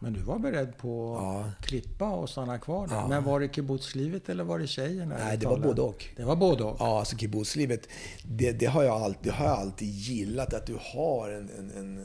Ja. 0.00 0.04
Men 0.04 0.12
du 0.12 0.20
var 0.20 0.38
beredd 0.38 0.76
på 0.78 1.16
att 1.16 1.22
Ja. 1.22 1.52
klippa 1.60 2.10
och 2.10 2.28
stanna 2.30 2.58
kvar 2.58 2.86
där. 2.88 2.94
Ja. 2.94 3.08
Men 3.08 3.24
var 3.24 3.40
det 3.40 3.54
kibbutzlivet 3.54 4.28
eller 4.28 4.44
var 4.44 4.58
det 4.58 4.66
tjejen? 4.66 5.08
Nej, 5.08 5.36
det 5.38 5.46
var 5.46 5.58
både 5.58 5.82
och. 5.82 6.04
Det 6.16 6.24
var 6.24 6.36
både 6.36 6.64
och? 6.64 6.76
Ja, 6.80 6.98
alltså 6.98 7.16
kibbutzlivet, 7.16 7.88
det, 8.24 8.52
det, 8.52 8.66
har 8.66 8.82
jag 8.82 9.02
alltid, 9.02 9.32
har 9.32 9.44
jag 9.46 9.58
alltid 9.58 9.88
gillat. 9.88 10.54
Att 10.54 10.66
du 10.66 10.78
har 10.94 11.30
en, 11.30 11.50
en, 11.58 11.70
en 11.70 12.04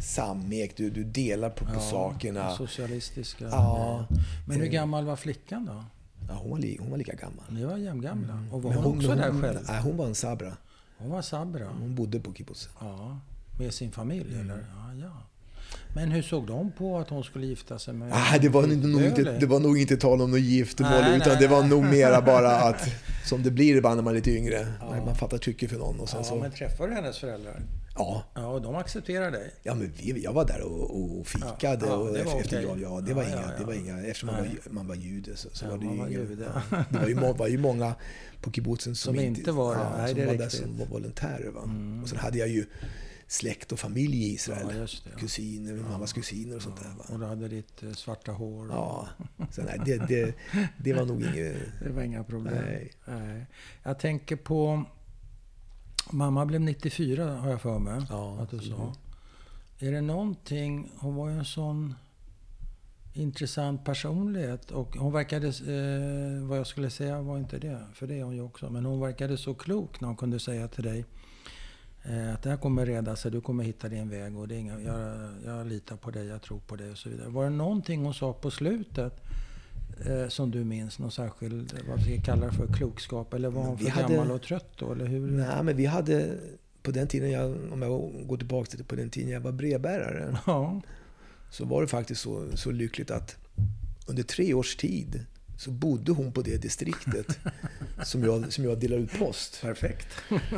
samek, 0.00 0.76
du, 0.76 0.90
du 0.90 1.04
delar 1.04 1.50
på, 1.50 1.64
på 1.66 1.80
sakerna. 1.80 2.50
Socialistiska. 2.56 3.44
Ja. 3.44 4.06
Men 4.46 4.60
hur 4.60 4.66
gammal 4.66 5.04
var 5.04 5.16
flickan 5.16 5.64
då? 5.66 5.84
Ja, 6.28 6.34
hon, 6.34 6.50
var 6.50 6.58
li, 6.58 6.76
hon 6.80 6.90
var 6.90 6.98
lika 6.98 7.14
gammal. 7.14 7.44
Ni 7.50 7.64
var 7.64 7.76
jämngamla. 7.76 8.44
Och 8.52 8.62
var 8.62 8.70
Men 8.70 8.82
hon, 8.82 8.96
också 8.96 9.08
men 9.08 9.18
där 9.18 9.30
hon, 9.30 9.42
själv? 9.42 9.58
Nej, 9.68 9.80
hon 9.82 9.96
var 9.96 10.06
en 10.06 10.14
sabra. 10.14 10.56
Hon 10.98 11.10
var 11.10 11.22
sabra? 11.22 11.68
Hon 11.80 11.94
bodde 11.94 12.20
på 12.20 12.32
kibbutzen. 12.32 12.72
Ja. 12.80 13.18
Med 13.58 13.74
sin 13.74 13.92
familj 13.92 14.34
Mm. 14.34 14.50
eller? 14.50 14.66
Ja, 14.76 14.94
ja. 14.94 15.12
Men 15.94 16.10
hur 16.10 16.22
såg 16.22 16.46
de 16.46 16.72
på 16.72 16.98
att 16.98 17.10
hon 17.10 17.24
skulle 17.24 17.46
gifta 17.46 17.78
sig 17.78 17.94
med 17.94 18.12
Ah, 18.12 18.38
det, 18.38 18.48
var 18.48 18.62
nog 18.66 19.02
inte, 19.02 19.22
det 19.22 19.46
var 19.46 19.60
nog 19.60 19.78
inte 19.80 19.96
tal 19.96 20.22
om 20.22 20.30
något 20.30 20.40
giftermål, 20.40 20.92
Nej, 21.00 21.16
utan 21.16 21.28
nej, 21.32 21.36
det 21.40 21.48
var 21.48 21.60
nej. 21.60 21.70
nog 21.70 21.84
mera 21.84 22.22
bara 22.22 22.50
att, 22.68 22.88
som 23.26 23.42
det 23.42 23.50
blir 23.50 23.76
ibland 23.76 23.96
när 23.96 24.02
man 24.02 24.12
är 24.12 24.16
lite 24.16 24.30
yngre, 24.30 24.66
när 24.90 25.04
man 25.04 25.14
fattar 25.14 25.38
tycke 25.38 25.68
för 25.68 25.76
någon. 25.78 26.00
Och 26.00 26.08
sen 26.08 26.20
Ja, 26.22 26.24
så, 26.24 26.36
men 26.36 26.50
träffade 26.50 26.88
du 26.88 26.94
hennes 26.94 27.18
föräldrar? 27.18 27.62
ja, 27.94 28.24
Ja, 28.34 28.46
och 28.46 28.62
de 28.62 28.74
accepterar 28.76 29.30
dig? 29.30 29.50
ja, 29.62 29.74
men 29.74 29.92
vi, 29.96 30.22
jag 30.24 30.32
var 30.32 30.44
där 30.44 30.60
och, 30.62 31.18
och 31.18 31.26
fikade 31.26 31.86
Ja, 31.86 31.92
ja, 31.92 31.94
och 31.96 32.12
det 32.14 32.22
var 32.24 32.40
efter, 32.40 32.58
okej. 32.70 32.82
ja, 32.82 33.00
det 33.00 33.14
var 33.14 33.22
Ja, 33.22 33.28
inga, 33.28 33.36
ja, 33.42 33.48
det 33.58 33.64
var 33.64 33.72
ja. 33.74 33.80
inga, 33.80 33.98
eftersom 34.02 34.26
man 34.26 34.36
var, 34.36 34.72
man 34.72 34.86
var 34.88 34.94
jude 34.94 35.36
så, 35.36 35.48
så 35.52 35.64
Ja, 35.64 35.70
var 35.70 35.78
det 35.78 35.84
ju 35.84 35.88
var 35.96 36.06
inga, 36.08 36.08
jude. 36.08 36.46
ja, 36.70 36.84
det 36.90 36.98
var 36.98 37.08
ju, 37.08 37.14
må- 37.14 37.32
var 37.32 37.46
ju 37.48 37.58
många 37.58 37.94
på 38.40 38.50
kibbutzen 38.52 38.94
som, 38.96 39.14
Som 39.14 39.24
inte 39.24 39.52
var 39.52 39.74
ja, 39.74 40.06
som 40.08 40.16
var 40.18 40.24
där. 40.24 40.32
Mm. 40.34 40.50
som 40.50 40.78
var 40.78 40.86
volontärer. 40.86 41.50
Va? 41.50 41.60
Och 42.02 42.08
sen 42.08 42.18
hade 42.18 42.38
jag 42.38 42.48
ju 42.48 42.66
släkt 43.28 43.72
och 43.72 43.78
familj 43.78 44.16
i 44.16 44.32
Israel. 44.32 44.66
Ja, 44.70 44.76
just 44.76 45.04
det, 45.04 45.10
ja. 45.12 45.18
Kusiner, 45.18 45.72
min 45.72 45.88
mammas 45.88 46.12
kusiner 46.12 46.56
och 46.56 46.62
sånt 46.62 46.76
där. 46.76 46.94
Va? 46.98 47.04
Och 47.08 47.18
du 47.18 47.26
hade 47.26 47.48
ditt 47.48 47.82
eh, 47.82 47.92
svarta 47.92 48.32
hår? 48.32 48.68
Ja, 48.70 49.08
så 49.50 49.62
nej, 49.62 49.80
det, 49.84 50.08
det, 50.08 50.34
det 50.78 50.92
var 50.92 51.04
nog 51.06 51.22
inget... 51.22 51.56
Det 51.82 51.90
var 51.90 52.02
inga 52.02 52.24
problem? 52.24 52.64
Nej. 52.64 52.92
Nej. 53.04 53.46
Jag 53.82 53.98
tänker 53.98 54.36
på... 54.36 54.84
Mamma 56.10 56.46
blev 56.46 56.60
94 56.60 57.36
har 57.36 57.50
jag 57.50 57.60
för 57.60 57.78
mig 57.78 58.02
Ja. 58.10 58.38
att 58.40 58.50
du 58.50 58.58
sa. 58.58 58.94
Är 59.78 59.92
det 59.92 60.00
någonting... 60.00 60.92
Hon 60.96 61.14
var 61.14 61.28
ju 61.28 61.38
en 61.38 61.44
sån 61.44 61.94
intressant 63.12 63.84
personlighet. 63.84 64.70
Och 64.70 64.96
hon 64.96 65.12
verkade... 65.12 65.48
Eh, 65.48 66.46
vad 66.46 66.58
jag 66.58 66.66
skulle 66.66 66.90
säga 66.90 67.22
var 67.22 67.38
inte 67.38 67.58
det, 67.58 67.86
för 67.94 68.06
det 68.06 68.18
är 68.18 68.24
hon 68.24 68.34
ju 68.34 68.42
också. 68.42 68.70
Men 68.70 68.84
hon 68.84 69.00
verkade 69.00 69.36
så 69.36 69.54
klok 69.54 70.00
när 70.00 70.08
hon 70.08 70.16
kunde 70.16 70.40
säga 70.40 70.68
till 70.68 70.84
dig 70.84 71.04
att 72.34 72.42
det 72.42 72.50
här 72.50 72.56
kommer 72.56 72.86
reda 72.86 73.16
sig, 73.16 73.30
du 73.30 73.40
kommer 73.40 73.64
hitta 73.64 73.88
din 73.88 74.08
väg 74.10 74.36
och 74.38 74.48
det 74.48 74.54
är 74.54 74.58
inga, 74.58 74.80
jag, 74.80 75.30
jag 75.44 75.66
litar 75.66 75.96
på 75.96 76.10
dig, 76.10 76.26
jag 76.26 76.42
tror 76.42 76.58
på 76.58 76.76
dig 76.76 76.90
och 76.90 76.98
så 76.98 77.08
vidare. 77.08 77.28
Var 77.28 77.44
det 77.44 77.50
någonting 77.50 78.04
hon 78.04 78.14
sa 78.14 78.32
på 78.32 78.50
slutet 78.50 79.20
eh, 80.06 80.28
som 80.28 80.50
du 80.50 80.64
minns? 80.64 80.98
Någon 80.98 81.10
särskild, 81.10 81.72
vad 81.88 82.04
vi 82.06 82.18
kallar 82.20 82.50
för, 82.50 82.66
klokskap? 82.66 83.34
Eller 83.34 83.50
var 83.50 83.62
hon 83.62 83.78
för 83.78 83.88
hade- 83.90 84.14
gammal 84.14 84.30
och 84.30 84.42
trött 84.42 84.70
då? 84.78 84.92
Eller 84.92 85.06
hur? 85.06 85.30
Nej, 85.30 85.62
men 85.64 85.76
vi 85.76 85.86
hade... 85.86 86.34
På 86.82 86.90
den 86.90 87.08
tiden, 87.08 87.30
jag, 87.30 87.56
om 87.72 87.82
jag 87.82 88.12
går 88.26 88.36
tillbaka 88.36 88.70
till 88.70 88.84
på 88.84 88.94
den 88.96 89.10
tiden 89.10 89.30
jag 89.30 89.40
var 89.40 89.52
brevbärare, 89.52 90.38
Ja. 90.46 90.80
så 91.50 91.64
var 91.64 91.82
det 91.82 91.88
faktiskt 91.88 92.20
så, 92.20 92.56
så 92.56 92.70
lyckligt 92.70 93.10
att 93.10 93.36
under 94.06 94.22
tre 94.22 94.54
års 94.54 94.76
tid 94.76 95.24
så 95.58 95.70
bodde 95.70 96.12
hon 96.12 96.32
på 96.32 96.42
det 96.42 96.56
distriktet 96.56 97.38
som 98.04 98.24
jag, 98.24 98.52
som 98.52 98.64
jag 98.64 98.78
delade 98.80 99.02
ut 99.02 99.18
post. 99.18 99.58
Perfekt. 99.62 100.06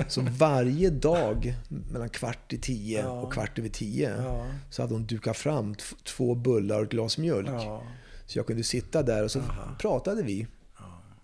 Så 0.08 0.20
varje 0.38 0.90
dag 0.90 1.54
mellan 1.92 2.08
kvart 2.08 2.52
i 2.52 2.58
tio 2.58 3.00
Ja. 3.00 3.08
och 3.10 3.32
kvart 3.32 3.58
över 3.58 3.68
tio 3.68 4.14
Ja. 4.22 4.46
så 4.70 4.82
hade 4.82 4.94
hon 4.94 5.06
dukat 5.06 5.36
fram 5.36 5.74
två 6.04 6.34
bullar 6.34 6.76
och 6.78 6.84
ett 6.84 6.90
glas 6.90 7.18
mjölk. 7.18 7.48
Ja. 7.48 7.82
Så 8.26 8.38
jag 8.38 8.46
kunde 8.46 8.62
sitta 8.64 9.02
där 9.02 9.24
och 9.24 9.30
så 9.30 9.38
Aha. 9.38 9.76
pratade 9.80 10.22
vi 10.22 10.46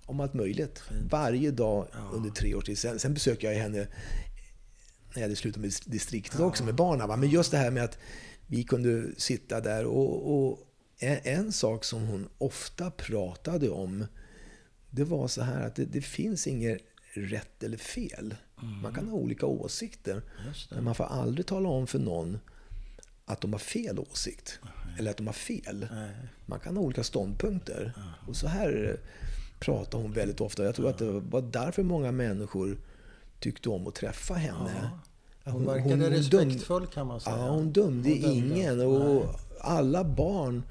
om 0.07 0.20
allt 0.20 0.35
möjligt. 0.35 0.79
Fint. 0.79 1.12
Varje 1.12 1.51
dag 1.51 1.87
under 2.12 2.31
tre 2.31 2.55
års 2.55 2.64
tid. 2.64 2.79
Sen, 2.79 2.99
sen 2.99 3.14
besökte 3.14 3.47
jag 3.47 3.55
henne 3.55 3.79
när 3.79 3.89
jag 5.14 5.22
hade 5.22 5.37
slutat 5.37 5.61
med 5.62 5.72
distriktet 5.85 6.41
också 6.41 6.64
med 6.64 6.74
barnen. 6.74 7.20
Men 7.20 7.29
just 7.31 7.51
det 7.51 7.59
här 7.59 7.70
med 7.70 7.85
att 7.85 7.99
vi 8.47 8.64
kunde 8.64 9.05
sitta 9.16 9.61
där 9.61 9.85
och, 9.85 10.49
och 10.49 10.59
en, 10.99 11.53
sak 11.53 11.84
som 11.84 12.07
hon 12.07 12.28
ofta 12.38 12.90
pratade 12.90 13.70
om 13.70 14.07
det 14.90 15.05
var 15.05 15.28
så 15.28 15.42
här 15.42 15.66
att 15.66 15.74
det, 15.74 15.84
det 15.84 16.01
finns 16.01 16.47
inget 16.47 16.78
rätt 17.14 17.62
eller 17.62 17.76
fel. 17.76 18.34
Man 18.82 18.94
kan 18.94 19.09
ha 19.09 19.16
olika 19.16 19.47
åsikter. 19.47 20.22
Men 20.70 20.84
man 20.84 20.94
får 20.94 21.05
aldrig 21.05 21.47
tala 21.47 21.68
om 21.68 21.86
för 21.86 21.99
någon 21.99 22.38
att 23.24 23.40
de 23.40 23.53
har 23.53 23.61
fel 23.61 23.99
åsikt. 23.99 24.61
Eller 24.99 25.11
att 25.11 25.16
de 25.16 25.26
har 25.26 25.34
fel. 25.34 25.86
Nej. 25.92 26.11
Man 26.47 26.61
kan 26.61 26.76
ha 26.76 26.82
olika 26.82 27.05
ståndpunkter. 27.05 27.92
Och 28.28 28.36
så 28.36 28.47
här, 28.47 29.01
pratade 29.59 30.03
hon 30.03 30.12
väldigt 30.12 30.40
ofta. 30.40 30.64
Jag 30.64 30.74
tror 30.74 30.88
att 30.88 30.99
det 30.99 31.11
var 31.11 31.42
därför 31.42 31.82
många 31.82 32.12
människor 32.12 32.78
tyckte 33.40 33.68
om 33.68 33.86
att 33.86 33.94
träffa 33.94 34.34
henne. 34.34 34.90
Ja. 35.44 35.53
Hon, 35.53 35.66
verkade 35.66 35.90
hon, 35.90 36.01
hon 36.01 36.11
respektfull 36.11 36.80
dömde, 36.80 36.94
kan 36.94 37.07
man 37.07 37.20
säga. 37.20 37.36
Ja, 37.36 37.49
hon 37.49 37.72
dömde, 37.72 38.09
hon 38.11 38.20
dömde. 38.20 38.36
ingen. 38.36 38.80
Och. 38.80 39.45
Alla 39.61 40.05
barn, 40.05 40.63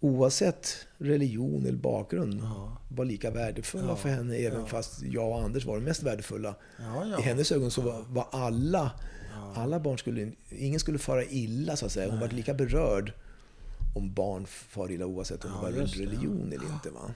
oavsett 0.00 0.86
religion 0.98 1.66
eller 1.66 1.78
bakgrund, 1.78 2.40
ja. 2.42 2.78
var 2.88 3.04
lika 3.04 3.30
värdefulla 3.30 3.88
ja. 3.88 3.96
för 3.96 4.08
henne. 4.08 4.36
Även 4.36 4.60
ja. 4.60 4.66
fast 4.66 5.02
jag 5.02 5.28
och 5.28 5.42
Anders 5.42 5.64
var 5.64 5.76
de 5.76 5.84
mest 5.84 6.02
värdefulla. 6.02 6.54
I 7.18 7.22
hennes 7.22 7.52
ögon 7.52 7.70
så 7.70 7.80
var, 7.82 8.04
var 8.08 8.26
alla, 8.30 8.92
alla 9.54 9.80
barn 9.80 9.98
skulle, 9.98 10.32
ingen 10.48 10.80
skulle 10.80 10.98
fara 10.98 11.24
illa 11.24 11.76
så 11.76 11.86
att 11.86 11.92
säga. 11.92 12.06
Hon 12.06 12.18
Nej. 12.18 12.28
var 12.28 12.36
lika 12.36 12.54
berörd 12.54 13.12
om 13.94 14.14
barn 14.14 14.46
far 14.46 14.90
illa 14.90 15.06
oavsett 15.06 15.44
om 15.44 15.50
det 15.50 15.56
var 15.62 15.86
religion 15.86 16.52
eller 16.52 16.72
inte. 16.72 16.90
Va? 16.90 17.14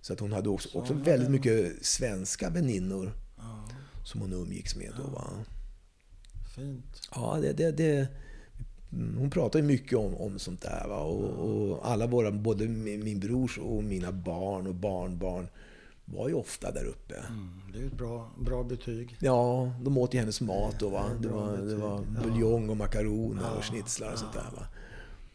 Så 0.00 0.12
att 0.12 0.20
hon 0.20 0.32
hade 0.32 0.48
också, 0.48 0.78
också 0.78 0.94
väldigt 0.94 1.30
mycket 1.30 1.86
svenska 1.86 2.50
väninnor 2.50 3.12
som 4.04 4.20
hon 4.20 4.32
umgicks 4.32 4.76
med. 4.76 4.92
Då, 4.96 5.10
va? 5.10 5.44
Fint. 6.54 7.08
Ja, 7.14 7.38
det, 7.42 7.52
det, 7.52 7.70
det, 7.70 8.08
hon 8.90 9.30
pratar 9.30 9.58
ju 9.58 9.64
mycket 9.64 9.98
om, 9.98 10.14
om 10.14 10.38
sånt 10.38 10.62
där. 10.62 10.88
Va? 10.88 11.00
Och, 11.00 11.70
och, 11.70 11.90
alla 11.90 12.06
våra, 12.06 12.30
både 12.30 12.68
min 12.68 13.20
brors 13.20 13.58
och 13.58 13.84
mina 13.84 14.12
barn 14.12 14.66
och 14.66 14.74
barnbarn 14.74 15.48
var 16.04 16.28
ju 16.28 16.34
ofta 16.34 16.70
där 16.72 16.84
uppe. 16.84 17.14
Mm, 17.14 17.60
det 17.72 17.78
är 17.78 17.86
ett 17.86 17.92
bra, 17.92 18.30
bra 18.38 18.62
betyg. 18.62 19.16
Ja, 19.20 19.72
de 19.82 19.98
åt 19.98 20.14
ju 20.14 20.18
hennes 20.18 20.40
mat 20.40 20.80
då. 20.80 20.88
Va? 20.88 21.10
Det, 21.20 21.28
var, 21.28 21.56
det 21.56 21.76
var 21.76 22.04
buljong 22.22 22.70
och 22.70 22.76
makaroner 22.76 23.42
ja, 23.42 23.50
och 23.50 23.64
schnitzlar 23.64 24.12
och 24.12 24.18
sånt 24.18 24.32
där. 24.32 24.50
Va? 24.56 24.66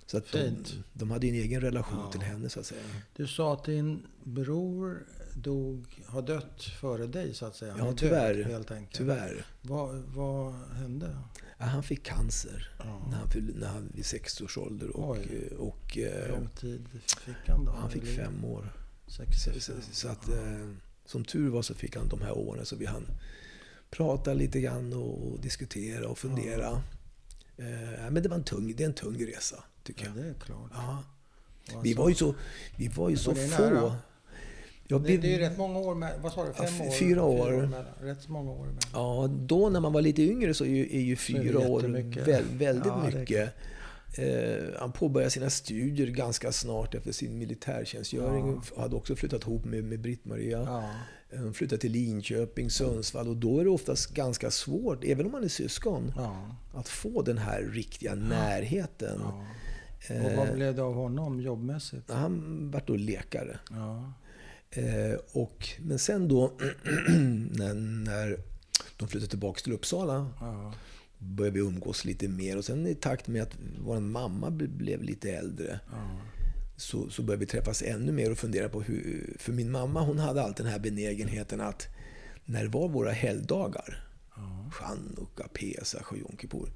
Så 0.05 0.17
att 0.17 0.31
de, 0.31 0.55
de, 0.93 1.11
hade 1.11 1.27
en 1.27 1.35
egen 1.35 1.61
relation 1.61 1.99
ja. 2.05 2.11
till 2.11 2.21
henne 2.21 2.49
så 2.49 2.59
att 2.59 2.65
säga. 2.65 2.81
Du 3.15 3.27
sa 3.27 3.53
att 3.53 3.63
din 3.63 4.05
bror 4.23 5.05
dog, 5.35 6.03
har 6.05 6.21
dött 6.21 6.63
före 6.63 7.07
dig 7.07 7.33
så 7.33 7.45
att 7.45 7.55
säga. 7.55 7.75
Ja, 7.77 7.93
tyvärr. 7.97 8.33
Död, 8.33 8.45
helt 8.45 8.71
enkelt. 8.71 8.97
tyvärr. 8.97 9.45
Vad, 9.61 9.95
vad 9.95 10.53
hände? 10.53 11.17
Ja, 11.65 11.69
han 11.69 11.83
fick 11.83 12.03
cancer 12.03 12.71
ja. 12.77 13.07
när, 13.09 13.17
han 13.17 13.29
fyllde, 13.29 13.59
när 13.59 13.67
han 13.67 13.91
vid 13.93 14.05
60 14.05 14.43
års 14.43 14.57
ålder. 14.57 14.89
Och, 14.89 15.09
och, 15.09 15.17
och, 15.57 15.93
Hur 15.93 16.29
lång 16.29 16.49
tid 16.49 16.87
fick 17.25 17.47
han 17.47 17.65
då? 17.65 17.71
Han 17.71 17.91
fick 17.91 18.05
fem 18.05 18.45
år. 18.45 18.73
65. 19.07 19.59
Så, 19.59 19.73
så 19.91 20.07
att, 20.07 20.29
eh, 20.29 20.69
som 21.05 21.25
tur 21.25 21.49
var 21.49 21.61
så 21.61 21.73
fick 21.73 21.95
han 21.95 22.07
de 22.07 22.21
här 22.21 22.37
åren 22.37 22.65
så 22.65 22.75
vi 22.75 22.85
hann 22.85 23.07
prata 23.89 24.33
lite 24.33 24.61
grann 24.61 24.93
och 24.93 25.39
diskutera 25.39 26.07
och 26.07 26.17
fundera. 26.17 26.81
Ja. 27.57 27.63
Eh, 27.63 28.11
men 28.11 28.23
det 28.23 28.29
var 28.29 28.35
en 28.35 28.43
tung, 28.43 28.75
det 28.75 28.83
är 28.83 28.87
en 28.87 28.93
tung 28.93 29.27
resa 29.27 29.63
tycker 29.83 30.05
jag. 30.05 30.17
Ja, 30.17 30.21
det 30.21 30.29
är 30.29 30.33
klart. 30.33 30.71
Ja. 30.73 31.03
Vi 31.83 31.93
var 31.93 32.09
ju 32.09 32.15
så, 32.15 32.35
vi 32.77 32.87
var 32.87 33.09
ju 33.09 33.17
så 33.17 33.31
var 33.31 33.47
få. 33.47 33.63
Nära? 33.63 33.97
Ja, 34.87 34.97
det, 34.97 35.17
det 35.17 35.27
är 35.27 35.31
ju 35.31 35.39
rätt 35.39 35.57
många 35.57 35.79
år 35.79 35.95
med, 35.95 36.13
Vad 36.21 36.33
sa 36.33 36.45
du? 36.45 36.53
Fem 36.53 36.81
år? 36.81 36.91
Fyra 36.91 37.23
år. 37.23 37.45
Fyra 37.45 37.79
år 37.79 38.05
rätt 38.05 38.27
många 38.27 38.51
år 38.51 38.65
med. 38.65 38.83
Ja, 38.93 39.29
då 39.39 39.69
när 39.69 39.79
man 39.79 39.93
var 39.93 40.01
lite 40.01 40.21
yngre 40.21 40.53
så 40.53 40.63
är 40.65 40.69
ju, 40.69 40.97
är 40.97 41.01
ju 41.01 41.15
fyra 41.15 41.61
är 41.61 41.71
år 41.71 41.81
väl, 42.25 42.43
väldigt 42.51 42.85
ja, 42.85 43.09
mycket. 43.13 43.53
Eh, 44.17 44.79
han 44.79 44.91
påbörjade 44.91 45.31
sina 45.31 45.49
studier 45.49 46.07
ganska 46.07 46.51
snart 46.51 46.95
efter 46.95 47.11
sin 47.11 47.37
militärtjänstgöring. 47.37 48.61
Ja. 48.75 48.81
Hade 48.81 48.95
också 48.95 49.15
flyttat 49.15 49.41
ihop 49.41 49.65
med, 49.65 49.83
med 49.83 49.99
Britt-Maria. 49.99 50.63
Ja. 50.65 50.89
Han 51.37 51.53
flyttade 51.53 51.81
till 51.81 51.91
Linköping, 51.91 52.69
Sundsvall 52.69 53.27
och 53.27 53.37
då 53.37 53.59
är 53.59 53.63
det 53.63 53.69
oftast 53.69 54.13
ganska 54.13 54.51
svårt, 54.51 55.03
även 55.03 55.25
om 55.25 55.31
man 55.31 55.43
är 55.43 55.47
syskon, 55.47 56.13
ja. 56.15 56.55
att 56.73 56.89
få 56.89 57.21
den 57.21 57.37
här 57.37 57.61
riktiga 57.61 58.15
närheten. 58.15 59.21
Och 59.21 60.31
vad 60.37 60.47
eh, 60.47 60.53
blev 60.53 60.75
det 60.75 60.81
av 60.81 60.93
honom 60.93 61.41
jobbmässigt? 61.41 62.11
Han 62.11 62.71
vart 62.71 62.87
då 62.87 62.95
läkare. 62.95 63.59
Ja. 63.69 64.13
Eh, 64.75 65.19
och, 65.31 65.69
men 65.79 65.99
sen 65.99 66.27
då 66.27 66.47
när, 67.51 67.73
när 68.03 68.37
de 68.97 69.07
flyttade 69.07 69.29
tillbaka 69.29 69.61
till 69.61 69.73
Uppsala 69.73 70.27
ja. 70.39 70.73
började 71.17 71.59
vi 71.59 71.65
umgås 71.65 72.05
lite 72.05 72.27
mer. 72.27 72.57
Och 72.57 72.65
sen 72.65 72.87
i 72.87 72.95
takt 72.95 73.27
med 73.27 73.43
att 73.43 73.57
vår 73.79 73.99
mamma 73.99 74.51
blev 74.51 75.03
lite 75.03 75.31
äldre 75.31 75.79
ja. 75.91 76.19
så, 76.77 77.09
så 77.09 77.23
började 77.23 77.39
vi 77.39 77.45
träffas 77.45 77.81
ännu 77.81 78.11
mer 78.11 78.31
och 78.31 78.37
fundera 78.37 78.69
på 78.69 78.81
hur... 78.81 79.35
För 79.39 79.53
min 79.53 79.71
mamma 79.71 80.01
hon 80.01 80.19
hade 80.19 80.41
alltid 80.41 80.65
den 80.65 80.71
här 80.73 80.79
benägenheten 80.79 81.61
att 81.61 81.87
när 82.45 82.63
det 82.63 82.69
var 82.69 82.87
våra 82.87 83.11
helgdagar, 83.11 84.07
ja. 84.35 84.71
Chanukka, 84.71 85.47
Pesach 85.53 86.11
och 86.11 86.17
Jom 86.17 86.37
Kippur, 86.41 86.69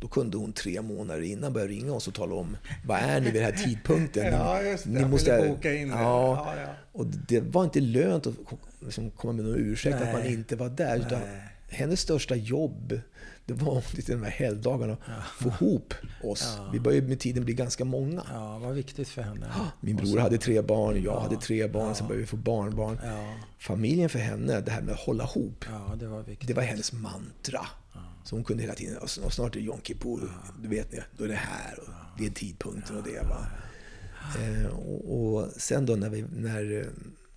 då 0.00 0.08
kunde 0.08 0.36
hon 0.36 0.52
tre 0.52 0.82
månader 0.82 1.22
innan 1.22 1.52
börja 1.52 1.66
ringa 1.66 1.92
oss 1.92 2.08
och 2.08 2.14
tala 2.14 2.34
om 2.34 2.56
vad 2.84 2.98
är 2.98 3.20
ni 3.20 3.30
vid 3.30 3.42
den 3.42 3.54
här 3.54 3.64
tidpunkten. 3.64 4.26
ja, 4.32 4.62
just 4.62 4.84
det. 4.84 4.90
Ni 4.90 5.04
måste 5.04 5.48
boka 5.48 5.74
in 5.74 5.88
ja, 5.88 5.96
ja, 6.46 6.60
ja, 6.60 6.68
Och 6.92 7.06
det 7.06 7.40
var 7.40 7.64
inte 7.64 7.80
lönt 7.80 8.26
att 8.26 8.34
liksom, 8.80 9.10
komma 9.10 9.32
med 9.32 9.44
någon 9.44 9.58
ursäkt 9.58 9.96
Nej. 10.00 10.08
att 10.08 10.14
man 10.14 10.26
inte 10.26 10.56
var 10.56 10.68
där. 10.68 10.96
Utan 10.96 11.20
hennes 11.68 12.00
största 12.00 12.34
jobb 12.34 13.00
det 13.48 13.54
var 13.54 13.84
lite 13.96 14.12
de 14.12 14.22
här 14.22 14.30
helgdagarna. 14.30 14.96
Ja. 15.06 15.14
Få 15.40 15.48
ihop 15.48 15.94
oss. 16.22 16.54
Ja. 16.58 16.70
Vi 16.72 16.80
började 16.80 17.06
med 17.06 17.20
tiden 17.20 17.44
bli 17.44 17.54
ganska 17.54 17.84
många. 17.84 18.22
Ja, 18.32 18.58
vad 18.58 18.74
viktigt 18.74 19.08
för 19.08 19.22
henne. 19.22 19.46
Min 19.80 19.96
bror 19.96 20.06
så. 20.06 20.20
hade 20.20 20.38
tre 20.38 20.62
barn, 20.62 20.94
jag 20.94 21.04
ja. 21.04 21.20
hade 21.20 21.36
tre 21.36 21.68
barn, 21.68 21.94
sen 21.94 22.06
började 22.06 22.20
vi 22.20 22.26
få 22.26 22.36
barnbarn. 22.36 22.98
Familjen 23.58 24.08
för 24.08 24.18
henne, 24.18 24.60
det 24.60 24.70
här 24.70 24.80
med 24.80 24.94
att 24.94 25.00
hålla 25.00 25.24
ihop. 25.24 25.64
Ja, 25.68 25.94
det, 25.96 26.06
var 26.06 26.22
viktigt. 26.22 26.48
det 26.48 26.54
var 26.54 26.62
hennes 26.62 26.92
mantra. 26.92 27.60
Så 28.28 28.36
hon 28.36 28.44
kunde 28.44 28.62
hela 28.62 28.74
tiden, 28.74 28.98
och 28.98 29.32
snart 29.32 29.56
är 29.56 29.60
Jom 29.60 29.80
Kippur, 29.82 30.32
du 30.62 30.68
vet 30.68 30.92
ni, 30.92 31.00
då 31.16 31.24
är 31.24 31.28
det 31.28 31.34
här, 31.34 31.78
och 31.78 31.88
det 32.18 32.26
är 32.26 32.30
tidpunkten 32.30 32.96
och 32.96 33.02
det. 33.02 33.22
Va? 33.22 33.46
Eh, 34.40 34.66
och, 34.66 35.34
och, 35.34 35.48
sen 35.56 35.86
då 35.86 35.96
när, 35.96 36.10
vi, 36.10 36.24
när 36.36 36.80
eh, 36.80 36.86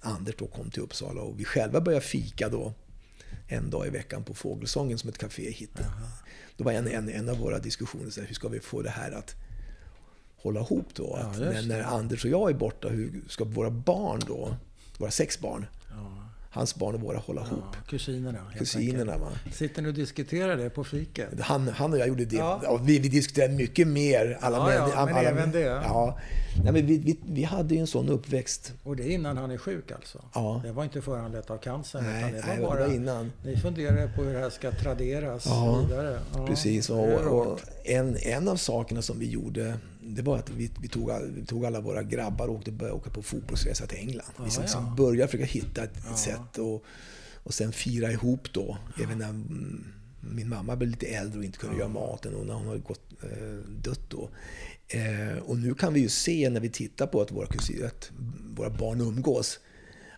Anders 0.02 0.36
då 0.38 0.48
kom 0.48 0.72
till 0.72 0.82
Uppsala 0.82 1.22
och 1.22 1.40
vi 1.40 1.46
själva 1.46 1.82
började 1.82 2.06
fika 2.06 2.50
då, 2.50 2.74
en 3.48 3.70
dag 3.70 3.88
i 3.88 3.90
veckan 3.90 4.24
på 4.24 4.34
Fågelsången 4.34 4.98
som 4.98 5.10
ett 5.10 5.18
café 5.18 5.52
hittade. 5.52 5.88
Då 6.58 6.64
var 6.64 6.72
en, 6.72 6.88
en, 6.88 7.10
en 7.10 7.30
av 7.30 7.38
våra 7.38 7.60
diskussioner, 7.60 8.10
så 8.10 8.22
här, 8.22 8.28
hur 8.28 8.36
ska 8.36 8.48
vi 8.48 8.60
få 8.60 8.82
det 8.82 8.90
här 8.90 9.12
att 9.12 9.36
hålla 10.36 10.60
ihop 10.60 10.88
då? 10.94 11.18
Ja, 11.22 11.34
när, 11.40 11.68
när, 11.68 11.82
Anders 11.82 12.26
och 12.26 12.32
jag 12.32 12.50
är 12.50 12.54
borta, 12.54 12.90
hur 12.90 13.22
ska 13.28 13.44
våra 13.44 13.70
barn 13.70 14.22
då, 14.28 14.56
våra 14.98 15.12
sex 15.12 15.40
barn, 15.40 15.66
ja 15.74 15.81
hans 16.54 16.76
barn 16.76 16.96
och 16.96 17.02
våra 17.02 17.18
hålla 17.18 17.42
ihop. 17.42 17.64
Ja, 17.74 17.80
kusinerna. 17.90 18.40
Kusinerna 18.58 19.18
va. 19.18 19.28
Sitter 19.52 19.82
ni 19.82 19.90
och 19.90 19.94
diskuterar 19.94 20.58
det 20.58 20.70
på 20.70 20.84
fiket? 20.84 21.40
Han, 21.40 21.68
han 21.68 21.94
och 21.94 22.00
jag 22.00 22.08
gjorde 22.08 22.26
det. 22.26 22.36
Ja. 22.36 22.80
vi, 22.84 23.00
vi 23.00 23.10
diskuterade 23.10 23.54
mycket 23.54 23.88
mer. 23.88 24.38
Alla 24.42 24.58
ja, 24.58 24.66
män, 24.66 24.90
ja, 24.96 25.06
men 25.06 25.16
alla, 25.16 25.30
även 25.30 25.52
det. 25.52 25.60
Ja. 25.60 26.20
Nej, 26.64 26.74
men 26.74 26.86
vi, 26.86 26.98
vi, 26.98 27.20
vi 27.26 27.44
hade 27.44 27.76
ju 27.76 27.82
en 27.82 27.88
sån 27.88 28.10
uppväxt. 28.10 28.74
Och 28.84 28.96
det 28.96 29.04
är 29.04 29.10
innan 29.10 29.38
han 29.38 29.52
är 29.52 29.58
sjuk 29.58 29.92
alltså? 29.92 30.24
Ja. 30.34 30.62
Det 30.66 30.72
var 30.72 30.84
inte 30.84 31.02
föranlett 31.02 31.50
av 31.50 31.58
cancern? 31.58 32.04
Nej, 32.04 32.32
det 32.32 32.42
var 32.42 32.48
nej, 32.48 32.62
bara, 32.62 32.80
det 32.80 32.88
var 32.88 32.96
innan. 32.96 33.32
Ni 33.46 33.58
funderade 33.58 34.12
på 34.16 34.24
hur 34.24 34.34
det 34.34 34.40
här 34.40 34.50
ska 34.50 34.72
traderas 34.72 35.46
ja, 35.46 35.82
vidare? 35.82 36.20
Ja, 36.34 36.48
precis. 36.48 36.90
Och, 36.90 37.14
och 37.14 37.60
en, 37.84 38.18
en 38.18 38.48
av 38.48 38.56
sakerna 38.56 39.02
som 39.02 39.20
vi 39.20 39.30
gjorde 39.30 39.78
det 40.04 40.22
var 40.22 40.38
att 40.38 40.50
vi, 40.50 40.72
vi, 40.82 40.88
tog, 40.88 41.12
vi 41.36 41.46
tog 41.46 41.66
alla 41.66 41.82
våra 41.82 42.04
grabbar 42.04 42.48
och 42.48 42.56
åkte, 42.56 42.72
började 42.72 42.98
åka 42.98 43.10
på 43.10 43.22
fotbollsresa 43.22 43.88
till 43.88 43.98
England. 43.98 44.32
vi 44.38 44.44
liksom, 44.44 44.86
ja. 44.86 44.94
började 44.98 45.28
försöka 45.28 45.46
hitta 45.46 45.84
ett 45.84 45.98
ja. 46.10 46.18
sätt 46.18 46.58
och, 46.58 46.86
och 47.44 47.54
sen 47.54 47.72
fira 47.72 48.12
ihop 48.12 48.54
då. 48.54 48.78
Ja. 48.98 49.04
Även 49.04 49.18
när 49.18 49.44
min 50.20 50.50
mamma 50.50 50.76
blev 50.76 50.90
lite 50.90 51.06
äldre 51.06 51.40
och 51.40 51.46
inte 51.46 51.58
kunde 51.58 51.78
göra 51.78 51.90
maten 51.90 52.36
och 52.36 52.46
när 52.46 52.54
hon 52.54 52.68
hade 52.68 52.80
gått, 52.80 53.02
eh, 53.24 53.58
dött 53.68 54.10
då. 54.10 54.30
Eh, 54.88 55.38
och 55.38 55.58
nu 55.58 55.74
kan 55.74 55.94
vi 55.94 56.00
ju 56.00 56.10
se 56.10 56.50
när 56.50 56.60
vi 56.60 56.70
tittar 56.70 57.08
på 57.08 57.22
att 57.22 57.32
våra, 57.32 57.48
kusiner, 57.48 57.86
att 57.86 58.12
våra 58.56 58.70
barn 58.70 59.02
umgås 59.02 59.60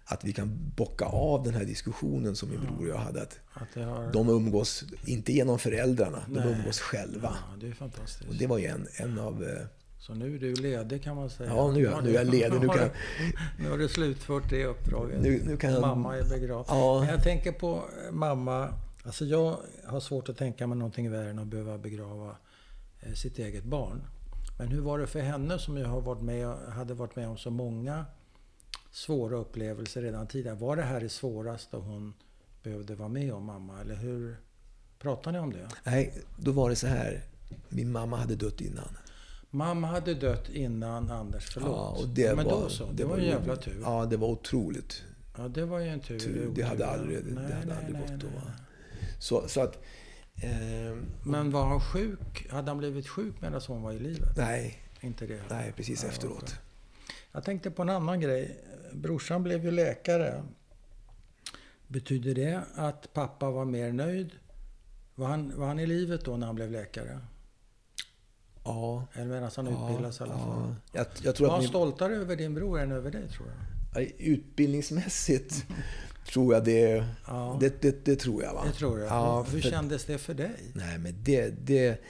att 0.06 0.24
vi 0.24 0.34
kan 0.34 0.72
bocka 0.76 1.06
av 1.06 1.44
den 1.44 1.54
här 1.54 1.66
diskussionen 1.66 2.36
som 2.36 2.50
min 2.50 2.60
bror 2.62 2.80
och 2.80 2.88
jag 2.88 2.98
hade. 2.98 3.22
Att, 3.22 3.40
att 3.54 3.76
har... 3.76 4.12
De 4.14 4.30
umgås, 4.30 4.84
inte 5.06 5.34
genom 5.34 5.60
föräldrarna, 5.60 6.24
Nej. 6.28 6.44
de 6.44 6.50
umgås 6.50 6.80
själva. 6.80 7.38
Ja, 7.52 7.58
det 7.62 7.68
är 7.68 7.74
fantastiskt. 7.74 8.30
Och 8.30 8.36
det 8.36 8.48
var 8.48 8.58
ju 8.58 8.66
en, 8.66 8.88
en 8.96 9.20
av... 9.20 9.44
Eh, 9.44 9.66
Så 10.00 10.14
nu 10.14 10.36
är 10.36 10.40
du 10.40 10.54
ledig 10.56 11.04
kan 11.04 11.16
man 11.16 11.30
säga? 11.30 11.50
Ja, 11.50 11.72
nu, 11.72 11.88
är, 11.88 12.02
nu 12.02 12.10
är 12.10 12.14
jag 12.14 12.28
ledig. 12.28 12.62
Nu, 12.62 12.68
kan, 12.78 12.90
nu 13.60 13.70
har 13.70 13.78
du 13.78 13.88
slutfört 13.90 14.50
det 14.50 14.66
uppdraget. 14.66 15.22
Nu, 15.22 15.42
nu 15.46 15.58
kan 15.58 15.72
jag, 15.72 15.82
mamma 15.82 16.18
är 16.18 16.24
begravd. 16.30 16.66
Ja. 16.70 17.00
Men 17.00 17.10
jag 17.10 17.24
tänker 17.24 17.52
på 17.52 17.76
eh, 17.76 18.12
mamma. 18.12 18.74
Alltså 19.06 19.26
jag 19.26 19.58
har 19.86 20.00
svårt 20.00 20.30
att 20.30 20.38
tänka 20.38 20.68
mig 20.68 20.78
någonting 20.78 21.12
värre 21.12 21.30
än 21.30 21.40
att 21.40 21.48
behöva 21.48 21.78
begrava 21.78 22.36
eh, 23.00 23.14
sitt 23.14 23.40
eget 23.40 23.64
barn. 23.64 24.02
Men 24.60 24.68
hur 24.68 24.82
var 24.82 25.00
det 25.00 25.08
för 25.08 25.20
henne 25.20 25.60
som 25.60 25.78
jag 25.78 25.88
har 25.88 26.02
varit 26.02 26.22
med, 26.22 26.48
hade 26.48 26.94
varit 26.94 27.16
med 27.16 27.28
om 27.28 27.38
så 27.38 27.50
många 27.50 28.06
svåra 28.94 29.38
upplevelser 29.38 30.02
redan 30.02 30.28
tidigare. 30.28 30.56
Var 30.56 30.76
det 30.76 30.84
här 30.84 31.00
det 31.00 31.10
svåraste 31.10 31.78
hon 31.78 32.14
behövde 32.64 32.96
vara 32.96 33.10
med 33.10 33.34
om, 33.34 33.46
mamma? 33.46 33.82
Eller 33.82 33.96
hur 33.96 34.36
pratar 35.00 35.32
ni 35.32 35.40
om 35.40 35.54
det? 35.54 35.68
Nej, 35.84 36.14
då 36.38 36.52
var 36.52 36.70
det 36.70 36.76
så 36.76 36.88
här. 36.88 37.22
Min 37.70 37.92
mamma 37.92 38.18
hade 38.18 38.36
dött 38.36 38.62
innan. 38.62 38.98
Mamma 39.50 39.88
hade 39.88 40.14
dött 40.14 40.50
innan 40.50 41.12
Anders, 41.12 41.50
förlåt. 41.54 41.70
Ja, 41.70 42.02
och 42.02 42.08
det 42.08 42.36
Men 42.36 42.46
var, 42.46 42.52
då 42.52 42.70
så, 42.70 42.86
det, 42.86 42.94
det 42.94 43.06
var 43.06 43.18
en 43.18 43.26
jävla 43.26 43.56
tur. 43.56 43.80
Ja, 43.82 44.06
det 44.06 44.18
var 44.18 44.28
otroligt. 44.28 45.04
Ja, 45.38 45.48
det 45.48 45.66
var 45.66 45.80
ju 45.80 45.88
en 45.88 46.00
tur. 46.00 46.20
tur. 46.20 46.52
Det 46.56 46.62
hade 46.62 46.88
aldrig, 46.88 47.26
nej, 47.26 47.34
det 47.48 47.54
hade 47.54 47.66
nej, 47.66 47.78
aldrig 47.78 47.94
nej, 47.94 48.02
gått 48.02 48.22
då. 48.22 48.28
Så, 49.20 49.48
så 49.48 49.62
att... 49.62 49.76
Eh, 50.36 50.98
Men 51.24 51.52
var 51.52 51.66
han 51.66 51.82
sjuk? 51.82 52.48
Hade 52.50 52.72
han 52.72 52.78
blivit 52.78 53.08
sjuk 53.08 53.36
medan 53.42 53.62
hon 53.68 53.82
var 53.82 53.92
i 53.92 54.00
livet? 54.00 54.38
Nej. 54.38 54.80
Inte 55.02 55.26
det? 55.26 55.42
Nej, 55.50 55.74
precis 55.76 56.04
efteråt. 56.04 56.56
Jag 57.32 57.44
tänkte 57.44 57.72
på 57.72 57.82
en 57.82 57.90
annan 57.90 58.20
grej. 58.20 58.60
Brorsan 58.96 59.44
blev 59.44 59.66
ju 59.66 59.72
läkare. 59.72 60.44
Betyder 61.88 62.36
det 62.36 62.64
att 62.76 63.14
pappa 63.14 63.52
var 63.52 63.66
mer 63.66 63.92
nöjd? 63.92 64.32
Var 65.16 65.28
han, 65.28 65.60
var 65.60 65.68
han 65.68 65.80
i 65.80 65.86
livet 65.86 66.26
då 66.26 66.38
när 66.38 66.46
han 66.46 66.56
blev 66.56 66.72
läkare? 66.72 67.20
Ja. 68.64 69.08
Eller 69.14 69.26
medan 69.26 69.52
han 69.56 69.66
ja, 69.66 69.72
utbildas 69.90 70.20
i 70.20 70.24
alla 70.24 70.38
fall? 70.38 70.48
Ja. 70.48 70.76
Jag, 70.92 71.08
jag 71.24 71.36
tror 71.36 71.48
var 71.48 71.54
han 71.54 71.62
min, 71.62 71.70
stoltare 71.70 72.16
över 72.16 72.36
din 72.36 72.54
bror 72.54 72.80
än 72.80 72.92
över 72.92 73.12
dig, 73.12 73.30
tror 73.30 73.48
jag? 73.48 73.58
utbildningsmässigt 74.18 75.66
tror 76.28 76.54
jag 76.54 76.64
det, 76.64 77.06
Ja. 77.28 77.58
det, 77.60 77.82
det, 77.82 78.06
det 78.06 78.16
tror 78.16 78.44
jag. 78.44 78.54
Va? 78.54 78.64
Det 78.66 78.72
tror 78.74 79.00
jag. 79.00 79.08
Ja, 79.10 79.46
Hur 79.52 79.62
för- 79.62 79.70
kändes 79.70 80.06
det 80.06 80.18
för 80.18 80.34
dig? 80.34 80.72
Nej, 80.74 80.98
men 80.98 81.24
det... 81.24 81.50
det 81.50 82.02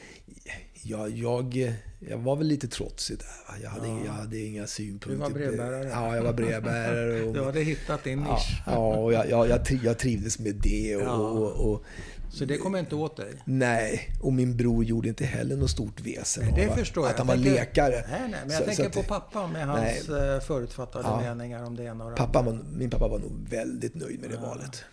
jag, 0.86 1.09
jag, 1.09 1.73
jag 1.99 2.17
var 2.17 2.36
väl 2.36 2.47
lite 2.47 2.67
trotsig 2.67 3.17
där. 3.17 3.63
Jag, 3.63 3.69
hade, 3.69 3.88
Ja. 3.88 3.99
jag 4.05 4.11
hade 4.11 4.39
inga 4.39 4.67
synpunkter. 4.67 5.09
Du 5.09 5.15
var 5.17 5.29
brevbärare. 5.29 5.89
Ja, 5.89 6.15
jag 6.15 6.23
var 6.23 6.34
brevbärare. 6.34 7.23
Och, 7.23 7.34
Du 7.34 7.43
hade 7.43 7.61
hittat 7.63 8.03
din 8.03 8.19
ja, 8.19 8.34
nisch. 8.34 8.61
ja, 8.65 8.77
och 8.95 9.13
jag, 9.13 9.29
jag, 9.29 9.49
jag, 9.49 9.61
tri- 9.65 9.79
jag 9.84 9.97
trivdes 9.99 10.39
med 10.39 10.55
det. 10.55 10.95
Och, 10.95 11.01
Ja. 11.01 11.13
och, 11.15 11.71
och, 11.73 11.84
Så 12.29 12.45
det 12.45 12.57
kom 12.57 12.75
inte 12.75 12.95
åt 12.95 13.17
dig? 13.17 13.34
nej, 13.45 14.09
och 14.21 14.34
min 14.34 14.57
bror 14.57 14.84
gjorde 14.84 15.07
inte 15.09 15.25
heller 15.25 15.55
något 15.55 15.69
stort 15.69 15.99
väsen 16.01 16.43
Nej, 16.45 16.53
det 16.55 16.65
av 16.65 16.71
att- 16.73 16.79
förstår 16.79 17.03
jag. 17.03 17.11
att 17.11 17.17
han 17.17 17.27
Jag 17.27 17.36
var 17.36 17.43
tänker- 17.43 17.59
läkare. 17.59 18.05
Nej, 18.09 18.19
nej, 18.21 18.39
men 18.41 18.49
jag 18.49 18.59
Så- 18.59 18.65
tänker 18.65 18.84
så 18.84 18.89
på 18.89 19.03
pappa 19.03 19.47
med 19.47 19.67
hans 19.67 20.09
eh, 20.09 20.39
förutfattade 20.39 21.05
Ja. 21.07 21.21
meningar 21.36 21.63
om 21.63 21.75
det 21.75 21.84
ena 21.84 22.03
och 22.03 22.09
det 22.11 22.17
Pappa 22.17 22.39
andra. 22.39 22.51
var, 22.51 22.59
min 22.75 22.89
pappa 22.89 23.07
var 23.07 23.19
nog 23.19 23.31
väldigt 23.49 23.95
nöjd 23.95 24.19
med 24.21 24.29
det 24.29 24.36
Ja. 24.41 24.47
valet. 24.49 24.84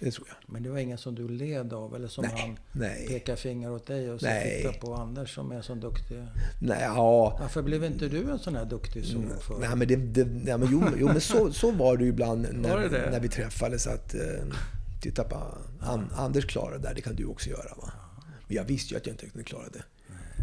Det 0.00 0.10
tror 0.10 0.28
jag. 0.28 0.36
Men 0.52 0.62
det 0.62 0.70
var 0.70 0.78
ingen 0.78 0.98
som 0.98 1.14
du 1.14 1.28
led 1.28 1.72
av 1.72 1.94
eller 1.94 2.08
som 2.08 2.24
Nej, 2.24 2.40
han 2.40 2.58
nej. 2.72 3.06
pekar 3.08 3.36
finger 3.36 3.72
åt 3.72 3.86
dig 3.86 4.10
och 4.10 4.20
så 4.20 4.26
Nej. 4.26 4.56
tittar 4.62 4.72
på 4.80 4.94
Anders 4.94 5.34
som 5.34 5.52
är 5.52 5.62
så 5.62 5.74
duktig. 5.74 6.26
Nej, 6.60 6.82
ja. 6.82 7.36
Varför 7.40 7.62
blev 7.62 7.84
inte 7.84 8.08
du 8.08 8.30
en 8.30 8.38
sån 8.38 8.56
här 8.56 8.64
duktig 8.64 9.04
son 9.04 9.32
för? 9.40 9.58
Nej, 9.58 9.76
men, 9.76 9.88
det, 9.88 9.96
det, 9.96 10.24
nej, 10.24 10.58
men, 10.58 10.68
jo, 10.70 10.82
jo, 10.96 11.06
men 11.06 11.20
så, 11.20 11.52
så 11.52 11.70
var 11.70 11.96
det 11.96 12.04
ju 12.04 12.10
ibland 12.10 12.46
när, 12.52 12.78
det 12.78 12.88
det? 12.88 13.10
när 13.10 13.20
vi 13.20 13.28
träffades. 13.28 13.86
Att, 13.86 14.14
eh, 14.14 14.20
titta 15.02 15.24
på 15.24 15.36
An, 15.80 16.10
Anders 16.16 16.46
klarar 16.46 16.72
det 16.78 16.78
där, 16.88 16.94
det 16.94 17.00
kan 17.00 17.14
du 17.14 17.24
också 17.24 17.50
göra. 17.50 17.74
Va? 17.76 17.92
Men 18.46 18.56
jag 18.56 18.64
visste 18.64 18.94
ju 18.94 18.98
att 19.00 19.06
jag 19.06 19.12
inte 19.14 19.26
kunde 19.26 19.44
klara 19.44 19.68
det. 19.72 19.82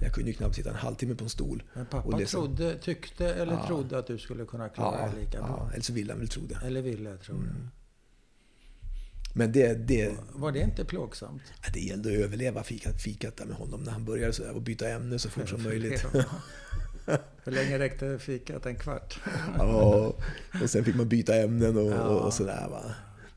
Jag 0.02 0.14
kunde 0.14 0.30
ju 0.32 0.38
knappt 0.38 0.56
sitta 0.56 0.70
en 0.70 0.76
halvtimme 0.76 1.16
på 1.16 1.24
en 1.24 1.30
stol. 1.30 1.64
Men 1.74 1.84
och 1.84 1.90
pappa 1.90 2.18
läsa. 2.18 2.38
trodde, 2.38 2.78
tyckte 2.78 3.34
eller 3.34 3.54
Ja. 3.54 3.68
trodde 3.68 3.98
att 4.00 4.08
du 4.08 4.18
skulle 4.18 4.46
kunna 4.46 4.70
klara 4.70 5.00
Ja, 5.02 5.10
det 5.14 5.20
lika 5.20 5.38
bra. 5.38 5.48
ja, 5.68 5.74
eller 5.74 5.84
så 5.84 5.94
ville 5.94 6.12
han 6.14 6.20
väl 6.20 6.28
tro 6.30 6.44
det. 6.46 6.60
Eller 6.68 6.82
ville, 6.82 7.18
tror 7.18 7.38
jag. 7.38 7.56
Men 9.38 9.52
det, 9.52 9.74
det, 9.74 10.12
Var 10.34 10.52
det 10.52 10.60
inte 10.62 10.86
plågsamt? 10.86 11.42
det 11.74 11.80
gällde 11.80 12.10
att 12.10 12.16
överleva 12.16 12.64
fikat, 12.64 13.02
fikat 13.02 13.38
där 13.38 13.46
med 13.46 13.56
honom 13.56 13.84
när 13.84 13.92
han 13.92 14.06
började 14.06 14.34
så 14.34 14.44
där, 14.44 14.52
och 14.56 14.62
byta 14.62 14.90
ämne 14.90 15.20
så 15.20 15.30
fort 15.30 15.50
som 15.50 15.64
möjligt. 15.64 16.06
Hur 17.44 17.52
länge 17.52 17.80
räckte 17.80 18.20
fikat? 18.20 18.66
En 18.66 18.76
kvart? 18.76 19.20
Ja, 19.58 20.14
och 20.64 20.70
sen 20.70 20.84
fick 20.86 20.96
man 20.96 21.10
byta 21.10 21.36
ämnen 21.36 21.78
och, 21.78 21.92
Ja. 21.92 22.04
och, 22.04 22.34
sådär. 22.34 22.68
Va? 22.70 22.82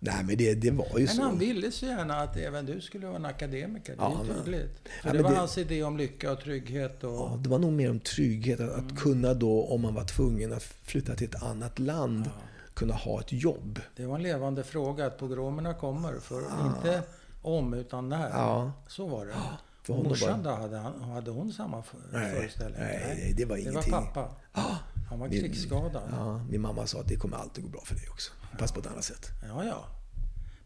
Nej, 0.02 0.24
men 0.24 0.36
det, 0.36 0.54
det 0.54 0.70
var 0.70 0.86
ju 0.98 1.04
Men 1.04 1.08
så. 1.08 1.22
han 1.22 1.38
ville 1.38 1.70
så 1.70 1.86
gärna 1.86 2.16
att 2.16 2.36
även 2.36 2.66
du 2.66 2.80
skulle 2.80 3.06
vara 3.06 3.16
en 3.16 3.24
akademiker. 3.24 3.96
Det 3.96 4.02
är 4.02 4.04
Ja, 4.04 4.20
ju 4.26 4.32
men- 4.32 4.44
tydligt. 4.44 4.78
För 5.02 5.08
Ja, 5.08 5.12
det 5.12 5.14
men 5.14 5.22
var 5.22 5.30
det- 5.30 5.36
hans 5.36 5.58
idé 5.58 5.82
om 5.82 5.96
lycka 5.96 6.32
och 6.32 6.40
trygghet 6.40 7.04
och... 7.04 7.10
Ja, 7.12 7.38
det 7.42 7.48
var 7.48 7.58
nog 7.58 7.72
mer 7.72 7.90
om 7.90 8.00
trygghet. 8.00 8.60
Att, 8.60 8.74
Mm. 8.78 8.86
att 8.86 8.98
kunna 9.00 9.34
då, 9.34 9.64
om 9.64 9.80
man 9.80 9.94
var 9.94 10.04
tvungen 10.04 10.52
att 10.52 10.62
flytta 10.62 11.14
till 11.14 11.28
ett 11.28 11.42
annat 11.42 11.78
land, 11.78 12.24
Ja. 12.26 12.32
Kunna 12.80 12.94
ha 12.94 13.20
ett 13.20 13.32
jobb. 13.32 13.80
Det 13.96 14.06
var 14.06 14.14
en 14.16 14.22
levande 14.22 14.64
fråga 14.64 15.06
att 15.06 15.18
pogromerna 15.18 15.74
kommer. 15.74 16.20
För 16.20 16.40
inte 16.66 17.02
om, 17.42 17.74
utan 17.74 18.08
när. 18.08 18.30
Ja. 18.30 18.72
Så 18.88 19.06
var 19.08 19.26
det. 19.26 19.34
för 19.82 19.94
och 19.98 20.04
morsan 20.04 20.42
var- 20.42 20.50
då, 20.52 20.56
hade, 20.62 20.76
han, 20.76 21.00
hade 21.02 21.30
hon 21.30 21.52
samma 21.52 21.82
för- 21.82 21.98
Nej, 22.12 22.34
föreställning? 22.34 22.80
nej, 22.80 23.34
det 23.36 23.44
var 23.44 23.56
Det 23.56 23.62
ingenting. 23.62 23.92
var 23.92 24.00
pappa. 24.02 24.34
Ja, 24.54 24.78
Han 25.10 25.18
var 25.18 25.28
Min- 25.28 25.40
krigsskadad. 25.40 26.02
Ja. 26.10 26.16
ja, 26.16 26.44
min 26.50 26.60
mamma 26.60 26.86
sa 26.86 27.00
att 27.00 27.08
det 27.08 27.16
kommer 27.16 27.36
alltid 27.36 27.64
gå 27.64 27.70
bra 27.70 27.80
för 27.84 27.94
dig 27.94 28.08
också. 28.10 28.32
Fast 28.58 28.74
på 28.74 28.80
ett 28.80 28.86
annat 28.86 29.04
sätt. 29.04 29.26
ja, 29.48 29.84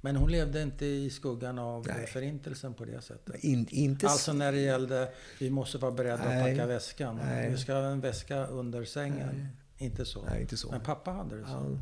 Men 0.01 0.17
hon 0.17 0.31
levde 0.31 0.63
inte 0.63 0.87
i 0.87 1.11
skuggan 1.11 1.59
av 1.59 1.87
Nej. 1.87 2.07
förintelsen 2.07 2.75
på 2.75 2.85
det 2.85 3.01
sättet. 3.03 3.45
In, 3.45 3.67
inte 3.71 4.09
Alltså 4.09 4.33
när 4.33 4.53
det 4.53 4.59
gällde, 4.61 5.09
vi 5.41 5.51
måste 5.51 5.79
vara 5.79 5.93
beredda 5.93 6.23
att 6.23 6.29
Nej. 6.29 6.55
packa 6.57 6.67
väskan. 6.67 7.17
Nej. 7.25 7.51
Vi 7.51 7.57
ska 7.57 7.73
ha 7.75 7.81
en 7.83 8.01
väska 8.01 8.47
under 8.47 8.85
sängen. 8.85 9.49
Inte 9.79 10.05
så. 10.05 10.25
Nej, 10.25 10.41
inte 10.41 10.57
så. 10.57 10.71
Men 10.71 10.81
pappa 10.81 11.11
hade 11.11 11.37
det 11.41 11.47
så. 11.47 11.51
Ja. 11.53 11.79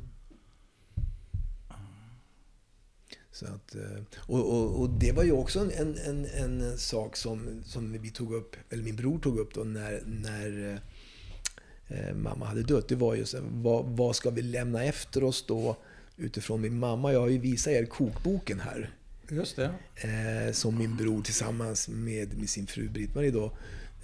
Så 3.32 3.46
att, 3.46 3.74
eh, 3.74 4.02
och, 4.16 4.52
och, 4.52 4.80
och 4.80 4.90
det 4.90 5.12
var 5.12 5.22
ju 5.22 5.32
också 5.32 5.60
en, 5.60 5.98
en, 5.98 6.24
en, 6.24 6.78
sak 6.78 7.16
som, 7.16 7.62
som 7.66 7.92
vi 7.92 8.10
tog 8.10 8.34
upp, 8.34 8.56
eller 8.70 8.82
min 8.82 8.96
bror 8.96 9.18
tog 9.18 9.38
upp 9.38 9.54
då 9.54 9.64
när, 9.64 10.02
när 10.06 10.80
eh, 11.88 12.14
mamma 12.14 12.46
hade 12.46 12.62
dött. 12.62 12.88
Det 12.88 12.94
var 12.94 13.14
ju 13.14 13.24
så 13.24 13.36
här, 13.36 13.44
vad, 13.50 13.84
vad 13.84 14.16
ska 14.16 14.30
vi 14.30 14.42
lämna 14.42 14.84
efter 14.84 15.24
oss 15.24 15.44
då 15.46 15.76
utifrån 16.16 16.60
min 16.60 16.78
mamma? 16.78 17.12
Jag 17.12 17.20
har 17.20 17.28
ju 17.28 17.38
visat 17.38 17.72
er 17.72 17.84
kokboken 17.84 18.60
här. 18.60 18.94
Just 19.28 19.56
det. 19.56 19.74
Eh, 19.94 20.52
som 20.52 20.78
min 20.78 20.96
bror 20.96 21.22
tillsammans 21.22 21.88
med, 21.88 22.38
med 22.38 22.48
sin 22.48 22.66
fru 22.66 22.88
Britt-Marie 22.88 23.30
då 23.30 23.52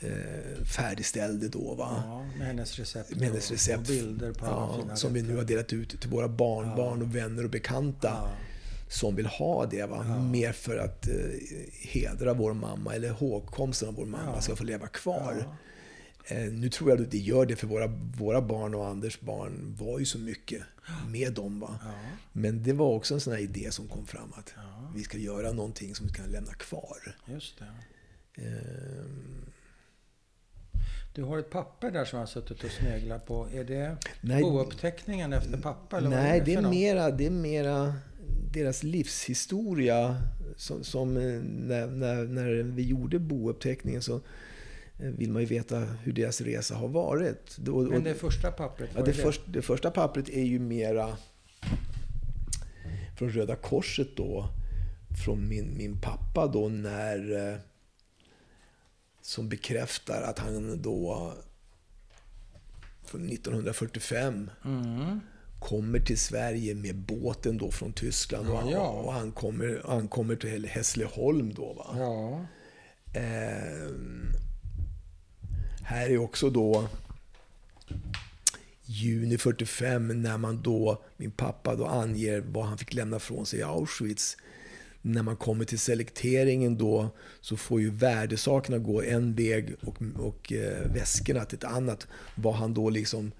eh, 0.00 0.64
färdigställde 0.64 1.48
då. 1.48 1.74
Va? 1.74 2.02
Ja, 2.06 2.26
med 2.38 2.46
hennes 2.46 2.78
recept. 2.78 3.10
med 3.10 3.28
hennes 3.28 3.50
recept. 3.50 3.78
Och 3.78 3.86
bilder 3.86 4.32
på 4.32 4.46
alla 4.46 4.56
ja, 4.56 4.82
fina 4.82 4.96
Som 4.96 5.12
vi 5.12 5.22
nu 5.22 5.36
har 5.36 5.44
delat 5.44 5.72
ut 5.72 6.00
till 6.00 6.10
våra 6.10 6.28
barnbarn 6.28 7.02
och 7.02 7.16
vänner 7.16 7.44
och 7.44 7.50
bekanta. 7.50 8.08
Ja. 8.08 8.30
Som 8.88 9.14
vill 9.16 9.26
ha 9.26 9.66
det. 9.66 9.86
Va? 9.86 10.18
Mer 10.32 10.52
för 10.52 10.76
att 10.78 11.08
eh, 11.08 11.14
hedra 11.72 12.34
vår 12.34 12.54
mamma 12.54 12.94
eller 12.94 13.10
hågkomsten 13.10 13.88
av 13.88 13.94
vår 13.94 14.06
mamma 14.06 14.32
Ja. 14.34 14.40
ska 14.40 14.56
få 14.56 14.64
leva 14.64 14.86
kvar. 14.86 15.36
Ja. 15.40 15.56
Eh, 16.36 16.52
nu 16.52 16.68
tror 16.70 16.90
jag 16.90 17.00
att 17.02 17.10
det 17.10 17.18
gör 17.18 17.46
det 17.46 17.56
för 17.56 17.66
våra, 17.66 17.86
våra 18.18 18.40
barn 18.42 18.74
och 18.74 18.86
Anders 18.86 19.20
barn 19.20 19.76
var 19.78 19.98
ju 19.98 20.04
så 20.04 20.18
mycket 20.18 20.62
med 21.08 21.32
dem. 21.32 21.60
Va? 21.60 21.78
Ja. 21.84 21.90
Men 22.32 22.62
det 22.62 22.72
var 22.72 22.86
också 22.94 23.14
en 23.14 23.20
sån 23.20 23.32
här 23.32 23.40
idé 23.40 23.70
som 23.72 23.88
kom 23.88 24.06
fram 24.06 24.32
att 24.36 24.52
Ja. 24.56 24.92
vi 24.94 25.02
ska 25.02 25.18
göra 25.18 25.52
någonting 25.52 25.94
som 25.94 26.06
vi 26.06 26.12
kan 26.12 26.26
lämna 26.26 26.52
kvar. 26.54 27.16
Just 27.26 27.58
det. 27.58 27.64
Ehm, 28.42 29.44
Du 31.14 31.24
har 31.24 31.38
ett 31.38 31.50
papper 31.50 31.90
där 31.90 32.04
som 32.04 32.16
jag 32.18 32.22
har 32.22 32.30
suttit 32.30 32.64
och 32.64 32.70
sneglat 32.70 33.26
på. 33.26 33.48
Är 33.54 33.64
det 33.64 33.96
Nej. 34.20 34.42
bouppteckningen 34.42 35.32
efter 35.32 35.58
pappa? 35.58 35.96
Eller 35.98 36.08
vad 36.10 36.18
Nej, 36.18 36.40
är 36.40 36.44
det 36.44 36.54
för 36.56 36.62
är, 36.62 36.68
mera, 36.70 37.10
det 37.10 37.26
är 37.26 37.30
mera 37.30 37.94
deras 38.52 38.82
livshistoria. 38.82 40.22
Som, 40.56 40.84
som 40.84 41.16
eh, 41.16 41.40
när, 41.42 41.86
när, 41.86 42.24
när 42.24 42.52
vi 42.62 42.82
gjorde 42.82 43.18
bouppteckningen 43.18 44.02
så 44.02 44.14
eh, 44.98 45.10
vill 45.10 45.32
man 45.32 45.42
ju 45.42 45.48
veta 45.48 45.78
hur 45.80 46.12
deras 46.12 46.40
resa 46.40 46.74
har 46.74 46.88
varit. 46.88 47.58
Och- 47.58 47.68
och- 47.68 47.84
Men 47.88 48.04
det 48.04 48.14
första 48.14 48.50
pappret, 48.50 48.90
ja, 48.94 49.00
det, 49.00 49.06
det? 49.06 49.14
först, 49.22 49.40
det 49.46 49.62
första 49.62 49.90
pappret 49.90 50.28
är 50.28 50.42
ju 50.44 50.58
mera 50.58 51.16
från 53.18 53.30
Röda 53.30 53.56
Korset 53.56 54.16
då. 54.16 54.48
Från 55.24 55.48
min, 55.48 55.76
min 55.76 56.00
pappa 56.00 56.46
då 56.46 56.68
när... 56.68 57.48
eh, 57.52 57.58
Som 59.22 59.48
bekräftar 59.48 60.22
att 60.22 60.38
han 60.38 60.82
då 60.82 61.32
från 63.04 63.28
1945 63.28 64.50
Mm. 64.64 65.20
Kommer 65.58 66.00
till 66.00 66.18
Sverige 66.18 66.74
med 66.74 66.96
båten 66.96 67.58
då 67.58 67.70
från 67.70 67.92
Tyskland. 67.92 68.48
Och, 68.48 68.72
ja. 68.72 68.88
och 68.88 69.12
han, 69.12 69.32
kommer, 69.32 69.82
han 69.86 70.08
kommer 70.08 70.36
till 70.36 70.66
Hässleholm 70.66 71.54
då. 71.54 71.72
Va? 71.72 71.94
Ja. 71.98 72.46
Ehm, 73.20 74.32
här 75.82 76.10
är 76.10 76.18
också 76.18 76.50
då 76.50 76.88
juni 78.84 79.38
45 79.38 80.22
när 80.22 80.38
man 80.38 80.62
då, 80.62 81.02
min 81.16 81.30
pappa 81.30 81.74
då 81.74 81.86
anger 81.86 82.40
vad 82.40 82.64
han 82.64 82.78
fick 82.78 82.94
lämna 82.94 83.18
från 83.18 83.46
sig 83.46 83.58
i 83.58 83.62
Auschwitz. 83.62 84.36
När 85.02 85.22
man 85.22 85.36
kommer 85.36 85.64
till 85.64 85.78
selekteringen 85.78 86.78
då 86.78 87.08
så 87.40 87.56
får 87.56 87.80
ju 87.80 87.90
värdesakerna 87.90 88.78
gå 88.78 89.02
en 89.02 89.34
väg 89.34 89.74
och, 89.86 89.96
och 90.16 90.52
eh, 90.52 90.92
väskorna 90.92 91.44
till 91.44 91.58
ett 91.58 91.64
annat. 91.64 92.06
Vad 92.34 92.54
han 92.54 92.74
då 92.74 92.90
liksom 92.90 93.32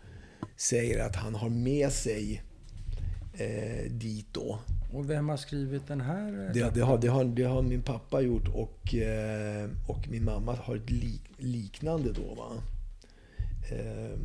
säger 0.59 1.05
att 1.06 1.16
han 1.16 1.35
har 1.35 1.48
med 1.48 1.93
sig 1.93 2.43
eh, 3.32 3.90
dit 3.90 4.26
då. 4.32 4.59
Och 4.93 5.10
vem 5.10 5.28
har 5.28 5.36
skrivit 5.36 5.86
den 5.86 6.01
här? 6.01 6.51
Det, 6.55 6.70
det, 6.74 6.80
har, 6.80 6.98
det, 6.98 7.09
har, 7.09 7.24
det 7.24 7.43
har 7.43 7.62
min 7.62 7.82
pappa 7.82 8.20
gjort 8.20 8.48
och, 8.48 8.94
eh, 8.94 9.70
och 9.89 10.09
min 10.09 10.24
mamma 10.24 10.55
har 10.55 10.76
ett 10.76 10.90
lik, 10.90 11.22
liknande 11.36 12.12
då. 12.12 12.35
Va? 12.35 12.62
Eh, 13.70 14.18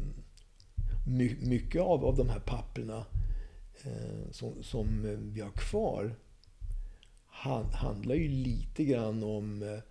my, 1.08 1.36
mycket 1.42 1.82
av, 1.82 2.06
av 2.06 2.16
de 2.16 2.30
här 2.30 2.40
papperna 2.40 3.06
eh, 3.84 4.32
som, 4.32 4.64
som 4.64 5.18
vi 5.34 5.42
har 5.42 5.52
kvar 5.52 6.16
han, 7.44 7.66
handlar 7.74 8.16
ju 8.16 8.28
lite 8.28 8.84
grann 8.84 9.24
om... 9.24 9.82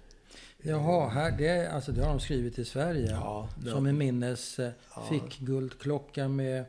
Jaha, 0.62 1.08
här, 1.08 1.30
det, 1.38 1.66
alltså, 1.72 1.92
det 1.92 2.00
har 2.02 2.08
de 2.08 2.20
skrivit 2.20 2.58
i 2.58 2.64
Sverige. 2.64 3.10
Ja, 3.10 3.48
Som 3.64 3.86
en 3.86 3.98
minnes 3.98 4.58
eh, 4.58 4.72
Ja. 4.96 5.06
fick 5.08 5.38
guldklocka 5.38 6.28
med 6.28 6.64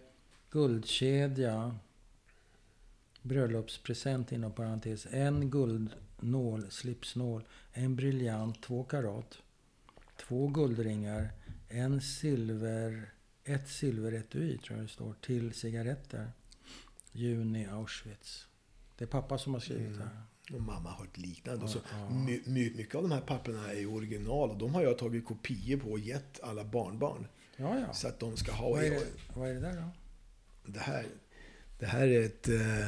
guldkedja. 0.52 1.76
Bröllopspresent 3.22 4.32
inom 4.32 4.52
parentes. 4.52 5.08
En 5.12 5.50
guldnål, 5.50 6.72
slipsnål. 6.72 7.44
En 7.74 7.96
briljant, 7.96 8.64
två 8.64 8.84
karat. 8.84 9.38
Två 10.28 10.48
guldringar. 10.48 11.30
En 11.70 12.02
silver 12.02 13.10
Ett 13.46 13.70
silveretui, 13.70 14.58
tror 14.58 14.78
jag 14.78 14.86
det 14.86 14.92
står, 14.92 15.14
till 15.22 15.54
cigaretter. 15.54 16.32
Juni 17.12 17.66
Auschwitz. 17.68 18.48
Det 18.98 19.04
är 19.06 19.08
pappa 19.08 19.38
som 19.38 19.54
har 19.54 19.60
skrivit 19.60 19.88
Mm. 19.88 19.98
det 20.00 20.04
här. 20.04 20.22
Och 20.52 20.62
mamma 20.62 20.90
har 20.90 21.06
ett 21.06 21.18
liknande. 21.18 21.62
Ja, 21.66 21.68
så 21.68 21.80
ja. 21.92 22.10
my, 22.10 22.42
my, 22.46 22.74
mycket 22.76 22.96
av 22.96 23.02
de 23.02 23.12
här 23.12 23.22
papperna 23.22 23.74
är 23.74 23.94
original 23.94 24.50
och 24.50 24.58
de 24.58 24.76
har 24.76 24.84
jag 24.84 24.98
tagit 24.98 25.26
kopior 25.26 25.80
på 25.80 25.92
och 25.92 26.00
gett 26.00 26.40
alla 26.44 26.64
barnbarn. 26.64 27.28
Ja, 27.58 27.80
ja. 27.80 27.94
Så 27.94 28.08
att 28.08 28.20
de 28.20 28.38
ska 28.38 28.52
ha. 28.52 28.70
Vad 28.70 28.84
är, 28.84 28.90
det, 28.90 29.08
vad 29.36 29.50
är 29.50 29.54
det 29.54 29.60
där 29.60 29.76
då? 29.76 29.90
Det 30.72 30.80
här, 30.80 31.06
det 31.80 31.86
här 31.86 32.08
är 32.08 32.22
ett 32.26 32.48
eh, 32.48 32.88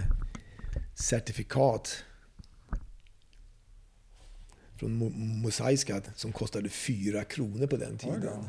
certifikat 0.96 2.04
från 4.76 5.04
Mo- 5.04 5.18
Mosaiskad 5.42 6.12
som 6.16 6.32
kostade 6.32 6.70
fyra 6.70 7.24
kronor 7.24 7.68
på 7.68 7.78
den 7.78 7.98
tiden. 7.98 8.48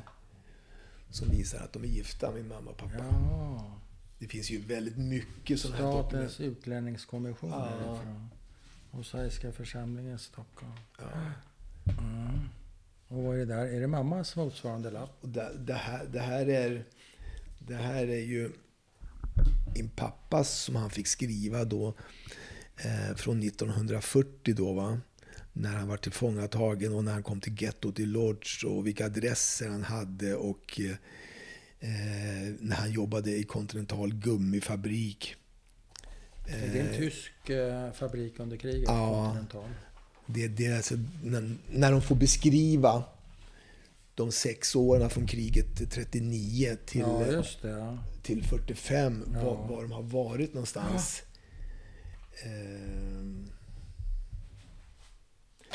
Som 1.11 1.29
visar 1.29 1.59
att 1.59 1.73
de 1.73 1.83
är 1.83 1.89
gifta, 1.89 2.33
min 2.33 2.49
mamma 2.49 2.71
och 2.71 2.77
pappa. 2.77 2.95
Ja. 2.99 3.81
Det 4.19 4.27
finns 4.29 4.51
ju 4.51 4.61
väldigt 4.61 4.97
mycket 4.97 5.61
sådana 5.61 5.77
här 5.77 5.85
dokument. 5.85 6.31
Statens 6.31 6.41
utlänningskommission 6.41 7.51
Ja. 7.51 8.01
Mosaiska 8.97 9.53
församlingen 9.53 10.19
Stockholm. 10.19 10.73
Ja. 10.99 11.05
Mm. 11.99 12.49
Och 13.09 13.23
vad 13.23 13.35
är 13.35 13.39
det 13.39 13.45
där? 13.45 13.67
Är 13.67 13.81
det 13.81 13.87
mammas 13.87 14.37
motsvarande 14.37 14.91
lapp? 14.91 15.19
Det, 15.21 15.53
det, 15.59 15.75
här, 15.75 16.05
det, 16.05 16.21
här 16.21 16.49
är, 16.49 16.85
det 17.59 17.75
här 17.75 18.07
är 18.07 18.21
ju 18.21 18.53
min 19.75 19.89
pappas 19.89 20.51
som 20.51 20.77
han 20.77 20.91
fick 20.91 21.07
skriva 21.07 21.65
då 21.65 21.95
eh, 22.77 23.17
från 23.17 23.43
1940 23.43 24.55
då 24.55 24.73
va. 24.73 25.01
När 25.53 25.77
han 25.77 25.89
var 25.89 25.97
tillfångatagen 25.97 26.95
och 26.95 27.05
när 27.05 27.13
han 27.13 27.23
kom 27.23 27.41
till 27.41 27.63
gettot 27.63 27.99
i 27.99 28.07
Lodz 28.07 28.65
och 28.65 28.87
vilka 28.87 29.07
adresser 29.07 29.69
han 29.69 29.85
hade 29.85 30.35
och 30.35 30.81
eh, 30.81 32.55
när 32.59 32.77
han 32.77 32.93
jobbade 32.93 33.31
i 33.31 33.45
Continental 33.45 34.15
gummifabrik. 34.15 35.37
Är 36.47 36.73
det 36.73 36.81
en 36.81 36.87
Eh, 36.89 36.97
tysk 36.97 37.51
eh, 37.51 37.93
fabrik 37.93 38.41
under 38.41 38.57
kriget? 38.57 38.85
Ja. 38.89 39.37
Det, 40.27 40.49
det 40.49 40.67
är 40.67 40.77
alltså 40.77 40.95
när, 41.25 41.57
när 41.71 41.93
de 41.93 42.03
får 42.03 42.15
beskriva 42.17 43.05
de 44.15 44.33
sex 44.33 44.77
åren 44.77 45.11
från 45.11 45.27
kriget 45.27 45.91
39 45.91 46.77
till, 46.87 47.01
Ja, 47.01 47.25
det. 47.63 47.69
Ja. 47.69 47.99
till 48.23 48.45
45, 48.45 49.25
Ja. 49.35 49.45
var, 49.45 49.69
var 49.69 49.83
de 49.83 49.93
har 49.93 50.03
varit 50.03 50.55
någonstans. 50.55 51.23
Ehm. 52.45 53.51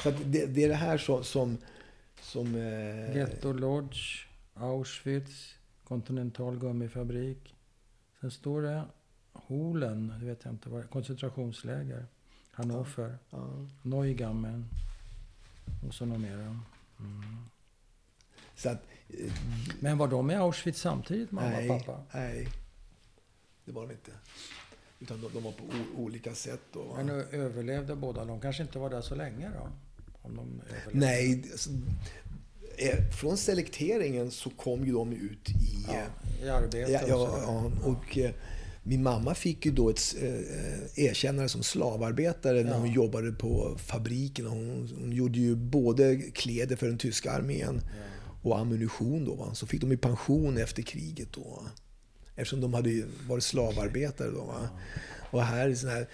Så 0.04 0.10
att 0.10 0.16
det, 0.26 0.46
det 0.46 0.64
är 0.64 0.70
det 0.70 0.76
här 0.76 0.98
som... 0.98 1.24
som, 1.24 1.58
som 2.22 2.56
eh, 2.56 3.14
Ghetto 3.16 3.54
Lodge, 3.54 4.26
Auschwitz, 4.54 5.56
Continental 5.84 6.60
gummifabrik. 6.60 7.56
Sen 8.22 8.32
står 8.32 8.62
det 8.62 8.84
Holen, 9.52 10.14
det 10.20 10.26
vet 10.26 10.46
jag 10.46 10.54
inte 10.54 10.70
vad 10.70 10.90
koncentrationsläger. 10.90 12.06
Hannover, 12.52 13.18
ja. 13.30 13.68
Neugammen 13.82 14.66
och 15.88 15.94
så 15.94 16.06
något 16.06 16.20
mer. 16.20 16.34
Mm. 16.34 16.62
Så 18.56 18.70
att, 18.70 18.82
eh, 19.10 19.32
Men 19.80 19.98
var 19.98 20.08
de 20.08 20.32
i 20.32 20.36
Auschwitz 20.36 20.82
samtidigt, 20.82 21.32
mamma 21.32 21.50
nej, 21.50 21.70
och 21.70 21.86
pappa? 21.86 22.04
nej, 22.14 22.48
det 23.66 23.72
var 23.72 23.88
de 23.88 23.92
inte. 23.94 24.12
Utan 25.00 25.22
de, 25.22 25.30
de 25.34 25.44
var 25.44 25.52
på 25.52 25.64
olika 25.98 26.36
sätt. 26.36 26.62
Då? 26.74 26.94
Men 26.96 27.10
överlevde 27.10 27.96
båda? 27.96 28.26
De 28.26 28.42
kanske 28.42 28.64
inte 28.64 28.80
var 28.80 28.90
där 28.90 29.02
så 29.02 29.16
länge 29.16 29.50
då? 29.50 29.68
Om 30.22 30.36
de 30.36 30.62
överlevde. 30.70 31.00
Nej, 31.08 31.44
alltså, 31.52 31.70
från 33.20 33.38
selekteringen 33.38 34.32
så 34.32 34.50
kom 34.50 34.86
ju 34.86 34.92
de 34.92 35.14
ut 35.14 35.50
i... 35.50 35.86
Ja, 35.88 36.04
I 36.46 36.50
arbete 36.50 36.92
Ja, 36.92 37.04
och 37.04 37.10
ja, 37.10 37.28
så. 37.28 37.42
ja, 37.42 37.72
och 37.90 38.18
eh, 38.18 38.32
min 38.84 39.04
mamma 39.04 39.36
fick 39.36 39.66
ju 39.66 39.72
då 39.72 39.90
ett 39.90 40.16
eh, 40.22 41.06
erkännande 41.06 41.50
som 41.50 41.64
slavarbetare 41.64 42.64
när 42.64 42.72
Ja. 42.72 42.78
hon 42.78 42.92
jobbade 42.94 43.32
på 43.32 43.78
fabriken. 43.78 44.46
Hon, 44.46 44.90
hon 45.00 45.12
gjorde 45.12 45.40
ju 45.40 45.56
både 45.56 46.16
kläder 46.18 46.76
för 46.76 46.88
den 46.88 46.98
tyska 46.98 47.32
armén 47.32 47.82
Ja. 47.84 48.04
och 48.50 48.60
ammunition. 48.60 49.26
Då, 49.26 49.36
va? 49.36 49.54
Så 49.54 49.68
fick 49.68 49.82
de 49.82 49.92
ju 49.92 49.98
pension 49.98 50.58
efter 50.58 50.82
kriget 50.84 51.34
då. 51.34 51.64
Eftersom 52.36 52.62
de 52.62 52.74
hade 52.74 53.04
varit 53.28 53.44
slavarbetare 53.44 54.32
då. 54.32 54.44
Va? 54.46 54.70
Och 55.32 55.44
här 55.44 55.70
är 55.70 55.76
sådana 55.76 55.98
här 55.98 56.08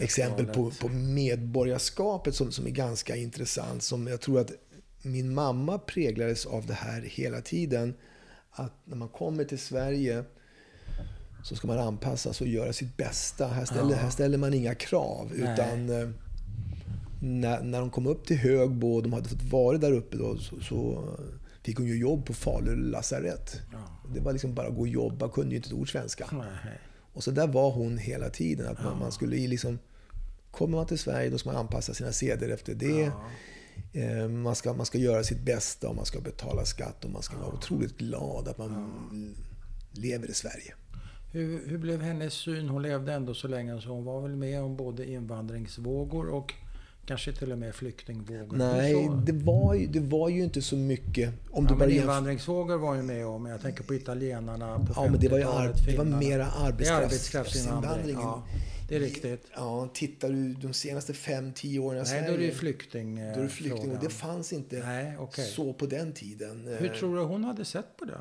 exempel 0.00 0.46
på, 0.46 0.70
på 0.80 0.88
medborgarskapet 0.88 2.34
som, 2.34 2.52
som 2.52 2.66
är 2.66 2.70
ganska 2.70 3.16
intressant. 3.16 3.82
Som 3.82 4.06
jag 4.06 4.20
tror 4.20 4.40
att 4.40 4.50
min 5.02 5.34
mamma 5.34 5.78
präglades 5.78 6.46
av 6.46 6.66
det 6.66 6.74
här 6.74 7.02
hela 7.02 7.40
tiden. 7.40 7.94
Att 8.50 8.72
när 8.84 8.96
man 8.96 9.08
kommer 9.08 9.44
till 9.44 9.58
Sverige 9.58 10.24
så 11.44 11.56
ska 11.56 11.66
man 11.66 11.78
anpassas 11.78 12.40
och 12.40 12.46
göra 12.46 12.72
sitt 12.72 12.96
bästa. 12.96 13.46
Här 13.46 13.64
ställer, 13.64 13.90
Ja. 13.90 13.96
här 13.96 14.10
ställer 14.10 14.38
man 14.38 14.54
inga 14.54 14.74
krav. 14.74 15.32
Nej. 15.34 15.52
Utan 15.52 15.90
eh, 16.00 16.08
när, 17.20 17.62
när 17.62 17.80
de 17.80 17.90
kom 17.90 18.06
upp 18.06 18.26
till 18.26 18.36
Högbo 18.38 18.94
och 18.94 19.02
de 19.02 19.12
hade 19.12 19.28
fått 19.28 19.42
vara 19.42 19.78
där 19.78 19.92
uppe 19.92 20.16
då, 20.16 20.36
så, 20.38 20.60
så 20.60 21.08
fick 21.62 21.76
hon 21.78 21.86
ju 21.86 21.98
jobb 21.98 22.26
på 22.26 22.34
Falu 22.34 22.76
lasarett. 22.76 23.60
Ja. 23.72 23.78
Det 24.14 24.20
var 24.20 24.32
liksom 24.32 24.54
bara 24.54 24.66
att 24.68 24.74
gå 24.74 24.80
och 24.80 24.88
jobba, 24.88 25.28
kunde 25.28 25.50
ju 25.50 25.56
inte 25.56 25.68
ett 25.68 25.72
ord 25.72 25.92
svenska. 25.92 26.26
Nej. 26.32 26.78
Och 27.12 27.24
så 27.24 27.30
där 27.30 27.46
var 27.46 27.70
hon 27.70 27.98
hela 27.98 28.30
tiden. 28.30 28.66
Att 28.66 28.82
man, 28.82 28.92
Ja. 28.92 28.98
man 28.98 29.12
skulle 29.12 29.36
liksom... 29.36 29.78
Kommer 30.50 30.76
man 30.76 30.86
till 30.86 30.98
Sverige 30.98 31.30
då 31.30 31.38
ska 31.38 31.48
man 31.48 31.60
anpassa 31.60 31.94
sina 31.94 32.12
seder 32.12 32.48
efter 32.48 32.74
det. 32.74 32.86
Ja. 33.00 34.00
Eh, 34.00 34.28
Man, 34.28 34.54
ska, 34.54 34.72
man 34.72 34.86
ska 34.86 34.98
göra 34.98 35.24
sitt 35.24 35.40
bästa 35.40 35.88
och 35.88 35.96
man 35.96 36.04
ska 36.06 36.20
betala 36.20 36.64
skatt 36.64 37.04
och 37.04 37.10
man 37.10 37.22
ska 37.22 37.36
vara 37.38 37.52
otroligt 37.54 37.98
glad 37.98 38.48
att 38.48 38.58
man 38.58 39.00
lever 39.92 40.30
i 40.30 40.34
Sverige. 40.34 40.74
Hur, 41.34 41.68
hur 41.68 41.78
blev 41.78 42.02
hennes 42.02 42.34
syn? 42.34 42.68
Hon 42.68 42.82
levde 42.82 43.12
ändå 43.12 43.34
så 43.34 43.48
länge 43.48 43.80
så 43.80 43.88
hon 43.88 44.04
var 44.04 44.20
väl 44.20 44.36
med 44.36 44.62
om 44.62 44.76
både 44.76 45.10
invandringsvågor 45.10 46.28
och 46.28 46.54
kanske 47.06 47.32
till 47.32 47.52
och 47.52 47.58
med 47.58 47.74
flyktingvågor. 47.74 48.56
Nej, 48.56 49.10
det 49.26 49.32
var, 49.32 49.74
ju, 49.74 49.86
det 49.86 50.00
var 50.00 50.28
ju 50.28 50.44
inte 50.44 50.62
så 50.62 50.76
mycket. 50.76 51.28
Om 51.50 51.64
Ja, 51.64 51.70
du 51.70 51.76
bara 51.78 51.88
men 51.88 51.96
invandringsvågor 51.96 52.76
var 52.78 52.94
ju 52.94 53.02
med 53.02 53.26
om. 53.26 53.46
Jag 53.46 53.60
tänker 53.62 53.84
på 53.84 53.94
italienarna 53.94 54.78
på 54.78 54.92
Ja, 54.96 55.10
men 55.10 55.20
det 55.20 55.28
var 55.28 55.38
ju 55.38 55.44
50-talet, 55.44 55.76
ar- 55.80 55.86
det 55.92 55.96
var 55.98 56.04
mera 56.04 56.18
Det 56.18 56.24
är 56.44 56.66
arbetskraftsinvandring. 56.66 57.02
arbetskraftsinvandring. 57.04 58.16
Ja, 58.20 58.42
det 58.88 58.96
är 58.96 59.00
riktigt. 59.00 59.46
Ja, 59.56 59.88
tittar 59.94 60.28
du 60.28 60.52
de 60.54 60.72
senaste 60.72 61.12
5-10 61.12 61.78
åren 61.78 62.04
Nej, 62.08 62.24
då 62.28 62.32
är 62.34 62.38
det 62.38 62.44
ju 62.44 62.50
flykting. 62.50 63.16
då 63.16 63.22
är 63.22 63.42
det 63.42 63.48
flykting. 63.48 63.90
Och 63.92 63.98
det 64.02 64.10
fanns 64.10 64.52
inte 64.52 64.76
Nej, 64.86 65.16
okej. 65.18 65.44
så 65.46 65.72
på 65.72 65.86
den 65.86 66.12
tiden. 66.12 66.66
Hur 66.78 66.90
Eh, 66.92 66.98
tror 66.98 67.16
du 67.16 67.22
hon 67.22 67.44
hade 67.44 67.64
sett 67.64 67.96
på 67.96 68.04
det? 68.04 68.18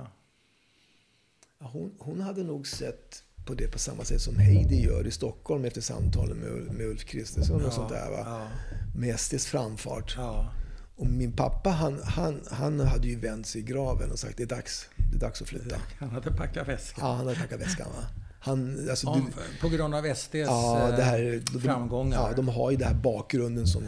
Ja, 1.64 1.70
Hon, 1.74 1.92
hon 2.00 2.22
hade 2.22 2.44
nog 2.44 2.68
sett 2.68 3.24
på 3.46 3.54
det 3.54 3.68
på 3.68 3.80
samma 3.80 4.04
sätt 4.04 4.22
som 4.22 4.36
Heidi 4.40 4.82
gör 4.82 5.08
i 5.08 5.12
Stockholm 5.12 5.66
efter 5.66 5.82
samtalen 5.82 6.38
med, 6.38 6.74
med 6.76 6.86
Ulf 6.88 7.06
Kristersson 7.06 7.66
och 7.66 7.74
sånt 7.74 7.90
där. 7.90 8.10
Va? 8.12 8.24
Ja, 8.26 8.48
Med 8.96 9.20
SDs 9.20 9.46
framfart. 9.46 10.14
ja. 10.18 10.54
Och 10.96 11.06
min 11.08 11.32
pappa 11.32 11.70
han, 11.70 12.02
han, 12.04 12.42
han 12.52 12.80
hade 12.80 13.08
ju 13.08 13.20
vänt 13.20 13.48
sig 13.48 13.62
i 13.62 13.64
graven 13.64 14.12
och 14.12 14.20
sagt 14.20 14.38
det 14.38 14.44
är 14.44 14.48
dags, 14.48 14.90
det 15.12 15.16
är 15.16 15.20
dags 15.20 15.42
att 15.42 15.48
flytta. 15.48 15.76
Han 16.00 16.10
hade 16.10 16.32
packat 16.32 16.68
väskan. 16.68 17.06
Ja, 17.08 17.14
han 17.14 17.28
hade 17.28 17.40
packat 17.40 17.60
väskan. 17.62 17.88
Va? 17.96 18.04
Han, 18.40 18.90
alltså, 18.90 19.08
Om, 19.08 19.26
du, 19.26 19.60
på 19.62 19.70
grund 19.70 19.96
av 19.96 20.14
SDs 20.16 20.34
ja, 20.34 20.94
det 20.98 21.04
här, 21.04 21.44
de, 21.54 21.62
framgångar. 21.62 22.30
Ja, 22.30 22.36
de 22.36 22.48
har 22.48 22.72
ju 22.72 22.78
den 22.78 22.88
här 22.88 22.96
bakgrunden 22.96 23.68
som 23.68 23.84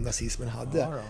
nazismen 0.00 0.48
hade. 0.48 1.02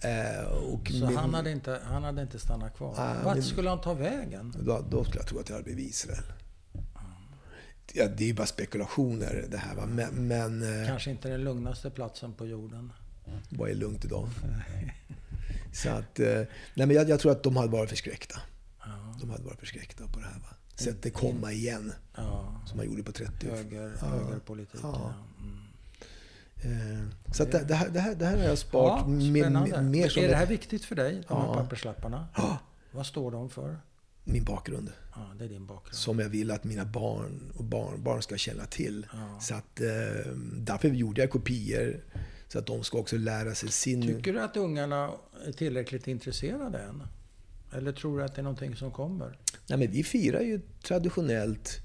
Eh, 0.00 0.48
Så 0.90 1.06
min- 1.06 1.16
han 1.16 1.34
hade, 1.34 1.50
inte, 1.50 1.80
han 1.84 2.02
hade 2.04 2.22
inte 2.22 2.38
stannat 2.38 2.76
kvar. 2.76 2.94
Nej, 2.98 3.24
Vart 3.24 3.44
skulle 3.44 3.68
han 3.68 3.80
ta 3.80 3.94
vägen? 3.94 4.54
Då, 4.60 4.84
då 4.90 5.04
skulle 5.04 5.18
jag 5.20 5.26
tro 5.26 5.38
att 5.38 5.46
det 5.46 5.52
hade 5.52 5.64
blivit 5.64 5.90
Israel. 5.90 6.22
Ja, 7.92 8.08
det 8.08 8.24
är 8.24 8.28
ju 8.28 8.34
bara 8.34 8.46
spekulationer 8.46 9.44
det 9.50 9.56
här. 9.56 9.74
Va? 9.74 9.86
Men, 9.86 10.28
men 10.28 10.80
eh, 10.82 10.86
Kanske 10.88 11.10
inte 11.10 11.28
den 11.28 11.44
lugnaste 11.44 11.90
platsen 11.90 12.32
på 12.34 12.46
jorden. 12.46 12.92
vad 13.48 13.70
är 13.70 13.74
lugnt 13.74 14.04
idag? 14.04 14.28
Så 15.72 15.88
att, 15.90 16.20
eh, 16.20 16.26
nej 16.74 16.86
men 16.86 16.90
jag, 16.90 17.08
jag 17.08 17.20
tror 17.20 17.32
att 17.32 17.42
de 17.42 17.56
hade 17.56 17.68
varit 17.68 17.90
förskräckta. 17.90 18.40
Ja, 18.80 19.16
De 19.20 19.30
hade 19.30 19.42
varit 19.44 19.58
förskräckta 19.60 20.06
på 20.06 20.18
det 20.20 20.24
här. 20.26 20.38
Va? 20.40 20.54
Sett 20.74 21.02
det 21.02 21.10
komma 21.10 21.52
igen, 21.52 21.92
ja. 22.16 22.54
som 22.66 22.76
man 22.76 22.86
gjorde 22.86 23.02
på 23.02 23.12
30 23.12 23.46
Höger, 23.50 23.92
Ja. 24.00 24.06
Högerpolitik. 24.06 24.80
Ja. 24.82 25.14
Ja. 25.38 25.44
Mm. 25.44 25.57
Eh, 26.62 27.32
Så 27.32 27.44
det, 27.44 27.64
det, 27.68 27.74
här, 27.74 27.88
det, 27.88 28.00
här, 28.00 28.14
det 28.14 28.26
här 28.26 28.36
har 28.36 28.44
jag 28.44 28.58
sparat 28.58 29.00
Ja, 29.00 29.06
mer, 29.06 29.50
mer 29.82 30.08
som 30.08 30.22
är 30.22 30.28
det 30.28 30.34
här 30.36 30.46
viktigt 30.46 30.84
för 30.84 30.94
dig, 30.94 31.22
de 31.28 31.34
här 31.36 31.46
Ja. 31.46 31.54
papperslapparna? 31.54 32.28
Ja, 32.36 32.58
Vad 32.92 33.06
står 33.06 33.30
de 33.30 33.50
för? 33.50 33.78
min 34.24 34.44
bakgrund. 34.44 34.92
Ja, 35.14 35.20
det 35.38 35.44
är 35.44 35.48
din 35.48 35.66
bakgrund. 35.66 35.94
Som 35.94 36.18
jag 36.18 36.28
vill 36.28 36.50
att 36.50 36.64
mina 36.64 36.84
barn 36.84 37.52
och 37.56 37.64
barnbarn 37.64 38.22
ska 38.22 38.36
känna 38.36 38.64
till. 38.64 39.06
Ja. 39.12 39.40
Så 39.40 39.54
att, 39.54 39.80
eh, 39.80 40.32
därför 40.52 40.88
gjorde 40.88 41.20
jag 41.20 41.30
kopior. 41.30 42.00
Så 42.48 42.58
att 42.58 42.66
de 42.66 42.84
ska 42.84 42.98
också 42.98 43.16
lära 43.16 43.54
sig 43.54 43.68
sin... 43.70 44.02
Tycker 44.02 44.32
du 44.32 44.40
att 44.40 44.56
ungarna 44.56 45.10
är 45.46 45.52
tillräckligt 45.52 46.08
intresserade 46.08 46.78
än? 46.78 47.02
Eller 47.72 47.92
tror 47.92 48.18
du 48.18 48.24
att 48.24 48.34
det 48.34 48.40
är 48.40 48.42
någonting 48.42 48.76
som 48.76 48.90
kommer? 48.90 49.38
Nej, 49.68 49.78
men 49.78 49.90
vi 49.90 50.04
firar 50.04 50.40
ju 50.40 50.60
traditionellt 50.82 51.80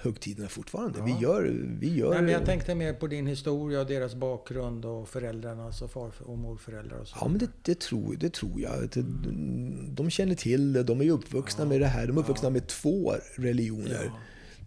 högtiderna 0.00 0.48
fortfarande. 0.48 0.98
Ja. 0.98 1.04
Vi 1.04 1.12
gör... 1.18 1.42
Vi 1.80 1.94
gör 1.94 2.10
Nej, 2.10 2.22
men 2.22 2.32
jag 2.32 2.44
tänkte 2.44 2.74
mer 2.74 2.92
på 2.92 3.06
din 3.06 3.26
historia 3.26 3.80
och 3.80 3.86
deras 3.86 4.14
bakgrund 4.14 4.84
och 4.84 5.08
föräldrarnas 5.08 5.82
och 5.82 5.90
far 5.90 6.12
och 6.20 6.38
morföräldrar 6.38 6.98
och 6.98 7.08
så. 7.08 7.16
Ja, 7.20 7.28
men 7.28 7.38
det, 7.38 7.48
det, 7.62 7.80
tror, 7.80 8.16
det 8.16 8.32
tror 8.34 8.60
jag. 8.60 8.88
Det, 8.92 9.04
de 9.94 10.10
känner 10.10 10.34
till 10.34 10.72
det. 10.72 10.82
De 10.82 11.00
är 11.00 11.10
uppvuxna 11.10 11.64
med 11.64 11.80
det 11.80 11.86
här. 11.86 12.06
De 12.06 12.16
är 12.16 12.20
uppvuxna 12.20 12.50
med 12.50 12.66
två 12.66 13.14
religioner. 13.36 14.02
Ja. 14.04 14.18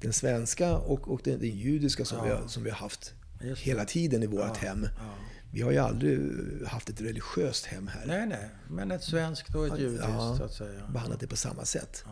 Den 0.01 0.13
svenska 0.13 0.77
och, 0.77 1.07
och 1.13 1.21
den, 1.23 1.39
den 1.39 1.49
judiska 1.57 2.05
som, 2.05 2.17
Ja. 2.17 2.23
vi 2.23 2.29
har, 2.31 2.47
som 2.47 2.63
vi 2.63 2.69
har 2.69 2.77
haft 2.77 3.13
hela 3.57 3.85
tiden 3.85 4.23
i 4.23 4.27
vårt 4.27 4.39
Ja, 4.61 4.67
hem. 4.67 4.87
ja. 4.97 5.13
Vi 5.51 5.61
har 5.61 5.71
ju 5.71 5.77
aldrig 5.77 6.19
haft 6.67 6.89
ett 6.89 7.01
religiöst 7.01 7.65
hem 7.65 7.87
här. 7.87 8.05
Nej, 8.07 8.27
nej. 8.27 8.49
Men 8.69 8.91
ett 8.91 9.03
svenskt 9.03 9.55
och 9.55 9.67
ett 9.67 9.79
judiskt 9.79 10.03
Ja. 10.07 10.35
så 10.37 10.43
att 10.43 10.53
säga. 10.53 10.87
Behandlat 10.93 11.19
det 11.19 11.27
på 11.27 11.35
samma 11.35 11.65
sätt. 11.65 12.03
Ja. 12.05 12.11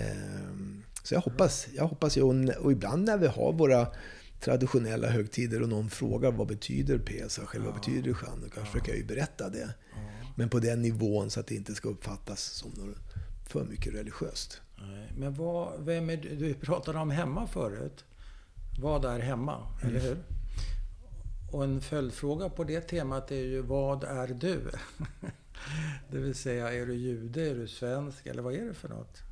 Ehm, 0.00 0.82
Så 1.04 1.14
jag 1.14 1.20
hoppas, 1.20 1.68
jag 1.74 1.86
hoppas 1.86 2.16
ju, 2.16 2.22
och 2.54 2.72
ibland 2.72 3.04
när 3.04 3.18
vi 3.18 3.26
har 3.26 3.52
våra 3.52 3.86
traditionella 4.40 5.08
högtider 5.08 5.62
och 5.62 5.68
någon 5.68 5.90
frågar 5.90 6.32
vad 6.32 6.46
betyder 6.46 6.98
Pesach 6.98 7.54
eller 7.54 7.64
vad 7.64 7.74
betyder 7.74 8.14
Chanukka, 8.14 8.64
försöker 8.64 8.88
jag 8.88 8.98
ju 8.98 9.04
berätta 9.04 9.48
det. 9.48 9.74
Men 10.36 10.48
på 10.48 10.58
den 10.58 10.82
nivån 10.82 11.30
så 11.30 11.40
att 11.40 11.46
det 11.46 11.54
inte 11.54 11.74
ska 11.74 11.88
uppfattas 11.88 12.40
som 12.40 12.70
något 12.70 12.98
för 13.48 13.64
mycket 13.64 13.94
religiöst. 13.94 14.60
Men 15.16 15.34
vad, 15.34 15.84
vem 15.84 16.10
är 16.10 16.16
du? 16.16 16.36
Du 16.36 16.54
pratade 16.54 16.98
om 16.98 17.10
hemma 17.10 17.46
förut. 17.46 18.04
Vad 18.80 19.04
är 19.04 19.18
hemma? 19.18 19.66
Mm. 19.82 19.96
Eller 19.96 20.08
hur? 20.08 20.16
Och 21.52 21.64
en 21.64 21.80
följdfråga 21.80 22.48
på 22.48 22.64
det 22.64 22.80
temat 22.80 23.30
är 23.30 23.44
ju 23.44 23.62
vad 23.62 24.04
är 24.04 24.28
du? 24.28 24.70
det 26.10 26.18
vill 26.18 26.34
säga, 26.34 26.72
är 26.72 26.86
du 26.86 26.94
jude, 26.94 27.50
är 27.50 27.54
du 27.54 27.68
svensk 27.68 28.26
eller 28.26 28.42
vad 28.42 28.54
är 28.54 28.64
det 28.64 28.74
för 28.74 28.88
något? 28.88 29.22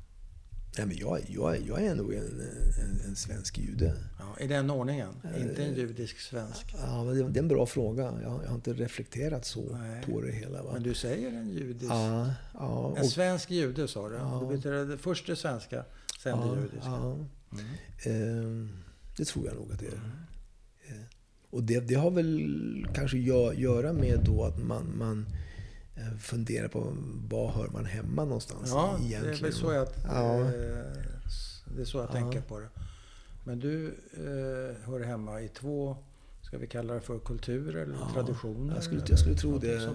Nej, 0.77 0.87
men 0.87 0.97
jag, 0.97 1.19
jag, 1.27 1.61
jag 1.67 1.83
är 1.83 1.95
nog 1.95 2.13
en, 2.13 2.41
en, 2.81 3.01
en 3.05 3.15
svensk 3.15 3.57
jude. 3.57 3.93
Ja, 4.19 4.43
I 4.43 4.47
den 4.47 4.69
ordningen? 4.69 5.09
Inte 5.37 5.63
en 5.63 5.75
judisk 5.75 6.19
svensk? 6.19 6.75
Ja, 6.77 7.03
men 7.03 7.17
det, 7.17 7.23
det 7.29 7.39
är 7.39 7.41
en 7.41 7.47
bra 7.47 7.65
fråga. 7.65 8.03
Jag, 8.03 8.41
jag 8.43 8.47
har 8.49 8.55
inte 8.55 8.73
reflekterat 8.73 9.45
så 9.45 9.77
Nej. 9.77 10.03
på 10.05 10.21
det 10.21 10.31
hela. 10.31 10.63
Va? 10.63 10.69
Men 10.73 10.83
du 10.83 10.93
säger 10.93 11.29
en 11.29 11.49
judisk? 11.49 11.91
Ja, 11.91 12.33
ja, 12.53 12.95
En 12.97 13.05
svensk 13.09 13.51
jude 13.51 13.87
sa 13.87 14.09
du? 14.09 14.15
Ja. 14.15 14.39
Det 14.49 14.55
betyder 14.55 14.85
det 14.85 14.97
först 14.97 15.27
det 15.27 15.35
svenska, 15.35 15.85
sen 16.23 16.39
det 16.39 16.45
ja, 16.45 16.55
judiska? 16.55 16.79
ja. 16.85 17.17
Mm. 17.51 18.39
Ehm, 18.39 18.69
det 19.17 19.25
tror 19.25 19.45
jag 19.45 19.55
nog 19.55 19.71
att 19.71 19.79
det 19.79 19.85
är. 19.87 19.91
Eh, 20.87 21.01
Och 21.49 21.63
det, 21.63 21.79
det 21.79 21.95
har 21.95 22.11
väl 22.11 22.87
kanske 22.95 23.17
att 23.17 23.57
göra 23.57 23.93
med 23.93 24.19
då 24.25 24.43
att 24.43 24.63
man, 24.63 24.97
man 24.97 25.25
eh, 25.95 26.17
funderar 26.19 26.67
på 26.67 26.95
var 27.29 27.51
hör 27.51 27.67
man 27.67 27.85
hemma 27.85 28.25
någonstans 28.25 28.69
Ja, 28.69 28.95
det 28.99 29.05
egentligen. 29.05 29.37
är 29.37 29.41
väl 29.41 29.53
så 29.53 29.73
jag, 29.73 29.87
Ja. 30.03 30.39
eh, 30.39 30.45
det 31.75 31.81
är 31.81 31.85
så 31.85 31.97
jag 31.97 32.07
Ja. 32.07 32.11
tänker 32.11 32.41
på 32.41 32.59
det. 32.59 32.67
Men 33.45 33.59
du 33.59 33.87
eh, 34.13 34.87
hör 34.89 34.99
hemma 34.99 35.41
i 35.41 35.47
två, 35.47 35.97
ska 36.41 36.57
vi 36.57 36.67
kalla 36.67 36.93
det 36.93 37.01
för 37.01 37.19
kulturer 37.19 37.81
eller 37.83 37.95
Ja, 37.95 38.11
traditioner? 38.13 38.73
jag 38.75 38.83
skulle- 38.83 39.03
jag 39.09 39.19
skulle 39.19 39.35
tro 39.35 39.57
det. 39.57 39.87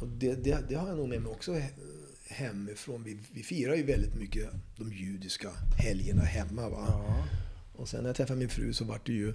Och 0.00 0.08
det, 0.08 0.34
det, 0.34 0.58
det 0.68 0.74
har 0.74 0.88
jag 0.88 0.96
nog 0.96 1.08
med 1.08 1.22
mig 1.22 1.32
också 1.32 1.52
he- 1.52 1.70
hemifrån. 2.28 3.02
Vi, 3.04 3.18
vi 3.32 3.42
firar 3.42 3.74
ju 3.74 3.82
väldigt 3.82 4.14
mycket 4.14 4.50
de 4.76 4.92
judiska 4.92 5.48
helgerna 5.76 6.22
hemma. 6.22 6.68
Va? 6.68 6.84
Ja, 6.88 7.24
Och 7.78 7.88
sen 7.88 8.02
när 8.02 8.08
jag 8.08 8.16
träffade 8.16 8.38
min 8.38 8.48
fru 8.48 8.72
så 8.72 8.84
vart 8.84 9.06
det 9.06 9.12
ju 9.12 9.28
eh, 9.28 9.34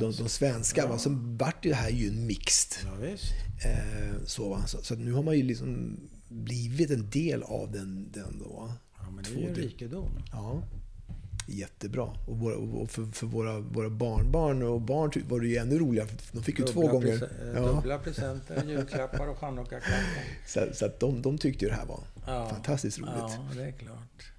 de, 0.00 0.12
svensk. 0.12 0.18
de 0.18 0.28
svenska. 0.28 0.80
Ja. 0.80 0.88
Va? 0.88 0.98
Så 0.98 1.10
vart 1.38 1.62
det 1.62 1.74
här 1.74 1.90
ju 1.90 2.08
en 2.08 2.26
mixed. 2.26 2.88
ja. 3.00 3.06
Eh, 3.68 4.14
så, 4.26 4.60
så, 4.66 4.82
så 4.82 4.94
nu 4.94 5.12
har 5.12 5.22
man 5.22 5.36
ju 5.36 5.42
liksom 5.42 6.00
blivit 6.28 6.90
en 6.90 7.10
del 7.10 7.42
av 7.42 7.72
den, 7.72 8.08
den 8.12 8.38
då. 8.38 8.72
Ja, 8.98 9.10
men 9.10 9.24
det 9.24 9.30
Två 9.30 9.36
är 9.38 9.42
ju 9.42 9.48
en 9.48 9.54
rikedom. 9.54 10.10
Ja, 10.32 10.62
jättebra. 11.48 12.02
Och, 12.26 12.38
våra, 12.38 12.56
och 12.56 12.90
för, 12.90 13.04
för 13.12 13.26
våra, 13.26 13.60
våra 13.60 13.90
barnbarn 13.90 14.62
och 14.62 14.80
barn 14.80 15.10
var 15.28 15.40
det 15.40 15.46
ju 15.48 15.56
ännu 15.56 15.78
roligare. 15.78 16.08
För 16.08 16.36
de 16.36 16.42
fick 16.44 16.58
ju 16.58 16.64
två 16.64 16.80
Dubbla 16.82 16.92
gånger. 16.92 17.08
prese- 17.18 17.50
eh, 17.56 17.62
Ja, 17.62 17.72
Dubbla 17.72 17.98
presenter, 17.98 18.64
julklappar 18.68 19.26
och 19.28 19.38
chanukkaklappar. 19.38 20.24
så 20.46 20.60
så 20.72 20.86
att 20.86 21.00
de, 21.00 21.22
de 21.22 21.38
tyckte 21.38 21.64
ju 21.64 21.70
det 21.70 21.76
här 21.76 21.86
var 21.86 22.00
Ja. 22.26 22.48
fantastiskt 22.48 22.98
roligt. 22.98 23.12
Ja, 23.18 23.46
det 23.56 23.62
är 23.64 23.72
klart. 23.72 24.30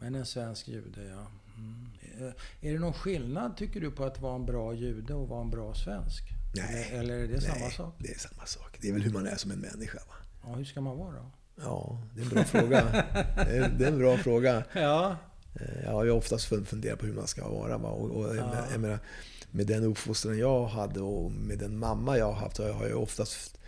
Men 0.00 0.14
en 0.14 0.26
svensk 0.26 0.68
jude, 0.68 1.04
ja. 1.04 1.26
Mm. 1.56 2.32
Är 2.60 2.72
det 2.72 2.78
någon 2.78 2.92
skillnad, 2.92 3.56
tycker 3.56 3.80
du, 3.80 3.90
på 3.90 4.04
att 4.04 4.20
vara 4.20 4.34
en 4.34 4.46
bra 4.46 4.74
jude 4.74 5.14
och 5.14 5.28
vara 5.28 5.40
en 5.40 5.50
bra 5.50 5.74
svensk? 5.74 6.22
Nej. 6.56 6.88
Eller, 6.92 6.98
eller 6.98 7.14
är 7.14 7.28
det 7.28 7.40
samma 7.40 7.58
Nej, 7.60 7.72
sak? 7.72 7.94
det 7.98 8.08
är 8.14 8.18
samma 8.18 8.46
sak. 8.46 8.78
Det 8.80 8.88
är 8.88 8.92
väl 8.92 9.02
hur 9.02 9.10
man 9.12 9.26
är 9.26 9.36
som 9.36 9.50
en 9.50 9.58
människa. 9.58 9.98
Va? 10.08 10.14
Ja, 10.46 10.54
hur 10.54 10.64
ska 10.64 10.80
man 10.80 10.98
vara 10.98 11.12
då? 11.12 11.30
Ja, 11.62 12.02
det 12.14 12.20
är 12.20 12.24
en 12.24 12.30
bra 12.30 12.44
fråga. 12.44 12.84
Det 13.36 13.56
är, 13.56 13.68
det 13.78 13.84
är 13.84 13.88
en 13.92 13.98
bra 13.98 14.16
fråga. 14.16 14.64
Ja. 14.74 15.16
Eh, 15.54 15.84
Jag 15.84 15.92
har 15.92 16.04
ju 16.04 16.10
oftast 16.10 16.52
fun- 16.52 16.64
funderat 16.64 16.98
på 16.98 17.06
hur 17.06 17.14
man 17.14 17.26
ska 17.26 17.48
vara. 17.48 17.78
Va? 17.78 17.88
Och, 17.88 18.10
och, 18.10 18.36
Ja. 18.36 18.66
jag 18.72 18.80
menar, 18.80 18.98
med 19.50 19.66
den 19.66 19.84
uppfostran 19.84 20.38
jag 20.38 20.66
hade 20.66 21.00
och 21.00 21.32
med 21.32 21.58
den 21.58 21.78
mamma 21.78 22.18
jag 22.18 22.26
har 22.26 22.32
haft 22.40 22.58
har 22.58 22.86
jag 22.88 23.02
oftast 23.02 23.58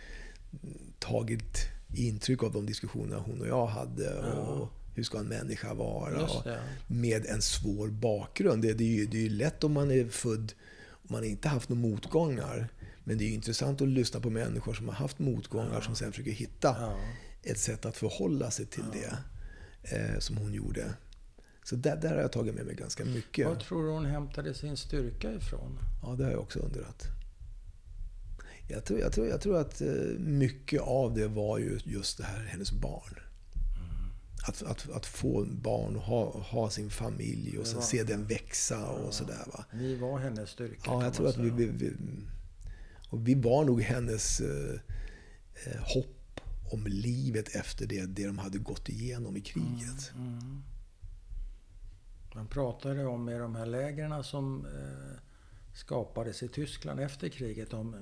tagit 0.99 1.57
intryck 1.95 2.43
av 2.43 2.51
de 2.51 2.65
diskussioner 2.65 3.17
hon 3.17 3.41
och 3.41 3.47
jag 3.47 3.65
hade. 3.65 4.19
Och 4.19 4.69
hur 4.93 5.03
ska 5.03 5.17
en 5.19 5.27
människa 5.27 5.73
vara? 5.73 6.23
Och 6.23 6.47
med 6.87 7.25
en 7.25 7.41
svår 7.41 7.87
bakgrund. 7.87 8.61
Det, 8.61 8.73
det, 8.73 8.83
är 8.83 8.95
ju, 8.95 9.05
det 9.05 9.17
är 9.17 9.21
ju 9.21 9.29
lätt 9.29 9.63
om 9.63 9.71
man 9.73 9.91
är 9.91 10.05
född 10.09 10.53
och 10.87 11.11
man 11.11 11.23
inte 11.23 11.47
haft 11.49 11.69
några 11.69 11.81
motgångar. 11.81 12.67
Men 13.03 13.17
det 13.17 13.23
är 13.23 13.29
intressant 13.29 13.81
att 13.81 13.87
lyssna 13.87 14.19
på 14.19 14.29
människor 14.29 14.73
som 14.73 14.87
har 14.87 14.95
haft 14.95 15.19
motgångar 15.19 15.81
som 15.81 15.95
sen 15.95 16.11
försöker 16.11 16.31
hitta 16.31 16.75
Ja. 16.79 16.95
ett 17.43 17.59
sätt 17.59 17.85
att 17.85 17.97
förhålla 17.97 18.51
sig 18.51 18.65
till 18.65 18.83
det 18.93 19.17
eh, 19.95 20.19
som 20.19 20.37
hon 20.37 20.53
gjorde. 20.53 20.93
Så 21.63 21.75
där, 21.75 21.95
där 21.95 22.09
har 22.09 22.21
jag 22.21 22.31
tagit 22.31 22.55
med 22.55 22.65
mig 22.65 22.75
ganska 22.75 23.05
mycket. 23.05 23.47
Var 23.47 23.55
tror 23.55 23.83
du 23.83 23.89
hon 23.89 24.05
hämtade 24.05 24.53
sin 24.53 24.77
styrka 24.77 25.33
ifrån? 25.33 25.79
Ja, 26.03 26.15
det 26.17 26.23
har 26.23 26.31
jag 26.31 26.39
också 26.39 26.59
undrat. 26.59 27.03
Jag 28.69 28.85
tror, 28.85 28.99
jag 28.99 29.11
tror, 29.13 29.27
jag 29.27 29.41
tror 29.41 29.57
att 29.57 29.81
eh, 29.81 29.87
mycket 30.19 30.81
av 30.81 31.13
det 31.13 31.27
var 31.27 31.57
ju 31.59 31.79
just 31.85 32.17
det 32.17 32.23
här, 32.23 32.45
hennes 32.45 32.71
barn. 32.71 33.19
Att, 34.47 34.63
att, 34.63 34.89
att 34.89 35.05
få 35.05 35.45
barn 35.45 35.95
och 35.95 36.01
ha, 36.01 36.41
ha 36.41 36.69
sin 36.69 36.89
familj 36.89 37.57
och 37.57 37.67
sen 37.67 37.81
se 37.81 38.03
den 38.03 38.25
växa 38.25 38.89
och 38.89 39.13
sådär. 39.13 39.43
Va? 39.53 39.65
Vi 39.71 39.95
var 39.95 40.19
hennes 40.19 40.49
styrka. 40.49 40.81
Ja, 40.85 41.03
jag 41.03 41.13
tror 41.13 41.27
att 41.27 41.37
vi, 41.37 41.49
vi, 41.49 41.65
vi, 41.65 41.93
och 43.09 43.27
vi 43.27 43.35
var 43.35 43.65
nog 43.65 43.81
hennes 43.81 44.41
eh, 44.41 44.79
eh, 45.65 45.81
hopp 45.81 46.41
om 46.71 46.87
livet 46.87 47.55
efter 47.55 47.87
det, 47.87 48.05
det 48.05 48.27
de 48.27 48.37
hade 48.37 48.57
gått 48.57 48.89
igenom 48.89 49.37
i 49.37 49.41
kriget. 49.41 50.11
Mm. 50.15 50.63
Man 52.35 52.47
pratade 52.47 53.05
om 53.05 53.29
i 53.29 53.37
de 53.37 53.55
här 53.55 53.65
lägren 53.65 54.23
som 54.23 54.65
eh, 54.65 55.19
skapades 55.73 56.43
i 56.43 56.47
Tyskland 56.47 56.99
efter 56.99 57.29
kriget 57.29 57.73
om, 57.73 57.95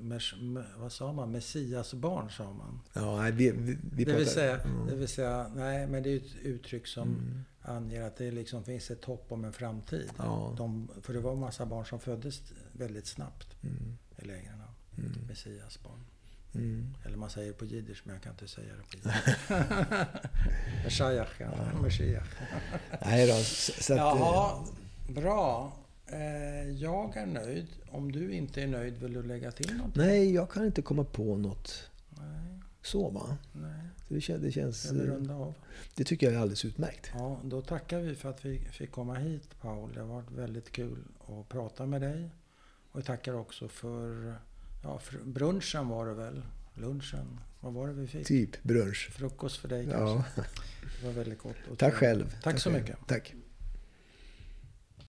vad 0.78 0.92
sa 0.92 1.14
man, 1.14 1.32
Messiasbarn 1.32 2.30
sa 2.30 2.54
man. 2.54 2.80
Ja, 2.94 3.18
nej, 3.22 3.32
vi, 3.32 3.52
vi, 3.52 3.78
vi 3.94 4.04
Det 4.06 4.14
vill, 4.14 4.28
säga, 4.30 4.60
Mm. 4.60 4.88
det 4.88 4.96
vill 4.96 5.08
säga, 5.08 5.52
nej 5.56 5.88
men 5.88 6.04
det 6.04 6.10
är 6.10 6.18
ett 6.18 6.36
uttryck 6.44 6.88
som 6.88 7.08
Mm. 7.08 7.44
anger 7.62 8.02
att 8.02 8.18
det 8.18 8.32
liksom 8.32 8.64
finns 8.64 8.92
ett 8.92 9.06
hopp 9.06 9.32
om 9.32 9.46
en 9.46 9.54
framtid. 9.54 10.10
Ja. 10.18 10.54
De, 10.58 10.90
för 11.02 11.14
det 11.14 11.20
var 11.20 11.32
en 11.34 11.40
massa 11.40 11.66
barn 11.66 11.86
som 11.86 12.00
föddes 12.00 12.42
väldigt 12.72 13.08
snabbt 13.08 13.48
Mm. 13.64 13.98
i 14.18 14.26
lägren. 14.26 14.56
Mm. 14.98 15.12
Messiasbarn. 15.28 16.00
Mm. 16.56 16.94
Eller 17.06 17.18
man 17.18 17.30
säger 17.30 17.54
på 17.54 17.66
jiddisch, 17.66 18.02
men 18.06 18.14
jag 18.16 18.24
kan 18.24 18.32
inte 18.32 18.48
säga 18.48 18.74
det 18.76 18.82
på 18.84 18.98
jiddisch. 18.98 19.50
Messiah, 20.84 21.28
ja. 21.38 21.82
Messiah. 21.82 22.24
Nej 23.06 23.28
då, 23.28 23.34
så, 23.44 23.94
att, 23.94 24.00
Jaha, 24.00 24.66
bra. 25.10 25.74
Eh, 26.12 26.70
Jag 26.72 27.18
är 27.18 27.26
nöjd. 27.26 27.68
Om 27.90 28.12
du 28.12 28.32
inte 28.34 28.62
är 28.62 28.68
nöjd, 28.68 28.98
vill 28.98 29.14
du 29.14 29.24
lägga 29.24 29.52
till 29.52 29.78
någonting? 29.78 30.04
Nej, 30.04 30.34
jag 30.34 30.52
kan 30.52 30.66
inte 30.66 30.82
komma 30.82 31.04
på 31.04 31.38
något 31.38 31.90
Nej, 32.10 32.60
så 32.82 33.10
va. 33.10 33.38
nej. 33.54 33.72
Det, 34.08 34.38
det, 34.38 34.52
känns, 34.52 34.84
Ska 34.84 34.94
vi 34.94 35.06
runda 35.06 35.34
av? 35.36 35.54
det 35.96 36.04
tycker 36.04 36.26
jag 36.28 36.36
är 36.36 36.40
alldeles 36.40 36.66
utmärkt. 36.66 37.12
Ja, 37.14 37.40
då 37.44 37.62
tackar 37.62 38.00
vi 38.00 38.16
för 38.16 38.30
att 38.30 38.46
vi 38.46 38.60
fick 38.60 38.92
komma 38.92 39.16
hit, 39.16 39.50
Paul. 39.62 39.94
Det 39.94 40.00
har 40.00 40.08
varit 40.08 40.32
väldigt 40.32 40.72
kul 40.72 40.98
att 41.28 41.50
prata 41.50 41.86
med 41.86 42.02
dig. 42.02 42.30
Och 42.92 42.98
jag 43.00 43.06
tackar 43.06 43.34
också 43.34 43.68
för, 43.68 44.36
ja, 44.84 45.00
för 45.00 45.18
brunchen 45.18 45.88
var 45.88 46.06
det 46.06 46.14
väl? 46.14 46.42
Lunchen? 46.74 47.40
Vad 47.60 47.74
var 47.74 47.88
det 47.88 47.94
vi 47.94 48.08
fick? 48.08 48.28
Typ 48.28 48.64
brunch. 48.64 49.10
Frukost 49.12 49.58
för 49.58 49.68
dig 49.68 49.88
kanske? 49.92 50.24
Ja. 50.36 50.44
Det 51.02 51.06
var 51.08 51.14
väldigt 51.14 51.40
gott. 51.40 51.56
Tack 51.78 51.94
själv. 51.94 52.36
Tack 52.44 52.60
så 52.60 52.70
själv. 52.70 52.82
mycket. 52.84 52.98
Tack. 53.08 53.34